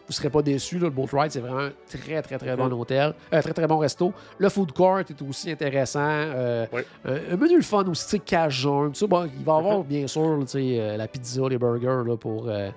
vous 0.08 0.12
ne 0.12 0.14
serez 0.14 0.30
pas 0.30 0.42
déçus. 0.42 0.78
là. 0.78 0.84
Le 0.84 0.90
Boat 0.90 1.08
Ride, 1.12 1.32
c'est 1.32 1.40
vraiment 1.40 1.58
un 1.62 1.72
très, 1.88 2.22
très, 2.22 2.38
très 2.38 2.56
bon 2.56 2.66
Mhm. 2.66 2.72
hôtel. 2.80 3.14
Un 3.32 3.40
très, 3.40 3.52
très 3.52 3.66
bon 3.66 3.78
resto. 3.78 4.12
Le 4.38 4.48
food 4.48 4.70
court 4.72 5.00
est 5.00 5.22
aussi 5.28 5.50
intéressant. 5.50 5.98
Euh, 6.00 6.64
un, 7.04 7.32
un 7.32 7.36
menu 7.36 7.56
le 7.56 7.62
fun 7.62 7.84
aussi, 7.88 8.04
tu 8.04 8.10
sais, 8.10 8.18
cajun. 8.20 8.92
Bon, 9.08 9.28
il 9.38 9.44
va 9.44 9.54
y 9.54 9.56
avoir, 9.58 9.78
Mhm. 9.78 9.84
bien 9.84 10.06
sûr, 10.06 10.36
là, 10.36 10.44
tu 10.44 10.46
sais, 10.48 10.76
euh, 10.80 10.96
la 10.96 11.08
pizza, 11.08 11.42
les 11.48 11.58
burgers 11.58 12.02
là, 12.06 12.16
pour 12.16 12.48
euh, 12.48 12.70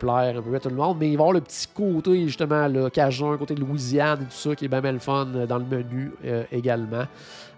plaire 0.00 0.38
un 0.38 0.42
peu 0.42 0.54
à 0.54 0.58
tout 0.58 0.70
le 0.70 0.74
monde, 0.74 0.96
mais 0.98 1.08
il 1.08 1.16
va 1.16 1.22
y 1.22 1.22
avoir 1.22 1.32
le 1.32 1.40
petit 1.40 1.68
côté, 1.68 2.26
justement, 2.26 2.66
là, 2.66 2.90
cajun, 2.90 3.36
côté 3.36 3.54
de 3.54 3.60
Louisiane 3.60 4.22
et 4.22 4.24
tout 4.24 4.30
ça, 4.30 4.56
qui 4.56 4.64
est 4.64 4.68
bien, 4.68 4.80
bien 4.80 4.92
le 4.92 4.98
fun 4.98 5.28
euh, 5.34 5.46
dans 5.46 5.58
le 5.58 5.64
menu 5.64 6.12
euh, 6.24 6.44
également. 6.50 7.04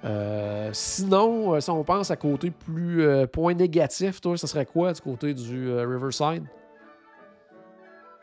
Euh, 0.04 0.70
sinon, 0.72 1.58
si 1.60 1.70
on 1.70 1.84
pense 1.84 2.10
à 2.10 2.16
côté 2.16 2.50
plus 2.50 3.06
point 3.28 3.54
négatif, 3.54 4.20
toi, 4.20 4.36
ça 4.36 4.46
serait 4.46 4.66
quoi 4.66 4.92
du 4.92 5.00
côté 5.00 5.32
du 5.32 5.72
Riverside? 5.72 6.44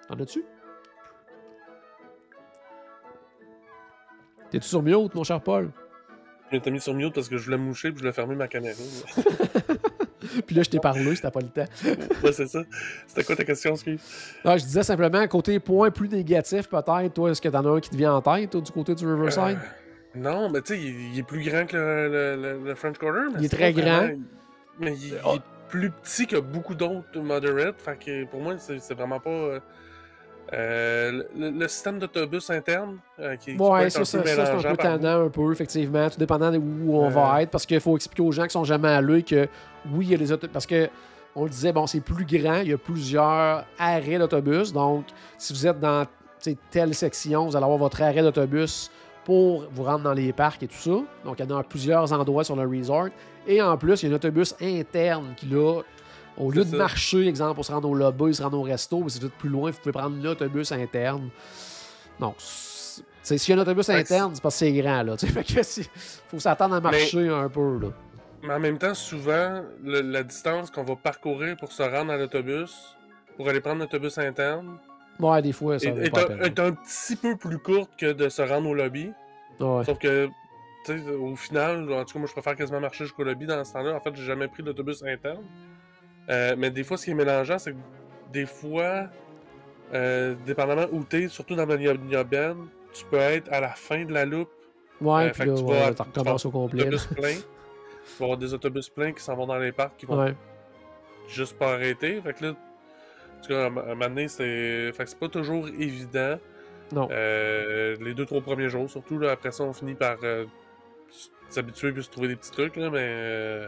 T'en 0.07 0.19
as-tu? 0.19 0.43
T'es-tu 4.51 4.67
sur 4.67 4.83
mute, 4.83 5.15
mon 5.15 5.23
cher 5.23 5.39
Paul? 5.41 5.71
Je 6.49 6.57
m'étais 6.57 6.71
mis 6.71 6.81
sur 6.81 6.93
mute 6.93 7.13
parce 7.13 7.29
que 7.29 7.37
je 7.37 7.45
voulais 7.45 7.57
moucher 7.57 7.89
puis 7.89 7.97
je 7.97 8.01
voulais 8.01 8.13
fermer 8.13 8.35
ma 8.35 8.47
caméra. 8.47 8.75
Puis 10.45 10.55
là, 10.55 10.63
je 10.63 10.69
t'ai 10.69 10.79
parlé, 10.79 11.15
c'était 11.15 11.31
pas 11.31 11.39
le 11.39 11.47
temps. 11.47 11.65
ouais, 12.23 12.31
c'est 12.31 12.47
ça. 12.47 12.61
C'était 13.07 13.23
quoi 13.23 13.35
ta 13.35 13.43
question, 13.43 13.71
excuse? 13.71 14.01
Non, 14.43 14.57
je 14.57 14.63
disais 14.63 14.83
simplement, 14.83 15.27
côté 15.27 15.59
point 15.59 15.91
plus 15.91 16.09
négatif, 16.09 16.67
peut-être, 16.67 17.13
toi, 17.13 17.31
est-ce 17.31 17.41
que 17.41 17.49
t'en 17.49 17.65
as 17.65 17.69
un 17.69 17.79
qui 17.79 17.89
te 17.89 17.95
vient 17.95 18.13
en 18.13 18.21
tête, 18.21 18.49
toi, 18.49 18.61
du 18.61 18.71
côté 18.71 18.95
du 18.95 19.07
Riverside? 19.07 19.57
Euh, 19.57 20.19
non, 20.19 20.49
mais 20.49 20.61
tu 20.61 20.73
sais, 20.73 20.79
il, 20.79 21.13
il, 21.13 21.19
est 21.19 21.23
plus 21.23 21.43
grand 21.47 21.65
que 21.65 21.77
le, 21.77 22.35
le, 22.35 22.65
le 22.65 22.75
French 22.75 22.97
Quarter. 22.97 23.27
il 23.37 23.45
est 23.45 23.49
très 23.49 23.73
grand. 23.73 24.09
mais 24.79 24.95
il, 24.95 25.07
il, 25.07 25.13
est 25.13 25.41
plus 25.69 25.91
petit 25.91 26.27
que 26.27 26.37
beaucoup 26.37 26.75
d'autres 26.75 27.19
moderates. 27.19 27.79
Fait 27.79 27.97
que 27.97 28.25
pour 28.25 28.41
moi, 28.41 28.55
c'est 28.57 28.93
vraiment 28.93 29.19
pas. 29.19 29.29
Euh, 29.29 29.59
euh, 30.51 31.23
le, 31.37 31.51
le, 31.51 31.67
système 31.67 31.99
d'autobus 31.99 32.49
interne 32.49 32.97
euh, 33.19 33.35
qui, 33.35 33.55
qui 33.55 33.61
ouais, 33.61 33.87
ça 33.91 34.03
c'est 34.03 34.17
un 34.17 34.61
peu 34.71 34.77
tendant, 34.77 35.25
un 35.25 35.29
peu, 35.29 35.51
effectivement, 35.51 36.09
tout 36.09 36.17
dépendant 36.17 36.49
de 36.49 36.57
où 36.57 36.95
on 36.95 37.07
va 37.09 37.43
être, 37.43 37.51
parce 37.51 37.67
qu'il 37.67 37.79
faut 37.79 37.95
expliquer 37.95 38.23
aux 38.23 38.31
gens 38.31 38.45
qui 38.45 38.53
sont 38.53 38.63
jamais 38.63 38.87
allés 38.87 39.21
que 39.21 39.47
oui, 39.91 40.07
il 40.07 40.11
y 40.11 40.15
a 40.15 40.17
des 40.17 40.31
autobus. 40.31 40.53
Parce 40.53 40.65
que 40.65 40.89
on 41.35 41.43
le 41.43 41.49
disait, 41.49 41.71
bon, 41.71 41.87
c'est 41.87 42.01
plus 42.01 42.25
grand, 42.25 42.61
il 42.61 42.69
y 42.69 42.73
a 42.73 42.77
plusieurs 42.77 43.65
arrêts 43.77 44.17
d'autobus. 44.17 44.73
Donc, 44.73 45.05
si 45.37 45.53
vous 45.53 45.67
êtes 45.67 45.79
dans 45.79 46.05
telle 46.71 46.93
section, 46.95 47.45
vous 47.45 47.55
allez 47.55 47.63
avoir 47.63 47.77
votre 47.77 48.01
arrêt 48.01 48.21
d'autobus 48.21 48.91
pour 49.25 49.65
vous 49.71 49.83
rendre 49.83 50.03
dans 50.03 50.13
les 50.13 50.33
parcs 50.33 50.63
et 50.63 50.67
tout 50.67 50.75
ça. 50.75 50.97
Donc, 51.23 51.39
il 51.39 51.45
y 51.47 51.53
en 51.53 51.57
a 51.57 51.63
plusieurs 51.63 52.11
endroits 52.11 52.43
sur 52.43 52.55
le 52.55 52.67
resort. 52.67 53.09
Et 53.47 53.61
en 53.61 53.77
plus, 53.77 54.01
il 54.01 54.07
y 54.07 54.09
a 54.09 54.13
un 54.13 54.15
autobus 54.15 54.55
interne 54.61 55.33
qui, 55.37 55.45
là, 55.45 55.81
au 56.37 56.51
lieu 56.51 56.63
de 56.63 56.71
ça. 56.71 56.77
marcher, 56.77 57.27
exemple, 57.27 57.55
pour 57.55 57.65
se 57.65 57.71
rendre 57.71 57.89
au 57.89 57.95
lobby, 57.95 58.33
se 58.33 58.41
rendre 58.41 58.57
au 58.57 58.63
resto, 58.63 59.03
c'est 59.07 59.19
tout 59.19 59.31
plus 59.37 59.49
loin, 59.49 59.71
vous 59.71 59.77
pouvez 59.77 59.91
prendre 59.91 60.21
l'autobus 60.21 60.71
interne. 60.71 61.29
Donc, 62.19 62.35
s'il 62.37 63.37
y 63.37 63.51
a 63.51 63.55
un 63.55 63.61
autobus 63.61 63.89
interne, 63.89 64.31
c'est 64.33 64.41
parce 64.41 64.55
que 64.55 64.59
c'est 64.59 64.71
grand, 64.71 65.03
là. 65.03 65.17
Fait 65.17 65.43
que 65.43 65.61
faut 66.27 66.39
s'attendre 66.39 66.75
à 66.75 66.81
marcher 66.81 67.17
mais, 67.17 67.29
un 67.29 67.49
peu, 67.49 67.79
là. 67.79 67.87
Mais 68.43 68.53
en 68.53 68.59
même 68.59 68.77
temps, 68.77 68.93
souvent, 68.93 69.63
le, 69.83 70.01
la 70.01 70.23
distance 70.23 70.71
qu'on 70.71 70.83
va 70.83 70.95
parcourir 70.95 71.57
pour 71.57 71.71
se 71.71 71.83
rendre 71.83 72.11
à 72.11 72.17
l'autobus, 72.17 72.95
pour 73.37 73.49
aller 73.49 73.61
prendre 73.61 73.79
l'autobus 73.79 74.17
interne, 74.17 74.79
Ouais, 75.19 75.41
des 75.41 75.51
fois, 75.51 75.77
ça 75.77 75.89
est, 75.89 75.97
est, 75.97 76.17
un, 76.17 76.39
est, 76.39 76.59
un, 76.59 76.71
petit 76.71 77.15
peu 77.15 77.35
plus 77.35 77.57
courte 77.59 77.91
que 77.97 78.13
de 78.13 78.29
se 78.29 78.41
rendre 78.41 78.69
au 78.69 78.73
lobby. 78.73 79.11
Ouais. 79.59 79.83
Sauf 79.83 79.99
que, 79.99 80.29
tu 80.85 80.93
au 81.11 81.35
final, 81.35 81.91
en 81.91 82.05
tout 82.05 82.13
cas, 82.13 82.19
moi, 82.19 82.27
je 82.27 82.31
préfère 82.31 82.55
quasiment 82.55 82.79
marcher 82.79 83.03
jusqu'au 83.03 83.23
lobby 83.23 83.45
dans 83.45 83.63
ce 83.65 83.73
temps-là. 83.73 83.95
En 83.95 83.99
fait, 83.99 84.15
j'ai 84.15 84.23
jamais 84.23 84.47
pris 84.47 84.63
d'autobus 84.63 85.03
interne. 85.03 85.43
Euh, 86.29 86.55
mais 86.57 86.71
des 86.71 86.83
fois, 86.83 86.97
ce 86.97 87.05
qui 87.05 87.11
est 87.11 87.15
mélangeant, 87.15 87.59
c'est 87.59 87.73
que 87.73 87.77
des 88.31 88.45
fois, 88.45 89.07
euh, 89.93 90.35
dépendamment 90.45 90.85
où 90.91 91.03
t'es, 91.03 91.27
surtout 91.27 91.55
dans 91.55 91.65
la 91.65 92.23
Ben, 92.23 92.55
tu 92.93 93.05
peux 93.05 93.17
être 93.17 93.51
à 93.51 93.59
la 93.59 93.69
fin 93.69 94.05
de 94.05 94.13
la 94.13 94.25
loupe. 94.25 94.49
Ouais, 95.01 95.23
euh, 95.23 95.25
là, 95.27 95.33
tu 95.33 95.45
vas, 95.45 95.55
ouais, 95.55 95.89
recommences 95.89 96.45
au 96.45 96.51
complet. 96.51 96.89
Plein. 97.15 97.35
tu 98.05 98.19
vas 98.19 98.25
avoir 98.25 98.37
des 98.37 98.53
autobus 98.53 98.89
pleins 98.89 99.11
qui 99.11 99.21
s'en 99.21 99.35
vont 99.35 99.47
dans 99.47 99.57
les 99.57 99.71
parcs 99.71 99.97
qui 99.97 100.05
vont 100.05 100.23
ouais. 100.23 100.35
juste 101.27 101.57
pas 101.57 101.73
arrêter. 101.73 102.21
Fait 102.21 102.33
que 102.33 102.45
là, 102.45 102.51
en 102.51 103.41
tout 103.41 103.49
cas, 103.49 103.63
à 103.63 103.67
un 103.67 103.69
moment 103.69 104.09
donné, 104.09 104.27
c'est. 104.27 104.91
Fait 104.93 105.03
que 105.03 105.09
c'est 105.09 105.19
pas 105.19 105.29
toujours 105.29 105.67
évident. 105.67 106.37
Non. 106.91 107.07
Euh, 107.11 107.95
les 108.01 108.13
deux, 108.13 108.25
trois 108.25 108.41
premiers 108.41 108.69
jours, 108.69 108.89
surtout, 108.89 109.19
là, 109.19 109.31
après 109.31 109.51
ça, 109.51 109.63
on 109.63 109.73
finit 109.73 109.93
par 109.93 110.17
euh, 110.23 110.45
s'habituer 111.49 111.91
puis 111.91 112.03
se 112.03 112.09
trouver 112.09 112.29
des 112.29 112.35
petits 112.35 112.51
trucs, 112.51 112.75
là, 112.75 112.89
mais. 112.89 112.99
Euh, 113.01 113.67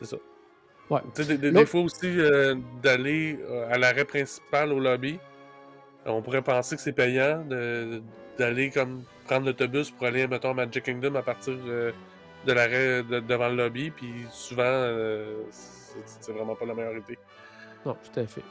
c'est 0.00 0.06
ça. 0.06 0.16
Ouais. 0.88 1.00
Des, 1.16 1.36
des, 1.36 1.50
des, 1.50 1.66
fois 1.66 1.82
aussi, 1.82 2.16
d'aller 2.82 3.38
à 3.70 3.78
l'arrêt 3.78 4.04
principal 4.04 4.72
au 4.72 4.80
lobby, 4.80 5.18
on 6.04 6.20
pourrait 6.22 6.42
penser 6.42 6.76
que 6.76 6.82
c'est 6.82 6.92
payant 6.92 7.44
d'aller 8.38 8.70
comme 8.70 9.04
prendre 9.26 9.46
l'autobus 9.46 9.90
pour 9.90 10.06
aller, 10.06 10.26
mettons, 10.26 10.50
à 10.50 10.54
Magic 10.54 10.84
Kingdom 10.84 11.14
à 11.14 11.22
partir 11.22 11.54
de 12.46 12.52
l'arrêt 12.52 13.02
de, 13.02 13.20
devant 13.20 13.48
le 13.48 13.56
lobby, 13.56 13.90
puis 13.90 14.12
souvent, 14.30 14.86
c'est 15.50 16.32
vraiment 16.32 16.54
pas 16.54 16.66
la 16.66 16.74
meilleure 16.74 16.96
idée. 16.96 17.18
Non, 17.84 17.96
tout 18.02 18.20
à 18.20 18.26
fait. 18.26 18.42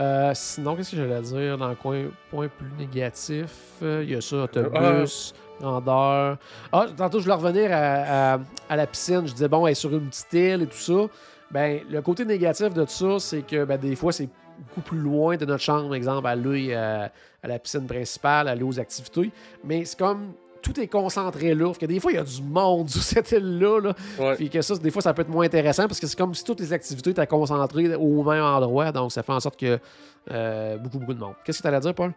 Euh, 0.00 0.32
sinon, 0.34 0.74
qu'est-ce 0.74 0.92
que 0.92 0.96
j'allais 0.96 1.20
dire 1.20 1.56
dans 1.56 1.68
le 1.68 1.76
coin 1.76 2.04
point 2.30 2.48
plus 2.48 2.70
négatif? 2.78 3.52
Euh, 3.82 4.02
il 4.02 4.10
y 4.10 4.16
a 4.16 4.20
ça, 4.20 4.36
autobus, 4.44 5.34
ah. 5.34 5.62
grandeur. 5.62 6.38
Ah, 6.72 6.86
tantôt, 6.96 7.20
je 7.20 7.24
voulais 7.24 7.36
revenir 7.36 7.70
à, 7.72 8.34
à, 8.34 8.38
à, 8.68 8.76
la 8.76 8.86
piscine. 8.86 9.26
Je 9.26 9.32
disais, 9.32 9.48
bon, 9.48 9.66
elle 9.66 9.72
est 9.72 9.76
sur 9.76 9.92
une 9.92 10.08
petite 10.08 10.32
île 10.32 10.62
et 10.62 10.66
tout 10.66 10.76
ça. 10.76 11.06
Ben, 11.50 11.80
le 11.88 12.02
côté 12.02 12.24
négatif 12.24 12.74
de 12.74 12.82
tout 12.82 12.90
ça, 12.90 13.18
c'est 13.20 13.42
que 13.42 13.64
ben, 13.64 13.78
des 13.78 13.94
fois, 13.94 14.10
c'est 14.12 14.28
beaucoup 14.58 14.80
plus 14.80 14.98
loin 14.98 15.36
de 15.36 15.44
notre 15.44 15.62
chambre, 15.62 15.94
exemple, 15.94 16.26
aller 16.26 16.74
à, 16.74 17.12
à 17.42 17.46
la 17.46 17.58
piscine 17.60 17.86
principale, 17.86 18.48
aller 18.48 18.64
aux 18.64 18.80
activités. 18.80 19.30
Mais 19.62 19.84
c'est 19.84 19.98
comme 19.98 20.32
tout 20.64 20.80
est 20.80 20.88
concentré 20.88 21.54
là. 21.54 21.72
Que 21.74 21.86
des 21.86 22.00
fois, 22.00 22.10
il 22.10 22.16
y 22.16 22.18
a 22.18 22.24
du 22.24 22.42
monde 22.42 22.88
sur 22.90 23.02
cette 23.02 23.30
île-là. 23.32 23.80
Là. 23.80 23.94
Ouais. 24.18 24.36
Puis 24.36 24.50
que 24.50 24.62
ça, 24.62 24.76
des 24.76 24.90
fois, 24.90 25.02
ça 25.02 25.12
peut 25.14 25.22
être 25.22 25.28
moins 25.28 25.44
intéressant 25.44 25.86
parce 25.86 26.00
que 26.00 26.06
c'est 26.06 26.18
comme 26.18 26.34
si 26.34 26.42
toutes 26.42 26.60
les 26.60 26.72
activités 26.72 27.10
étaient 27.10 27.26
concentrées 27.26 27.94
au 27.94 28.22
même 28.24 28.42
endroit. 28.42 28.90
Donc, 28.90 29.12
ça 29.12 29.22
fait 29.22 29.32
en 29.32 29.40
sorte 29.40 29.58
que 29.58 29.78
euh, 30.30 30.78
beaucoup, 30.78 30.98
beaucoup 30.98 31.14
de 31.14 31.20
monde. 31.20 31.34
Qu'est-ce 31.44 31.58
que 31.58 31.62
tu 31.62 31.68
allais 31.68 31.80
dire, 31.80 31.94
Paul? 31.94 32.12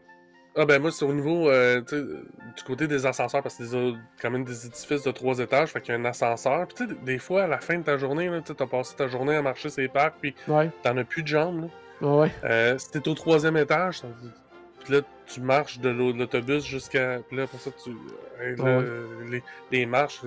Ah 0.59 0.65
ben 0.65 0.81
moi, 0.81 0.89
c'est 0.89 1.05
au 1.05 1.13
niveau 1.13 1.47
euh, 1.49 1.81
du 1.81 2.63
côté 2.65 2.87
des 2.87 3.05
ascenseurs, 3.05 3.43
parce 3.43 3.57
que 3.57 3.65
c'est 3.65 3.93
quand 4.19 4.31
même 4.31 4.43
des 4.43 4.65
édifices 4.65 5.03
de 5.03 5.11
trois 5.11 5.37
étages, 5.37 5.69
fait 5.69 5.81
qu'il 5.81 5.93
y 5.93 5.97
a 5.97 5.99
un 5.99 6.05
ascenseur. 6.05 6.65
Puis 6.67 6.87
tu 6.87 6.91
sais, 6.91 6.99
des 7.05 7.19
fois, 7.19 7.43
à 7.43 7.47
la 7.47 7.59
fin 7.59 7.77
de 7.77 7.83
ta 7.83 7.95
journée, 7.97 8.27
tu 8.43 8.51
as 8.51 8.65
passé 8.65 8.95
ta 8.95 9.07
journée 9.07 9.35
à 9.35 9.43
marcher 9.43 9.69
ces 9.69 9.87
parcs, 9.87 10.15
puis 10.19 10.33
ouais. 10.47 10.71
t'en 10.81 10.97
as 10.97 11.03
plus 11.03 11.21
de 11.21 11.27
jambes. 11.27 11.61
Là. 11.61 12.07
Ouais. 12.07 12.31
Euh, 12.43 12.75
si 12.79 12.89
t'es 12.89 13.07
au 13.07 13.13
troisième 13.13 13.55
étage, 13.55 14.01
puis 14.88 14.95
là, 14.95 15.01
tu 15.25 15.41
marches 15.41 15.79
de 15.79 15.89
l'autobus 15.89 16.63
jusqu'à. 16.63 17.19
Puis 17.27 17.35
là, 17.35 17.45
pour 17.45 17.59
ça, 17.59 17.71
tu. 17.71 17.89
Là, 18.39 18.79
ouais. 18.79 18.85
les, 19.29 19.43
les, 19.69 19.85
marches, 19.85 20.21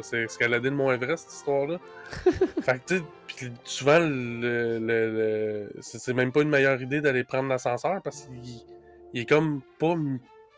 c'est 0.00 0.22
escalader 0.22 0.70
le 0.70 0.76
Mont 0.76 0.90
Everest, 0.90 1.28
cette 1.28 1.34
histoire-là. 1.34 1.78
fait 2.62 2.78
que, 2.78 2.94
tu 2.94 3.02
sais, 3.36 3.52
souvent, 3.64 3.98
le, 3.98 4.78
le, 4.78 4.78
le 4.78 5.70
c'est 5.80 6.14
même 6.14 6.32
pas 6.32 6.40
une 6.40 6.48
meilleure 6.48 6.80
idée 6.80 7.02
d'aller 7.02 7.24
prendre 7.24 7.50
l'ascenseur 7.50 8.00
parce 8.02 8.22
qu'il 8.22 8.40
il 9.12 9.20
est 9.20 9.28
comme 9.28 9.60
pas 9.78 9.94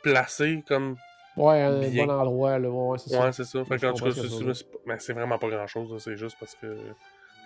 placé 0.05 0.63
comme. 0.69 0.95
Ouais, 1.37 1.61
un 1.61 1.81
bien. 1.81 2.07
bon 2.07 2.13
endroit, 2.13 2.61
là. 2.61 2.71
Ouais, 2.71 2.99
c'est 2.99 3.11
ça. 3.11 3.25
Ouais, 3.25 3.33
c'est 3.33 3.45
ça. 3.45 3.65
Fait 3.65 3.77
que, 3.77 3.87
en 3.87 3.93
tout 3.93 4.05
cas, 4.05 4.99
c'est 5.01 5.13
vraiment 5.15 5.39
pas 5.39 5.49
grand-chose, 5.49 6.01
c'est 6.01 6.17
juste 6.17 6.37
parce 6.39 6.55
que. 6.55 6.67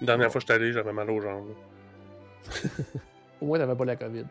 La 0.03 0.07
dernière 0.07 0.31
fois 0.31 0.43
que 0.43 0.47
j'étais 0.47 0.61
allé, 0.61 0.73
j'avais 0.75 0.93
mal 0.93 1.09
aux 1.09 1.23
jambes. 1.23 1.55
Au 3.41 3.47
moins, 3.47 3.59
t'avais 3.59 3.77
pas 3.77 3.85
la 3.87 3.97
COVID. 3.97 4.27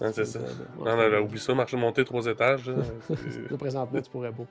Ah, 0.00 0.12
c'est 0.12 0.24
ça. 0.24 0.38
Non, 0.78 0.96
non, 0.96 1.10
non, 1.10 1.18
oublie 1.20 1.38
ça, 1.38 1.54
marcher, 1.54 1.76
monter 1.76 2.04
trois 2.04 2.26
étages. 2.26 2.68
Là, 2.68 3.56
présentement, 3.58 4.00
tu 4.00 4.10
pourrais 4.10 4.32
pas. 4.32 4.42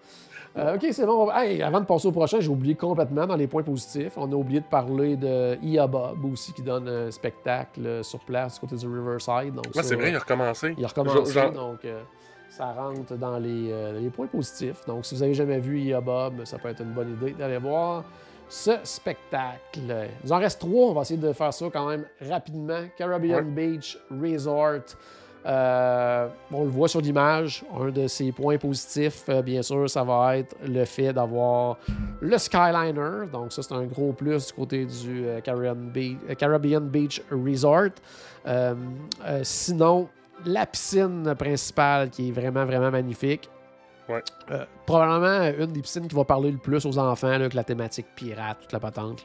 Euh, 0.58 0.76
ok, 0.76 0.88
c'est 0.92 1.06
bon. 1.06 1.32
Hey, 1.32 1.62
avant 1.62 1.80
de 1.80 1.86
passer 1.86 2.08
au 2.08 2.12
prochain, 2.12 2.39
j'ai 2.39 2.50
oublié 2.50 2.76
complètement 2.76 3.26
dans 3.26 3.36
les 3.36 3.48
points 3.48 3.64
positifs. 3.64 4.14
On 4.18 4.32
a 4.32 4.36
oublié 4.36 4.60
de 4.60 4.66
parler 4.66 5.16
de 5.16 5.58
Ia 5.64 5.88
Bob 5.88 6.26
aussi, 6.26 6.54
qui 6.54 6.62
donne 6.62 6.88
un 6.88 7.12
spectacle 7.12 8.04
sur 8.04 8.20
place 8.20 8.56
du 8.56 8.60
côté 8.60 8.76
du 8.76 8.88
Riverside. 8.88 9.54
Donc, 9.54 9.66
ouais, 9.74 9.84
c'est 9.84 9.96
vrai, 9.96 10.10
il 10.10 10.16
a 10.16 10.20
recommencé. 10.20 10.76
Il 10.78 10.84
a 10.84 10.88
recommencé, 10.88 11.34
genre... 11.34 11.52
donc 11.52 11.86
euh, 11.86 12.02
ça 12.50 12.74
rentre 12.74 13.16
dans 13.16 13.38
les, 13.38 13.72
euh, 13.72 14.00
les, 14.00 14.10
points 14.10 14.28
positifs. 14.28 14.86
Donc, 14.86 15.06
si 15.06 15.16
vous 15.16 15.24
avez 15.24 15.34
jamais 15.34 15.60
vu 15.60 15.80
Ia 15.80 16.02
Bob, 16.02 16.44
ça 16.44 16.58
peut 16.58 16.70
être 16.70 16.82
une 16.82 16.94
bonne 16.94 17.14
idée 17.14 17.32
d'aller 17.32 17.58
voir 17.58 18.04
ce 18.50 18.72
spectacle. 18.84 19.80
Il 19.80 20.10
nous 20.26 20.34
en 20.34 20.39
reste 20.39 20.60
trois. 20.60 20.89
On 20.89 20.94
va 20.94 21.02
essayer 21.02 21.20
de 21.20 21.32
faire 21.32 21.54
ça 21.54 21.66
quand 21.72 21.88
même 21.88 22.06
rapidement. 22.20 22.82
Caribbean 22.98 23.46
ouais. 23.46 23.70
Beach 23.70 23.98
Resort. 24.12 24.98
Euh, 25.46 26.28
on 26.52 26.64
le 26.64 26.70
voit 26.70 26.88
sur 26.88 27.02
l'image, 27.02 27.64
un 27.80 27.89
de 27.89 28.08
ses 28.08 28.32
points 28.32 28.58
positifs, 28.58 29.24
euh, 29.30 29.42
bien 29.42 29.62
sûr, 29.62 29.89
ça 29.89 30.04
va 30.04 30.38
être 30.38 30.56
le 30.68 30.86
fait 30.86 31.14
d'avoir 31.14 31.78
le 32.20 32.38
Skyliner. 32.38 33.28
Donc 33.32 33.52
ça, 33.52 33.64
c'est 33.64 33.74
un 33.74 33.86
gros 33.86 34.14
plus 34.14 34.48
du 34.48 34.54
côté 34.54 34.86
du 34.86 35.26
euh, 35.26 35.42
Caribbean, 35.42 36.88
Beach, 36.88 37.22
Resort. 37.32 37.92
Sinon, 39.44 40.08
la 40.46 40.66
piscine 40.66 41.36
principale 41.36 42.10
qui 42.10 42.30
est 42.30 42.32
vraiment, 42.32 42.66
vraiment 42.66 42.92
magnifique. 42.92 43.50
Euh, 44.51 44.66
probablement 44.86 45.51
une 45.57 45.72
des 45.72 45.82
piscines 45.82 46.07
qui 46.07 46.16
va 46.16 46.26
parler 46.26 46.51
le 46.51 46.57
plus 46.57 46.86
aux 46.86 46.97
enfants, 46.97 47.38
là, 47.38 47.49
que 47.49 47.55
la 47.55 47.64
thématique 47.64 48.07
pirate, 48.16 48.57
toute 48.62 48.72
la 48.72 48.80
patente. 48.80 49.24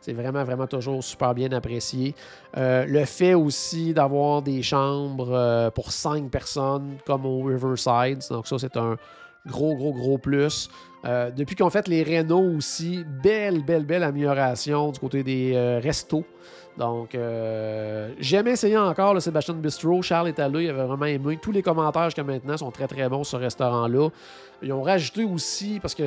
C'est 0.00 0.12
vraiment, 0.12 0.44
vraiment 0.44 0.66
toujours 0.66 1.02
super 1.02 1.34
bien 1.34 1.50
apprécié. 1.52 2.14
Euh, 2.56 2.84
le 2.86 3.04
fait 3.04 3.34
aussi 3.34 3.94
d'avoir 3.94 4.42
des 4.42 4.62
chambres 4.62 5.32
euh, 5.32 5.70
pour 5.70 5.92
cinq 5.92 6.30
personnes, 6.30 6.96
comme 7.06 7.26
au 7.26 7.42
Riverside. 7.42 8.20
Donc, 8.30 8.46
ça, 8.46 8.58
c'est 8.58 8.76
un 8.76 8.96
gros, 9.46 9.74
gros, 9.76 9.92
gros 9.92 10.18
plus. 10.18 10.68
Euh, 11.06 11.30
depuis 11.30 11.56
qu'on 11.56 11.70
fait 11.70 11.88
les 11.88 12.02
rénaux 12.02 12.56
aussi, 12.56 13.04
belle, 13.22 13.64
belle, 13.64 13.86
belle 13.86 14.02
amélioration 14.02 14.90
du 14.92 14.98
côté 14.98 15.22
des 15.22 15.78
restos. 15.82 16.24
Donc, 16.80 17.14
euh, 17.14 18.14
j'ai 18.18 18.38
jamais 18.38 18.52
essayé 18.52 18.78
encore 18.78 19.12
le 19.12 19.20
Sébastien 19.20 19.52
Bistro. 19.52 20.00
Charles 20.00 20.28
est 20.28 20.38
allé, 20.38 20.64
il 20.64 20.70
avait 20.70 20.84
vraiment 20.84 21.04
aimé. 21.04 21.38
Tous 21.40 21.52
les 21.52 21.60
commentaires 21.60 22.06
jusqu'à 22.06 22.24
maintenant 22.24 22.56
sont 22.56 22.70
très 22.70 22.88
très 22.88 23.06
bons 23.06 23.22
sur 23.22 23.38
ce 23.38 23.44
restaurant-là. 23.44 24.08
Ils 24.62 24.72
ont 24.72 24.80
rajouté 24.80 25.24
aussi, 25.24 25.78
parce 25.78 25.94
que 25.94 26.04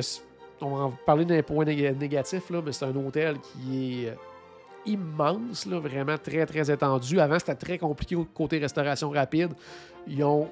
on 0.60 0.74
va 0.74 0.92
parler 1.06 1.24
d'un 1.24 1.40
point 1.44 1.64
négatif, 1.64 2.50
là, 2.50 2.60
mais 2.66 2.72
c'est 2.72 2.86
un 2.86 2.96
hôtel 2.96 3.36
qui 3.38 4.02
est 4.02 4.08
euh, 4.08 4.14
immense, 4.84 5.64
là, 5.66 5.78
vraiment 5.78 6.18
très 6.18 6.44
très 6.44 6.68
étendu. 6.68 7.20
Avant, 7.20 7.38
c'était 7.38 7.54
très 7.54 7.78
compliqué 7.78 8.16
côté 8.34 8.58
restauration 8.58 9.10
rapide. 9.10 9.52
Ils 10.08 10.24
ont 10.24 10.48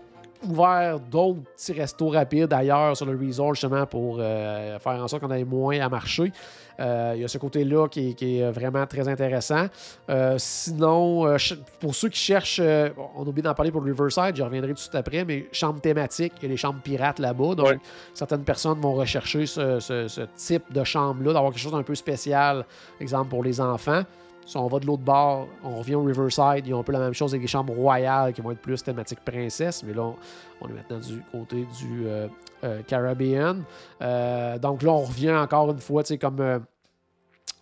ouvert 0.49 0.99
d'autres 1.01 1.40
petits 1.57 1.72
restos 1.72 2.09
rapides 2.09 2.53
ailleurs 2.53 2.97
sur 2.97 3.07
le 3.07 3.16
resort, 3.18 3.55
justement, 3.55 3.86
pour 3.86 4.16
euh, 4.18 4.78
faire 4.78 4.93
en 5.03 5.09
sorte 5.09 5.22
qu'on 5.22 5.30
ait 5.30 5.45
moins 5.45 5.78
à 5.80 5.88
marcher. 5.88 6.32
Euh, 6.80 7.12
il 7.14 7.20
y 7.20 7.24
a 7.24 7.28
ce 7.28 7.38
côté-là 7.38 7.86
qui, 7.88 8.14
qui 8.14 8.38
est 8.38 8.51
vraiment 8.51 8.86
très 8.86 9.07
intéressant. 9.07 9.66
Euh, 10.09 10.36
sinon, 10.38 11.26
euh, 11.26 11.36
pour 11.80 11.95
ceux 11.95 12.09
qui 12.09 12.18
cherchent, 12.18 12.61
euh, 12.62 12.88
on 13.14 13.26
oublie 13.26 13.43
d'en 13.43 13.55
parler 13.55 13.70
pour 13.70 13.82
le 13.82 13.93
Riverside, 13.93 14.34
je 14.36 14.43
reviendrai 14.43 14.70
tout 14.70 14.74
de 14.76 14.78
suite 14.80 14.95
après, 14.95 15.24
mais 15.24 15.47
chambre 15.53 15.80
thématique, 15.80 16.32
il 16.38 16.43
y 16.45 16.47
a 16.47 16.49
les 16.49 16.57
chambres 16.57 16.80
pirates 16.82 17.18
là-bas. 17.18 17.55
Donc, 17.55 17.66
Ouais. 17.66 17.78
certaines 18.14 18.45
personnes 18.45 18.80
vont 18.80 18.95
rechercher 18.95 19.47
ce, 19.47 19.78
ce- 19.80 20.09
ce 20.09 20.22
type 20.36 20.72
de 20.72 20.82
chambre-là, 20.82 21.32
d'avoir 21.34 21.53
quelque 21.53 21.62
chose 21.62 21.72
d'un 21.72 21.82
peu 21.82 21.95
spécial, 21.95 22.64
exemple 23.01 23.28
pour 23.28 23.45
les 23.45 23.61
enfants. 23.61 24.03
Si 24.45 24.57
on 24.57 24.66
va 24.66 24.80
de 24.80 24.86
l'autre 24.86 25.03
bord, 25.03 25.47
on 25.62 25.78
revient 25.78 25.95
au 25.95 26.03
Riverside, 26.03 26.66
ils 26.66 26.74
ont 26.74 26.80
un 26.80 26.82
peu 26.82 26.93
la 26.93 26.99
même 26.99 27.14
chose 27.14 27.32
avec 27.32 27.43
les 27.43 27.49
chambres 27.49 27.72
royales 27.74 28.32
qui 28.32 28.40
vont 28.40 28.51
être 28.51 28.61
plus 28.61 28.82
thématique 28.82 29.20
princesse, 29.24 29.84
mais 29.84 29.95
là, 29.95 30.12
on, 30.61 30.68
est 30.68 30.72
maintenant 30.72 30.99
du 30.99 31.22
côté 31.30 31.66
du 31.78 32.07
euh, 32.07 32.28
euh, 32.64 32.82
Caribbean. 32.82 33.62
Euh, 34.01 34.59
donc 34.59 34.82
là, 34.82 34.90
on 34.90 35.03
revient 35.03 35.34
encore 35.34 35.70
une 35.70 35.78
fois, 35.78 36.03
tu 36.03 36.09
sais, 36.09 36.18
comme 36.18 36.64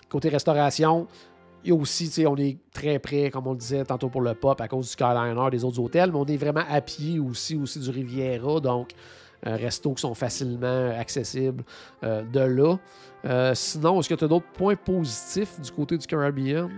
côté 0.09 0.29
restauration. 0.31 1.07
A 1.69 1.73
aussi, 1.75 2.07
tu 2.07 2.13
sais, 2.13 2.27
on 2.27 2.37
est 2.37 2.57
très 2.73 2.99
près, 2.99 3.31
comme 3.31 3.47
on 3.47 3.53
le 3.53 3.59
disait 3.59 3.85
tantôt 3.85 4.09
pour 4.09 4.23
le 4.23 4.35
pop, 4.35 4.59
à 4.59 4.67
cause 4.67 4.87
du 4.87 4.93
Skyliner, 4.93 5.51
des 5.51 5.63
autres 5.63 5.79
hôtels, 5.79 6.11
mais 6.11 6.19
on 6.19 6.25
est 6.25 6.39
vraiment 6.39 6.65
à 6.67 6.81
pied 6.81 7.19
aussi, 7.19 7.55
aussi 7.57 7.79
du 7.79 7.91
Riviera, 7.91 8.61
donc 8.61 8.93
restos 9.43 9.95
qui 9.95 10.03
sont 10.03 10.15
facilement 10.15 10.91
accessibles 10.99 11.65
euh, 12.05 12.23
de 12.23 12.41
là. 12.41 12.77
Euh, 13.25 13.55
sinon, 13.55 14.01
est-ce 14.01 14.09
que 14.09 14.15
tu 14.15 14.25
as 14.25 14.29
d'autres 14.29 14.51
points 14.55 14.77
positifs 14.77 15.61
du 15.61 15.71
côté 15.71 15.99
du 15.99 16.07
Caribbean? 16.07 16.71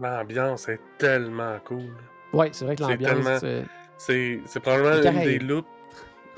L'ambiance 0.00 0.68
est 0.68 0.80
tellement 0.98 1.56
cool. 1.64 1.84
Oui, 2.32 2.46
c'est 2.52 2.64
vrai 2.64 2.76
que 2.76 2.82
l'ambiance. 2.82 3.40
c'est- 3.98 4.40
C'est 4.46 4.60
probablement 4.60 4.96
une 4.96 5.24
des 5.24 5.38
loops. 5.38 5.68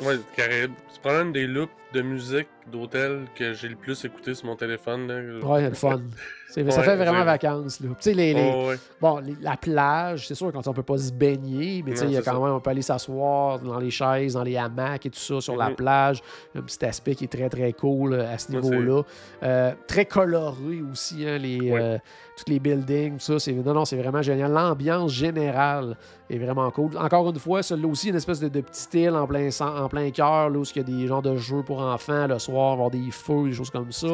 Ouais, 0.01 0.15
les 0.17 0.23
Caraïbes. 0.37 0.73
C'est 0.93 1.01
probablement 1.01 1.27
une 1.29 1.33
des 1.33 1.47
loops 1.47 1.73
de 1.95 2.03
musique 2.03 2.49
d'hôtel 2.71 3.25
que 3.35 3.55
j'ai 3.55 3.69
le 3.69 3.77
plus 3.77 4.05
écouté 4.05 4.35
sur 4.35 4.47
mon 4.47 4.57
téléphone. 4.57 5.07
Là. 5.09 5.47
Ouais, 5.47 5.69
le 5.69 5.75
fun. 5.75 6.01
C'est- 6.51 6.71
ça 6.71 6.83
fait 6.83 6.97
vraiment 6.97 7.25
vacances. 7.25 7.79
Là. 7.81 7.91
Les, 8.07 8.33
les- 8.33 8.51
Oh, 8.55 8.69
ouais. 8.69 8.77
bon, 9.03 9.19
les- 9.19 9.37
la 9.43 9.57
plage, 9.59 10.27
c'est 10.29 10.35
sûr, 10.35 10.51
quand 10.51 10.67
on 10.67 10.73
peut 10.73 10.83
pas 10.83 10.97
se 10.97 11.13
baigner, 11.13 11.83
mais 11.85 11.93
il 11.93 12.11
y 12.11 12.17
a 12.17 12.21
c'est 12.21 12.25
quand 12.25 12.39
ça. 12.39 12.45
même, 12.47 12.55
on 12.55 12.61
peut 12.61 12.71
aller 12.71 12.81
s'asseoir 12.81 13.59
dans 13.59 13.79
les 13.79 13.91
chaises, 13.91 14.33
dans 14.33 14.43
les 14.43 14.57
hamacs 14.57 15.05
et 15.05 15.11
tout 15.11 15.19
ça, 15.19 15.43
sur 15.43 15.57
la 15.57 15.69
Mhm. 15.69 15.77
plage. 15.77 16.23
Un 16.55 16.63
petit 16.63 16.83
aspect 16.87 17.15
qui 17.15 17.25
est 17.25 17.29
très, 17.29 17.51
très 17.51 17.75
cool 17.75 18.15
euh, 18.15 18.33
à 18.33 18.39
ce 18.39 18.51
niveau-là. 18.53 19.03
Euh, 19.43 19.73
très 19.87 20.07
coloré 20.07 20.81
aussi, 20.91 21.27
hein, 21.29 21.37
les, 21.37 21.61
Ouais. 21.71 21.81
euh, 21.83 21.99
tous 22.37 22.51
les 22.51 22.59
buildings, 22.59 23.19
tout 23.19 23.25
ça. 23.25 23.39
C'est, 23.39 23.53
non, 23.53 23.75
non, 23.75 23.85
c'est 23.85 23.97
vraiment 23.97 24.23
génial. 24.23 24.51
L'ambiance 24.51 25.13
générale 25.13 25.97
est 26.31 26.39
vraiment 26.39 26.71
cool. 26.71 26.97
Encore 26.97 27.29
une 27.29 27.39
fois, 27.39 27.63
celui-là 27.63 27.89
aussi, 27.89 28.09
une 28.09 28.17
espèce 28.17 28.41
de, 28.41 28.49
de 28.49 28.63
petite 28.63 28.95
île 28.95 29.11
en 29.11 29.27
plein, 29.27 29.51
en 29.61 29.89
plein 29.89 30.11
cœur, 30.11 30.49
là, 30.49 30.59
où 30.59 30.63
il 30.63 30.77
y 30.77 30.81
a 30.81 30.83
des 30.83 31.07
genres 31.07 31.23
de 31.23 31.37
jeux 31.37 31.63
pour 31.63 31.78
enfants 31.81 32.27
le 32.27 32.39
soir, 32.39 32.73
avoir 32.73 32.91
des 32.91 33.11
feux, 33.11 33.45
des 33.49 33.53
choses 33.53 33.71
comme 33.71 33.91
ça. 33.93 34.07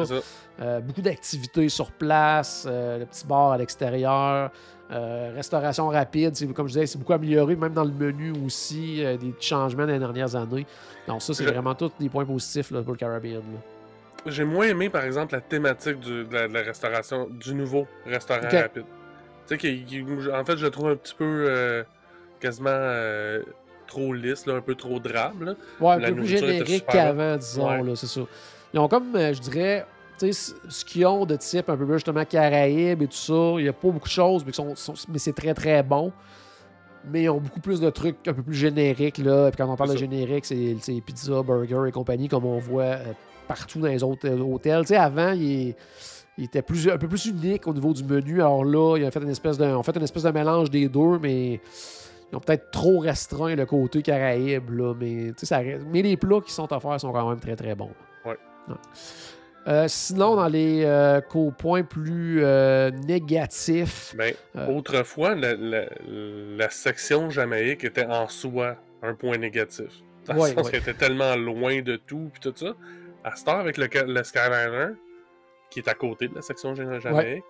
Euh, 0.61 0.79
beaucoup 0.79 1.01
d'activités 1.01 1.67
sur 1.69 1.91
place, 1.91 2.65
euh, 2.69 2.99
le 2.99 3.05
petit 3.05 3.25
bar 3.25 3.51
à 3.51 3.57
l'extérieur, 3.57 4.51
euh, 4.91 5.31
restauration 5.35 5.87
rapide, 5.89 6.33
comme 6.53 6.67
je 6.67 6.73
disais, 6.73 6.85
c'est 6.85 6.97
beaucoup 6.97 7.13
amélioré, 7.13 7.55
même 7.55 7.73
dans 7.73 7.83
le 7.83 7.91
menu 7.91 8.33
aussi, 8.45 8.97
des 9.03 9.31
petits 9.31 9.47
changements 9.47 9.85
les 9.85 9.99
dernières 9.99 10.35
années. 10.35 10.65
Donc 11.07 11.21
ça, 11.21 11.33
c'est 11.33 11.43
Je- 11.43 11.49
vraiment 11.49 11.75
tous 11.75 11.91
des 11.99 12.07
points 12.09 12.25
positifs 12.25 12.71
là, 12.71 12.81
pour 12.81 12.93
le 12.93 12.97
Caribbean. 12.97 13.41
J'ai 14.27 14.43
moins 14.45 14.65
aimé, 14.67 14.89
par 14.89 15.03
exemple, 15.03 15.33
la 15.35 15.41
thématique 15.41 15.99
du- 15.99 16.23
de, 16.25 16.33
la, 16.33 16.47
de 16.47 16.53
la 16.53 16.61
restauration, 16.61 17.27
du 17.29 17.53
nouveau 17.53 17.85
restaurant 18.05 18.47
rapide. 18.63 18.85
Tu 19.47 19.59
sais, 19.59 20.31
en 20.33 20.43
fait, 20.45 20.57
je 20.57 20.65
le 20.65 20.71
trouve 20.71 20.87
un 20.89 20.95
petit 20.95 21.13
peu 21.15 21.83
quasiment 22.39 22.69
trop 23.87 24.13
lisse, 24.13 24.45
là, 24.45 24.55
un 24.55 24.61
peu 24.61 24.75
trop 24.75 24.99
drabe. 24.99 25.41
là. 25.43 25.53
Ouais, 25.79 25.93
un 25.93 25.97
La 25.99 26.09
peu 26.09 26.15
plus 26.15 26.27
générique 26.27 26.85
qu'avant, 26.87 27.37
disons, 27.37 27.67
Ouais. 27.69 27.83
là, 27.83 27.95
c'est 27.95 28.07
ça. 28.07 28.21
Ils 28.73 28.79
ont 28.79 28.87
comme, 28.87 29.15
euh, 29.15 29.33
je 29.33 29.39
dirais, 29.41 29.85
tu 30.19 30.27
sais, 30.27 30.31
c- 30.33 30.53
ce 30.69 30.83
qu'ils 30.85 31.05
ont 31.05 31.25
de 31.25 31.35
type 31.35 31.69
un 31.69 31.77
peu 31.77 31.85
plus 31.85 31.95
justement 31.95 32.23
Caraïbes 32.25 33.01
et 33.01 33.07
tout 33.07 33.13
ça, 33.13 33.33
il 33.57 33.63
n'y 33.63 33.67
a 33.69 33.73
pas 33.73 33.89
beaucoup 33.89 34.07
de 34.07 34.13
choses, 34.13 34.43
mais, 34.45 34.51
qui 34.51 34.57
sont, 34.57 34.75
sont- 34.75 34.93
mais 35.09 35.17
c'est 35.19 35.33
très 35.33 35.53
très 35.53 35.81
bon. 35.83 36.11
Mais 37.11 37.23
ils 37.23 37.29
ont 37.29 37.39
beaucoup 37.39 37.59
plus 37.59 37.79
de 37.79 37.89
trucs 37.91 38.27
un 38.27 38.33
peu 38.33 38.41
plus 38.41 38.55
génériques. 38.55 39.19
Là. 39.19 39.51
Puis 39.51 39.57
quand 39.57 39.71
on 39.71 39.75
parle 39.75 39.91
de 39.91 39.97
générique, 39.97 40.45
c'est 40.45 40.75
pizza, 41.05 41.43
burger 41.43 41.83
et 41.87 41.91
compagnie, 41.91 42.27
comme 42.27 42.45
on 42.45 42.57
voit 42.57 42.83
euh, 42.83 43.03
partout 43.47 43.79
dans 43.79 43.87
les 43.89 44.01
autres 44.03 44.27
euh, 44.27 44.39
hôtels. 44.39 44.81
Tu 44.81 44.87
sais, 44.87 44.95
avant, 44.97 45.31
il, 45.33 45.75
il 46.37 46.43
était 46.45 46.63
plus, 46.63 46.89
un 46.89 46.97
peu 46.97 47.07
plus 47.07 47.27
unique 47.27 47.67
au 47.67 47.73
niveau 47.75 47.93
du 47.93 48.03
menu. 48.03 48.41
Alors 48.41 48.65
là, 48.65 48.97
ils 48.97 49.05
ont 49.05 49.11
fait 49.11 49.21
une 49.21 49.29
espèce 49.29 49.57
de, 49.59 49.65
fait 49.83 49.95
une 49.95 50.01
espèce 50.03 50.23
de 50.23 50.31
mélange 50.31 50.71
des 50.71 50.89
deux, 50.89 51.19
mais 51.21 51.61
ils 52.31 52.35
ont 52.35 52.39
peut-être 52.39 52.71
trop 52.71 52.99
restreint 52.99 53.55
le 53.55 53.65
côté 53.65 54.01
Caraïbe. 54.01 54.69
Là, 54.71 54.93
mais, 54.99 55.31
ça 55.37 55.61
mais 55.91 56.01
les 56.01 56.17
plats 56.17 56.41
qui 56.41 56.51
sont 56.51 56.71
offerts 56.73 56.99
sont 56.99 57.11
quand 57.11 57.29
même 57.29 57.39
très 57.39 57.55
très 57.55 57.75
bons. 57.75 57.91
Ouais. 58.25 58.37
Euh, 59.67 59.85
sinon, 59.87 60.35
dans 60.35 60.47
les 60.47 60.83
euh, 60.85 61.21
points 61.57 61.83
plus 61.83 62.43
euh, 62.43 62.91
négatifs, 62.91 64.13
Ben, 64.15 64.33
Euh. 64.55 64.67
autrefois, 64.67 65.33
la, 65.33 65.55
la- 65.55 65.85
la 66.07 66.69
section 66.69 67.29
Jamaïque 67.31 67.83
était 67.83 68.05
en 68.05 68.27
soi 68.27 68.75
un 69.01 69.15
point 69.15 69.37
négatif. 69.37 69.87
Dans 70.27 70.35
Ouais, 70.35 70.49
le 70.49 70.55
sens 70.55 70.65
ouais. 70.65 70.71
qu'elle 70.71 70.81
était 70.81 70.93
tellement 70.93 71.35
loin 71.35 71.81
de 71.81 71.95
tout, 71.95 72.29
puis 72.31 72.41
tout 72.41 72.53
ça. 72.55 72.75
À 73.23 73.35
cette 73.35 73.47
heure, 73.47 73.55
avec 73.57 73.77
le, 73.77 73.87
le 74.05 74.23
Skyliner, 74.23 74.89
qui 75.71 75.79
est 75.79 75.87
à 75.87 75.95
côté 75.95 76.27
de 76.27 76.35
la 76.35 76.41
section 76.43 76.75
Ja- 76.75 76.99
Jamaïque, 76.99 77.43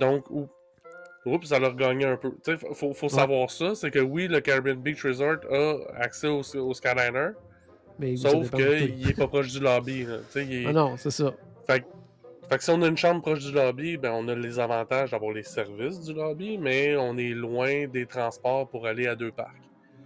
donc, 0.00 0.28
où, 0.30 0.48
oups, 1.26 1.46
ça 1.48 1.58
leur 1.58 1.74
gagné 1.74 2.04
un 2.06 2.16
peu. 2.16 2.30
Tu 2.44 2.56
sais, 2.56 2.58
faut, 2.74 3.08
savoir 3.08 3.50
ça, 3.50 3.74
c'est 3.74 3.90
que 3.90 3.98
oui, 3.98 4.28
le 4.28 4.40
Caribbean 4.40 4.76
Beach 4.76 5.04
Resort 5.04 5.38
a 5.50 5.76
accès 5.96 6.26
au, 6.28 6.40
au 6.40 6.74
Skyliner, 6.74 7.30
mais 7.98 8.16
sauf 8.16 8.50
qu'il 8.50 9.08
est 9.08 9.16
pas 9.16 9.26
proche 9.28 9.52
du 9.52 9.60
lobby. 9.60 10.04
là. 10.04 10.16
Est- 10.36 10.64
Ah 10.66 10.72
non, 10.72 10.96
c'est 10.96 11.10
ça. 11.10 11.32
fait, 11.66 11.80
que- 11.80 11.86
fait 12.48 12.58
que 12.58 12.64
si 12.64 12.70
on 12.70 12.80
a 12.82 12.86
une 12.86 12.96
chambre 12.96 13.20
proche 13.20 13.40
du 13.40 13.52
lobby, 13.52 13.96
ben 13.96 14.12
on 14.12 14.26
a 14.28 14.34
les 14.34 14.58
avantages 14.58 15.10
d'avoir 15.10 15.32
les 15.32 15.42
services 15.42 16.00
du 16.00 16.14
lobby, 16.14 16.56
mais 16.58 16.96
on 16.96 17.16
est 17.18 17.30
loin 17.34 17.86
des 17.88 18.06
transports 18.06 18.68
pour 18.68 18.86
aller 18.86 19.06
à 19.06 19.14
deux 19.14 19.32
parcs. 19.32 19.50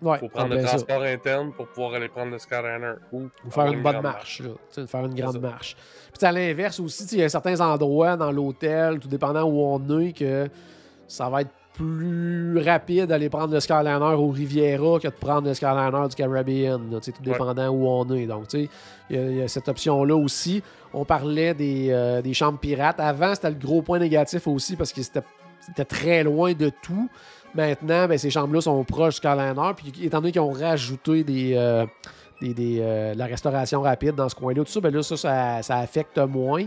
Ouais, 0.01 0.19
faut 0.19 0.29
prendre 0.29 0.49
ah, 0.51 0.55
le 0.55 0.57
ben 0.57 0.63
ça. 0.67 0.71
transport 0.71 1.03
interne 1.03 1.53
pour 1.53 1.69
pouvoir 1.69 1.95
aller 1.95 2.09
prendre 2.09 2.33
le 2.33 2.39
Skyliner. 2.39 2.95
Ou 3.13 3.29
Ou 3.47 3.51
faire 3.51 3.67
une 3.67 3.83
bonne 3.83 4.01
marche, 4.01 4.41
là. 4.41 4.85
Faire 4.87 5.05
une 5.05 5.15
grande 5.15 5.35
ça. 5.35 5.39
marche. 5.39 5.77
Puis 6.19 6.27
à 6.27 6.33
l'inverse 6.33 6.81
aussi, 6.81 7.05
il 7.13 7.19
y 7.21 7.23
a 7.23 7.29
certains 7.29 7.61
endroits 7.61 8.17
dans 8.17 8.33
l'hôtel, 8.33 8.99
tout 8.99 9.07
dépendant 9.07 9.45
où 9.45 9.61
on 9.61 10.01
est, 10.01 10.13
que 10.13 10.49
ça 11.13 11.29
va 11.29 11.43
être 11.43 11.51
plus 11.75 12.59
rapide 12.59 13.07
d'aller 13.07 13.29
prendre 13.31 13.53
le 13.55 13.61
Skyliner 13.61 14.15
au 14.17 14.29
Riviera 14.29 14.99
que 14.99 15.09
de 15.09 15.13
prendre 15.13 15.49
le 15.49 15.55
Skyliner 15.55 16.09
du 16.09 16.15
Caribbean. 16.15 16.91
là, 16.91 17.01
tout 17.01 17.11
Ouais. 17.11 17.33
dépendant 17.33 17.69
où 17.69 17.87
on 17.89 18.09
est. 18.15 18.27
Donc, 18.27 18.49
tu 18.49 18.65
sais, 18.65 18.69
il 19.11 19.17
y 19.17 19.19
a- 19.19 19.31
il 19.31 19.37
y, 19.39 19.43
a 19.43 19.49
cette 19.49 19.69
option-là 19.69 20.15
aussi. 20.17 20.63
On 20.93 21.05
parlait 21.05 21.55
des, 21.55 21.89
euh, 21.91 22.21
des 22.21 22.35
chambres 22.35 22.59
pirates. 22.59 23.01
Avant, 23.01 23.35
c'était 23.35 23.51
le 23.51 23.57
gros 23.57 23.81
point 23.83 23.99
négatif 23.99 24.47
aussi 24.47 24.77
parce 24.77 24.93
que 24.93 25.01
c'était 25.03 25.85
très 25.87 26.23
loin 26.25 26.53
de 26.53 26.71
tout. 26.83 27.09
Maintenant, 27.55 28.07
ben, 28.07 28.19
ces 28.19 28.31
chambres-là 28.31 28.61
sont 28.61 28.85
proches 28.85 29.21
du 29.21 29.29
Skyliner. 29.29 29.73
Puis, 29.77 29.93
étant 30.05 30.21
donné 30.21 30.33
qu'ils 30.33 30.41
ont 30.43 30.53
rajouté 30.53 31.25
des, 31.25 31.53
euh, 31.57 31.87
des, 32.41 32.53
des, 32.55 32.79
euh, 32.81 33.15
de 33.15 33.19
la 33.19 33.27
restauration 33.27 33.81
rapide 33.83 34.15
dans 34.15 34.29
ce 34.29 34.35
coin-là, 34.35 34.63
tout 34.65 34.71
ça, 34.73 34.81
ben 34.81 34.93
là, 34.93 35.03
ça, 35.03 35.17
ça, 35.17 35.63
ça 35.63 35.77
affecte 35.79 36.19
moins. 36.19 36.65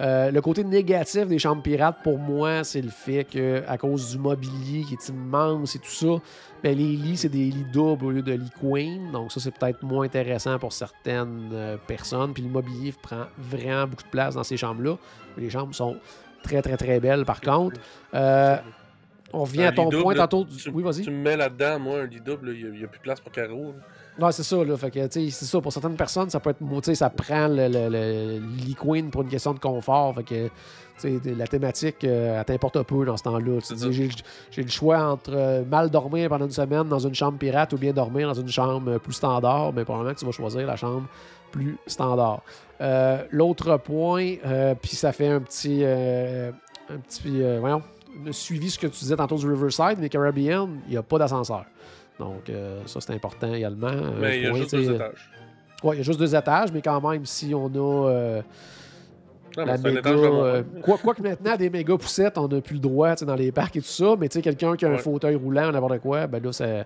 Euh, 0.00 0.32
le 0.32 0.40
côté 0.40 0.64
négatif 0.64 1.26
des 1.26 1.38
chambres 1.38 1.62
pirates, 1.62 1.98
pour 2.02 2.18
moi, 2.18 2.64
c'est 2.64 2.82
le 2.82 2.90
fait 2.90 3.24
que 3.24 3.62
à 3.68 3.78
cause 3.78 4.10
du 4.10 4.18
mobilier 4.18 4.82
qui 4.82 4.94
est 4.94 5.08
immense 5.08 5.76
et 5.76 5.78
tout 5.78 5.90
ça, 5.90 6.20
ben, 6.64 6.76
les 6.76 6.96
lits, 6.96 7.16
c'est 7.16 7.28
des 7.28 7.50
lits 7.50 7.66
doubles 7.72 8.04
au 8.04 8.10
lieu 8.10 8.22
de 8.22 8.32
lits 8.32 8.50
queen. 8.60 9.12
Donc 9.12 9.30
ça, 9.30 9.38
c'est 9.38 9.52
peut-être 9.52 9.82
moins 9.82 10.06
intéressant 10.06 10.58
pour 10.58 10.72
certaines 10.72 11.50
euh, 11.52 11.76
personnes. 11.86 12.32
Puis 12.34 12.42
le 12.42 12.48
mobilier 12.48 12.92
prend 13.00 13.26
vraiment 13.38 13.86
beaucoup 13.86 14.02
de 14.02 14.08
place 14.08 14.34
dans 14.34 14.44
ces 14.44 14.56
chambres-là. 14.56 14.96
Les 15.36 15.50
chambres 15.50 15.74
sont 15.74 15.96
très, 16.42 16.60
très, 16.60 16.76
très 16.76 16.98
belles, 16.98 17.24
par 17.24 17.40
contre. 17.40 17.80
Euh, 18.14 18.56
on 19.32 19.42
revient 19.42 19.64
à 19.64 19.72
ton 19.72 19.90
point 19.90 20.14
tantôt. 20.14 20.44
Tu, 20.44 20.70
Oui, 20.70 20.82
vas-y. 20.82 21.02
tu 21.02 21.10
me 21.10 21.22
mets 21.22 21.36
là-dedans, 21.36 21.78
moi, 21.78 22.00
un 22.00 22.06
lit 22.06 22.20
double, 22.20 22.50
il 22.56 22.72
n'y 22.72 22.84
a, 22.84 22.88
plus 22.88 22.98
de 22.98 23.02
place 23.02 23.20
pour 23.20 23.30
Caro. 23.30 23.74
là. 23.76 23.84
Ouais, 24.20 24.30
c'est 24.30 24.44
ça, 24.44 24.62
là. 24.62 24.76
Fait 24.76 24.90
que, 24.92 25.08
c'est 25.10 25.30
ça. 25.30 25.60
Pour 25.60 25.72
certaines 25.72 25.96
personnes, 25.96 26.30
ça 26.30 26.38
peut 26.38 26.50
être. 26.50 26.58
Tu 26.58 26.66
sais, 26.84 26.94
ça 26.94 27.10
prend 27.10 27.48
le, 27.48 27.66
le, 27.66 27.88
le 27.88 28.38
lit 28.38 28.76
queen 28.76 29.10
pour 29.10 29.22
une 29.22 29.28
question 29.28 29.52
de 29.52 29.58
confort. 29.58 30.14
Fait 30.14 30.22
que, 30.22 30.46
tu 31.00 31.20
sais, 31.20 31.34
la 31.36 31.48
thématique, 31.48 32.04
euh, 32.04 32.38
elle 32.38 32.44
t'importe 32.44 32.76
un 32.76 32.84
peu 32.84 33.04
dans 33.04 33.16
ce 33.16 33.24
temps-là. 33.24 33.58
J'ai, 33.90 34.08
j'ai 34.52 34.62
le 34.62 34.70
choix 34.70 35.00
entre 35.00 35.32
euh, 35.34 35.64
mal 35.64 35.90
dormir 35.90 36.28
pendant 36.28 36.44
une 36.44 36.52
semaine 36.52 36.88
dans 36.88 37.00
une 37.00 37.14
chambre 37.14 37.38
pirate 37.38 37.72
ou 37.72 37.76
bien 37.76 37.92
dormir 37.92 38.28
dans 38.28 38.40
une 38.40 38.48
chambre 38.48 38.92
euh, 38.92 38.98
plus 39.00 39.14
standard. 39.14 39.72
Mais 39.72 39.84
probablement 39.84 40.14
que 40.14 40.20
tu 40.20 40.26
vas 40.26 40.32
choisir 40.32 40.64
la 40.64 40.76
chambre 40.76 41.08
plus 41.50 41.76
standard. 41.88 42.42
Euh, 42.80 43.24
l'autre 43.30 43.76
point, 43.78 44.34
euh, 44.46 44.76
puis 44.80 44.94
ça 44.94 45.10
fait 45.10 45.28
un 45.28 45.40
petit. 45.40 45.84
un 45.84 46.98
petit. 47.08 47.42
voyons, 47.58 47.82
suivi 48.30 48.70
ce 48.70 48.78
que 48.78 48.86
tu 48.86 49.00
disais 49.00 49.16
tantôt 49.16 49.36
du 49.36 49.48
Riverside, 49.48 49.96
mais 49.98 50.08
Caribbean, 50.08 50.78
il 50.86 50.92
n'y 50.92 50.96
a 50.96 51.02
pas 51.02 51.18
d'ascenseur. 51.18 51.64
Donc, 52.18 52.48
euh, 52.48 52.80
ça, 52.86 53.00
c'est 53.00 53.12
important 53.12 53.52
également. 53.52 53.88
Un 53.88 54.12
Mais 54.20 54.38
il 54.38 54.44
y 54.44 54.46
a 54.46 54.52
juste 54.54 54.74
deux 54.74 54.90
euh, 54.90 54.94
étages. 54.94 55.30
Ouais, 55.82 55.96
il 55.96 55.98
y 55.98 56.00
a 56.00 56.04
juste 56.04 56.18
deux 56.20 56.34
étages, 56.34 56.72
mais 56.72 56.80
quand 56.82 57.00
même, 57.10 57.26
si 57.26 57.52
on 57.54 57.66
a. 57.66 58.08
euh, 58.10 58.42
Non, 59.56 59.64
la 59.66 59.76
méga, 59.78 60.10
euh, 60.10 60.62
quoi, 60.82 60.98
quoi 60.98 61.14
que 61.14 61.22
maintenant, 61.22 61.56
des 61.56 61.70
méga 61.70 61.96
poussettes, 61.96 62.38
on 62.38 62.48
n'a 62.48 62.60
plus 62.60 62.74
le 62.74 62.80
droit 62.80 63.14
dans 63.16 63.34
les 63.34 63.52
parcs 63.52 63.76
et 63.76 63.80
tout 63.80 63.86
ça, 63.86 64.14
mais 64.18 64.28
tu 64.28 64.34
sais, 64.34 64.42
quelqu'un 64.42 64.76
qui 64.76 64.84
a 64.84 64.90
un 64.90 64.98
fauteuil 64.98 65.34
roulant, 65.36 65.70
n'importe 65.70 65.98
quoi, 66.00 66.26
ben 66.26 66.42
là, 66.42 66.52
ça, 66.52 66.84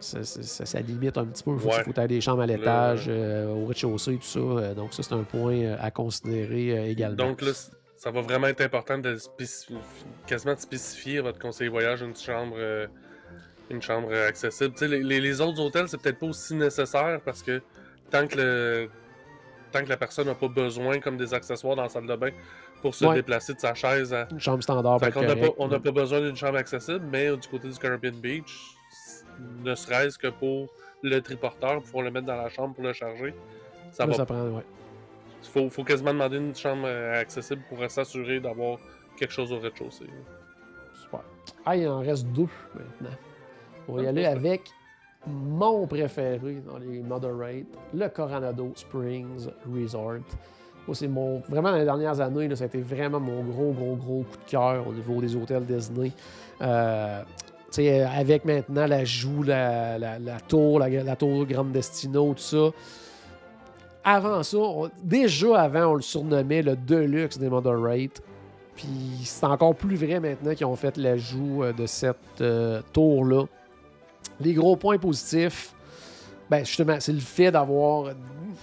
ça, 0.00 0.22
ça- 0.24 0.42
ça- 0.42 0.66
ça 0.66 0.80
limite 0.80 1.16
un 1.16 1.24
petit 1.26 1.42
peu. 1.42 1.52
Il 1.52 1.58
faut, 1.60 1.68
Ouais. 1.68 1.82
faut 1.84 1.98
aller 1.98 2.08
des 2.16 2.20
chambres 2.20 2.42
à 2.42 2.46
l'étage, 2.46 3.06
euh, 3.08 3.46
au 3.54 3.66
rez-de-chaussée, 3.66 4.16
tout 4.16 4.22
ça. 4.22 4.40
Euh, 4.40 4.74
donc, 4.74 4.92
ça, 4.94 5.02
c'est 5.02 5.14
un 5.14 5.22
point 5.22 5.54
euh, 5.56 5.76
à 5.80 5.90
considérer 5.90 6.76
euh, 6.78 6.84
également. 6.90 7.16
Donc 7.16 7.40
là, 7.40 7.52
ça 7.96 8.10
va 8.10 8.20
vraiment 8.20 8.48
être 8.48 8.60
important 8.62 8.98
de 8.98 9.16
quasiment 10.26 10.54
de 10.54 10.58
spécifier 10.60 11.18
à 11.18 11.22
votre 11.22 11.38
conseiller 11.38 11.70
voyage 11.70 12.02
une 12.02 12.16
chambre, 12.16 12.56
euh, 12.58 12.86
une 13.72 13.82
chambre 13.82 14.08
euh, 14.12 14.28
accessible. 14.28 14.74
Les, 14.82 15.02
les- 15.02 15.20
les 15.20 15.40
autres 15.40 15.60
hôtels, 15.60 15.88
c'est 15.88 16.00
peut-être 16.00 16.18
pas 16.18 16.26
aussi 16.26 16.54
nécessaire 16.54 17.20
parce 17.24 17.42
que 17.42 17.60
tant 18.10 18.26
que 18.26 18.36
le 18.36 18.90
tant 19.72 19.82
que 19.82 19.88
la 19.88 19.96
personne 19.96 20.26
n'a 20.26 20.34
pas 20.34 20.48
besoin 20.48 20.98
comme 21.00 21.16
des 21.16 21.32
accessoires 21.32 21.74
dans 21.76 21.84
la 21.84 21.88
salle 21.88 22.06
de 22.06 22.14
bain 22.14 22.30
pour 22.82 22.94
se 22.94 23.06
Ouais. 23.06 23.14
déplacer 23.14 23.54
de 23.54 23.60
sa 23.60 23.72
chaise 23.74 24.12
à, 24.12 24.28
Une 24.30 24.38
chambre 24.38 24.62
standard, 24.62 25.00
Fait 25.00 25.06
peut 25.06 25.12
qu'on 25.20 25.26
n'a 25.26 25.34
pas, 25.36 25.46
on 25.56 25.68
pas 25.68 25.90
besoin 25.92 26.20
d'une 26.20 26.36
chambre 26.36 26.58
accessible, 26.58 27.04
mais 27.10 27.34
du 27.36 27.48
côté 27.48 27.68
du 27.70 27.78
Caribbean 27.78 28.12
Beach, 28.20 28.76
ne 29.64 29.74
serait-ce 29.74 30.18
que 30.18 30.28
pour 30.28 30.68
le 31.02 31.20
triporteur, 31.20 31.82
pour 31.90 32.02
le 32.02 32.10
mettre 32.10 32.26
dans 32.26 32.36
la 32.36 32.50
chambre 32.50 32.74
pour 32.74 32.84
le 32.84 32.92
charger, 32.92 33.34
ça 33.92 34.04
Là, 34.04 34.10
va. 34.10 34.16
ça 34.18 34.26
prend, 34.26 34.42
ouais. 34.48 34.62
Faut, 35.50 35.70
faut 35.70 35.84
quasiment 35.84 36.12
demander 36.12 36.36
une 36.36 36.54
chambre 36.54 36.84
euh, 36.86 37.18
accessible 37.20 37.62
pour 37.70 37.78
s'assurer 37.90 38.40
d'avoir 38.40 38.78
quelque 39.16 39.32
chose 39.32 39.52
au 39.52 39.58
rez-de-chaussée. 39.58 40.06
Super. 40.94 41.20
Ah, 41.64 41.76
il 41.76 41.88
en 41.88 42.00
reste 42.00 42.26
deux 42.26 42.46
maintenant. 42.74 43.16
On 43.88 43.94
va 43.94 44.02
y 44.02 44.06
aller 44.06 44.24
avec 44.26 44.62
mon 45.26 45.86
préféré 45.86 46.62
dans 46.66 46.78
les 46.78 47.00
Moderate, 47.00 47.66
le 47.94 48.08
Coronado 48.08 48.72
Springs 48.74 49.48
Resort. 49.72 50.18
C'est 50.92 51.06
mon. 51.06 51.40
Vraiment, 51.48 51.70
dans 51.70 51.78
les 51.78 51.84
dernières 51.84 52.20
années, 52.20 52.48
là, 52.48 52.56
ça 52.56 52.64
a 52.64 52.66
été 52.66 52.80
vraiment 52.80 53.20
mon 53.20 53.42
gros, 53.44 53.70
gros, 53.72 53.94
gros 53.94 54.22
coup 54.24 54.36
de 54.44 54.50
cœur 54.50 54.84
au 54.88 54.92
niveau 54.92 55.20
des 55.20 55.36
hôtels 55.36 55.64
Disney. 55.64 56.10
Euh, 56.60 57.22
tu 57.66 57.82
sais, 57.82 58.02
avec 58.02 58.44
maintenant 58.44 58.86
la, 58.86 59.04
la, 59.46 60.18
la 60.18 60.40
tour, 60.40 60.80
la, 60.80 60.88
la 60.88 61.16
tour 61.16 61.46
Grande 61.46 61.70
Destino, 61.72 62.34
tout 62.34 62.40
ça. 62.40 62.70
Avant 64.04 64.42
ça, 64.42 64.58
on- 64.58 64.90
déjà 65.04 65.60
avant, 65.62 65.92
on 65.92 65.94
le 65.94 66.02
surnommait 66.02 66.62
le 66.62 66.74
Deluxe 66.74 67.38
des 67.38 67.48
Moderate. 67.48 68.20
Puis 68.74 69.20
c'est 69.24 69.46
encore 69.46 69.76
plus 69.76 69.94
vrai 69.96 70.18
maintenant 70.18 70.54
qu'ils 70.54 70.66
ont 70.66 70.74
fait 70.76 70.96
l'ajout 70.96 71.62
euh, 71.62 71.72
de 71.72 71.86
cette 71.86 72.16
euh, 72.40 72.80
tour-là. 72.92 73.44
Les 74.42 74.54
gros 74.54 74.76
points 74.76 74.98
positifs, 74.98 75.74
ben 76.50 76.64
justement, 76.64 76.96
c'est 77.00 77.12
le 77.12 77.20
fait 77.20 77.50
d'avoir 77.50 78.10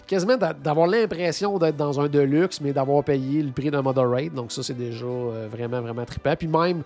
quasiment 0.06 0.38
d'a- 0.38 0.54
d'avoir 0.54 0.88
l'impression 0.88 1.58
d'être 1.58 1.78
dans 1.78 2.00
un 2.00 2.08
deluxe, 2.08 2.62
mais 2.62 2.72
d'avoir 2.74 3.04
payé 3.04 3.42
le 3.42 3.52
prix 3.52 3.72
d'un 3.72 3.82
moderate. 3.82 4.34
Donc 4.34 4.52
ça, 4.52 4.62
c'est 4.64 4.78
déjà 4.78 5.06
euh, 5.06 5.48
vraiment, 5.52 5.82
vraiment 5.82 6.06
trippant. 6.06 6.36
Puis 6.38 6.48
même, 6.48 6.84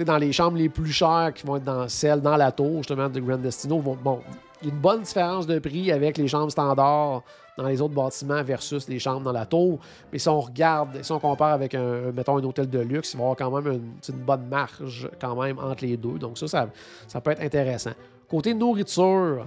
dans 0.00 0.18
les 0.18 0.32
chambres 0.32 0.56
les 0.56 0.68
plus 0.68 0.92
chères 0.92 1.32
qui 1.34 1.46
vont 1.46 1.56
être 1.56 1.64
dans 1.64 1.88
celles 1.88 2.20
dans 2.20 2.36
la 2.36 2.50
tour, 2.52 2.78
justement, 2.78 3.08
de 3.08 3.20
Grand 3.20 3.36
Destino, 3.38 3.78
vont- 3.78 3.96
bon, 4.02 4.20
une 4.62 4.70
bonne 4.70 5.02
différence 5.02 5.46
de 5.46 5.58
prix 5.58 5.90
avec 5.92 6.18
les 6.18 6.28
chambres 6.28 6.50
standards 6.50 7.22
dans 7.58 7.66
les 7.66 7.82
autres 7.82 7.94
bâtiments 7.94 8.42
versus 8.42 8.88
les 8.88 8.98
chambres 8.98 9.22
dans 9.22 9.32
la 9.32 9.44
tour. 9.44 9.78
Mais 10.12 10.18
si 10.18 10.28
on 10.28 10.40
regarde, 10.40 11.02
si 11.02 11.12
on 11.12 11.18
compare 11.18 11.52
avec 11.52 11.74
un, 11.74 12.12
mettons, 12.14 12.38
un 12.38 12.44
hôtel 12.44 12.68
de 12.70 12.78
luxe, 12.78 13.12
il 13.12 13.16
va 13.18 13.22
y 13.22 13.24
avoir 13.24 13.36
quand 13.36 13.50
même 13.60 13.72
une, 14.08 14.14
bonne 14.24 14.46
marge 14.48 15.10
quand 15.20 15.40
même 15.42 15.58
entre 15.58 15.84
les 15.84 15.96
deux. 15.96 16.18
Donc 16.18 16.38
ça, 16.38 16.46
ça 17.06 17.20
peut 17.20 17.32
être 17.32 17.42
intéressant. 17.42 17.92
Côté 18.32 18.54
nourriture, 18.54 19.46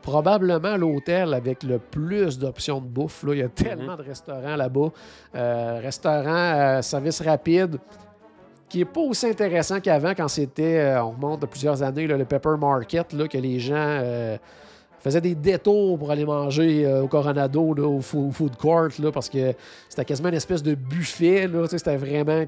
probablement 0.00 0.76
l'hôtel 0.76 1.34
avec 1.34 1.64
le 1.64 1.80
plus 1.80 2.38
d'options 2.38 2.80
de 2.80 2.86
bouffe. 2.86 3.24
Là. 3.24 3.34
Il 3.34 3.40
y 3.40 3.42
a 3.42 3.48
tellement 3.48 3.96
de 3.96 4.02
restaurants 4.02 4.54
là-bas. 4.54 4.90
Euh, 5.34 5.80
restaurant, 5.82 6.28
euh, 6.28 6.80
service 6.80 7.20
rapide, 7.22 7.78
qui 8.68 8.78
n'est 8.78 8.84
pas 8.84 9.00
aussi 9.00 9.26
intéressant 9.26 9.80
qu'avant 9.80 10.12
quand 10.16 10.28
c'était, 10.28 10.78
euh, 10.78 11.02
on 11.02 11.10
remonte 11.10 11.40
de 11.40 11.46
plusieurs 11.46 11.82
années, 11.82 12.06
là, 12.06 12.16
le 12.16 12.24
Pepper 12.24 12.54
Market, 12.56 13.12
là, 13.14 13.26
que 13.26 13.38
les 13.38 13.58
gens 13.58 13.74
euh, 13.74 14.36
faisaient 15.00 15.20
des 15.20 15.34
détours 15.34 15.98
pour 15.98 16.12
aller 16.12 16.24
manger 16.24 16.86
euh, 16.86 17.02
au 17.02 17.08
Coronado, 17.08 17.74
là, 17.74 17.82
au, 17.82 17.98
fo- 17.98 18.28
au 18.28 18.30
food 18.30 18.54
court, 18.54 18.90
là, 19.00 19.10
parce 19.10 19.28
que 19.28 19.54
c'était 19.88 20.04
quasiment 20.04 20.28
une 20.28 20.36
espèce 20.36 20.62
de 20.62 20.76
buffet. 20.76 21.50
C'était 21.68 21.96
vraiment... 21.96 22.44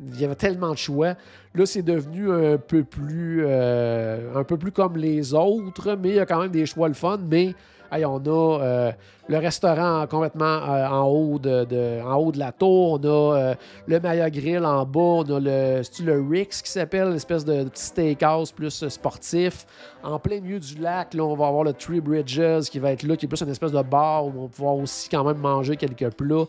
Il 0.00 0.20
y 0.20 0.24
avait 0.24 0.34
tellement 0.34 0.70
de 0.70 0.78
choix. 0.78 1.14
Là, 1.54 1.66
c'est 1.66 1.82
devenu 1.82 2.30
un 2.30 2.56
peu 2.58 2.84
plus 2.84 3.44
euh, 3.46 4.32
un 4.34 4.44
peu 4.44 4.56
plus 4.56 4.70
comme 4.70 4.96
les 4.96 5.34
autres, 5.34 5.96
mais 6.00 6.10
il 6.10 6.14
y 6.16 6.20
a 6.20 6.26
quand 6.26 6.40
même 6.40 6.50
des 6.50 6.66
choix 6.66 6.88
le 6.88 6.94
fun. 6.94 7.18
Mais 7.28 7.54
on 7.90 8.22
a 8.26 8.62
euh, 8.62 8.92
le 9.28 9.38
restaurant 9.38 10.06
complètement 10.06 10.44
euh, 10.44 10.86
en, 10.86 11.04
haut 11.06 11.38
de, 11.38 12.02
en 12.02 12.16
haut 12.16 12.30
de 12.30 12.38
la 12.38 12.52
tour. 12.52 13.00
On 13.02 13.08
a 13.08 13.54
le 13.86 14.00
Maya 14.00 14.30
Grill 14.30 14.64
en 14.64 14.84
bas. 14.84 15.00
On 15.00 15.22
a 15.22 15.40
le, 15.40 15.82
le 16.04 16.28
Rix 16.30 16.62
qui 16.62 16.70
s'appelle, 16.70 17.10
l'espèce 17.10 17.44
de, 17.44 17.64
petit 17.64 17.84
steakhouse 17.84 18.52
plus 18.52 18.86
sportif. 18.88 19.66
En 20.04 20.18
plein 20.18 20.40
milieu 20.40 20.60
du 20.60 20.76
lac, 20.76 21.14
là, 21.14 21.24
on 21.24 21.34
va 21.34 21.48
avoir 21.48 21.64
le 21.64 21.72
Three 21.72 22.00
Bridges 22.00 22.68
qui 22.70 22.78
va 22.78 22.92
être 22.92 23.02
là, 23.02 23.16
qui 23.16 23.26
est 23.26 23.28
plus 23.28 23.40
une 23.40 23.50
espèce 23.50 23.72
de 23.72 23.82
bar 23.82 24.26
où 24.26 24.32
on 24.36 24.42
va 24.42 24.48
pouvoir 24.48 24.76
aussi 24.76 25.08
quand 25.08 25.24
même 25.24 25.38
manger 25.38 25.76
quelques 25.76 26.10
plats. 26.10 26.44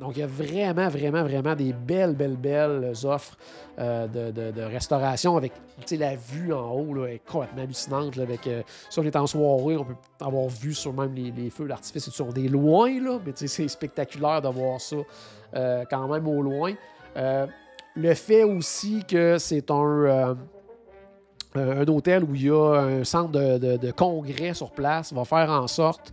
Donc, 0.00 0.16
il 0.16 0.20
y 0.20 0.22
a 0.22 0.26
vraiment, 0.26 0.88
vraiment, 0.88 1.22
vraiment 1.22 1.54
des 1.54 1.72
belles, 1.72 2.14
belles, 2.14 2.36
belles 2.36 2.92
offres 3.04 3.36
euh, 3.78 4.06
de, 4.08 4.30
de- 4.30 4.50
de 4.50 4.62
restauration 4.62 5.36
avec 5.36 5.52
la 5.92 6.16
vue 6.16 6.52
en 6.52 6.72
haut 6.72 6.94
là, 6.94 7.06
est 7.12 7.20
complètement 7.24 7.62
hallucinante. 7.62 8.16
là, 8.16 8.24
avec, 8.24 8.46
euh, 8.46 8.62
si 8.90 8.98
on 8.98 9.02
est 9.04 9.16
en 9.16 9.26
soirée, 9.26 9.76
on 9.76 9.84
peut 9.84 9.94
avoir 10.20 10.48
vu 10.48 10.74
sur 10.74 10.92
même 10.92 11.14
les, 11.14 11.50
feux 11.50 11.66
d'artifice. 11.68 12.20
On 12.20 12.32
est 12.32 12.48
loin, 12.48 13.00
là, 13.00 13.18
mais 13.24 13.32
c'est 13.34 13.68
spectaculaire 13.68 14.42
de 14.42 14.48
voir 14.48 14.80
ça 14.80 14.96
euh, 15.54 15.84
quand 15.88 16.08
même 16.08 16.26
au 16.26 16.42
loin. 16.42 16.72
Euh, 17.16 17.46
le 17.94 18.14
fait 18.14 18.42
aussi 18.42 19.04
que 19.04 19.38
c'est 19.38 19.70
un, 19.70 20.36
un 21.54 21.82
un 21.82 21.86
hôtel 21.88 22.24
où 22.24 22.34
il 22.34 22.46
y 22.46 22.50
a 22.50 22.72
un 22.80 23.04
centre 23.04 23.30
de, 23.30 23.58
de- 23.58 23.76
de 23.76 23.90
congrès 23.92 24.54
sur 24.54 24.70
place 24.70 25.12
va 25.12 25.24
faire 25.24 25.50
en 25.50 25.66
sorte 25.66 26.12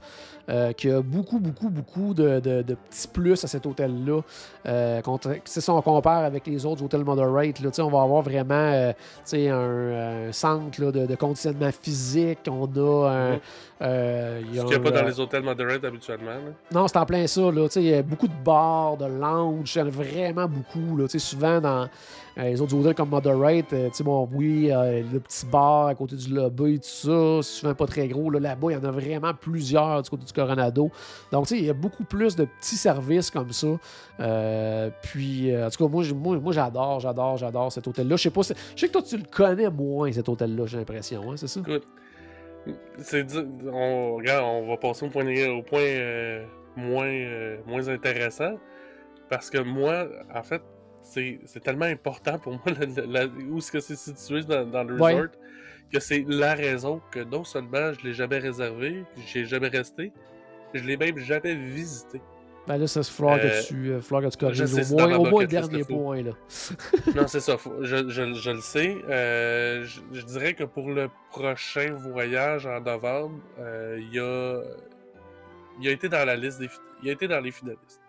euh, 0.50 0.74
qu'il 0.74 0.90
y 0.90 0.94
a 0.94 1.02
beaucoup, 1.02 1.40
beaucoup, 1.40 1.70
beaucoup 1.70 2.14
de, 2.14 2.40
petits 2.40 3.08
plus 3.08 3.44
à 3.44 3.48
cet 3.48 3.66
hôtel-là. 3.66 4.22
Euh, 4.68 5.02
si 5.46 5.70
on 5.70 5.82
compare 5.82 6.24
avec 6.26 6.48
les 6.48 6.66
autres 6.66 6.84
hôtels 6.84 7.04
Moderate, 7.04 7.60
là, 7.60 7.70
on 7.80 7.90
va 7.90 8.02
avoir 8.02 8.22
vraiment 8.22 8.56
euh, 8.56 8.92
un, 9.34 10.28
un 10.28 10.32
centre 10.32 10.82
là, 10.84 10.92
de, 10.92 11.16
conditionnement 11.16 11.72
physique. 11.72 12.40
On 12.50 12.66
a 12.66 13.10
un. 13.10 13.40
Euh, 13.82 14.42
Ce 14.42 14.60
qu'il 14.60 14.66
n'y 14.66 14.74
a 14.76 14.80
pas 14.80 14.92
dans 14.92 14.98
euh, 14.98 15.10
les 15.10 15.20
hôtels 15.20 15.44
moderate 15.44 15.84
habituellement. 15.86 16.26
là. 16.32 16.52
non, 16.72 16.88
c'est 16.88 16.98
en 16.98 17.06
plein 17.06 17.26
ça. 17.28 17.42
Il 17.76 17.82
y 17.84 17.94
a 17.94 18.02
beaucoup 18.04 18.28
de 18.28 18.44
bars, 18.44 18.98
de 18.98 19.06
lounge, 19.06 19.76
il 19.76 19.80
y 19.80 19.82
en 19.82 19.88
a 19.88 19.90
vraiment 19.90 20.48
beaucoup. 20.48 20.98
Là. 20.98 21.06
Souvent, 21.08 21.62
dans 21.62 21.84
euh, 21.84 21.86
les 22.38 22.62
autres 22.62 22.76
hôtels 22.76 22.96
comme 22.96 23.10
Moderate, 23.10 23.74
euh, 23.74 23.90
tu 23.90 23.96
sais, 23.96 24.04
bon, 24.04 24.28
oui, 24.34 24.72
euh, 24.72 25.04
le 25.12 25.20
petit 25.20 25.46
bar 25.46 25.88
à 25.88 25.96
côté 25.96 26.16
du 26.16 26.34
lobby, 26.34 26.80
tout 26.80 26.88
ça, 26.88 27.42
souvent 27.42 27.74
pas 27.74 27.86
très 27.86 28.08
gros. 28.08 28.30
Là. 28.30 28.40
Là-bas, 28.40 28.72
il 28.72 28.74
y 28.74 28.78
en 28.78 28.84
a 28.84 28.92
vraiment 28.92 29.34
plusieurs 29.34 30.02
du 30.02 30.10
côté 30.10 30.26
du 30.26 30.34
Coronado. 30.34 30.90
Donc, 31.32 31.48
tu 31.48 31.56
sais, 31.56 31.62
il 31.62 31.66
y 31.66 31.70
a 31.70 31.74
beaucoup 31.74 32.04
plus 32.04 32.36
de 32.36 32.46
petits 32.46 32.78
services 32.78 33.30
comme 33.30 33.52
ça. 33.52 33.68
Euh, 34.20 34.90
puis, 35.02 35.54
euh, 35.54 35.68
en 35.68 35.70
tout 35.70 35.84
cas, 35.84 35.92
moi, 35.92 36.04
moi, 36.14 36.40
moi, 36.40 36.54
j'adore, 36.54 37.00
j'adore, 37.00 37.38
j'adore 37.38 37.72
cet 37.72 37.88
hôtel-là. 37.88 38.16
Je 38.16 38.24
sais 38.24 38.30
pas, 38.30 38.42
je 38.42 38.80
sais 38.80 38.88
que 38.88 38.94
toi, 38.94 39.02
tu 39.02 39.18
le 39.18 39.24
connais 39.30 39.70
moins, 39.70 40.12
cet 40.12 40.30
hôtel-là, 40.30 40.66
j'ai 40.68 40.78
l'impression, 40.78 41.32
hein, 41.32 41.38
c'est 41.38 41.48
ça? 41.48 41.60
Écoute, 41.60 41.88
c'est 43.00 43.26
on, 43.72 44.16
regarde, 44.16 44.46
on 44.46 44.68
va 44.68 44.78
passer 44.78 45.06
au 45.06 45.10
point, 45.10 45.26
au 45.50 45.64
point 45.64 45.80
euh, 45.80 46.46
moins, 46.76 47.08
euh, 47.08 47.58
moins 47.66 47.88
intéressant. 47.90 48.58
Parce 49.30 49.50
que 49.50 49.60
moi, 49.60 50.08
en 50.34 50.44
fait, 50.44 50.62
c'est 51.46 51.60
tellement 51.64 51.86
important 51.86 52.38
pour 52.40 52.54
moi 52.54 52.62
la- 52.80 52.86
la- 53.06 53.26
la- 53.26 53.32
où 53.50 53.58
est-ce 53.58 53.72
que 53.72 53.80
c'est 53.80 53.96
situé 53.98 54.44
dans, 54.44 54.66
dans 54.66 54.84
le 54.84 54.96
Ouais. 55.00 55.14
resort 55.14 55.28
que 55.92 56.00
c'est 56.00 56.24
la 56.28 56.54
raison 56.54 57.02
que 57.12 57.20
non 57.20 57.44
seulement 57.44 57.92
je 57.94 58.08
l'ai 58.08 58.14
jamais 58.14 58.38
réservé, 58.40 59.04
j'y 59.28 59.40
ai 59.40 59.46
jamais 59.46 59.68
resté, 59.68 60.12
je 60.74 60.84
l'ai 60.84 60.96
même 60.98 61.18
jamais 61.18 61.54
visité. 61.56 62.22
Ben 62.68 62.78
là, 62.78 62.86
ça 62.88 63.02
se 63.02 63.12
falloir 63.12 63.38
Euh, 63.38 63.50
que 63.50 63.68
tu, 63.68 63.90
euh, 63.92 64.00
que 64.00 64.30
tu 64.30 64.38
corriges 64.38 64.62
au 64.62 64.96
moins, 64.96 65.18
au 65.18 65.26
moins 65.26 65.42
le 65.42 65.48
dernier 65.48 65.84
point. 65.84 66.22
Là. 66.22 66.32
Non, 67.16 67.28
c'est 67.28 67.40
ça. 67.40 67.58
faut- 67.64 67.74
je, 67.82 68.08
je- 68.08 68.34
je 68.36 68.52
le 68.52 68.62
sais. 68.62 68.96
Euh, 69.10 69.84
je, 69.84 70.00
je 70.14 70.22
dirais 70.26 70.54
que 70.54 70.64
pour 70.64 70.92
le 70.92 71.10
prochain 71.32 71.92
voyage 71.94 72.68
en 72.68 72.80
novembre, 72.80 73.40
euh, 73.60 74.00
il 74.12 74.20
a, 74.20 74.62
il 75.82 75.88
a 75.88 75.92
été 75.92 76.08
dans 76.08 76.24
la 76.24 76.36
liste 76.36 76.60
des, 76.60 76.70
il 77.04 77.10
a 77.10 77.14
été 77.14 77.28
dans 77.28 77.40
les 77.42 77.52
finalistes. 77.52 78.00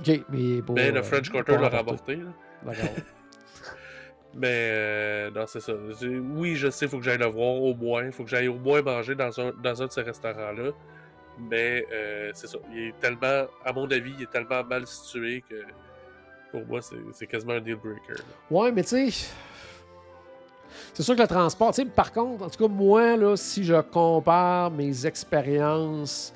OK, 0.00 0.20
mais 0.30 0.88
euh, 0.88 0.92
le 0.92 1.02
French 1.02 1.30
Quarter 1.30 1.56
l'a 1.58 1.68
remporté. 1.68 2.16
là. 2.16 2.32
D'accord. 2.64 2.88
Mais 4.34 4.70
euh, 4.70 5.30
non, 5.32 5.44
c'est 5.46 5.60
ça. 5.60 5.72
Oui, 6.02 6.54
je 6.54 6.70
sais, 6.70 6.86
il 6.86 6.88
faut 6.88 6.98
que 6.98 7.04
j'aille 7.04 7.18
le 7.18 7.26
voir 7.26 7.60
au 7.62 7.74
moins. 7.74 8.04
Il 8.04 8.12
faut 8.12 8.22
que 8.22 8.30
j'aille 8.30 8.48
au 8.48 8.54
moins 8.54 8.80
manger 8.80 9.14
dans 9.16 9.40
un, 9.40 9.52
dans 9.60 9.82
un 9.82 9.86
de 9.86 9.92
ces 9.92 10.02
restaurants-là. 10.02 10.70
Mais 11.50 11.84
euh, 11.92 12.30
c'est 12.34 12.46
ça. 12.46 12.58
Il 12.72 12.78
est 12.88 12.98
tellement, 13.00 13.46
à 13.64 13.72
mon 13.72 13.90
avis, 13.90 14.12
il 14.16 14.22
est 14.22 14.30
tellement 14.30 14.62
mal 14.62 14.86
situé 14.86 15.42
que 15.48 15.64
pour 16.52 16.64
moi, 16.66 16.80
c'est 17.12 17.26
quasiment 17.26 17.54
un 17.54 17.60
deal 17.60 17.76
breaker. 17.76 18.14
là. 18.14 18.24
Ouais, 18.50 18.72
mais 18.72 18.82
tu 18.82 19.10
sais, 19.10 19.28
c'est 20.94 21.02
sûr 21.02 21.16
que 21.16 21.22
le 21.22 21.28
transport, 21.28 21.72
tu 21.72 21.82
sais, 21.82 21.88
par 21.88 22.12
contre, 22.12 22.44
en 22.44 22.50
tout 22.50 22.58
cas, 22.58 22.72
moi, 22.72 23.16
là, 23.16 23.36
si 23.36 23.64
je 23.64 23.80
compare 23.80 24.70
mes 24.70 25.06
expériences 25.06 26.32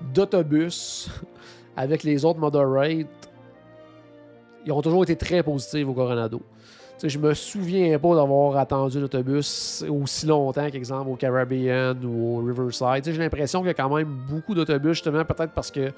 d'autobus 0.00 1.10
avec 1.76 2.02
les 2.02 2.24
autres 2.24 2.38
moderate, 2.38 3.06
ils 4.66 4.72
ont 4.72 4.82
toujours 4.82 5.04
été 5.04 5.16
très 5.16 5.42
positifs 5.42 5.86
au 5.86 5.94
Coronado. 5.94 6.42
Je 7.02 7.08
je 7.08 7.18
me 7.18 7.34
souviens 7.34 7.98
pas 7.98 8.14
d'avoir 8.14 8.56
attendu 8.56 8.98
l'autobus 8.98 9.84
aussi 9.88 10.26
longtemps 10.26 10.70
qu'exemple 10.70 11.10
au 11.10 11.14
Caribbean 11.14 12.02
ou 12.04 12.38
au 12.38 12.44
Riverside. 12.44 13.04
J'ai 13.04 13.18
l'impression 13.18 13.60
qu'il 13.60 13.68
y 13.68 13.70
a 13.70 13.74
quand 13.74 13.94
même 13.94 14.08
beaucoup 14.28 14.54
d'autobus, 14.54 14.94
justement, 14.94 15.22
peut-être 15.24 15.52
parce 15.52 15.70
qu'il 15.70 15.92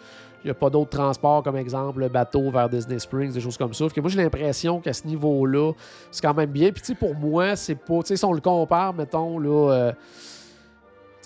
n'y 0.44 0.50
a 0.50 0.54
pas 0.54 0.70
d'autres 0.70 0.90
transports, 0.90 1.44
comme 1.44 1.56
exemple 1.56 2.00
le 2.00 2.08
bateau 2.08 2.50
vers 2.50 2.68
Disney 2.68 2.98
Springs, 2.98 3.32
des 3.32 3.40
choses 3.40 3.56
comme 3.56 3.74
ça. 3.74 3.88
que 3.88 4.00
moi, 4.00 4.10
j'ai 4.10 4.20
l'impression 4.20 4.80
qu'à 4.80 4.92
ce 4.92 5.06
niveau-là, 5.06 5.72
c'est 6.10 6.20
quand 6.20 6.34
même 6.34 6.50
bien. 6.50 6.72
Puis, 6.72 6.94
pour 6.96 7.14
moi, 7.14 7.54
c'est 7.54 7.76
pas. 7.76 8.00
Si 8.04 8.24
on 8.24 8.32
le 8.32 8.40
compare, 8.40 8.92
mettons, 8.92 9.38
là. 9.38 9.72
Euh, 9.72 9.92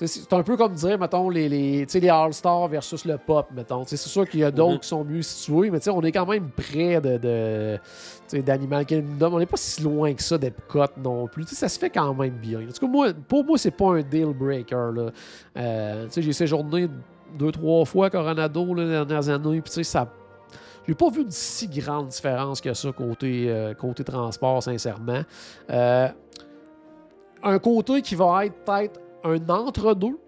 c'est 0.07 0.33
un 0.33 0.43
peu 0.43 0.57
comme 0.57 0.73
dire, 0.73 0.99
mettons, 0.99 1.29
les, 1.29 1.49
les, 1.49 1.87
les 1.87 2.09
All-Stars 2.09 2.69
versus 2.69 3.05
le 3.05 3.19
pop, 3.19 3.49
mettons. 3.55 3.85
C'est 3.87 3.97
sûr 3.97 4.29
qu'il 4.29 4.41
y 4.41 4.45
a 4.45 4.51
d'autres 4.51 4.75
mhm. 4.75 4.81
qui 4.81 4.89
sont 4.89 5.05
mieux 5.05 5.23
situés, 5.23 5.71
mais 5.71 5.89
on 5.89 6.03
est 6.03 6.13
quand 6.13 6.27
même 6.27 6.51
près 6.51 7.01
de, 7.01 7.19
de 7.19 7.79
d'Animal 8.41 8.87
Kingdom. 8.87 9.35
On 9.35 9.39
n'est 9.39 9.47
pas 9.47 9.57
si 9.57 9.83
loin 9.83 10.15
que 10.15 10.23
ça 10.23 10.39
d'Epcot 10.39 10.87
non 11.03 11.27
plus. 11.27 11.45
ça 11.47 11.69
se 11.69 11.79
fait 11.79 11.91
quand 11.91 12.15
même 12.15 12.35
bien. 12.35 12.61
En 12.61 12.73
tout 12.73 12.87
cas, 12.87 12.91
moi, 12.91 13.13
pour 13.29 13.45
moi, 13.45 13.59
c'est 13.59 13.71
pas 13.71 13.97
un 13.97 14.03
deal 14.03 14.33
breaker. 14.35 15.13
Euh, 15.57 16.07
j'ai 16.17 16.33
séjourné 16.33 16.89
deux, 17.39 17.53
trois 17.53 17.85
fois 17.85 18.07
à 18.07 18.11
Coronado 18.11 18.75
les 18.75 18.89
dernières 18.89 19.29
années, 19.29 19.61
puis 19.61 19.85
ça 19.85 20.07
j'ai 20.87 20.95
pas 20.95 21.11
vu 21.11 21.23
une 21.23 21.31
si 21.31 21.69
grande 21.69 22.09
différence 22.09 22.61
que 22.61 22.75
ça 22.75 22.91
côté, 22.93 23.47
euh, 23.49 23.73
côté 23.75 24.03
transport, 24.03 24.63
sincèrement. 24.63 25.23
Euh, 25.71 26.09
un 27.43 27.59
côté 27.59 28.03
qui 28.03 28.15
va 28.15 28.47
être 28.47 28.55
peut-être 28.65 29.01
un 29.25 29.49
entre-deux. 29.49 30.19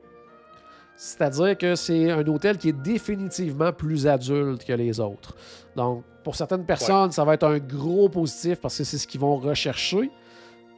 C'est-à-dire 0.97 1.59
que 1.59 1.75
c'est 1.75 2.11
un 2.11 2.27
hôtel 2.27 2.57
qui 2.57 2.69
est 2.69 2.83
définitivement 2.83 3.73
plus 3.73 4.07
adulte 4.07 4.65
que 4.65 4.73
les 4.73 5.01
autres. 5.01 5.35
Donc, 5.75 6.05
pour 6.23 6.37
certaines 6.37 6.65
personnes, 6.65 7.11
ça 7.13 7.25
va 7.25 7.35
être 7.35 7.45
un 7.47 7.59
gros 7.59 8.09
positif 8.09 8.61
parce 8.61 8.79
que 8.79 8.85
c'est 8.85 8.99
ce 8.99 9.07
qu'ils 9.07 9.21
vont 9.21 9.37
rechercher. 9.37 10.11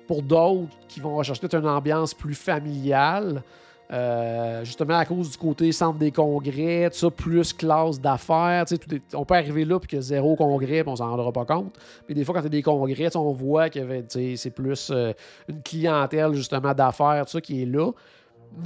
Pour 0.08 0.22
d'autres, 0.22 0.72
qui 0.88 1.00
vont 1.00 1.16
rechercher 1.16 1.46
une 1.52 1.68
ambiance 1.68 2.14
plus 2.14 2.34
familiale, 2.34 3.42
euh, 3.92 4.64
justement 4.64 4.96
à 4.96 5.04
cause 5.04 5.30
du 5.30 5.38
côté 5.38 5.70
centre 5.70 5.98
des 5.98 6.10
congrès, 6.10 6.90
tout 6.90 6.98
ça, 6.98 7.10
plus 7.10 7.52
classe 7.52 8.00
d'affaires. 8.00 8.64
On 9.14 9.24
peut 9.24 9.34
arriver 9.34 9.64
là 9.64 9.78
puis 9.78 9.88
que 9.88 10.00
zéro 10.00 10.34
congrès, 10.34 10.82
puis 10.82 10.88
on 10.88 10.96
s'en 10.96 11.08
rendra 11.08 11.32
pas 11.32 11.44
compte. 11.44 11.78
Mais 12.08 12.14
des 12.14 12.24
fois, 12.24 12.34
quand 12.34 12.40
il 12.40 12.44
y 12.44 12.46
a 12.46 12.50
des 12.50 12.62
congrès, 12.62 13.16
on 13.16 13.32
voit 13.32 13.70
que 13.70 13.80
c'est 14.08 14.50
plus 14.50 14.90
euh, 14.90 15.12
une 15.48 15.62
clientèle 15.62 16.34
justement 16.34 16.74
d'affaires, 16.74 17.24
tout 17.26 17.32
ça 17.32 17.40
qui 17.40 17.62
est 17.62 17.66
là. 17.66 17.92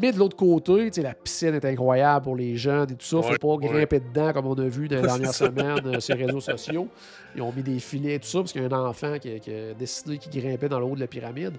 Mais 0.00 0.12
de 0.12 0.18
l'autre 0.18 0.36
côté, 0.36 0.90
la 1.02 1.14
piscine 1.14 1.54
est 1.54 1.64
incroyable 1.64 2.24
pour 2.24 2.36
les 2.36 2.56
jeunes 2.56 2.90
et 2.92 2.94
tout 2.94 3.04
ça. 3.04 3.16
ne 3.16 3.22
Faut 3.22 3.58
pas 3.58 3.66
grimper 3.66 4.00
dedans 4.00 4.32
comme 4.32 4.46
on 4.46 4.54
a 4.54 4.68
vu 4.68 4.88
dans 4.88 4.96
les 4.96 5.02
dernières 5.06 5.34
semaines 5.34 5.86
euh, 5.86 6.00
sur 6.00 6.16
les 6.16 6.26
réseaux 6.26 6.40
sociaux. 6.40 6.88
Ils 7.34 7.42
ont 7.42 7.52
mis 7.52 7.62
des 7.62 7.78
filets 7.78 8.14
et 8.14 8.20
tout 8.20 8.28
ça 8.28 8.38
parce 8.38 8.52
qu'il 8.52 8.62
y 8.62 8.64
a 8.64 8.68
un 8.68 8.86
enfant 8.86 9.18
qui, 9.18 9.30
a 9.30 9.74
décidé 9.74 10.18
qu'il 10.18 10.40
grimpait 10.40 10.68
dans 10.68 10.78
le 10.78 10.84
haut 10.86 10.94
de 10.94 11.00
la 11.00 11.06
pyramide. 11.06 11.56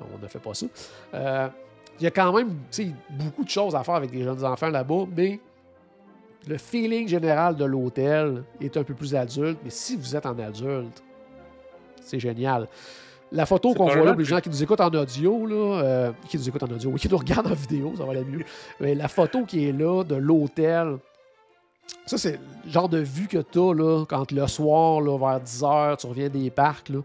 On 0.00 0.22
ne 0.22 0.28
fait 0.28 0.38
pas 0.38 0.54
ça. 0.54 0.66
Euh, 1.14 1.48
il 2.00 2.04
y 2.04 2.06
a 2.06 2.10
quand 2.10 2.32
même 2.32 2.56
beaucoup 3.10 3.44
de 3.44 3.48
choses 3.48 3.74
à 3.74 3.84
faire 3.84 3.94
avec 3.94 4.12
les 4.12 4.22
jeunes 4.22 4.44
enfants 4.44 4.68
là-bas, 4.68 5.04
mais 5.14 5.40
le 6.48 6.58
feeling 6.58 7.06
général 7.06 7.56
de 7.56 7.64
l'hôtel 7.64 8.42
est 8.60 8.76
un 8.76 8.82
peu 8.82 8.94
plus 8.94 9.14
adulte. 9.14 9.58
Mais 9.62 9.70
si 9.70 9.96
vous 9.96 10.16
êtes 10.16 10.26
en 10.26 10.38
adulte, 10.38 11.02
c'est 12.00 12.18
génial. 12.18 12.66
La 13.30 13.46
photo 13.46 13.72
qu'on 13.72 13.86
voit 13.86 14.04
là, 14.04 14.14
les 14.14 14.24
gens 14.24 14.40
qui 14.40 14.50
nous 14.50 14.62
écoutent 14.62 14.80
en 14.80 14.90
audio, 14.90 15.46
là, 15.46 15.54
euh, 15.82 16.12
qui 16.28 16.36
nous 16.36 16.48
écoutent 16.48 16.64
en 16.64 16.70
audio, 16.70 16.90
oui, 16.90 17.00
qui 17.00 17.08
nous 17.08 17.16
regardent 17.16 17.46
en 17.46 17.54
vidéo, 17.54 17.94
ça 17.96 18.04
va 18.04 18.10
aller 18.10 18.24
mieux. 18.24 18.44
Mais 18.78 18.94
la 18.94 19.08
photo 19.08 19.44
qui 19.44 19.68
est 19.68 19.72
là 19.72 20.04
de 20.04 20.16
l'hôtel, 20.16 20.98
ça, 22.04 22.18
c'est 22.18 22.38
le 22.64 22.70
genre 22.70 22.88
de 22.88 22.98
vue 22.98 23.28
que 23.28 23.38
tu 23.38 23.58
as 23.58 23.74
là, 23.74 24.04
quand 24.06 24.30
le 24.32 24.46
soir, 24.48 25.00
là, 25.00 25.16
vers 25.16 25.40
10h, 25.40 25.96
tu 25.98 26.06
reviens 26.06 26.28
des 26.28 26.50
parcs. 26.50 26.90
Là, 26.90 26.98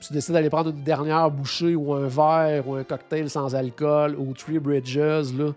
tu 0.00 0.12
décides 0.12 0.34
d'aller 0.34 0.50
prendre 0.50 0.70
une 0.70 0.82
dernière 0.82 1.30
bouchée 1.30 1.74
ou 1.74 1.94
un 1.94 2.06
verre 2.06 2.68
ou 2.68 2.74
un 2.74 2.84
cocktail 2.84 3.30
sans 3.30 3.54
alcool 3.54 4.16
ou 4.16 4.32
Three 4.34 4.58
Bridges. 4.58 5.32
Là, 5.36 5.52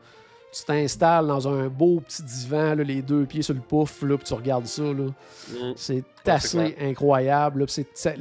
tu 0.52 0.64
t'installes 0.64 1.28
dans 1.28 1.48
un 1.48 1.68
beau 1.68 2.00
petit 2.00 2.24
divan, 2.24 2.76
là, 2.76 2.84
les 2.84 3.02
deux 3.02 3.26
pieds 3.26 3.42
sur 3.42 3.54
le 3.54 3.60
pouf, 3.60 4.02
là, 4.02 4.18
puis 4.18 4.26
tu 4.26 4.34
regardes 4.34 4.66
ça. 4.66 4.84
Là. 4.84 5.06
Mm. 5.52 5.74
C'est 5.76 6.04
assez 6.26 6.76
incroyable. 6.82 7.62
Là, 7.62 7.66
c'est, 7.68 8.18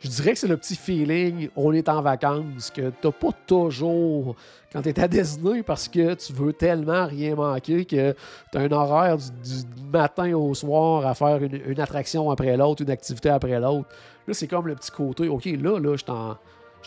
je 0.00 0.08
dirais 0.08 0.32
que 0.32 0.38
c'est 0.38 0.48
le 0.48 0.56
petit 0.56 0.76
feeling, 0.76 1.48
on 1.56 1.72
est 1.72 1.88
en 1.88 2.02
vacances, 2.02 2.70
que 2.70 2.90
t'as 2.90 3.10
pas 3.10 3.30
toujours 3.46 4.36
quand 4.72 4.82
tu 4.82 4.90
es 4.90 5.00
à 5.00 5.08
Disney 5.08 5.62
parce 5.62 5.88
que 5.88 6.14
tu 6.14 6.32
veux 6.32 6.52
tellement 6.52 7.06
rien 7.06 7.34
manquer 7.34 7.84
que 7.84 8.14
tu 8.52 8.58
as 8.58 8.60
un 8.60 8.70
horaire 8.70 9.16
du, 9.16 9.88
matin 9.92 10.34
au 10.34 10.54
soir 10.54 11.06
à 11.06 11.14
faire 11.14 11.42
une, 11.42 11.80
attraction 11.80 12.30
après 12.30 12.56
l'autre, 12.56 12.82
une 12.82 12.90
activité 12.90 13.30
après 13.30 13.58
l'autre. 13.58 13.88
Là, 14.26 14.34
c'est 14.34 14.46
comme 14.46 14.68
le 14.68 14.74
petit 14.76 14.90
côté, 14.90 15.28
OK, 15.28 15.46
là, 15.46 15.80
là, 15.80 15.92
je 15.96 16.04
suis 16.04 16.12
en, 16.12 16.36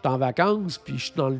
en, 0.05 0.17
vacances, 0.17 0.77
puis 0.77 0.97
je 0.97 1.05
suis 1.05 1.13
dans 1.15 1.29
le. 1.29 1.39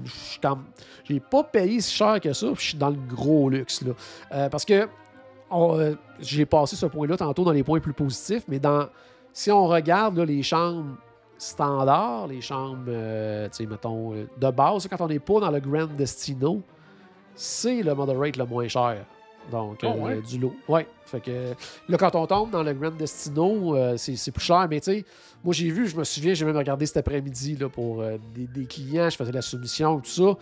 J'ai 1.04 1.20
pas 1.20 1.44
payé 1.44 1.80
si 1.80 1.96
cher 1.96 2.20
que 2.20 2.34
ça, 2.34 2.48
puis 2.48 2.64
je 2.64 2.70
suis 2.70 2.78
dans 2.78 2.90
le 2.90 2.98
gros 3.08 3.50
luxe. 3.50 3.82
Là. 3.84 3.94
Euh, 4.34 4.50
parce 4.50 4.66
que 4.66 4.88
euh, 5.54 5.96
j'ai 6.20 6.46
passé 6.46 6.76
ce 6.76 6.88
point-là 6.88 7.18
tantôt 7.18 7.44
dans 7.44 7.52
les 7.52 7.64
points 7.64 7.80
plus 7.80 7.94
positifs, 7.94 8.44
mais 8.48 8.60
dans 8.60 8.88
si 9.32 9.52
on 9.52 9.68
regarde 9.68 10.20
les 10.20 10.44
chambres 10.44 10.98
standard, 11.42 12.28
les 12.28 12.40
chambres, 12.40 12.86
euh, 12.88 13.50
tu 13.50 13.58
sais, 13.58 13.66
mettons, 13.66 14.14
euh, 14.14 14.28
de 14.38 14.52
base, 14.52 14.88
quand 14.88 15.02
on 15.02 15.08
n'est 15.08 15.20
pas 15.20 15.40
dans 15.40 15.50
le 15.50 15.60
Grand 15.60 15.88
Destino, 15.88 16.62
c'est 17.34 17.82
le 17.82 17.96
moderate 17.96 18.38
le 18.38 18.46
moins 18.46 18.68
cher. 18.68 19.04
Donc, 19.52 19.80
oh, 19.82 20.08
euh, 20.08 20.22
du 20.22 20.38
lot. 20.38 20.54
Ouais. 20.68 20.86
Fait 21.04 21.20
que 21.20 21.56
là, 21.90 21.98
quand 21.98 22.14
on 22.14 22.28
tombe 22.28 22.52
dans 22.52 22.62
le 22.62 22.74
Grand 22.74 22.92
Destino, 22.92 23.76
c'est 23.98 24.32
plus 24.32 24.44
cher. 24.44 24.68
Mais 24.70 24.80
tu 24.80 24.92
sais, 24.92 25.06
moi, 25.44 25.52
j'ai 25.52 25.72
vu, 25.72 25.88
je 25.88 25.98
me 25.98 26.04
souviens, 26.04 26.36
j'ai 26.36 26.46
même 26.46 26.56
regardé 26.56 26.86
cet 26.86 26.98
après-midi 26.98 27.58
pour 27.74 28.04
des, 28.36 28.46
des, 28.46 28.66
clients, 28.66 29.10
je 29.10 29.16
faisais 29.16 29.32
la 29.32 29.42
soumission, 29.42 30.00
tout 30.00 30.12
ça. 30.12 30.38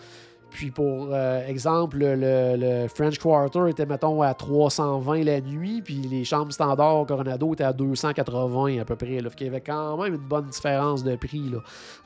Puis 0.50 0.70
pour 0.70 1.08
euh, 1.12 1.46
exemple, 1.46 1.98
le, 2.00 2.88
French 2.88 3.18
Quarter 3.18 3.68
était, 3.68 3.86
mettons, 3.86 4.20
à 4.20 4.34
320 4.34 5.24
la 5.24 5.40
nuit, 5.40 5.80
puis 5.82 5.94
les 5.94 6.24
chambres 6.24 6.52
standards 6.52 7.06
Coronado 7.06 7.54
étaient 7.54 7.64
à 7.64 7.72
280 7.72 8.80
à 8.80 8.84
peu 8.84 8.96
près. 8.96 9.20
Là. 9.20 9.30
Fait 9.30 9.36
qu'il 9.36 9.46
y 9.46 9.50
avait 9.50 9.60
quand 9.60 9.96
même 9.96 10.14
une 10.14 10.20
bonne 10.20 10.46
différence 10.46 11.04
de 11.04 11.14
prix. 11.16 11.48
Là. 11.50 11.58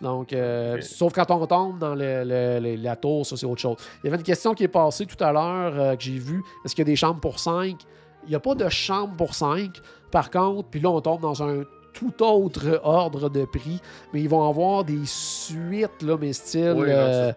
Donc, 0.02 0.32
euh, 0.32 0.78
sauf 0.82 1.12
quand 1.14 1.30
on 1.30 1.46
tombe 1.46 1.78
dans 1.78 1.94
la 1.94 2.96
tour, 2.96 3.24
ça 3.24 3.36
c'est 3.36 3.46
autre 3.46 3.60
chose. 3.60 3.76
Il 4.02 4.06
y 4.06 4.08
avait 4.08 4.18
une 4.18 4.22
question 4.22 4.54
qui 4.54 4.64
est 4.64 4.68
passée 4.68 5.06
tout 5.06 5.22
à 5.24 5.32
l'heure 5.32 5.80
euh, 5.80 5.96
que 5.96 6.02
j'ai 6.02 6.18
vue. 6.18 6.42
Est-ce 6.64 6.74
qu'il 6.74 6.82
y 6.82 6.88
a 6.88 6.92
des 6.92 6.96
chambres 6.96 7.20
pour 7.20 7.38
5? 7.38 7.76
Il 8.24 8.28
n'y 8.28 8.36
a 8.36 8.40
pas 8.40 8.54
de 8.54 8.68
chambre 8.68 9.14
pour 9.16 9.34
5. 9.34 9.70
Par 10.10 10.30
contre, 10.30 10.68
puis 10.68 10.80
là, 10.80 10.90
on 10.90 11.00
tombe 11.00 11.20
dans 11.20 11.42
un 11.42 11.64
tout 11.92 12.22
autre 12.22 12.80
ordre 12.82 13.28
de 13.28 13.44
prix, 13.44 13.80
mais 14.12 14.20
ils 14.20 14.28
vont 14.28 14.48
avoir 14.48 14.84
des 14.84 15.04
suites, 15.04 16.02
là, 16.02 16.16
mais 16.20 16.32
style... 16.32 17.34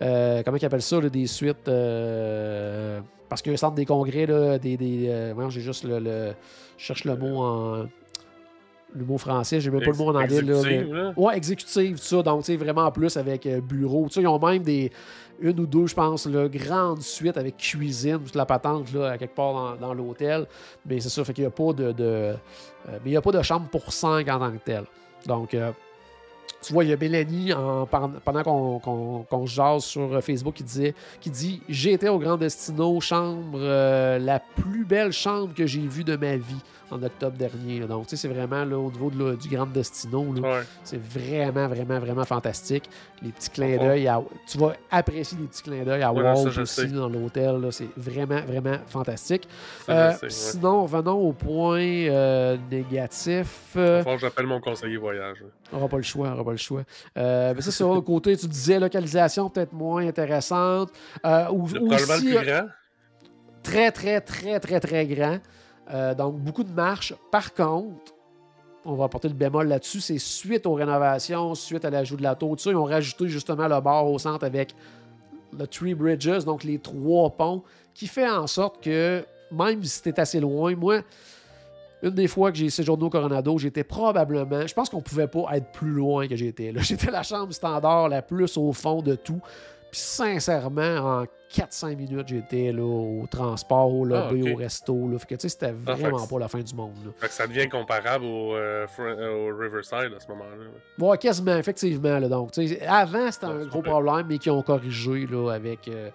Euh, 0.00 0.42
comment 0.44 0.56
ils 0.56 0.64
appellent 0.64 0.82
ça, 0.82 1.00
des 1.00 1.26
suites. 1.26 1.68
Euh, 1.68 3.00
parce 3.28 3.42
a 3.46 3.50
un 3.50 3.56
centre 3.56 3.74
des 3.74 3.86
congrès, 3.86 4.26
là, 4.26 4.58
des. 4.58 4.76
des 4.76 5.06
euh, 5.08 5.50
j'ai 5.50 5.60
juste 5.60 5.84
le, 5.84 6.34
Je 6.76 6.84
cherche 6.84 7.04
le 7.04 7.16
mot 7.16 7.42
en. 7.42 7.86
Le 8.94 9.04
mot 9.04 9.18
français, 9.18 9.60
j'ai 9.60 9.70
même 9.70 9.82
pas 9.82 9.90
le 9.90 9.96
mot 9.98 10.08
en 10.08 10.14
anglais. 10.14 10.40
Là, 10.40 11.12
Ouais, 11.14 11.36
exécutive, 11.36 11.98
tout 11.98 12.04
ça. 12.04 12.22
Donc, 12.22 12.40
tu 12.40 12.52
sais, 12.52 12.56
vraiment 12.56 12.90
plus 12.90 13.18
avec 13.18 13.46
bureau. 13.62 14.06
Tu 14.06 14.14
sais, 14.14 14.20
ils 14.22 14.26
ont 14.26 14.38
même 14.38 14.62
des. 14.62 14.90
Une 15.40 15.60
ou 15.60 15.66
deux, 15.66 15.86
je 15.86 15.94
pense, 15.94 16.26
là, 16.26 16.48
grande 16.48 17.00
suite 17.00 17.36
avec 17.36 17.58
cuisine, 17.58 18.18
toute 18.18 18.34
la 18.34 18.46
patente, 18.46 18.92
là, 18.92 19.10
à 19.10 19.18
quelque 19.18 19.34
part 19.34 19.76
dans, 19.76 19.94
l'hôtel. 19.94 20.46
Mais 20.86 20.98
c'est 21.00 21.10
ça, 21.10 21.22
fait 21.22 21.34
qu'il 21.34 21.44
n'y 21.44 21.48
a 21.48 21.50
pas 21.50 21.72
de. 21.74 22.34
mais 22.88 22.98
il 23.04 23.10
n'y 23.10 23.16
a 23.16 23.20
pas 23.20 23.30
de 23.30 23.42
chambre 23.42 23.68
pour 23.68 23.92
5 23.92 24.26
en 24.26 24.38
tant 24.38 24.50
que 24.50 24.64
tel. 24.64 24.84
Donc, 25.26 25.54
tu 26.60 26.72
vois, 26.72 26.84
il 26.84 26.90
y 26.90 26.92
a 26.92 26.96
Mélanie, 26.96 27.52
pendant 28.24 28.80
qu'on 29.28 29.46
jase 29.46 29.84
sur 29.84 30.22
Facebook, 30.22 30.54
qui, 30.54 30.64
disait, 30.64 30.94
qui 31.20 31.30
dit 31.30 31.62
J'ai 31.68 31.92
été 31.92 32.08
au 32.08 32.18
Grand 32.18 32.36
Destino, 32.36 33.00
chambre, 33.00 33.58
euh, 33.60 34.18
la 34.18 34.40
plus 34.40 34.84
belle 34.84 35.12
chambre 35.12 35.54
que 35.54 35.66
j'ai 35.66 35.80
vue 35.80 36.04
de 36.04 36.16
ma 36.16 36.36
vie 36.36 36.62
en 36.90 37.02
octobre 37.02 37.36
dernier. 37.36 37.80
Donc, 37.80 38.06
tu 38.06 38.10
sais, 38.10 38.16
c'est 38.16 38.34
vraiment 38.34 38.64
là, 38.64 38.78
au 38.78 38.90
niveau 38.90 39.10
du 39.10 39.48
Grand 39.48 39.66
Destino. 39.66 40.34
C'est 40.84 41.00
vraiment, 41.00 41.68
vraiment, 41.68 41.98
vraiment 41.98 42.24
fantastique. 42.24 42.88
Les 43.22 43.30
petits 43.30 43.50
clins 43.50 43.76
d'œil. 43.76 44.10
Tu 44.46 44.58
vas 44.58 44.74
apprécier 44.90 45.38
les 45.40 45.46
petits 45.46 45.62
clins 45.62 45.84
d'œil 45.84 46.02
à 46.02 46.12
Walt 46.12 46.46
aussi 46.58 46.88
dans 46.88 47.08
l'hôtel. 47.08 47.68
C'est 47.70 47.88
vraiment, 47.96 48.40
vraiment 48.42 48.78
fantastique. 48.86 49.48
Euh, 49.88 50.12
sinon, 50.28 50.82
revenons 50.82 51.18
au 51.18 51.32
point 51.32 51.80
euh, 51.80 52.56
négatif. 52.70 53.74
Euh, 53.76 54.02
j'appelle 54.18 54.46
mon 54.46 54.60
conseiller 54.60 54.96
voyage. 54.96 55.44
On 55.72 55.76
n'aura 55.76 55.88
pas 55.88 55.96
le 55.96 56.02
choix, 56.02 56.28
on 56.28 56.30
n'aura 56.30 56.44
pas 56.44 56.52
le 56.52 56.56
choix. 56.56 56.82
Euh, 57.16 57.52
mais 57.54 57.62
ça, 57.62 57.70
c'est 57.70 57.84
au 57.84 58.02
côté, 58.02 58.36
tu 58.36 58.46
disais 58.46 58.78
localisation 58.78 59.50
peut-être 59.50 59.72
moins 59.72 60.06
intéressante. 60.06 60.90
ou, 61.52 61.64
aussi, 61.64 62.32
grand? 62.32 62.66
Très, 63.62 63.90
très, 63.92 64.20
très, 64.20 64.60
très, 64.60 64.80
très 64.80 65.06
grand. 65.06 65.38
Euh, 65.90 66.14
donc, 66.14 66.36
beaucoup 66.36 66.64
de 66.64 66.72
marches. 66.72 67.14
Par 67.30 67.54
contre, 67.54 68.14
on 68.84 68.94
va 68.94 69.04
apporter 69.04 69.28
le 69.28 69.34
bémol 69.34 69.68
là-dessus, 69.68 70.00
c'est 70.00 70.18
suite 70.18 70.66
aux 70.66 70.74
rénovations, 70.74 71.54
suite 71.54 71.84
à 71.84 71.90
l'ajout 71.90 72.16
de 72.16 72.22
la 72.22 72.36
ça, 72.58 72.70
ils 72.70 72.76
ont 72.76 72.84
rajouté 72.84 73.28
justement 73.28 73.68
le 73.68 73.80
bord 73.80 74.10
au 74.10 74.18
centre 74.18 74.44
avec 74.44 74.74
le 75.56 75.66
Three 75.66 75.94
Bridges, 75.94 76.44
donc 76.44 76.64
les 76.64 76.78
trois 76.78 77.30
ponts, 77.30 77.62
qui 77.94 78.06
fait 78.06 78.28
en 78.28 78.46
sorte 78.46 78.82
que, 78.82 79.24
même 79.50 79.82
si 79.82 79.90
c'était 79.90 80.20
assez 80.20 80.40
loin, 80.40 80.74
moi, 80.74 81.00
une 82.02 82.10
des 82.10 82.28
fois 82.28 82.52
que 82.52 82.58
j'ai 82.58 82.70
séjourné 82.70 83.04
au 83.04 83.10
Coronado, 83.10 83.58
j'étais 83.58 83.84
probablement. 83.84 84.66
Je 84.66 84.74
pense 84.74 84.88
qu'on 84.88 85.00
pouvait 85.00 85.26
pas 85.26 85.56
être 85.56 85.72
plus 85.72 85.90
loin 85.90 86.28
que 86.28 86.36
j'étais. 86.36 86.72
J'étais 86.80 87.10
la 87.10 87.22
chambre 87.22 87.52
standard 87.52 88.08
la 88.08 88.22
plus 88.22 88.56
au 88.56 88.72
fond 88.72 89.02
de 89.02 89.16
tout. 89.16 89.40
Puis 89.90 90.00
sincèrement, 90.00 91.20
en 91.20 91.24
4-5 91.50 91.96
minutes, 91.96 92.28
j'étais 92.28 92.72
là, 92.72 92.82
au 92.84 93.26
transport, 93.30 93.92
au 93.92 94.04
lobby, 94.04 94.44
Ah, 94.46 94.52
au 94.52 94.56
resto. 94.56 95.08
Là. 95.08 95.18
Fait 95.18 95.26
que 95.28 95.34
tu 95.36 95.40
sais, 95.42 95.48
c'était 95.48 95.74
Ah, 95.86 95.94
vraiment 95.94 96.26
pas 96.26 96.38
la 96.38 96.48
fin 96.48 96.60
du 96.60 96.74
monde. 96.74 96.92
Là. 97.04 97.10
Fait 97.16 97.28
que 97.28 97.32
ça 97.32 97.46
devient 97.46 97.68
comparable 97.68 98.24
au, 98.26 98.54
euh, 98.54 98.86
euh, 98.98 99.50
au 99.50 99.56
Riverside 99.56 100.12
à 100.14 100.20
ce 100.20 100.28
moment-là. 100.28 101.06
Ouais, 101.06 101.16
quasiment, 101.18 101.56
effectivement. 101.56 102.18
Là, 102.18 102.28
donc, 102.28 102.52
tu 102.52 102.68
sais, 102.68 102.86
avant, 102.86 103.30
c'était 103.30 103.46
un 103.46 103.64
gros 103.64 103.80
problème, 103.82 104.26
mais 104.28 104.38
qui 104.38 104.50
ont 104.50 104.62
corrigé 104.62 105.26
là, 105.26 105.52
avec, 105.52 105.88
euh, 105.88 106.10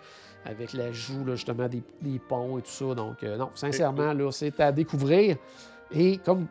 avec 0.46 0.74
l'ajout 0.74 1.26
justement 1.32 1.68
des, 1.68 1.82
des 2.02 2.20
ponts 2.20 2.60
et 2.60 2.62
tout 2.62 2.70
ça. 2.70 2.94
Donc, 2.94 3.24
euh, 3.24 3.38
non, 3.38 3.50
sincèrement, 3.56 4.14
là, 4.14 4.32
c'est 4.32 4.60
à 4.60 4.72
découvrir. 4.72 5.38
Et 5.92 6.18
comme, 6.18 6.46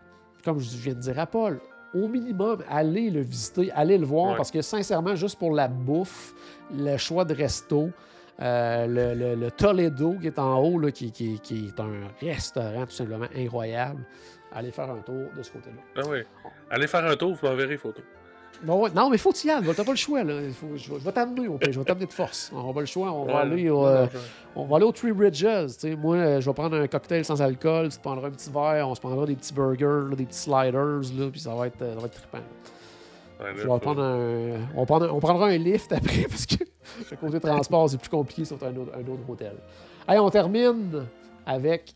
comme 0.45 0.59
je 0.59 0.77
viens 0.77 0.95
de 0.95 0.99
dire 1.01 1.19
à 1.21 1.27
Paul, 1.27 1.61
au 1.95 2.09
minimum, 2.09 2.63
allez 2.69 3.11
le 3.11 3.21
visiter, 3.21 3.71
allez 3.73 3.99
le 3.99 4.07
voir, 4.07 4.31
Ouais. 4.33 4.37
parce 4.37 4.51
que 4.51 4.63
sincèrement, 4.63 5.15
juste 5.15 5.39
pour 5.39 5.53
la 5.55 5.69
bouffe, 5.69 6.35
le 6.75 6.97
choix 6.97 7.25
de 7.25 7.35
resto, 7.35 7.91
euh, 8.41 8.87
le, 8.87 9.15
le- 9.15 9.35
le 9.35 9.51
Toledo 9.51 10.15
qui 10.21 10.27
est 10.29 10.39
en 10.39 10.59
haut, 10.59 10.79
là, 10.79 10.91
qui, 10.91 11.13
qui- 11.13 11.39
qui 11.41 11.67
est 11.69 11.81
un 11.81 11.93
restaurant 12.21 12.85
tout 12.87 12.93
simplement 12.93 13.27
incroyable, 13.37 14.03
allez 14.53 14.71
faire 14.71 14.91
un 14.91 15.01
tour 15.01 15.27
de 15.37 15.43
ce 15.43 15.51
côté-là. 15.53 15.83
Ah 16.03 16.09
oui. 16.09 16.19
Allez 16.71 16.87
faire 16.87 17.05
un 17.05 17.15
tour, 17.17 17.35
vous 17.35 17.47
m'enverrez 17.47 17.71
les 17.71 17.77
photos. 17.79 18.05
Bon, 18.63 18.89
non, 18.95 19.11
mais 19.11 19.19
faut 19.19 19.33
y 19.45 19.51
aller. 19.51 19.67
T'as 19.75 19.83
pas 19.85 19.91
le 19.91 19.97
choix. 19.97 20.23
Là. 20.23 20.35
Faut- 20.53 20.69
je, 20.77 20.91
vais- 20.93 20.99
je 21.01 21.05
vais 21.05 21.13
t'amener 21.13 21.49
au. 21.49 21.59
Je 21.61 21.79
vais 21.79 21.85
t'amener 21.85 22.07
de 22.07 22.13
force. 22.13 22.53
On 22.55 22.73
pas 22.73 22.81
le 22.81 22.87
choix. 22.87 23.11
On 23.13 23.25
va, 23.25 23.39
aller 23.41 23.69
au, 23.71 23.85
euh, 23.87 24.07
on 24.55 24.65
va 24.67 24.77
aller 24.77 24.85
au 24.85 24.93
Three 24.93 25.13
Bridges. 25.13 25.45
tu. 25.81 25.97
Moi, 25.97 26.41
je 26.41 26.47
vais 26.49 26.55
prendre 26.55 26.77
un 26.77 26.87
cocktail 26.87 27.25
sans 27.25 27.43
alcool. 27.43 27.89
Tu 27.89 27.99
prendras 27.99 28.29
un 28.29 28.31
petit 28.31 28.51
verre. 28.51 28.89
On 28.89 28.95
se 28.95 29.01
prendra 29.01 29.27
des 29.27 29.35
petits 29.35 29.53
burgers, 29.53 30.09
là, 30.11 30.15
des 30.17 30.27
petits 30.27 30.39
sliders. 30.39 31.01
Là, 31.19 31.29
puis 31.31 31.41
ça 31.41 31.55
va 31.55 31.67
être, 31.67 31.79
ça 31.79 31.85
va 31.99 32.07
être 32.07 32.13
trippant. 32.15 32.39
Ouais, 32.39 33.47
là, 33.47 33.53
Je 33.57 33.63
vais 33.63 33.69
faut- 33.69 33.79
prendre 33.79 34.03
un, 34.03 34.51
on, 34.77 34.81
va 34.81 34.87
prendre 34.87 35.07
un- 35.07 35.11
on 35.11 35.19
prendra 35.19 35.47
un 35.49 35.57
lift 35.59 35.91
après 35.93 36.23
parce 36.29 36.47
que 36.47 36.57
le 37.11 37.17
côté 37.17 37.41
transport, 37.41 37.91
c'est 37.91 37.99
plus 37.99 38.09
compliqué 38.11 38.45
sur 38.45 38.57
un 38.63 38.77
autre, 38.77 38.93
un 38.95 39.01
autre 39.13 39.23
hôtel. 39.29 39.55
Allez, 40.07 40.21
on 40.21 40.31
termine 40.31 41.05
avec 41.45 41.93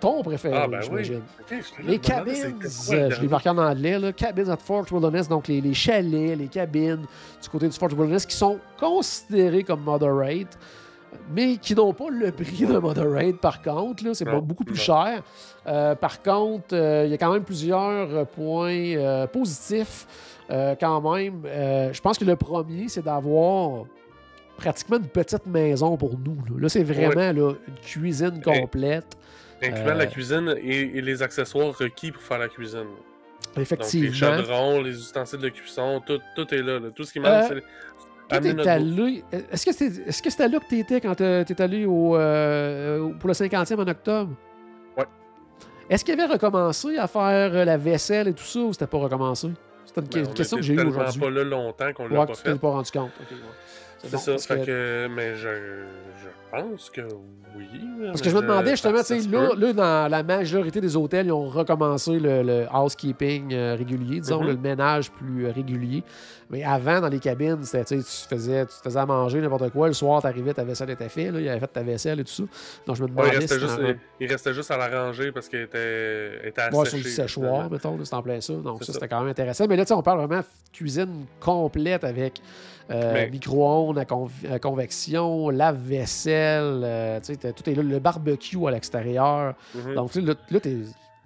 ton 0.00 0.22
préféré, 0.22 0.56
Ah, 0.56 0.66
ben 0.66 0.78
oui. 0.78 1.04
j'imagine. 1.04 1.22
Les 1.84 1.98
cabines, 1.98 2.58
euh, 2.92 3.10
je 3.10 3.20
l'ai 3.20 3.28
marqué 3.28 3.48
en 3.50 3.58
anglais, 3.58 3.98
là, 3.98 4.12
cabins 4.12 4.48
at 4.48 4.56
Fort 4.56 4.84
Wilderness, 4.90 5.28
donc 5.28 5.46
les, 5.48 5.60
les 5.60 5.74
chalets, 5.74 6.36
les 6.36 6.48
cabines 6.48 7.04
du 7.42 7.48
côté 7.48 7.68
du 7.68 7.76
Fort 7.76 7.90
Wilderness 7.90 8.26
qui 8.26 8.34
sont 8.36 8.58
considérés 8.78 9.62
comme 9.62 9.82
moderate, 9.82 10.58
mais 11.34 11.56
qui 11.56 11.74
n'ont 11.74 11.92
pas 11.92 12.08
le 12.10 12.30
prix 12.32 12.66
d'un 12.66 12.80
moderate 12.80 13.36
par 13.38 13.60
contre. 13.62 14.04
C'est 14.14 14.24
beaucoup 14.40 14.64
plus 14.64 14.76
cher. 14.76 15.22
Euh, 15.66 15.94
par 15.94 16.22
contre, 16.22 16.74
euh, 16.74 17.02
il 17.06 17.10
y 17.10 17.14
a 17.14 17.18
quand 17.18 17.32
même 17.32 17.44
plusieurs 17.44 18.26
points 18.28 19.26
positifs 19.32 20.06
quand 20.48 21.00
même. 21.14 21.42
Je 21.92 22.00
pense 22.00 22.18
que 22.18 22.24
le 22.24 22.36
premier, 22.36 22.88
c'est 22.88 23.04
d'avoir 23.04 23.84
pratiquement 24.56 24.98
une 24.98 25.06
petite 25.06 25.46
maison 25.46 25.96
pour 25.96 26.10
nous. 26.18 26.36
Là, 26.48 26.60
Là, 26.62 26.68
c'est 26.68 26.82
vraiment 26.82 27.32
là, 27.32 27.52
une 27.66 27.74
cuisine 27.82 28.40
complète. 28.42 29.16
Incluant 29.62 29.88
Euh, 29.88 29.94
la 29.94 30.06
cuisine 30.06 30.54
et, 30.62 30.98
et 30.98 31.00
les 31.02 31.22
accessoires 31.22 31.76
requis 31.76 32.12
pour 32.12 32.22
faire 32.22 32.38
la 32.38 32.48
cuisine. 32.48 32.80
Donc, 32.80 33.56
les 33.56 33.62
Effectivement. 33.62 34.12
chaudrons, 34.14 34.80
les 34.82 34.98
ustensiles 34.98 35.40
de 35.40 35.48
cuisson, 35.48 36.00
tout, 36.06 36.20
tout 36.36 36.54
est 36.54 36.62
là, 36.62 36.78
là. 36.78 36.88
Tout 36.94 37.04
ce 37.04 37.12
qui 37.12 37.20
manque, 37.20 37.30
Euh, 37.52 37.60
c'est 38.30 38.68
allé. 38.68 39.24
Est-ce 39.32 39.66
que 39.66 39.72
c'était 39.72 40.12
c'était 40.12 40.48
là 40.48 40.58
que 40.60 40.68
tu 40.68 40.78
étais 40.78 41.00
quand 41.00 41.16
tu 41.16 41.24
es 41.24 41.60
allé 41.60 41.84
au, 41.84 42.16
euh, 42.16 43.10
pour 43.18 43.26
le 43.28 43.34
50e 43.34 43.74
en 43.80 43.88
octobre? 43.88 44.30
Ouais. 44.96 45.04
Est-ce 45.88 46.04
qu'il 46.04 46.14
avait 46.20 46.32
recommencé 46.32 46.96
à 46.96 47.08
faire 47.08 47.52
euh, 47.54 47.64
la 47.64 47.76
vaisselle 47.76 48.28
et 48.28 48.32
tout 48.32 48.44
ça 48.44 48.60
ou 48.60 48.72
c'était 48.72 48.86
pas 48.86 48.98
recommencé? 48.98 49.48
C'était 49.84 50.00
une, 50.20 50.24
Ben, 50.24 50.30
on 50.30 50.34
question 50.34 50.56
que 50.58 50.62
j'ai 50.62 50.74
eue 50.74 50.80
aujourd'hui. 50.86 51.20
pas 51.20 51.30
là 51.30 51.42
longtemps 51.42 51.92
qu'on 51.92 52.06
l'a 52.06 52.24
pas 52.26 52.34
fait. 52.34 52.52
rendu 52.52 52.90
compte. 52.92 53.10
Ouais. 53.18 53.36
C'est 54.02 54.12
bon, 54.12 54.18
ça, 54.18 54.32
parce 54.32 54.46
fait 54.46 54.60
que- 54.60 54.64
que... 54.66 55.08
Mais 55.14 55.34
je, 55.34 55.48
je 56.22 56.28
pense 56.50 56.90
que 56.90 57.02
oui. 57.56 57.66
Parce 58.06 58.22
que 58.22 58.30
je 58.30 58.36
me 58.36 58.42
demandais 58.42 58.70
justement, 58.70 58.98
tu 59.02 59.20
sais, 59.20 59.28
là, 59.28 59.50
là, 59.56 59.72
dans 59.72 60.10
la 60.10 60.22
majorité 60.22 60.80
des 60.80 60.96
hôtels, 60.96 61.26
ils 61.26 61.32
ont 61.32 61.48
recommencé 61.48 62.18
le, 62.18 62.42
le 62.42 62.66
housekeeping 62.72 63.52
euh, 63.52 63.74
régulier, 63.76 64.20
disons, 64.20 64.40
Mhm. 64.40 64.46
le 64.48 64.56
ménage 64.56 65.10
plus 65.10 65.46
euh, 65.46 65.52
régulier. 65.52 66.02
Mais 66.48 66.64
avant, 66.64 67.00
dans 67.00 67.08
les 67.08 67.18
cabines, 67.20 67.62
c'était, 67.62 67.84
tu 67.84 68.00
sais, 68.02 68.22
tu 68.28 68.28
faisais, 68.34 68.66
tu 68.66 68.76
te 68.76 68.82
faisais 68.82 68.98
à 68.98 69.06
manger 69.06 69.40
n'importe 69.40 69.70
quoi. 69.70 69.88
Le 69.88 69.92
soir, 69.92 70.22
t'arrivais, 70.22 70.54
ta 70.54 70.64
vaisselle 70.64 70.90
était 70.90 71.08
faite, 71.08 71.32
là, 71.32 71.40
il 71.40 71.48
avait 71.48 71.60
fait 71.60 71.66
ta 71.68 71.82
vaisselle 71.82 72.20
et 72.20 72.24
tout 72.24 72.32
ça. 72.32 72.42
Donc, 72.86 72.96
je 72.96 73.02
me 73.02 73.08
Ouais, 73.08 73.14
demandais 73.14 73.30
il, 73.34 73.38
restait 73.40 73.54
si 73.56 73.60
juste, 73.60 73.76
c'était 73.76 73.98
il 74.20 74.26
restait 74.30 74.54
juste 74.54 74.70
à 74.70 74.76
la 74.76 74.88
ranger 74.88 75.32
parce 75.32 75.48
qu'elle 75.48 75.62
était, 75.62 76.48
était 76.48 76.62
Ouais, 76.74 76.86
sur 76.86 76.98
le 76.98 77.04
séchoir, 77.04 77.70
mettons, 77.70 77.98
c'est 78.04 78.14
en 78.14 78.22
plein 78.22 78.40
ça. 78.40 78.54
Donc, 78.54 78.80
ça, 78.80 78.86
ça. 78.86 78.92
c'était 78.94 79.08
quand 79.08 79.20
même 79.20 79.28
intéressant. 79.30 79.66
Mais 79.68 79.76
là, 79.76 79.84
tu 79.84 79.88
sais, 79.88 79.94
on 79.94 80.02
parle 80.02 80.18
vraiment 80.24 80.40
de 80.40 80.46
cuisine 80.72 81.26
complète 81.40 82.02
avec 82.04 82.40
euh, 82.90 83.28
micro-ondes 83.30 83.98
à, 83.98 84.06
à 84.52 84.58
convection, 84.58 85.50
lave-vaisselle, 85.50 86.82
euh, 86.84 87.20
tu 87.20 87.34
sais, 87.34 87.52
tout 87.52 87.68
est 87.68 87.74
là, 87.74 87.82
le 87.82 87.98
barbecue 87.98 88.66
à 88.66 88.70
l'extérieur. 88.70 89.54
Mhm. 89.74 89.94
Donc, 89.94 90.12
tu 90.12 90.20
sais, 90.20 90.26
là, 90.26 90.34
là 90.50 90.60
t'es 90.60 90.76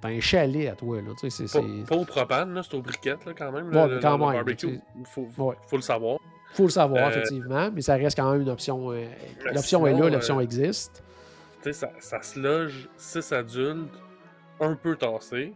un 0.02 0.20
chalet 0.20 0.68
à 0.68 0.74
toi, 0.74 0.98
là. 0.98 1.10
Tu 1.18 1.30
sais, 1.30 1.46
c'est. 1.46 1.58
Pas, 1.60 1.66
pas 1.88 1.96
au 1.96 2.04
propane, 2.04 2.60
c'est 2.62 2.74
aux 2.76 2.82
briquettes 2.82 3.24
là, 3.24 3.32
quand 3.36 3.50
même. 3.52 3.68
Ouais, 3.74 3.88
le, 3.88 3.98
quand 4.00 4.12
le- 4.16 4.18
le 4.18 4.24
même, 4.26 4.34
barbecue, 4.36 4.56
tu 4.56 4.74
sais. 4.74 4.80
il 4.98 5.06
faut, 5.06 5.28
Ouais. 5.38 5.54
faut 5.66 5.76
le 5.76 5.82
savoir. 5.82 6.18
Faut 6.52 6.64
le 6.64 6.68
savoir, 6.68 7.06
Euh, 7.06 7.10
effectivement, 7.10 7.70
mais 7.74 7.80
ça 7.80 7.94
reste 7.96 8.16
quand 8.16 8.30
même 8.30 8.42
une 8.42 8.48
option. 8.50 8.92
euh, 8.92 9.06
l'option 9.52 9.86
est 9.86 9.92
là, 9.92 10.08
l'option 10.10 10.38
euh, 10.38 10.42
existe. 10.42 11.02
Tu 11.62 11.72
sais, 11.72 11.72
ça, 11.72 11.90
ça 11.98 12.20
se 12.22 12.38
loge 12.38 12.88
6 12.96 13.32
adultes, 13.32 13.88
un 14.60 14.74
peu 14.76 14.94
tassés. 14.96 15.52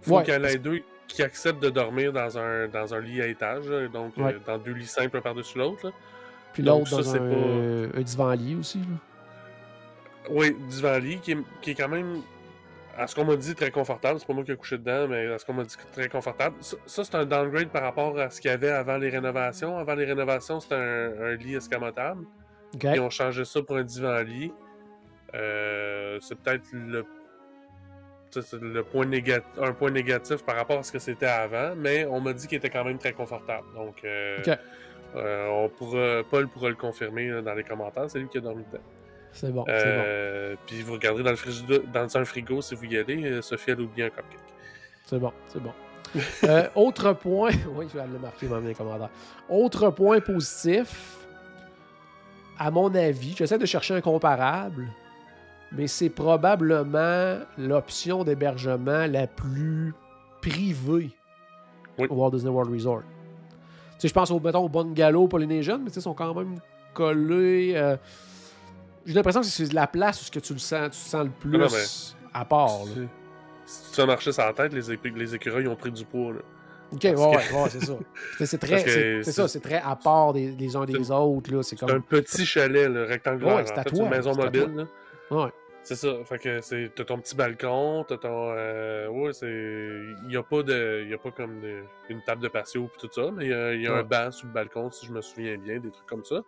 Faut 0.00 0.16
Ouais, 0.16 0.22
qu'il 0.24 0.34
y 0.34 0.36
en 0.36 0.44
ait 0.44 0.56
deux 0.58 0.80
qui 1.12 1.22
acceptent 1.22 1.62
de 1.62 1.70
dormir 1.70 2.12
dans 2.12 2.38
un, 2.38 2.68
dans 2.68 2.94
un 2.94 3.00
lit 3.00 3.20
à 3.22 3.26
étage, 3.26 3.66
donc 3.92 4.14
euh, 4.18 4.38
dans 4.46 4.58
deux 4.58 4.72
lits 4.72 4.86
simples 4.86 5.20
par-dessus 5.20 5.58
l'autre. 5.58 5.92
Puis 6.52 6.62
l'autre 6.62 6.90
dans 6.90 7.16
un, 7.16 7.90
un 7.94 8.00
divan-lit 8.02 8.56
aussi. 8.56 8.78
là. 8.78 8.96
Oui, 10.30 10.56
divan 10.68 10.98
lit 10.98 11.18
qui 11.18 11.32
est, 11.32 11.38
qui 11.60 11.70
est 11.72 11.74
quand 11.74 11.88
même, 11.88 12.22
à 12.96 13.06
ce 13.06 13.14
qu'on 13.14 13.24
m'a 13.24 13.36
dit, 13.36 13.54
très 13.54 13.70
confortable. 13.70 14.20
C'est 14.20 14.26
pas 14.26 14.34
moi 14.34 14.44
qui 14.44 14.52
ai 14.52 14.56
couché 14.56 14.78
dedans, 14.78 15.08
mais 15.08 15.26
à 15.26 15.38
ce 15.38 15.44
qu'on 15.44 15.54
m'a 15.54 15.64
dit, 15.64 15.74
très 15.92 16.08
confortable. 16.08 16.56
Ça, 16.60 16.76
ça, 16.86 17.04
c'est 17.04 17.14
un 17.14 17.24
downgrade 17.24 17.68
par 17.68 17.82
rapport 17.82 18.18
à 18.18 18.30
ce 18.30 18.40
qu'il 18.40 18.50
y 18.50 18.54
avait 18.54 18.70
avant 18.70 18.98
les 18.98 19.08
rénovations. 19.08 19.78
Avant 19.78 19.94
les 19.94 20.04
rénovations, 20.04 20.60
c'était 20.60 20.76
un, 20.76 21.12
un 21.22 21.34
lit 21.36 21.56
escamotable. 21.56 22.24
OK? 22.74 22.84
Ils 22.84 23.00
ont 23.00 23.10
changé 23.10 23.44
ça 23.44 23.62
pour 23.62 23.76
un 23.76 23.82
divan-lit. 23.84 24.52
Euh, 25.34 26.18
c'est 26.20 26.38
peut-être 26.38 26.64
le, 26.72 27.04
le 28.60 28.82
point 28.82 29.06
négatif, 29.06 29.46
un 29.60 29.72
point 29.72 29.90
négatif 29.90 30.44
par 30.44 30.56
rapport 30.56 30.78
à 30.78 30.82
ce 30.82 30.92
que 30.92 30.98
c'était 30.98 31.26
avant, 31.26 31.74
mais 31.76 32.04
on 32.06 32.20
m'a 32.20 32.32
dit 32.32 32.46
qu'il 32.46 32.58
était 32.58 32.70
quand 32.70 32.84
même 32.84 32.98
très 32.98 33.12
confortable. 33.12 33.66
Donc, 33.74 34.02
euh, 34.04 34.38
euh, 35.16 35.48
on 35.48 35.68
pourra, 35.68 36.22
Paul 36.30 36.48
pourra 36.48 36.68
le 36.70 36.74
confirmer 36.74 37.28
là, 37.28 37.42
dans 37.42 37.54
les 37.54 37.64
commentaires. 37.64 38.04
C'est 38.08 38.18
lui 38.18 38.28
qui 38.28 38.38
a 38.38 38.40
dormi 38.40 38.64
dedans. 38.70 38.82
C'est 39.32 39.50
bon. 39.50 39.64
Euh, 39.68 40.54
Puis 40.66 40.82
vous 40.82 40.92
regardez 40.92 41.22
dans 41.22 41.30
le 41.30 41.36
frigo, 41.36 41.78
dans 41.92 42.16
un 42.16 42.24
frigo 42.24 42.60
si 42.60 42.74
vous 42.74 42.84
y 42.84 42.98
allez. 42.98 43.24
euh, 43.24 43.42
Sophie 43.42 43.70
elle 43.70 43.80
oublie 43.80 44.02
un 44.02 44.10
cupcake. 44.10 44.38
C'est 45.06 45.18
bon, 45.18 45.32
c'est 45.48 45.60
bon. 45.62 45.72
Euh, 46.44 46.68
autre 46.74 47.14
point, 47.14 47.50
oui, 47.74 47.86
je 47.90 47.98
vais 47.98 48.06
le 48.06 48.18
marquer 48.18 48.46
dans 48.46 48.60
les 48.60 48.74
commentaires. 48.74 49.08
Autre 49.48 49.88
point 49.88 50.20
positif, 50.20 51.16
à 52.58 52.70
mon 52.70 52.94
avis, 52.94 53.34
j'essaie 53.34 53.56
de 53.56 53.64
chercher 53.64 53.94
un 53.94 54.02
comparable, 54.02 54.88
mais 55.76 55.86
c'est 55.86 56.10
probablement 56.10 57.38
l'option 57.58 58.24
d'hébergement 58.24 59.06
la 59.06 59.26
plus 59.26 59.94
privée 60.40 61.10
Oui. 61.98 62.06
au 62.10 62.14
Walt 62.16 62.30
Disney 62.32 62.50
World 62.50 62.72
Resort. 62.72 63.02
Tu 63.92 64.00
sais, 64.00 64.08
je 64.08 64.14
pense 64.14 64.30
au, 64.30 64.40
mettons, 64.40 64.64
au 64.64 64.68
bungalow 64.68 65.28
Polynesian, 65.28 65.78
mais 65.78 65.86
tu 65.90 65.94
sais, 65.94 66.00
ils 66.00 66.02
sont 66.02 66.14
quand 66.14 66.34
même 66.34 66.56
collés. 66.94 67.72
euh, 67.76 67.96
J'ai 69.06 69.14
l'impression 69.14 69.40
que 69.40 69.46
c'est 69.46 69.72
la 69.72 69.86
place 69.86 70.20
où 70.20 70.24
ce 70.24 70.30
que 70.30 70.40
tu 70.40 70.52
le 70.52 70.58
sens, 70.58 70.90
tu 70.90 70.98
sens 70.98 71.24
le 71.24 71.30
plus 71.30 71.58
non, 71.58 71.66
mais- 71.70 72.18
à 72.34 72.44
part. 72.44 72.68
là. 72.96 73.02
Si 73.64 73.92
tu 73.92 74.00
as 74.00 74.06
marché 74.06 74.32
sur 74.32 74.42
la 74.44 74.52
tête, 74.52 74.72
les, 74.74 75.34
écureuils 75.34 75.66
ont 75.68 75.76
pris 75.76 75.92
du 75.92 76.04
poids. 76.04 76.32
Là. 76.32 76.40
Ok, 76.92 77.04
ouais, 77.04 77.14
ouais, 77.16 77.40
c'est 77.70 77.84
ça. 77.84 77.94
C'est- 78.44 78.58
très, 78.58 78.78
c'est 79.22 79.32
ça, 79.32 79.48
c'est 79.48 79.60
très 79.60 79.80
à 79.80 79.96
part 79.96 80.32
des, 80.34 80.50
les 80.50 80.76
uns 80.76 80.84
des 80.84 81.10
autres 81.10 81.54
là. 81.54 81.62
C'est 81.62 81.78
comme, 81.78 81.90
un 81.90 82.00
petit 82.00 82.44
chalet 82.44 82.90
là, 82.90 83.04
rectangulaire. 83.06 83.56
Ouais, 83.56 83.62
c'est 83.64 83.72
en 83.72 83.76
à 83.76 83.82
fait, 83.84 83.90
toi, 83.90 83.98
c'est 83.98 84.04
une 84.04 84.10
maison 84.10 84.34
mobile. 84.36 84.72
là. 84.76 84.84
ouais, 85.44 85.50
C'est 85.84 85.96
ça. 85.96 86.14
Fait 86.24 86.38
que 86.38 86.60
c'est 86.60 86.92
t'as 86.94 87.04
ton 87.04 87.18
petit 87.18 87.34
balcon, 87.34 88.04
t'as 88.06 88.16
ton 88.16 88.52
euh, 88.56 89.08
ouais, 89.08 89.32
c'est 89.32 89.48
il 89.48 90.32
y 90.32 90.36
a 90.36 90.42
pas 90.44 90.62
de 90.62 91.04
y 91.08 91.12
a 91.14 91.18
pas 91.18 91.32
comme 91.32 91.60
de- 91.60 91.82
une 92.08 92.22
table 92.22 92.40
de 92.42 92.48
patio 92.48 92.88
puis 92.96 93.08
tout 93.08 93.12
ça, 93.12 93.30
mais 93.32 93.46
il 93.46 93.50
y 93.50 93.54
a, 93.54 93.74
il 93.74 93.82
y 93.82 93.86
a 93.88 93.92
Ouais. 93.94 93.98
un 93.98 94.02
banc 94.04 94.30
sur 94.30 94.46
le 94.46 94.52
balcon 94.52 94.90
si 94.92 95.06
je 95.06 95.12
me 95.12 95.20
souviens 95.20 95.56
bien, 95.58 95.80
des 95.80 95.90
trucs 95.90 96.06
comme 96.06 96.24
ça. 96.24 96.40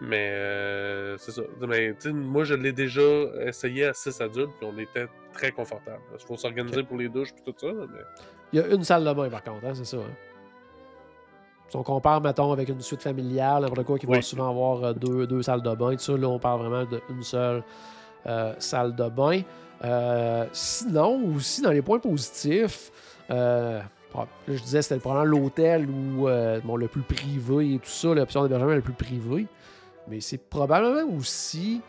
Mais 0.00 0.30
euh, 0.32 1.16
c'est 1.16 1.30
ça. 1.30 1.42
Mais 1.66 1.94
moi 2.12 2.42
je 2.44 2.54
l'ai 2.54 2.72
déjà 2.72 3.00
essayé 3.46 3.86
à 3.86 3.94
6 3.94 4.20
adultes 4.20 4.50
puis 4.58 4.68
on 4.70 4.76
était 4.78 5.06
très 5.32 5.52
confortable. 5.52 6.00
Il 6.18 6.26
faut 6.26 6.36
s'organiser 6.36 6.82
pour 6.82 6.96
les 6.98 7.08
douches 7.08 7.32
puis 7.32 7.44
tout 7.44 7.54
ça, 7.56 7.68
mais 7.72 8.00
il 8.52 8.58
y 8.58 8.62
a 8.62 8.66
une 8.66 8.82
salle 8.84 9.04
de 9.04 9.12
bain 9.12 9.30
par 9.30 9.44
contre, 9.44 9.64
hein, 9.64 9.74
c'est 9.74 9.84
ça. 9.84 9.98
hein. 9.98 10.10
Si 11.68 11.76
on 11.76 11.82
compare, 11.82 12.20
mettons, 12.20 12.52
avec 12.52 12.68
une 12.68 12.80
suite 12.80 13.02
familiale, 13.02 13.62
n'importe 13.62 13.84
quoi, 13.84 13.98
qui 13.98 14.06
va 14.06 14.22
souvent 14.22 14.50
avoir 14.50 14.84
euh, 14.84 14.92
deux, 14.92 15.26
deux 15.26 15.42
salles 15.42 15.62
de 15.62 15.74
bain, 15.74 15.92
tout 15.92 15.98
ça, 15.98 16.16
là, 16.16 16.28
on 16.28 16.38
parle 16.38 16.60
vraiment 16.60 16.84
d'une 17.08 17.22
seule 17.24 17.64
salle 18.58 18.94
de 18.94 19.08
bain. 19.08 19.40
Euh, 19.84 20.46
sinon, 20.52 21.20
aussi, 21.36 21.60
dans 21.62 21.70
les 21.70 21.82
points 21.82 21.98
positifs, 21.98 22.90
euh, 23.30 23.80
je 24.48 24.54
disais 24.62 24.80
c'était 24.82 24.98
probablement 25.00 25.38
l'hôtel 25.38 25.86
où 25.90 26.28
euh, 26.28 26.60
bon, 26.64 26.76
le 26.76 26.88
plus 26.88 27.02
privé 27.02 27.74
et 27.74 27.78
tout 27.78 27.88
ça, 27.90 28.14
l'option 28.14 28.42
d'hébergement 28.42 28.74
le 28.74 28.80
plus 28.80 28.94
privé. 28.94 29.46
Mais 30.08 30.20
c'est 30.20 30.38
probablement 30.38 31.12
aussi 31.16 31.80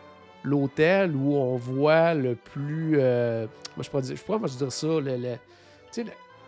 l'hôtel 0.44 1.16
où 1.16 1.36
on 1.36 1.56
voit 1.56 2.14
le 2.14 2.36
plus. 2.36 2.96
euh, 3.00 3.46
moi, 3.76 3.84
je 3.84 3.90
pourrais 3.90 4.02
dire, 4.04 4.16
je 4.18 4.24
pourrais 4.24 4.40
dire 4.50 4.72
ça. 4.72 4.88
Le, 4.88 5.00
le- 5.18 5.38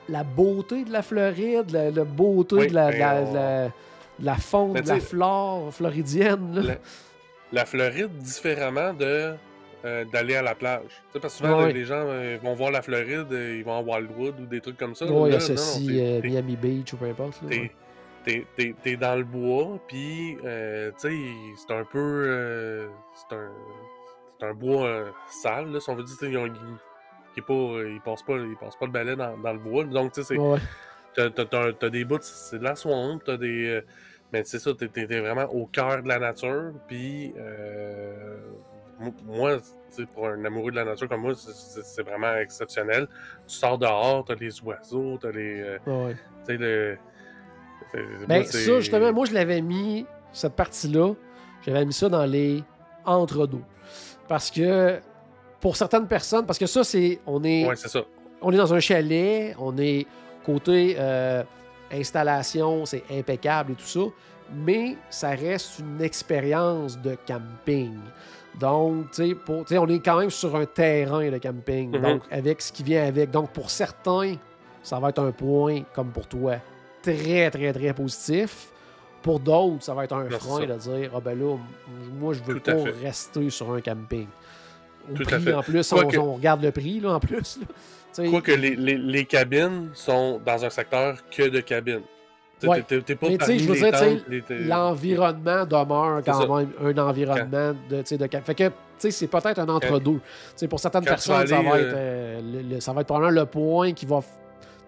la 0.10 0.24
beauté 0.24 0.84
de 0.84 0.92
la 0.92 1.02
Floride, 1.04 1.72
la, 1.72 1.92
la 1.92 2.04
beauté 2.04 2.56
Oui, 2.56 2.68
de, 2.68 2.74
la, 2.74 2.92
la- 2.92 3.22
on- 3.22 3.32
de 3.32 4.26
la- 4.26 4.36
de 4.96 5.00
flore 5.00 5.74
floridienne. 5.74 6.78
La 7.54 7.66
Floride, 7.66 8.12
différemment 8.18 8.94
de 8.94 9.34
euh, 9.86 10.04
d'aller 10.06 10.36
à 10.36 10.42
la 10.42 10.56
plage. 10.56 10.92
Parce 11.14 11.24
que 11.26 11.30
souvent, 11.32 11.64
Ouais. 11.64 11.74
les 11.74 11.86
gens 11.86 12.04
euh, 12.06 12.38
vont 12.44 12.54
voir 12.54 12.72
la 12.72 12.82
Floride, 12.82 13.28
euh, 13.32 13.56
ils 13.58 13.64
vont 13.64 13.78
à 13.78 13.82
Wildwood 13.82 14.40
ou 14.42 14.46
des 14.46 14.60
trucs 14.62 14.78
comme 14.78 14.94
ça. 14.96 15.06
Non, 15.06 15.26
t'es- 15.30 16.02
euh, 16.02 16.22
Miami 16.22 16.56
Beach 16.58 16.94
ou 16.94 16.98
peu 16.98 17.06
importe. 17.06 17.40
t'es- 17.48 17.72
ouais. 18.28 18.76
T'es 18.84 18.98
dans 18.98 19.16
le 19.16 19.24
bois, 19.24 19.80
puis 19.88 20.36
tu 20.42 20.44
sais, 20.98 21.12
c'est 21.56 21.74
un 21.74 21.86
peu. 21.86 22.90
c'est 23.16 23.36
un, 23.36 23.50
c'est 24.40 24.46
un 24.48 24.54
bois 24.54 25.06
sale, 25.42 25.72
là, 25.72 25.80
si 25.80 25.90
on 25.90 25.96
veut 25.96 26.04
dire. 26.04 26.16
Ils, 26.24 26.38
ont- 26.38 26.46
ils- 26.48 26.54
qui 27.34 27.40
est 27.40 27.44
pas, 27.44 27.54
euh, 27.54 27.92
ils 27.94 28.02
passent 28.02 28.24
pas, 28.24 28.38
ils 28.38 28.58
passent 28.60 28.76
pas 28.76 28.86
le 28.88 28.92
balai 28.92 29.16
dans, 29.16 29.38
dans 29.38 29.54
le 29.54 29.60
bois. 29.60 29.84
Donc, 29.86 30.12
tu 30.12 30.24
sais, 30.24 30.36
t'as, 31.16 31.90
des 31.90 32.04
bouts, 32.06 32.18
c'est 32.22 32.60
de 32.60 32.64
la 32.64 32.76
swamp, 32.76 33.20
t'as 33.26 33.38
des. 33.38 33.82
mais 34.34 34.44
c'est 34.44 34.60
ça, 34.60 34.72
t'es 34.74 35.06
vraiment 35.06 35.46
au 35.46 35.66
cœur 35.68 36.04
de 36.04 36.08
la 36.08 36.20
nature, 36.20 36.74
puis. 36.88 37.34
Mo- 39.00 39.14
moi, 39.26 39.58
pour 40.14 40.28
un 40.28 40.44
amoureux 40.46 40.72
de 40.72 40.76
la 40.76 40.86
nature 40.86 41.08
comme 41.10 41.22
moi, 41.22 41.34
c'est, 41.36 42.04
vraiment 42.04 42.36
exceptionnel. 42.36 43.08
Tu 43.48 43.56
sors 43.56 43.78
dehors, 43.78 44.24
t'as 44.26 44.36
les 44.36 44.62
oiseaux, 44.62 45.18
t'as 45.20 45.32
les. 45.32 45.62
euh, 45.62 45.78
Ouais. 45.88 46.16
tu 46.46 46.54
sais, 46.54 46.58
le. 46.58 46.98
Ben, 48.28 48.28
moi, 48.28 48.44
ça, 48.46 48.80
justement, 48.80 49.12
moi, 49.14 49.26
je 49.26 49.34
l'avais 49.34 49.62
mis, 49.62 50.06
cette 50.32 50.54
partie-là, 50.54 51.14
j'avais 51.66 51.86
mis 51.86 51.94
ça 51.94 52.08
dans 52.08 52.26
les 52.26 52.64
entre-deux. 53.06 53.64
Parce 54.28 54.52
que, 54.52 55.00
pour 55.60 55.76
certaines 55.76 56.08
personnes, 56.08 56.46
parce 56.46 56.60
que 56.60 56.68
ça, 56.68 56.84
c'est. 56.84 57.20
On 57.26 57.44
est, 57.44 57.66
Ouais, 57.68 57.76
c'est 57.76 57.88
ça. 57.90 58.04
on 58.42 58.52
est 58.52 58.58
dans 58.58 58.74
un 58.74 58.80
chalet, 58.80 59.56
on 59.60 59.76
est 59.78 60.06
côté 60.46 60.96
euh, 61.00 61.44
installation, 61.92 62.86
c'est 62.86 63.04
impeccable 63.12 63.72
et 63.72 63.76
tout 63.76 63.84
ça, 63.86 64.02
mais 64.54 64.98
ça 65.10 65.30
reste 65.32 65.80
une 65.80 66.02
expérience 66.02 66.98
de 67.00 67.16
camping. 67.28 67.98
Donc, 68.60 69.12
tu 69.12 69.36
sais, 69.68 69.78
on 69.78 69.88
est 69.88 70.00
quand 70.00 70.20
même 70.20 70.30
sur 70.30 70.56
un 70.56 70.66
terrain 70.66 71.30
de 71.30 71.38
camping, 71.38 71.92
Mhm. 71.96 72.02
donc 72.02 72.22
avec 72.32 72.62
ce 72.62 72.72
qui 72.72 72.84
vient 72.84 73.06
avec. 73.06 73.32
Donc, 73.32 73.52
pour 73.52 73.70
certains, 73.70 74.36
ça 74.84 75.00
va 75.00 75.10
être 75.10 75.20
un 75.22 75.32
point, 75.32 75.84
comme 75.94 76.10
pour 76.10 76.28
toi, 76.28 76.56
très, 77.02 77.50
très, 77.52 77.72
très 77.72 77.94
positif. 77.94 78.70
Pour 79.22 79.40
d'autres, 79.40 79.84
ça 79.84 79.94
va 79.94 80.06
être 80.06 80.14
un 80.16 80.30
frein 80.30 80.60
ça. 80.62 80.66
de 80.66 80.74
dire 80.78 81.12
Ah 81.16 81.20
ben 81.20 81.38
là, 81.38 81.56
moi, 82.20 82.34
je 82.34 82.42
veux 82.44 82.60
Tout 82.60 82.72
à 82.72 82.76
pas 82.76 82.84
rester 83.04 83.50
sur 83.50 83.72
un 83.74 83.82
camping. 83.82 84.28
Au 85.10 85.14
Tout 85.14 85.24
à 85.24 85.26
prix, 85.26 85.42
fait. 85.42 85.54
en 85.54 85.64
plus, 85.64 85.94
on, 85.94 85.98
on 86.20 86.34
regarde 86.36 86.64
le 86.64 86.72
prix, 86.72 87.00
là, 87.00 87.14
en 87.16 87.20
plus. 87.20 87.60
là. 87.60 88.30
Quoique 88.30 88.52
les, 88.52 88.76
les, 88.76 88.98
les 88.98 89.26
cabines 89.26 89.90
sont 89.94 90.42
dans 90.46 90.66
un 90.66 90.70
secteur 90.70 91.18
que 91.30 91.48
de 91.50 91.60
cabines. 91.62 92.02
Ouais. 92.68 92.82
T'es 92.84 93.02
t'es 93.02 93.16
pas 93.16 93.28
Mais 93.30 93.38
tu 93.38 93.60
je 93.60 93.68
veux 93.70 93.76
dire, 93.76 94.68
L'environnement 94.68 95.66
demeure 95.66 96.22
quand 96.26 96.42
ça. 96.42 96.48
même 96.48 96.72
un 96.82 96.98
environnement 96.98 97.74
de, 97.90 97.98
de. 98.02 98.42
Fait 98.44 98.56
que, 98.56 98.68
tu 98.68 98.74
sais, 98.98 99.12
c'est 99.12 99.28
peut-être 99.28 99.60
un 99.60 99.70
entre-deux. 99.70 100.20
Pour 100.70 100.80
certaines 100.80 101.04
quand 101.04 101.10
personnes, 101.12 101.48
ça, 101.48 101.62
va 101.62 101.72
euh, 101.72 101.76
être, 101.78 101.94
euh, 101.96 102.42
le- 102.42 102.76
le- 102.76 102.80
ça 102.82 102.92
va 102.94 103.02
être 103.02 103.08
probablement 103.08 103.40
le 103.42 103.46
point 103.46 103.94
qui 103.94 104.06
va 104.06 104.20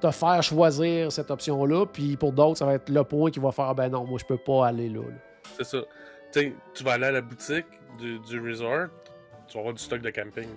te 0.01 0.11
faire 0.11 0.41
choisir 0.43 1.11
cette 1.11 1.31
option-là. 1.31 1.85
Puis 1.85 2.17
pour 2.17 2.31
d'autres, 2.33 2.57
ça 2.57 2.65
va 2.65 2.73
être 2.73 2.89
le 2.89 3.03
point 3.03 3.31
qui 3.31 3.39
va 3.39 3.51
faire, 3.51 3.65
Ah 3.69 3.73
ben 3.73 3.89
non, 3.89 4.03
moi, 4.05 4.19
je 4.19 4.25
peux 4.25 4.37
pas 4.37 4.67
aller 4.67 4.89
là. 4.89 4.99
là. 5.01 5.15
C'est 5.57 5.65
ça. 5.65 5.77
Tu 6.33 6.83
vas 6.83 6.93
aller 6.93 7.05
à 7.05 7.11
la 7.11 7.21
boutique 7.21 7.65
du, 7.99 8.19
du 8.19 8.39
resort, 8.49 8.87
tu 9.47 9.53
vas 9.53 9.59
avoir 9.59 9.73
du 9.73 9.81
stock 9.83 10.01
de 10.01 10.09
camping. 10.09 10.47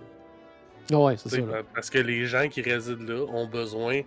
Ah 0.92 0.98
ouais, 0.98 1.16
c'est 1.16 1.28
Tu 1.28 1.36
ça. 1.36 1.40
là. 1.46 1.62
Parce 1.74 1.90
que 1.90 1.98
les 1.98 2.26
gens 2.26 2.48
qui 2.48 2.60
résident 2.62 3.04
là 3.12 3.24
ont 3.32 3.46
besoin, 3.46 4.00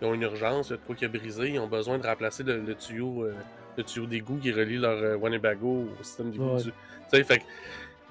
ils 0.00 0.06
ont 0.06 0.14
une 0.14 0.22
urgence, 0.22 0.68
il 0.68 0.70
y 0.70 0.74
a 0.74 0.76
de 0.76 0.82
quoi 0.82 0.94
qui 0.94 1.04
a 1.04 1.08
brisé, 1.08 1.48
ils 1.50 1.58
ont 1.58 1.66
besoin 1.66 1.98
de 1.98 2.06
remplacer 2.06 2.42
le, 2.42 2.60
le 2.60 2.74
tuyau, 2.74 3.24
euh, 3.24 3.34
le 3.76 3.84
tuyau 3.84 4.06
d'égout 4.06 4.38
qui 4.38 4.52
relie 4.52 4.76
leur 4.78 4.98
euh, 4.98 5.16
Winnebago 5.16 5.88
au 6.00 6.02
système 6.04 6.30
d'égout. 6.30 6.54
Ouais. 6.56 6.62
du- 6.62 6.70
Tu 6.70 7.16
sais, 7.16 7.24
fait 7.24 7.38
que 7.38 7.44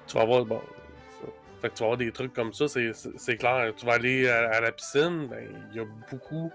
tu 0.06 0.14
vas 0.16 0.22
avoir, 0.22 0.44
bon, 0.44 0.60
fait 1.60 1.68
que 1.70 1.74
tu 1.74 1.80
vas 1.80 1.86
avoir 1.86 1.96
des 1.98 2.12
trucs 2.12 2.32
comme 2.32 2.52
ça, 2.52 2.66
c'est- 2.68 3.36
clair. 3.36 3.72
Tu 3.76 3.84
vas 3.86 3.94
aller 3.94 4.28
à, 4.28 4.50
à 4.50 4.60
la 4.60 4.72
piscine, 4.72 5.26
ben, 5.28 5.44
il 5.70 5.76
y 5.76 5.80
a 5.80 5.84
beaucoup 6.10 6.52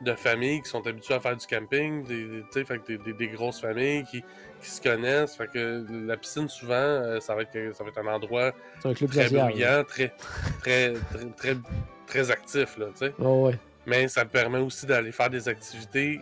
de 0.00 0.14
familles 0.14 0.62
qui 0.62 0.68
sont 0.70 0.86
habituées 0.86 1.14
à 1.14 1.20
faire 1.20 1.36
du 1.36 1.46
camping, 1.46 2.04
des, 2.06 2.24
des- 2.24 2.40
tu 2.42 2.46
sais, 2.52 2.64
fait 2.64 2.78
que 2.78 2.86
des, 2.86 2.98
des- 2.98 3.12
des 3.14 3.28
grosses 3.28 3.60
familles 3.60 4.04
qui, 4.04 4.22
qui 4.60 4.68
se 4.70 4.80
connaissent. 4.80 5.34
Fait 5.36 5.48
que 5.48 5.84
la 6.06 6.16
piscine, 6.16 6.48
souvent, 6.48 6.74
euh, 6.74 7.20
ça, 7.20 7.34
va 7.34 7.42
être, 7.42 7.74
ça 7.74 7.82
va 7.84 7.90
être 7.90 7.98
un 7.98 8.06
endroit 8.06 8.52
un 8.84 8.94
club 8.94 9.10
très 9.10 9.28
bruyant, 9.50 9.84
très, 9.84 10.12
très, 10.60 10.92
très, 11.10 11.24
très, 11.36 11.56
très 12.06 12.30
actif, 12.30 12.78
là, 12.78 12.86
tu 12.92 13.06
sais. 13.06 13.14
Ah 13.20 13.28
ouais. 13.28 13.58
Mais 13.88 14.06
ça 14.08 14.24
me 14.24 14.28
permet 14.28 14.58
aussi 14.58 14.84
d'aller 14.86 15.12
faire 15.12 15.30
des 15.30 15.48
activités 15.48 16.20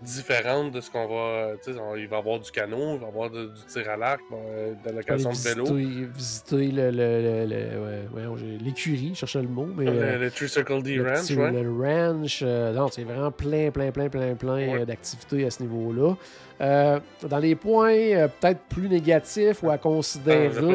différentes 0.00 0.70
de 0.72 0.80
ce 0.80 0.90
qu'on 0.90 1.06
va. 1.08 1.54
On- 1.82 1.96
il 1.96 2.06
va 2.06 2.16
y 2.16 2.18
avoir 2.20 2.38
du 2.38 2.50
canot, 2.52 2.94
il 2.94 3.00
va 3.00 3.06
y 3.06 3.08
avoir 3.08 3.30
de- 3.30 3.46
du 3.46 3.60
tir 3.66 3.90
à 3.90 3.96
l'arc, 3.96 4.20
euh, 4.32 4.72
de 4.72 4.86
la 4.90 4.92
location 4.92 5.30
de 5.30 5.36
vélo. 5.36 5.64
visiter, 5.74 6.04
visiter 6.14 6.66
le, 6.70 6.90
le, 6.90 6.92
le- 6.92 7.46
le- 7.46 7.80
ouais, 7.84 8.02
voyons, 8.12 8.36
j'ai- 8.36 8.58
l'écurie, 8.58 9.10
je 9.14 9.18
cherchais 9.18 9.42
le 9.42 9.48
mot, 9.48 9.66
mais. 9.76 9.88
euh, 9.88 10.12
Le, 10.18 10.24
le 10.26 10.30
Tree 10.30 10.48
Circle 10.48 10.82
D 10.82 10.94
le, 10.96 11.02
Ranch, 11.10 11.30
ouais. 11.32 11.50
le 11.62 11.70
ranch. 12.12 12.40
euh, 12.42 12.72
non, 12.72 12.86
c'est 12.88 13.02
vraiment 13.02 13.32
plein, 13.32 13.70
plein, 13.72 13.90
plein, 13.90 14.08
plein, 14.08 14.34
plein 14.36 14.54
Ouais. 14.54 14.80
euh, 14.82 14.84
d'activités 14.84 15.44
à 15.44 15.50
ce 15.50 15.62
niveau-là. 15.64 16.14
Euh, 16.60 17.00
dans 17.28 17.38
les 17.38 17.56
points 17.56 17.90
euh, 17.92 18.28
peut-être 18.40 18.60
plus 18.68 18.88
négatifs 18.88 19.62
ou 19.64 19.70
à 19.70 19.72
Ah, 19.72 19.72
on 19.72 19.72
n'a 19.72 19.78
pas 19.78 19.88
considérer. 19.96 20.48
fait 20.50 20.60
le- 20.60 20.66
on 20.66 20.72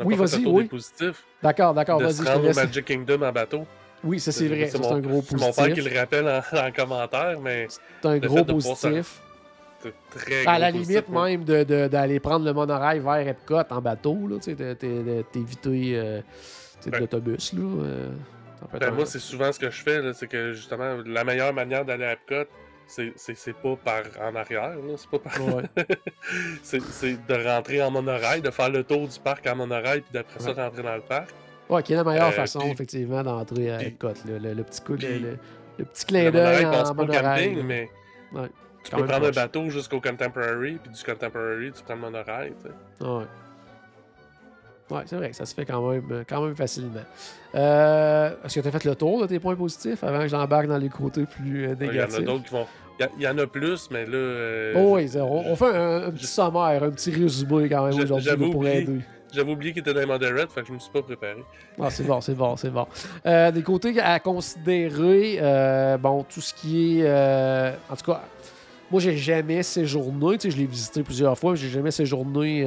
n'a 0.00 0.04
Oui, 0.04 0.14
pas 0.16 0.24
vas-y, 0.26 0.44
oui. 0.44 0.62
des 0.64 0.68
positifs. 0.68 1.24
D'accord, 1.42 1.72
d'accord, 1.72 2.00
vas-y, 2.00 2.12
se 2.12 2.22
rendre 2.22 2.50
au. 2.50 2.54
Magic 2.54 2.84
Kingdom 2.84 3.22
en 3.22 3.32
bateau. 3.32 3.66
Oui, 4.06 4.20
ça 4.20 4.32
c'est 4.32 4.48
vrai, 4.48 4.68
c'est 4.68 4.78
mon- 4.78 4.94
un 4.94 5.00
gros 5.00 5.22
C'est 5.28 5.34
mon 5.38 5.52
père 5.52 5.64
qui 5.66 5.70
positif. 5.74 5.92
le 5.92 5.98
rappelle 6.00 6.28
en, 6.28 6.66
en 6.68 6.72
commentaire, 6.72 7.40
mais 7.40 7.66
C'est 7.68 8.08
un 8.08 8.18
gros 8.18 8.40
de 8.42 8.52
positif. 8.52 9.20
c'est 9.82 9.92
très 10.10 10.46
À 10.46 10.58
la 10.58 10.70
gros 10.70 10.80
limite 10.80 11.00
positif, 11.06 11.14
même 11.14 11.44
de- 11.44 11.64
de- 11.64 11.88
d'aller 11.88 12.20
prendre 12.20 12.44
le 12.44 12.52
monorail 12.52 13.00
vers 13.00 13.28
Epcot 13.28 13.62
en 13.70 13.80
bateau, 13.80 14.14
de- 14.14 14.52
de- 14.54 14.74
de- 14.74 15.22
t'éviter 15.32 15.92
euh, 15.96 16.20
de 16.84 16.90
Ouais. 16.90 17.00
l'autobus. 17.00 17.52
Là, 17.52 17.60
euh, 17.84 18.08
Ben, 18.80 18.90
moi, 18.90 19.04
c'est 19.06 19.18
souvent 19.18 19.52
ce 19.52 19.58
que 19.60 19.70
je 19.70 19.82
fais, 19.82 20.00
c'est 20.14 20.26
que 20.26 20.52
justement, 20.54 20.96
la 21.04 21.24
meilleure 21.24 21.52
manière 21.52 21.84
d'aller 21.84 22.04
à 22.06 22.12
Epcot, 22.12 22.48
c'est 22.86 23.12
pas 23.62 23.76
par 23.84 24.02
en 24.22 24.34
arrière, 24.34 24.72
c'est 24.96 25.10
pas 25.10 25.18
par. 25.18 25.54
Ouais. 25.54 25.62
c'est 26.62 26.78
de 27.26 27.44
rentrer 27.46 27.82
en 27.82 27.90
monorail, 27.90 28.40
de 28.40 28.50
faire 28.50 28.70
le 28.70 28.82
tour 28.82 29.06
du 29.08 29.18
parc 29.20 29.46
en 29.46 29.56
monorail, 29.56 30.00
puis 30.00 30.10
d'après 30.12 30.40
ça, 30.40 30.52
rentrer 30.52 30.82
dans 30.82 30.94
le 30.94 31.00
parc. 31.02 31.30
Ouais, 31.68 31.82
qui 31.82 31.92
est 31.92 31.96
la 31.96 32.04
meilleure 32.04 32.28
Euh, 32.28 32.32
façon, 32.32 32.60
puis- 32.60 32.70
effectivement, 32.70 33.22
d'entrer 33.22 33.70
à 33.72 33.82
Epcot. 33.82 34.08
Le, 34.28 34.54
le 34.54 34.62
petit 34.62 34.80
coup, 34.80 34.94
puis- 34.94 35.18
le, 35.18 35.36
le 35.78 35.84
petit 35.84 36.06
clin 36.06 36.30
d'œil 36.30 36.64
en 36.64 36.94
monorail. 36.94 37.62
mais 37.64 37.88
Ouais, 38.32 38.48
tu 38.84 38.90
peux 38.90 38.96
prendre 38.98 39.14
un 39.14 39.20
proche. 39.20 39.34
bateau 39.34 39.68
jusqu'au 39.70 40.00
Contemporary, 40.00 40.78
puis 40.82 40.92
du 40.92 41.02
Contemporary, 41.04 41.72
tu 41.72 41.82
prends 41.82 41.94
le 41.94 42.00
monorail. 42.00 42.52
Ouais. 43.00 43.24
Ouais, 44.88 45.02
c'est 45.06 45.16
vrai 45.16 45.30
que 45.30 45.36
ça 45.36 45.44
se 45.44 45.52
fait 45.54 45.64
quand 45.64 45.90
même, 45.90 46.04
euh, 46.12 46.22
quand 46.28 46.40
même 46.44 46.54
facilement. 46.54 47.00
Euh, 47.56 48.30
Est-ce 48.44 48.54
que 48.54 48.60
tu 48.60 48.68
as 48.68 48.70
fait 48.70 48.84
le 48.84 48.94
tour 48.94 49.20
de 49.20 49.26
tes 49.26 49.40
points 49.40 49.56
positifs 49.56 50.04
avant 50.04 50.20
que 50.20 50.28
j'embarque 50.28 50.66
dans 50.68 50.78
les 50.78 50.88
côtés 50.88 51.24
plus 51.26 51.66
euh, 51.66 51.74
Il 51.80 51.86
y 51.86 51.88
en 51.88 51.90
a 51.90 51.92
négatifs? 51.92 52.24
d'autres 52.24 52.44
qui 52.44 52.52
vont. 52.52 52.66
Il 53.18 53.22
y 53.22 53.28
en 53.28 53.36
a 53.36 53.46
plus, 53.48 53.90
mais 53.90 54.06
là. 54.06 54.14
euh, 54.16 54.74
Oh 54.76 54.94
oui, 54.94 55.10
on, 55.16 55.22
on 55.50 55.56
fait 55.56 55.74
un, 55.76 56.04
un 56.06 56.10
petit 56.12 56.26
sommaire, 56.26 56.82
un 56.84 56.90
petit 56.90 57.10
résumé 57.10 57.68
quand 57.68 57.84
même 57.88 58.00
aujourd'hui 58.00 58.36
pour 58.36 58.56
oublié. 58.56 58.78
aider. 58.82 59.00
J'avais 59.36 59.52
oublié 59.52 59.72
qu'il 59.72 59.80
était 59.82 59.92
dans 59.92 60.00
les 60.00 60.06
moderate, 60.06 60.50
fait 60.50 60.62
que 60.62 60.68
je 60.68 60.72
me 60.72 60.78
suis 60.78 60.90
pas 60.90 61.02
préparé. 61.02 61.44
Ah, 61.80 61.90
c'est 61.90 62.04
bon, 62.04 62.20
c'est 62.22 62.34
bon, 62.34 62.56
c'est 62.56 62.70
bon. 62.70 62.86
Euh, 63.26 63.50
des 63.50 63.62
côtés 63.62 64.00
à 64.00 64.18
considérer, 64.18 65.38
euh, 65.42 65.98
bon, 65.98 66.24
tout 66.24 66.40
ce 66.40 66.54
qui 66.54 67.00
est. 67.00 67.04
euh, 67.06 67.72
en 67.90 67.96
tout 67.96 68.10
cas, 68.10 68.22
moi, 68.90 69.00
j'ai 69.00 69.16
jamais 69.16 69.62
séjourné. 69.62 70.38
Tu 70.38 70.48
sais, 70.48 70.56
je 70.56 70.56
l'ai 70.60 70.66
visité 70.66 71.02
plusieurs 71.02 71.36
fois, 71.38 71.50
mais 71.52 71.56
j'ai 71.58 71.68
jamais 71.68 71.90
séjourné 71.90 72.64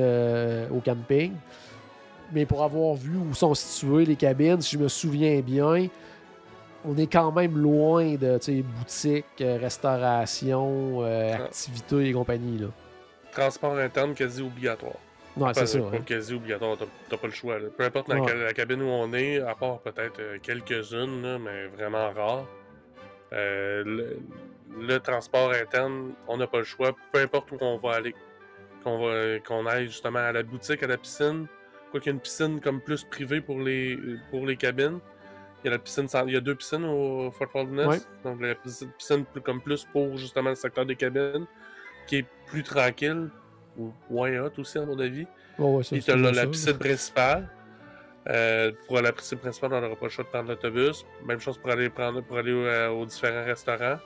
au 0.71 0.79
camping. 0.79 1.33
Mais 2.31 2.45
pour 2.45 2.63
avoir 2.63 2.93
vu 2.93 3.17
où 3.17 3.33
sont 3.33 3.55
situées 3.55 4.05
les 4.05 4.15
cabines, 4.15 4.61
si 4.61 4.75
je 4.77 4.81
me 4.83 4.87
souviens 4.89 5.39
bien, 5.41 5.87
on 6.85 6.95
est 6.97 7.07
quand 7.11 7.31
même 7.31 7.57
loin 7.57 8.13
de 8.15 8.37
boutiques, 8.61 9.25
restauration, 9.39 11.01
Ah. 11.03 11.45
activités 11.45 12.09
et 12.09 12.13
compagnie. 12.13 12.59
Là. 12.59 12.67
Transport 13.31 13.77
interne 13.77 14.13
quasi 14.13 14.41
obligatoire. 14.41 14.93
Ouais, 15.41 15.53
c'est 15.53 15.65
ça. 15.67 15.79
pas 15.81 15.97
quasi 15.99 16.33
obligatoire, 16.33 16.77
t'as- 17.09 17.17
pas 17.17 17.27
le 17.27 17.33
choix. 17.33 17.59
là. 17.59 17.69
Peu 17.75 17.83
importe 17.83 18.09
dans 18.09 18.19
Ouais. 18.19 18.25
quelle- 18.27 18.41
la 18.41 18.53
cabine 18.53 18.81
où 18.81 18.87
on 18.87 19.11
est, 19.13 19.39
à 19.41 19.55
part 19.55 19.79
peut-être 19.79 20.19
euh, 20.19 20.37
quelques-unes, 20.41 21.37
mais 21.39 21.67
vraiment 21.67 22.11
rares. 22.11 22.45
euh, 23.31 23.83
le, 23.85 24.17
le 24.79 24.99
transport 24.99 25.51
interne, 25.51 26.13
on 26.27 26.37
n'a 26.37 26.47
pas 26.47 26.57
le 26.59 26.63
choix, 26.63 26.95
peu 27.11 27.19
importe 27.19 27.51
où 27.51 27.57
on 27.61 27.77
va 27.77 27.91
aller. 27.95 28.15
Qu'on 28.83 28.97
va- 29.05 29.39
qu'on 29.39 29.65
aille 29.67 29.85
justement 29.87 30.19
à 30.19 30.31
la 30.31 30.41
boutique, 30.43 30.81
à 30.83 30.87
la 30.87 30.97
piscine, 30.97 31.47
Quoi 31.91 31.99
qu'il 31.99 32.11
y 32.11 32.13
a 32.13 32.13
une 32.13 32.19
piscine 32.21 32.59
comme 32.61 32.81
plus 32.81 33.03
privée 33.03 33.41
pour 33.41 33.59
les, 33.59 33.97
pour 34.29 34.45
les 34.45 34.55
cabines. 34.55 34.99
Il 35.63 35.65
y 35.65 35.67
a 35.69 35.71
la 35.71 35.79
piscine, 35.79 36.07
il 36.27 36.33
y 36.33 36.37
a 36.37 36.39
deux 36.39 36.53
piscines 36.55 36.85
au 36.85 37.31
Fort 37.31 37.47
Wilderness. 37.55 37.87
Ouais. 37.87 38.31
Donc 38.31 38.41
la 38.41 38.53
piscine, 38.55 38.91
piscine 38.97 39.25
plus- 39.25 39.41
comme 39.41 39.59
plus 39.59 39.85
pour 39.85 40.15
justement 40.15 40.49
le 40.49 40.55
secteur 40.55 40.85
des 40.85 40.95
cabines, 40.95 41.47
qui 42.07 42.17
est 42.17 42.25
plus 42.47 42.61
tranquille, 42.63 43.29
ou 43.77 43.91
moins 44.09 44.31
hot 44.39 44.51
aussi 44.57 44.77
à 44.77 44.85
mon 44.85 44.99
avis. 44.99 45.25
Ouais, 45.57 45.65
ouais, 45.75 45.83
ça, 45.83 45.89
Puis 45.95 46.01
c'est 46.01 46.11
t'as 46.11 46.31
la, 46.31 46.47
piscine 46.47 46.77
principale. 46.77 47.49
Euh, 48.27 48.71
pour 48.87 49.01
la 49.01 49.11
piscine 49.11 49.37
principale, 49.37 49.73
on 49.73 49.81
n'aura 49.81 49.95
pas 49.95 50.05
le 50.05 50.09
choix 50.11 50.23
de 50.23 50.29
prendre 50.29 50.49
l'autobus. 50.49 51.05
Même 51.25 51.39
chose 51.39 51.57
pour 51.57 51.71
aller 51.71 51.89
prendre 51.89 52.21
pour 52.21 52.37
aller 52.37 52.51
euh, 52.53 52.89
aux 52.89 53.05
différents 53.05 53.45
restaurants. 53.45 53.97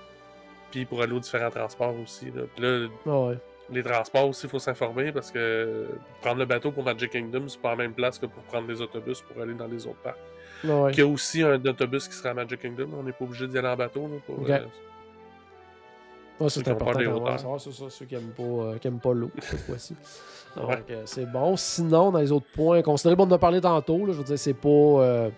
Puis 0.72 0.85
pour 0.85 1.02
aller 1.02 1.14
aux 1.14 1.19
différents 1.19 1.49
transports 1.49 1.95
aussi. 2.02 2.26
Là, 2.27 2.44
Puis 2.56 2.64
là, 2.64 2.88
Ah 3.06 3.19
ouais. 3.27 3.38
les 3.72 3.84
transports 3.84 4.27
aussi, 4.30 4.45
il 4.45 4.49
faut 4.49 4.60
s'informer 4.60 5.11
parce 5.11 5.30
que 5.31 5.88
prendre 6.22 6.40
le 6.40 6.45
bateau 6.45 6.72
pour 6.72 6.84
Magic 6.84 7.11
Kingdom, 7.11 7.48
c'est 7.48 7.61
pas 7.61 7.72
la 7.72 7.76
même 7.77 7.94
place 7.94 8.18
que 8.18 8.26
pour 8.27 8.44
prendre 8.44 8.68
les 8.68 8.81
autobus 8.81 9.22
pour 9.22 9.41
aller 9.41 9.53
dans 9.53 9.68
les 9.68 9.85
autres 9.85 10.02
parcs. 10.03 10.18
Ah 10.65 10.84
ouais. 10.84 10.91
Il 10.94 10.99
y 10.99 11.02
a 11.02 11.07
aussi 11.07 11.41
un 11.44 11.64
autobus 11.65 12.07
qui 12.07 12.15
sera 12.15 12.30
à 12.30 12.34
Magic 12.34 12.60
Kingdom. 12.61 12.90
On 12.98 13.03
n'est 13.03 13.11
pas 13.11 13.26
obligé 13.26 13.48
d'y 13.48 13.57
aller 13.57 13.68
en 13.68 13.76
bateau. 13.76 14.07
Là, 14.07 14.15
pour, 14.26 14.40
Ok. 14.40 14.49
euh, 14.49 14.60
Ouais, 16.39 16.49
c'est 16.49 16.68
important 16.68 16.99
savoir, 17.38 17.60
C'est 17.61 17.72
ça, 17.72 17.84
ceux 17.89 18.05
qui 18.05 18.15
n'aiment 18.15 18.31
pas, 18.35 18.43
euh, 18.43 18.77
qui 18.77 18.88
aiment 18.88 18.99
pas 18.99 19.14
l'eau, 19.14 19.30
cette 19.39 19.60
fois-ci. 19.68 19.95
Donc, 20.55 20.68
Ouais. 20.69 20.84
euh, 20.91 21.01
c'est 21.05 21.26
bon. 21.31 21.55
Sinon, 21.55 22.11
dans 22.11 22.19
les 22.19 22.31
autres 22.31 22.45
points 22.55 22.81
considérés, 22.81 23.15
bon, 23.15 23.23
on 23.26 23.27
en 23.27 23.31
a 23.31 23.38
parlé 23.39 23.61
tantôt, 23.61 24.05
là, 24.05 24.14
je 24.14 24.18
veux 24.18 24.23
dire, 24.23 24.38
c'est 24.39 24.53
pas. 24.53 24.68
euh, 24.69 25.30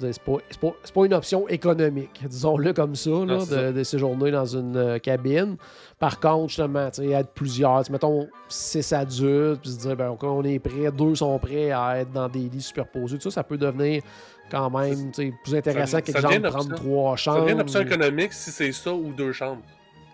c'est 0.00 0.22
pas, 0.22 0.32
c'est 0.50 0.58
pas- 0.58 0.74
c'est 0.82 0.94
pas 0.94 1.04
une 1.04 1.12
option 1.12 1.46
économique, 1.48 2.22
disons-le 2.26 2.72
comme 2.72 2.94
ça, 2.96 3.10
là, 3.10 3.36
de, 3.36 3.40
ça. 3.44 3.72
de 3.72 3.82
séjourner 3.82 4.30
dans 4.30 4.46
une 4.46 4.74
euh, 4.76 4.98
cabine. 4.98 5.56
Par 5.98 6.18
contre, 6.18 6.48
justement, 6.48 6.88
tu 6.90 7.02
sais, 7.02 7.10
être 7.10 7.28
plusieurs, 7.34 7.82
mettons 7.90 8.26
6 8.48 8.90
adultes, 8.94 9.60
puis 9.60 9.70
se 9.70 9.78
dire, 9.80 9.94
ben, 9.96 10.16
on 10.22 10.42
est 10.44 10.58
prêt, 10.58 10.90
deux 10.90 11.14
sont 11.16 11.38
prêts 11.38 11.70
à 11.72 11.98
être 12.00 12.10
dans 12.10 12.28
des 12.28 12.48
lits 12.48 12.62
superposés, 12.62 13.18
tout 13.18 13.24
ça, 13.30 13.30
ça 13.30 13.44
peut 13.44 13.58
devenir 13.58 14.02
quand 14.50 14.70
même 14.70 15.12
sais, 15.12 15.32
plus 15.42 15.54
intéressant 15.54 15.92
Ça- 15.98 16.02
que 16.02 16.12
ça 16.12 16.20
de 16.38 16.48
prendre 16.48 16.74
trois 16.74 17.16
Ça 17.16 17.22
chambres. 17.22 17.40
devient 17.42 17.52
une 17.52 17.60
option 17.60 17.80
économique 17.80 18.32
si 18.32 18.50
c'est 18.50 18.72
ça 18.72 18.92
ou 18.92 19.12
deux 19.12 19.32
chambres. 19.32 19.62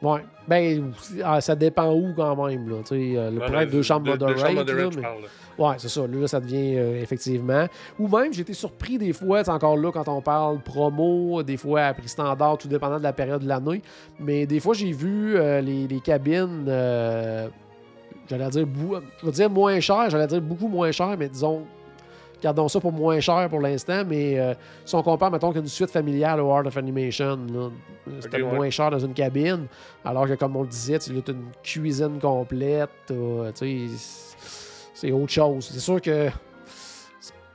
Ouais. 0.00 0.20
Ben, 0.46 0.92
ah, 1.24 1.40
ça 1.40 1.56
dépend 1.56 1.92
où 1.92 2.12
quand 2.14 2.46
même. 2.46 2.68
Là. 2.68 2.76
Euh, 2.92 3.30
le 3.32 3.40
être 3.62 3.70
deux 3.70 3.82
chambres 3.82 4.16
deux 4.16 4.26
moderate. 4.54 4.96
Ouais, 5.58 5.74
c'est 5.78 5.88
ça. 5.88 6.06
Là, 6.06 6.28
ça 6.28 6.38
devient 6.38 6.76
euh, 6.76 7.02
effectivement. 7.02 7.66
Ou 7.98 8.06
même, 8.06 8.32
j'ai 8.32 8.42
été 8.42 8.52
surpris 8.52 8.96
des 8.96 9.12
fois, 9.12 9.42
c'est 9.42 9.50
encore 9.50 9.76
là, 9.76 9.90
quand 9.90 10.06
on 10.06 10.20
parle 10.20 10.60
promo, 10.60 11.42
des 11.42 11.56
fois 11.56 11.82
à 11.82 11.94
prix 11.94 12.08
standard, 12.08 12.58
tout 12.58 12.68
dépendant 12.68 12.98
de 12.98 13.02
la 13.02 13.12
période 13.12 13.42
de 13.42 13.48
l'année. 13.48 13.82
Mais 14.20 14.46
des 14.46 14.60
fois, 14.60 14.72
j'ai 14.72 14.92
vu 14.92 15.34
euh, 15.36 15.60
les, 15.60 15.88
les 15.88 15.98
cabines, 15.98 16.62
j'allais 18.30 18.50
dire, 18.50 18.66
je 19.24 19.46
moins 19.48 19.80
cher, 19.80 20.08
j'allais 20.10 20.28
dire 20.28 20.40
beaucoup 20.40 20.68
moins 20.68 20.92
cher, 20.92 21.16
mais 21.18 21.28
disons, 21.28 21.64
gardons 22.42 22.68
ça 22.68 22.80
pour 22.80 22.92
moins 22.92 23.20
cher 23.20 23.48
pour 23.48 23.60
l'instant. 23.60 24.02
Mais 24.06 24.38
euh, 24.38 24.54
si 24.84 24.94
on 24.94 25.02
compare, 25.02 25.30
mettons, 25.30 25.52
qu'une 25.52 25.66
suite 25.66 25.90
familiale 25.90 26.40
au 26.40 26.50
Art 26.52 26.66
of 26.66 26.76
Animation, 26.76 27.38
c'était 28.20 28.42
ouais. 28.42 28.54
moins 28.54 28.70
cher 28.70 28.90
dans 28.90 28.98
une 28.98 29.14
cabine. 29.14 29.66
Alors 30.04 30.26
que, 30.26 30.34
comme 30.34 30.56
on 30.56 30.62
le 30.62 30.68
disait, 30.68 30.98
tu 30.98 31.12
as 31.12 31.30
une 31.30 31.44
cuisine 31.62 32.18
complète, 32.20 32.90
sais, 33.54 33.86
c'est 34.94 35.12
autre 35.12 35.30
chose. 35.32 35.68
C'est 35.70 35.80
sûr 35.80 36.00
que 36.00 36.28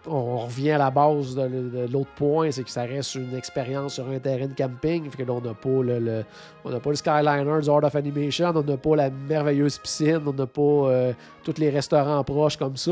on 0.06 0.40
revient 0.40 0.72
à 0.72 0.78
la 0.80 0.92
base 0.92 1.34
de, 1.34 1.48
de 1.48 1.88
l'autre 1.90 2.10
point, 2.18 2.52
c'est 2.52 2.64
que 2.64 2.70
ça 2.70 2.82
reste 2.82 3.16
une 3.16 3.34
expérience 3.38 3.94
sur 3.94 4.10
un 4.10 4.20
terrain 4.20 4.48
de 4.48 4.54
camping. 4.54 5.10
Fait 5.10 5.24
que 5.24 5.28
là, 5.28 5.34
on 5.34 5.40
n'a 5.40 5.54
pas 5.54 5.82
le, 5.82 6.00
le- 6.00 6.26
on 6.66 6.72
n'a 6.72 6.82
pas 6.82 6.90
le 6.90 6.98
Skyliner 6.98 7.62
du 7.62 7.70
Art 7.70 7.86
of 7.86 7.96
Animation, 7.96 8.52
on 8.54 8.64
n'a 8.64 8.76
pas 8.76 8.96
la 8.98 9.10
merveilleuse 9.10 9.78
piscine, 9.78 10.20
on 10.26 10.34
n'a 10.34 10.46
pas 10.46 10.62
euh, 10.62 11.14
tous 11.42 11.58
les 11.58 11.70
restaurants 11.70 12.22
proches 12.26 12.58
comme 12.58 12.76
ça. 12.76 12.92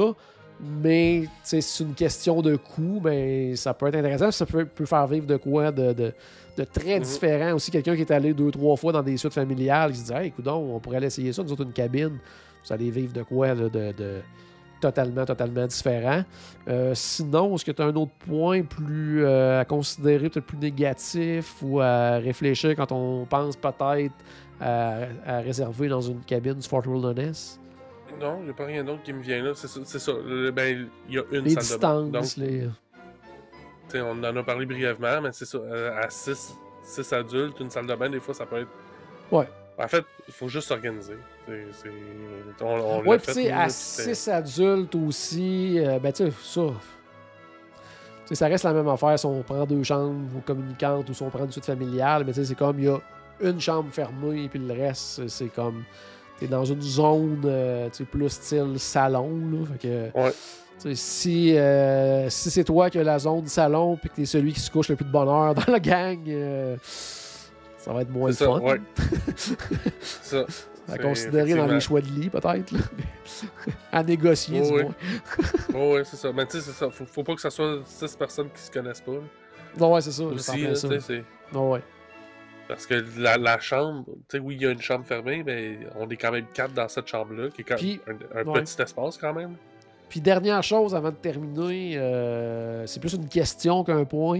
Mais 0.59 1.23
c'est 1.43 1.59
une 1.79 1.93
question 1.93 2.41
de 2.41 2.55
coût, 2.55 2.99
ben, 3.01 3.55
ça 3.55 3.73
peut 3.73 3.87
être 3.87 3.95
intéressant. 3.95 4.29
Ça 4.31 4.45
peut, 4.45 4.65
peut 4.65 4.85
faire 4.85 5.07
vivre 5.07 5.25
de 5.25 5.37
quoi 5.37 5.71
de, 5.71 5.93
de- 5.93 6.13
de 6.57 6.63
très 6.65 6.97
Mhm. 6.99 7.03
différent. 7.05 7.53
Aussi, 7.53 7.71
quelqu'un 7.71 7.95
qui 7.95 8.01
est 8.01 8.11
allé 8.11 8.33
deux, 8.33 8.51
trois 8.51 8.75
fois 8.75 8.91
dans 8.91 9.01
des 9.01 9.17
suites 9.17 9.33
familiales, 9.33 9.91
qui 9.93 9.99
se 9.99 10.05
dit 10.05 10.13
Hey, 10.13 10.27
écoute, 10.27 10.47
on 10.47 10.79
pourrait 10.79 10.97
aller 10.97 11.07
essayer 11.07 11.31
ça, 11.33 11.41
nous 11.43 11.51
autres, 11.51 11.63
une 11.63 11.71
cabine. 11.73 12.19
Vous 12.65 12.73
allez 12.73 12.91
vivre 12.91 13.13
de 13.13 13.23
quoi 13.23 13.47
là, 13.55 13.69
de, 13.69 13.91
de 13.93 14.19
totalement, 14.81 15.25
totalement 15.25 15.65
différent. 15.65 16.23
Euh, 16.67 16.91
sinon, 16.93 17.55
est-ce 17.55 17.65
que 17.65 17.71
tu 17.71 17.81
as 17.81 17.85
un 17.85 17.95
autre 17.95 18.11
point 18.27 18.61
plus 18.63 19.23
euh, 19.23 19.61
à 19.61 19.65
considérer, 19.65 20.29
peut-être 20.29 20.45
plus 20.45 20.57
négatif 20.57 21.55
ou 21.63 21.79
à 21.79 22.17
réfléchir 22.17 22.75
quand 22.75 22.91
on 22.91 23.25
pense 23.25 23.55
peut-être 23.55 24.13
à, 24.59 24.97
à 25.25 25.39
réserver 25.39 25.87
dans 25.87 26.01
une 26.01 26.19
cabine 26.21 26.55
du 26.55 26.67
Fort 26.67 26.85
Wilderness? 26.87 27.59
Non, 28.19 28.37
il 28.39 28.45
n'y 28.45 28.49
a 28.49 28.53
pas 28.53 28.65
rien 28.65 28.83
d'autre 28.83 29.01
qui 29.03 29.13
me 29.13 29.21
vient 29.21 29.41
là. 29.43 29.51
C'est 29.55 29.67
ça. 29.67 29.79
c'est 29.85 29.99
ça. 29.99 30.11
Le- 30.25 30.51
Ben, 30.51 30.89
il 31.09 31.15
y 31.15 31.19
a 31.19 31.23
une 31.31 31.43
Les 31.45 31.51
salle 31.59 31.77
de 31.79 31.81
bain. 31.81 32.03
distances, 32.09 32.37
Donc, 32.37 32.45
les... 32.47 32.59
tu 32.61 32.67
sais, 33.89 34.01
on 34.01 34.11
en 34.11 34.23
a 34.35 34.43
parlé 34.43 34.65
brièvement, 34.65 35.21
mais 35.21 35.29
c'est 35.31 35.45
ça. 35.45 35.57
euh, 35.57 36.01
À 36.01 36.09
6 36.09 36.53
adultes, 37.13 37.59
une 37.59 37.69
salle 37.69 37.87
de 37.87 37.95
bain, 37.95 38.09
des 38.09 38.19
fois, 38.19 38.33
ça 38.33 38.45
peut 38.45 38.59
être. 38.59 38.69
Ouais. 39.31 39.47
En 39.77 39.87
fait, 39.87 40.03
il 40.27 40.33
faut 40.33 40.47
juste 40.47 40.67
s'organiser. 40.67 41.17
On, 42.61 42.65
on 42.65 43.03
Ouais, 43.05 43.17
puis 43.17 43.47
à 43.49 43.57
là, 43.57 43.63
puis 43.63 43.71
c'était- 43.73 44.13
6 44.13 44.27
adultes 44.29 44.95
aussi, 44.95 45.79
euh, 45.79 45.97
ben 45.99 46.11
tu 46.11 46.25
sais, 46.25 46.31
ça. 46.41 48.35
ça 48.35 48.47
reste 48.47 48.63
la 48.63 48.73
même 48.73 48.87
affaire 48.87 49.17
si 49.17 49.25
on 49.25 49.41
prend 49.41 49.65
deux 49.65 49.83
chambres 49.83 50.43
communicantes 50.45 51.09
ou 51.09 51.13
si 51.13 51.23
on 51.23 51.29
prend 51.29 51.45
une 51.45 51.51
suite 51.51 51.65
familiale, 51.65 52.23
mais 52.25 52.31
tu 52.33 52.39
sais, 52.41 52.45
c'est 52.45 52.55
comme 52.55 52.77
il 52.79 52.85
y 52.85 52.89
a 52.89 52.99
une 53.41 53.59
chambre 53.59 53.91
fermée, 53.91 54.47
puis 54.49 54.59
le 54.59 54.73
reste, 54.73 55.27
c'est 55.27 55.47
comme. 55.53 55.83
T'es 56.41 56.47
dans 56.47 56.65
une 56.65 56.81
zone 56.81 57.43
euh, 57.45 57.87
plus 58.09 58.29
style 58.29 58.73
salon, 58.79 59.29
là. 59.51 59.59
Fait 59.73 59.87
que. 59.87 60.17
Ouais. 60.19 60.31
tu 60.81 60.89
sais, 60.89 60.95
Si, 60.95 61.55
euh, 61.55 62.27
si 62.31 62.49
c'est 62.49 62.63
toi 62.63 62.89
qui 62.89 62.97
as 62.97 63.03
la 63.03 63.19
zone 63.19 63.45
salon 63.45 63.95
puis 63.95 64.09
que 64.09 64.15
t'es 64.15 64.25
celui 64.25 64.51
qui 64.51 64.59
se 64.59 64.71
couche 64.71 64.89
le 64.89 64.95
plus 64.95 65.05
de 65.05 65.11
bonheur 65.11 65.53
dans 65.53 65.71
la 65.71 65.79
gang, 65.79 66.19
euh, 66.27 66.75
ça 67.77 67.93
va 67.93 68.01
être 68.01 68.09
moins 68.09 68.31
fun. 68.33 68.59
ouais. 68.59 68.81
ça. 70.23 70.45
À 70.91 70.97
considérer 70.97 71.53
dans 71.53 71.67
les 71.67 71.79
choix 71.79 72.01
de 72.01 72.07
lit, 72.07 72.29
peut-être. 72.29 72.73
à 73.91 74.01
négocier, 74.03 74.61
Oh, 74.63 74.67
du 74.67 74.73
oui. 74.73 74.83
moins. 74.83 74.93
Oh, 75.75 75.93
ouais, 75.93 76.03
c'est 76.03 76.17
ça. 76.17 76.31
Mais 76.33 76.45
tu 76.47 76.53
sais, 76.57 76.61
c'est 76.61 76.71
ça. 76.71 76.89
Faut, 76.89 77.05
faut 77.05 77.23
pas 77.23 77.35
que 77.35 77.41
ça 77.41 77.51
soit 77.51 77.81
6 77.85 78.15
personnes 78.15 78.49
qui 78.53 78.61
se 78.63 78.71
connaissent 78.71 78.99
pas. 79.01 79.11
là. 79.13 79.19
Non, 79.79 79.93
ouais, 79.93 80.01
c'est 80.01 80.11
ça. 80.11 80.23
Aussi, 80.23 80.61
là, 80.63 80.73
c'est. 80.75 81.23
Non, 81.53 81.71
ouais. 81.71 81.81
Parce 82.71 82.85
que 82.85 83.03
la, 83.17 83.37
la 83.37 83.59
chambre, 83.59 84.05
tu 84.29 84.37
sais, 84.37 84.39
oui, 84.39 84.55
il 84.55 84.61
y 84.61 84.65
a 84.65 84.71
une 84.71 84.81
chambre 84.81 85.03
fermée, 85.03 85.43
mais 85.45 85.79
on 85.99 86.07
est 86.09 86.15
quand 86.15 86.31
même 86.31 86.45
quatre 86.53 86.73
dans 86.73 86.87
cette 86.87 87.05
chambre-là, 87.05 87.49
qui 87.49 87.61
est 87.61 87.63
quand 87.65 87.75
Puis, 87.75 87.99
un, 88.07 88.39
un 88.39 88.45
ouais. 88.45 88.61
petit 88.61 88.81
espace 88.81 89.17
quand 89.17 89.33
même. 89.33 89.55
Puis 90.07 90.21
dernière 90.21 90.63
chose 90.63 90.95
avant 90.95 91.09
de 91.09 91.15
terminer, 91.15 91.97
euh, 91.97 92.87
c'est 92.87 93.01
plus 93.01 93.13
une 93.13 93.27
question 93.27 93.83
qu'un 93.83 94.05
point. 94.05 94.39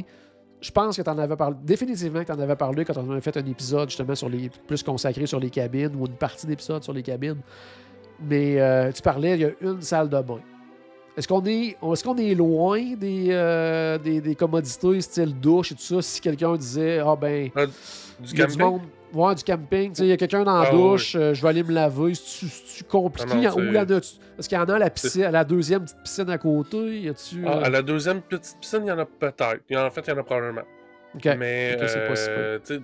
Je 0.62 0.72
pense 0.72 0.96
que 0.96 1.02
tu 1.02 1.10
en 1.10 1.18
avais 1.18 1.36
parlé, 1.36 1.58
définitivement 1.62 2.22
que 2.22 2.28
tu 2.28 2.32
en 2.32 2.40
avais 2.40 2.56
parlé 2.56 2.86
quand 2.86 2.96
on 2.96 3.12
avait 3.12 3.20
fait 3.20 3.36
un 3.36 3.46
épisode 3.46 3.90
justement 3.90 4.16
sur 4.16 4.30
les 4.30 4.50
plus 4.66 4.82
consacré 4.82 5.26
sur 5.26 5.40
les 5.42 5.50
cabines 5.50 5.94
ou 6.00 6.06
une 6.06 6.16
partie 6.16 6.48
d'épisode 6.48 6.84
sur 6.84 6.94
les 6.94 7.04
cabines. 7.04 7.42
Mais 8.22 8.62
euh, 8.62 8.94
tu 8.94 9.02
parlais, 9.02 9.34
il 9.34 9.42
y 9.42 9.46
a 9.46 9.52
une 9.60 9.82
salle 9.82 10.08
de 10.08 10.22
bain. 10.22 10.40
Est-ce 11.18 11.28
qu'on 11.28 11.44
est, 11.46 11.78
est, 11.82 12.04
qu'on 12.04 12.18
est 12.18 12.34
loin 12.36 12.80
des, 12.96 13.28
euh, 13.32 13.98
des, 13.98 14.22
des 14.22 14.36
commodités 14.36 15.02
style 15.02 15.38
douche 15.40 15.72
et 15.74 15.76
tout 15.76 15.82
ça 15.82 16.02
si 16.02 16.22
quelqu'un 16.22 16.56
disait 16.56 17.00
Ah 17.00 17.16
ben, 17.16 17.50
Ah, 17.56 17.66
du 17.66 18.42
a 18.42 18.46
du 18.48 18.54
camping? 18.58 18.60
monde? 18.60 18.82
Ouais, 19.14 19.36
du 19.36 19.44
camping. 19.44 19.94
Il 20.00 20.06
y 20.06 20.12
a 20.14 20.18
quelqu'un 20.18 20.44
dans 20.46 20.62
la 20.62 20.70
Ah, 20.70 20.72
douche, 20.72 21.16
euh, 21.16 21.34
je 21.34 21.42
vais 21.42 21.50
aller 21.50 21.64
me 21.64 21.74
laver. 21.74 22.14
C'est-tu 22.16 22.86
compliqué? 22.86 23.30
Ah 23.34 23.52
non, 23.52 23.58
Ou 23.58 23.76
Est-ce 23.76 24.48
qu'il 24.48 24.58
y 24.58 24.62
en 24.62 24.66
a 24.70 24.76
à 24.76 24.80
la, 24.80 24.90
piscine, 24.90 25.24
à 25.24 25.32
la 25.32 25.44
deuxième 25.44 25.82
petite 25.84 26.02
piscine 26.02 26.30
à 26.30 26.38
côté? 26.38 27.02
Y 27.02 27.10
a-tu. 27.10 27.44
Ah, 27.46 27.58
euh, 27.58 27.64
à 27.66 27.70
la 27.70 27.82
deuxième 27.82 28.22
petite 28.22 28.58
piscine, 28.62 28.84
il 28.86 28.88
y 28.88 28.92
en 28.92 29.00
a 29.00 29.06
peut-être. 29.06 29.42
En- 29.76 29.92
fait, 29.92 30.02
il 30.08 30.10
y 30.12 30.14
en 30.14 30.18
a 30.18 30.24
probablement. 30.24 30.62
ok. 31.16 31.26
Mais, 31.38 31.78
c'est 31.78 31.98
euh, 32.10 32.58
euh, 32.72 32.80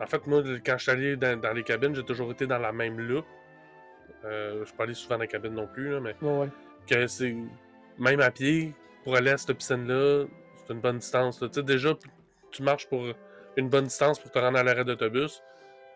en 0.00 0.06
fait, 0.06 0.24
moi, 0.28 0.42
quand 0.64 0.74
je 0.78 0.82
suis 0.82 0.92
allé 0.92 1.16
dans, 1.16 1.40
dans 1.40 1.52
les 1.52 1.64
cabines, 1.64 1.94
j'ai 1.94 2.04
toujours 2.04 2.30
été 2.30 2.46
dans 2.46 2.58
la 2.58 2.70
même 2.70 3.00
loupe. 3.00 3.24
Euh, 4.24 4.60
je 4.60 4.66
suis 4.66 4.76
pas 4.76 4.84
allé 4.84 4.94
souvent 4.94 5.16
dans 5.16 5.22
les 5.22 5.28
cabines 5.28 5.54
non 5.54 5.66
plus, 5.66 5.90
là, 5.90 6.00
mais 6.00 6.14
Ouais, 6.22 6.38
ouais. 6.42 6.48
Que 6.86 7.06
c'est 7.06 7.34
même 7.98 8.20
à 8.20 8.30
pied 8.30 8.74
pour 9.04 9.16
aller 9.16 9.30
à 9.30 9.38
cette 9.38 9.56
piscine-là, 9.56 10.26
c'est 10.56 10.72
une 10.72 10.80
bonne 10.80 10.98
distance. 10.98 11.40
là. 11.40 11.48
Tu 11.48 11.54
sais, 11.54 11.62
déjà, 11.62 11.94
tu 12.50 12.62
marches 12.62 12.86
pour 12.88 13.04
une 13.56 13.68
bonne 13.68 13.84
distance 13.84 14.18
pour 14.18 14.30
te 14.30 14.38
rendre 14.38 14.58
à 14.58 14.62
l'arrêt 14.62 14.84
d'autobus. 14.84 15.42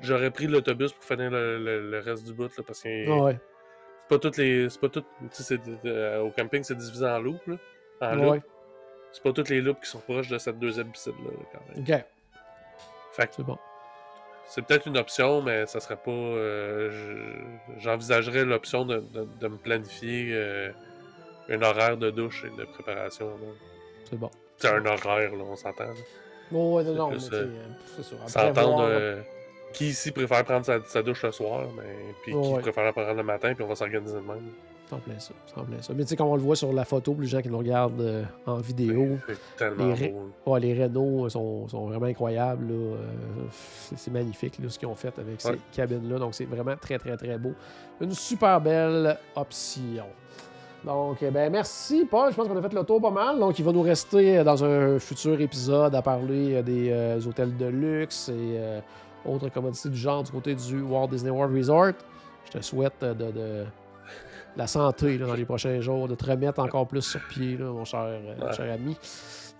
J'aurais 0.01 0.31
pris 0.31 0.47
l'autobus 0.47 0.93
pour 0.93 1.05
finir 1.05 1.31
le, 1.31 1.59
le- 1.63 1.91
le 1.91 1.99
reste 2.01 2.25
du 2.25 2.33
bout 2.33 2.57
là, 2.57 2.63
parce 2.67 2.83
que 2.83 3.11
Ah 3.11 3.23
ouais. 3.25 3.39
c'est 4.03 4.09
pas 4.09 4.19
toutes 4.19 4.37
les. 4.39 4.69
C'est 4.71 4.81
pas 4.81 4.89
toutes. 4.89 5.07
Tu 5.35 5.43
sais, 5.43 5.59
c'est- 5.65 5.87
euh, 5.87 6.21
au 6.23 6.31
camping, 6.31 6.63
c'est 6.63 6.75
divisé 6.77 7.07
en 7.07 7.19
loupes. 7.21 7.47
Là, 7.47 7.57
en. 8.01 8.29
Ouais. 8.29 8.43
C'est 9.13 9.23
pas 9.23 9.33
toutes 9.33 9.49
les 9.51 9.61
loupes 9.61 9.81
qui 9.81 9.91
sont 9.91 9.99
proches 10.01 10.29
de 10.29 10.39
cette 10.39 10.59
deuxième 10.59 10.91
piscine-là, 10.91 11.31
là, 11.33 11.45
quand 11.53 11.75
même. 11.75 11.83
Ok, 11.83 12.05
Fait 13.13 13.27
que 13.27 13.35
c'est 13.35 13.43
bon. 13.43 13.59
C'est 14.51 14.63
peut-être 14.67 14.87
une 14.87 14.99
option, 14.99 15.41
mais 15.43 15.65
ça 15.67 15.81
serait 15.81 15.97
pas. 15.97 16.11
euh, 16.11 16.91
je- 16.91 17.81
J'envisagerais 17.81 18.45
l'option 18.45 18.85
de, 18.85 18.99
de- 18.99 19.27
de 19.41 19.49
me 19.49 19.57
planifier 19.57 20.31
euh, 20.33 20.71
un 21.49 21.63
horaire 21.63 21.97
de 21.97 22.11
douche 22.11 22.45
et 22.45 22.57
de 22.61 22.65
préparation. 22.67 23.31
C'est 24.09 24.19
bon. 24.19 24.31
C'est 24.59 24.69
un 24.69 24.85
horaire, 24.85 25.35
là, 25.35 25.45
on 25.49 25.57
s'entend. 25.57 25.85
là. 25.85 25.91
Ouais, 26.53 26.83
non, 26.85 26.95
non, 26.95 27.13
euh, 27.13 27.19
c'est 27.97 28.03
ça. 28.03 28.17
à 28.25 28.29
S'entendre. 28.29 28.83
euh, 28.83 29.21
qui 29.73 29.87
ici 29.91 30.11
préfère 30.11 30.45
prendre 30.45 30.67
sa, 30.67 30.83
sa 30.85 31.01
douche 31.03 31.23
le 31.23 31.31
soir, 31.31 31.69
mais 31.77 31.85
puis 32.25 32.33
qui 32.33 32.37
Ouais. 32.39 32.61
préfère 32.61 32.85
la 32.85 32.93
prendre 32.93 33.15
le 33.15 33.23
matin, 33.23 33.55
puis 33.55 33.63
on 33.65 33.69
va 33.69 33.77
s'organiser 33.77 34.17
de 34.17 34.21
même. 34.21 34.53
En 34.93 34.99
plein 34.99 35.19
ça. 35.19 35.33
En 35.57 35.65
plein 35.65 35.81
ça. 35.81 35.93
Mais 35.95 36.03
tu 36.03 36.09
sais, 36.11 36.17
comme 36.17 36.29
on 36.29 36.35
le 36.37 36.43
voit 36.43 36.57
sur 36.57 36.73
la 36.73 36.85
photo, 36.85 37.13
pour 37.13 37.23
les 37.23 37.29
gens 37.29 37.41
qui 37.41 37.49
nous 37.49 37.59
regardent 37.59 38.01
euh, 38.01 38.25
en 38.47 38.57
vidéo, 38.57 39.19
C'est 39.27 39.37
tellement 39.57 39.95
Les 39.95 40.09
beau. 40.09 40.31
ouais, 40.53 40.61
les 40.61 40.83
Renault 40.83 41.29
sont, 41.29 41.69
sont 41.69 41.87
vraiment 41.87 42.07
incroyables. 42.07 42.67
là. 42.69 42.75
Euh, 42.75 42.97
c'est 43.97 44.11
magnifique 44.11 44.59
là, 44.59 44.69
ce 44.69 44.79
qu'ils 44.79 44.89
ont 44.89 44.95
fait 44.95 45.17
avec 45.19 45.41
ces 45.41 45.59
cabines-là. 45.73 46.19
Donc, 46.19 46.35
c'est 46.35 46.45
vraiment 46.47 46.77
très, 46.77 46.99
très, 46.99 47.17
très 47.17 47.39
beau. 47.39 47.53
Une 48.01 48.13
super 48.13 48.61
belle 48.61 49.17
option. 49.37 50.05
Donc, 50.85 51.19
eh 51.21 51.31
ben, 51.31 51.53
merci, 51.53 52.07
Paul. 52.11 52.31
Je 52.31 52.37
pense 52.37 52.49
qu'on 52.49 52.57
a 52.57 52.63
fait 52.63 52.73
le 52.73 52.83
tour 52.85 53.01
pas 53.03 53.11
mal. 53.11 53.39
Donc, 53.39 53.59
il 53.59 53.65
va 53.65 53.71
nous 53.73 53.83
rester 53.83 54.39
euh, 54.39 54.45
dans 54.45 54.65
un 54.65 54.99
futur 54.99 55.39
épisode 55.41 55.95
à 55.95 56.01
parler 56.03 56.55
euh, 56.55 56.63
des 56.63 56.89
euh, 56.91 57.21
hôtels 57.29 57.55
de 57.57 57.67
luxe 57.67 58.31
et 58.31 58.33
euh, 58.57 58.81
autres 59.27 59.51
commodités 59.51 59.91
du 59.91 59.99
genre 59.99 60.23
du 60.23 60.31
côté 60.33 60.55
du 60.55 60.81
Walt 60.81 61.09
Disney 61.09 61.31
World 61.31 61.55
Resort. 61.55 61.93
Je 62.47 62.59
te 62.59 62.65
souhaite 62.65 62.95
euh, 63.03 63.13
de, 63.13 63.31
de 63.31 63.65
la 64.57 64.67
santé 64.67 65.19
là, 65.19 65.27
dans 65.27 65.35
les 65.35 65.45
prochains 65.45 65.81
jours, 65.81 66.09
de 66.09 66.15
te 66.15 66.25
remettre 66.27 66.61
encore 66.61 66.87
plus 66.87 67.03
sur 67.03 67.21
pied, 67.29 67.57
là, 67.57 67.67
mon 67.67 67.85
cher, 67.85 68.01
euh, 68.05 68.35
Ouais. 68.47 68.53
cher 68.53 68.73
ami. 68.73 68.97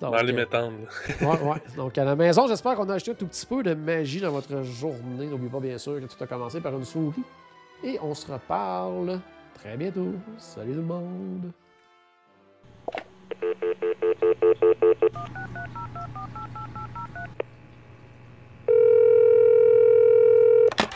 Donc, 0.01 0.13
Dans 0.15 0.23
les 0.23 0.33
euh, 0.33 0.37
méthanes. 0.37 0.87
Ouais, 1.21 1.27
ouais. 1.43 1.63
Donc, 1.77 1.97
à 1.99 2.05
la 2.05 2.17
maison, 2.17 2.47
j'espère 2.47 2.75
qu'on 2.75 2.89
a 2.89 2.95
acheté 2.95 3.11
un 3.11 3.15
tout 3.15 3.27
petit 3.27 3.45
peu 3.47 3.63
de 3.63 3.75
magie 3.75 4.21
dans 4.21 4.31
votre 4.33 4.63
journée. 4.63 5.27
N'oubliez 5.27 5.51
pas, 5.51 5.61
bien 5.61 5.79
sûr, 5.79 6.01
que 6.01 6.07
tout 6.07 6.23
a 6.25 6.27
commencé 6.27 6.61
par 6.61 6.75
une 6.75 6.85
souris. 6.85 7.23
Et 7.85 7.99
on 8.03 8.15
se 8.15 8.31
reparle 8.31 9.21
très 9.55 9.77
bientôt. 9.77 10.13
Salut 10.39 10.73
tout 10.73 10.77
le 10.79 10.83
monde. 10.85 11.51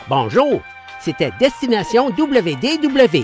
Bonjour, 0.07 0.61
c'était 0.99 1.31
Destination 1.39 2.09
WDW. 2.09 3.23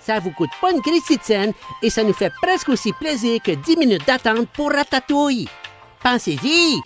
Ça 0.00 0.18
vous 0.18 0.30
coûte 0.30 0.50
pas 0.60 0.70
une 0.70 0.80
de 1.16 1.22
scène 1.22 1.52
et 1.82 1.90
ça 1.90 2.02
nous 2.02 2.12
fait 2.12 2.32
presque 2.42 2.68
aussi 2.70 2.92
plaisir 2.92 3.40
que 3.42 3.52
10 3.52 3.76
minutes 3.76 4.06
d'attente 4.06 4.48
pour 4.48 4.72
Ratatouille. 4.72 5.48
Pensez-y! 6.02 6.80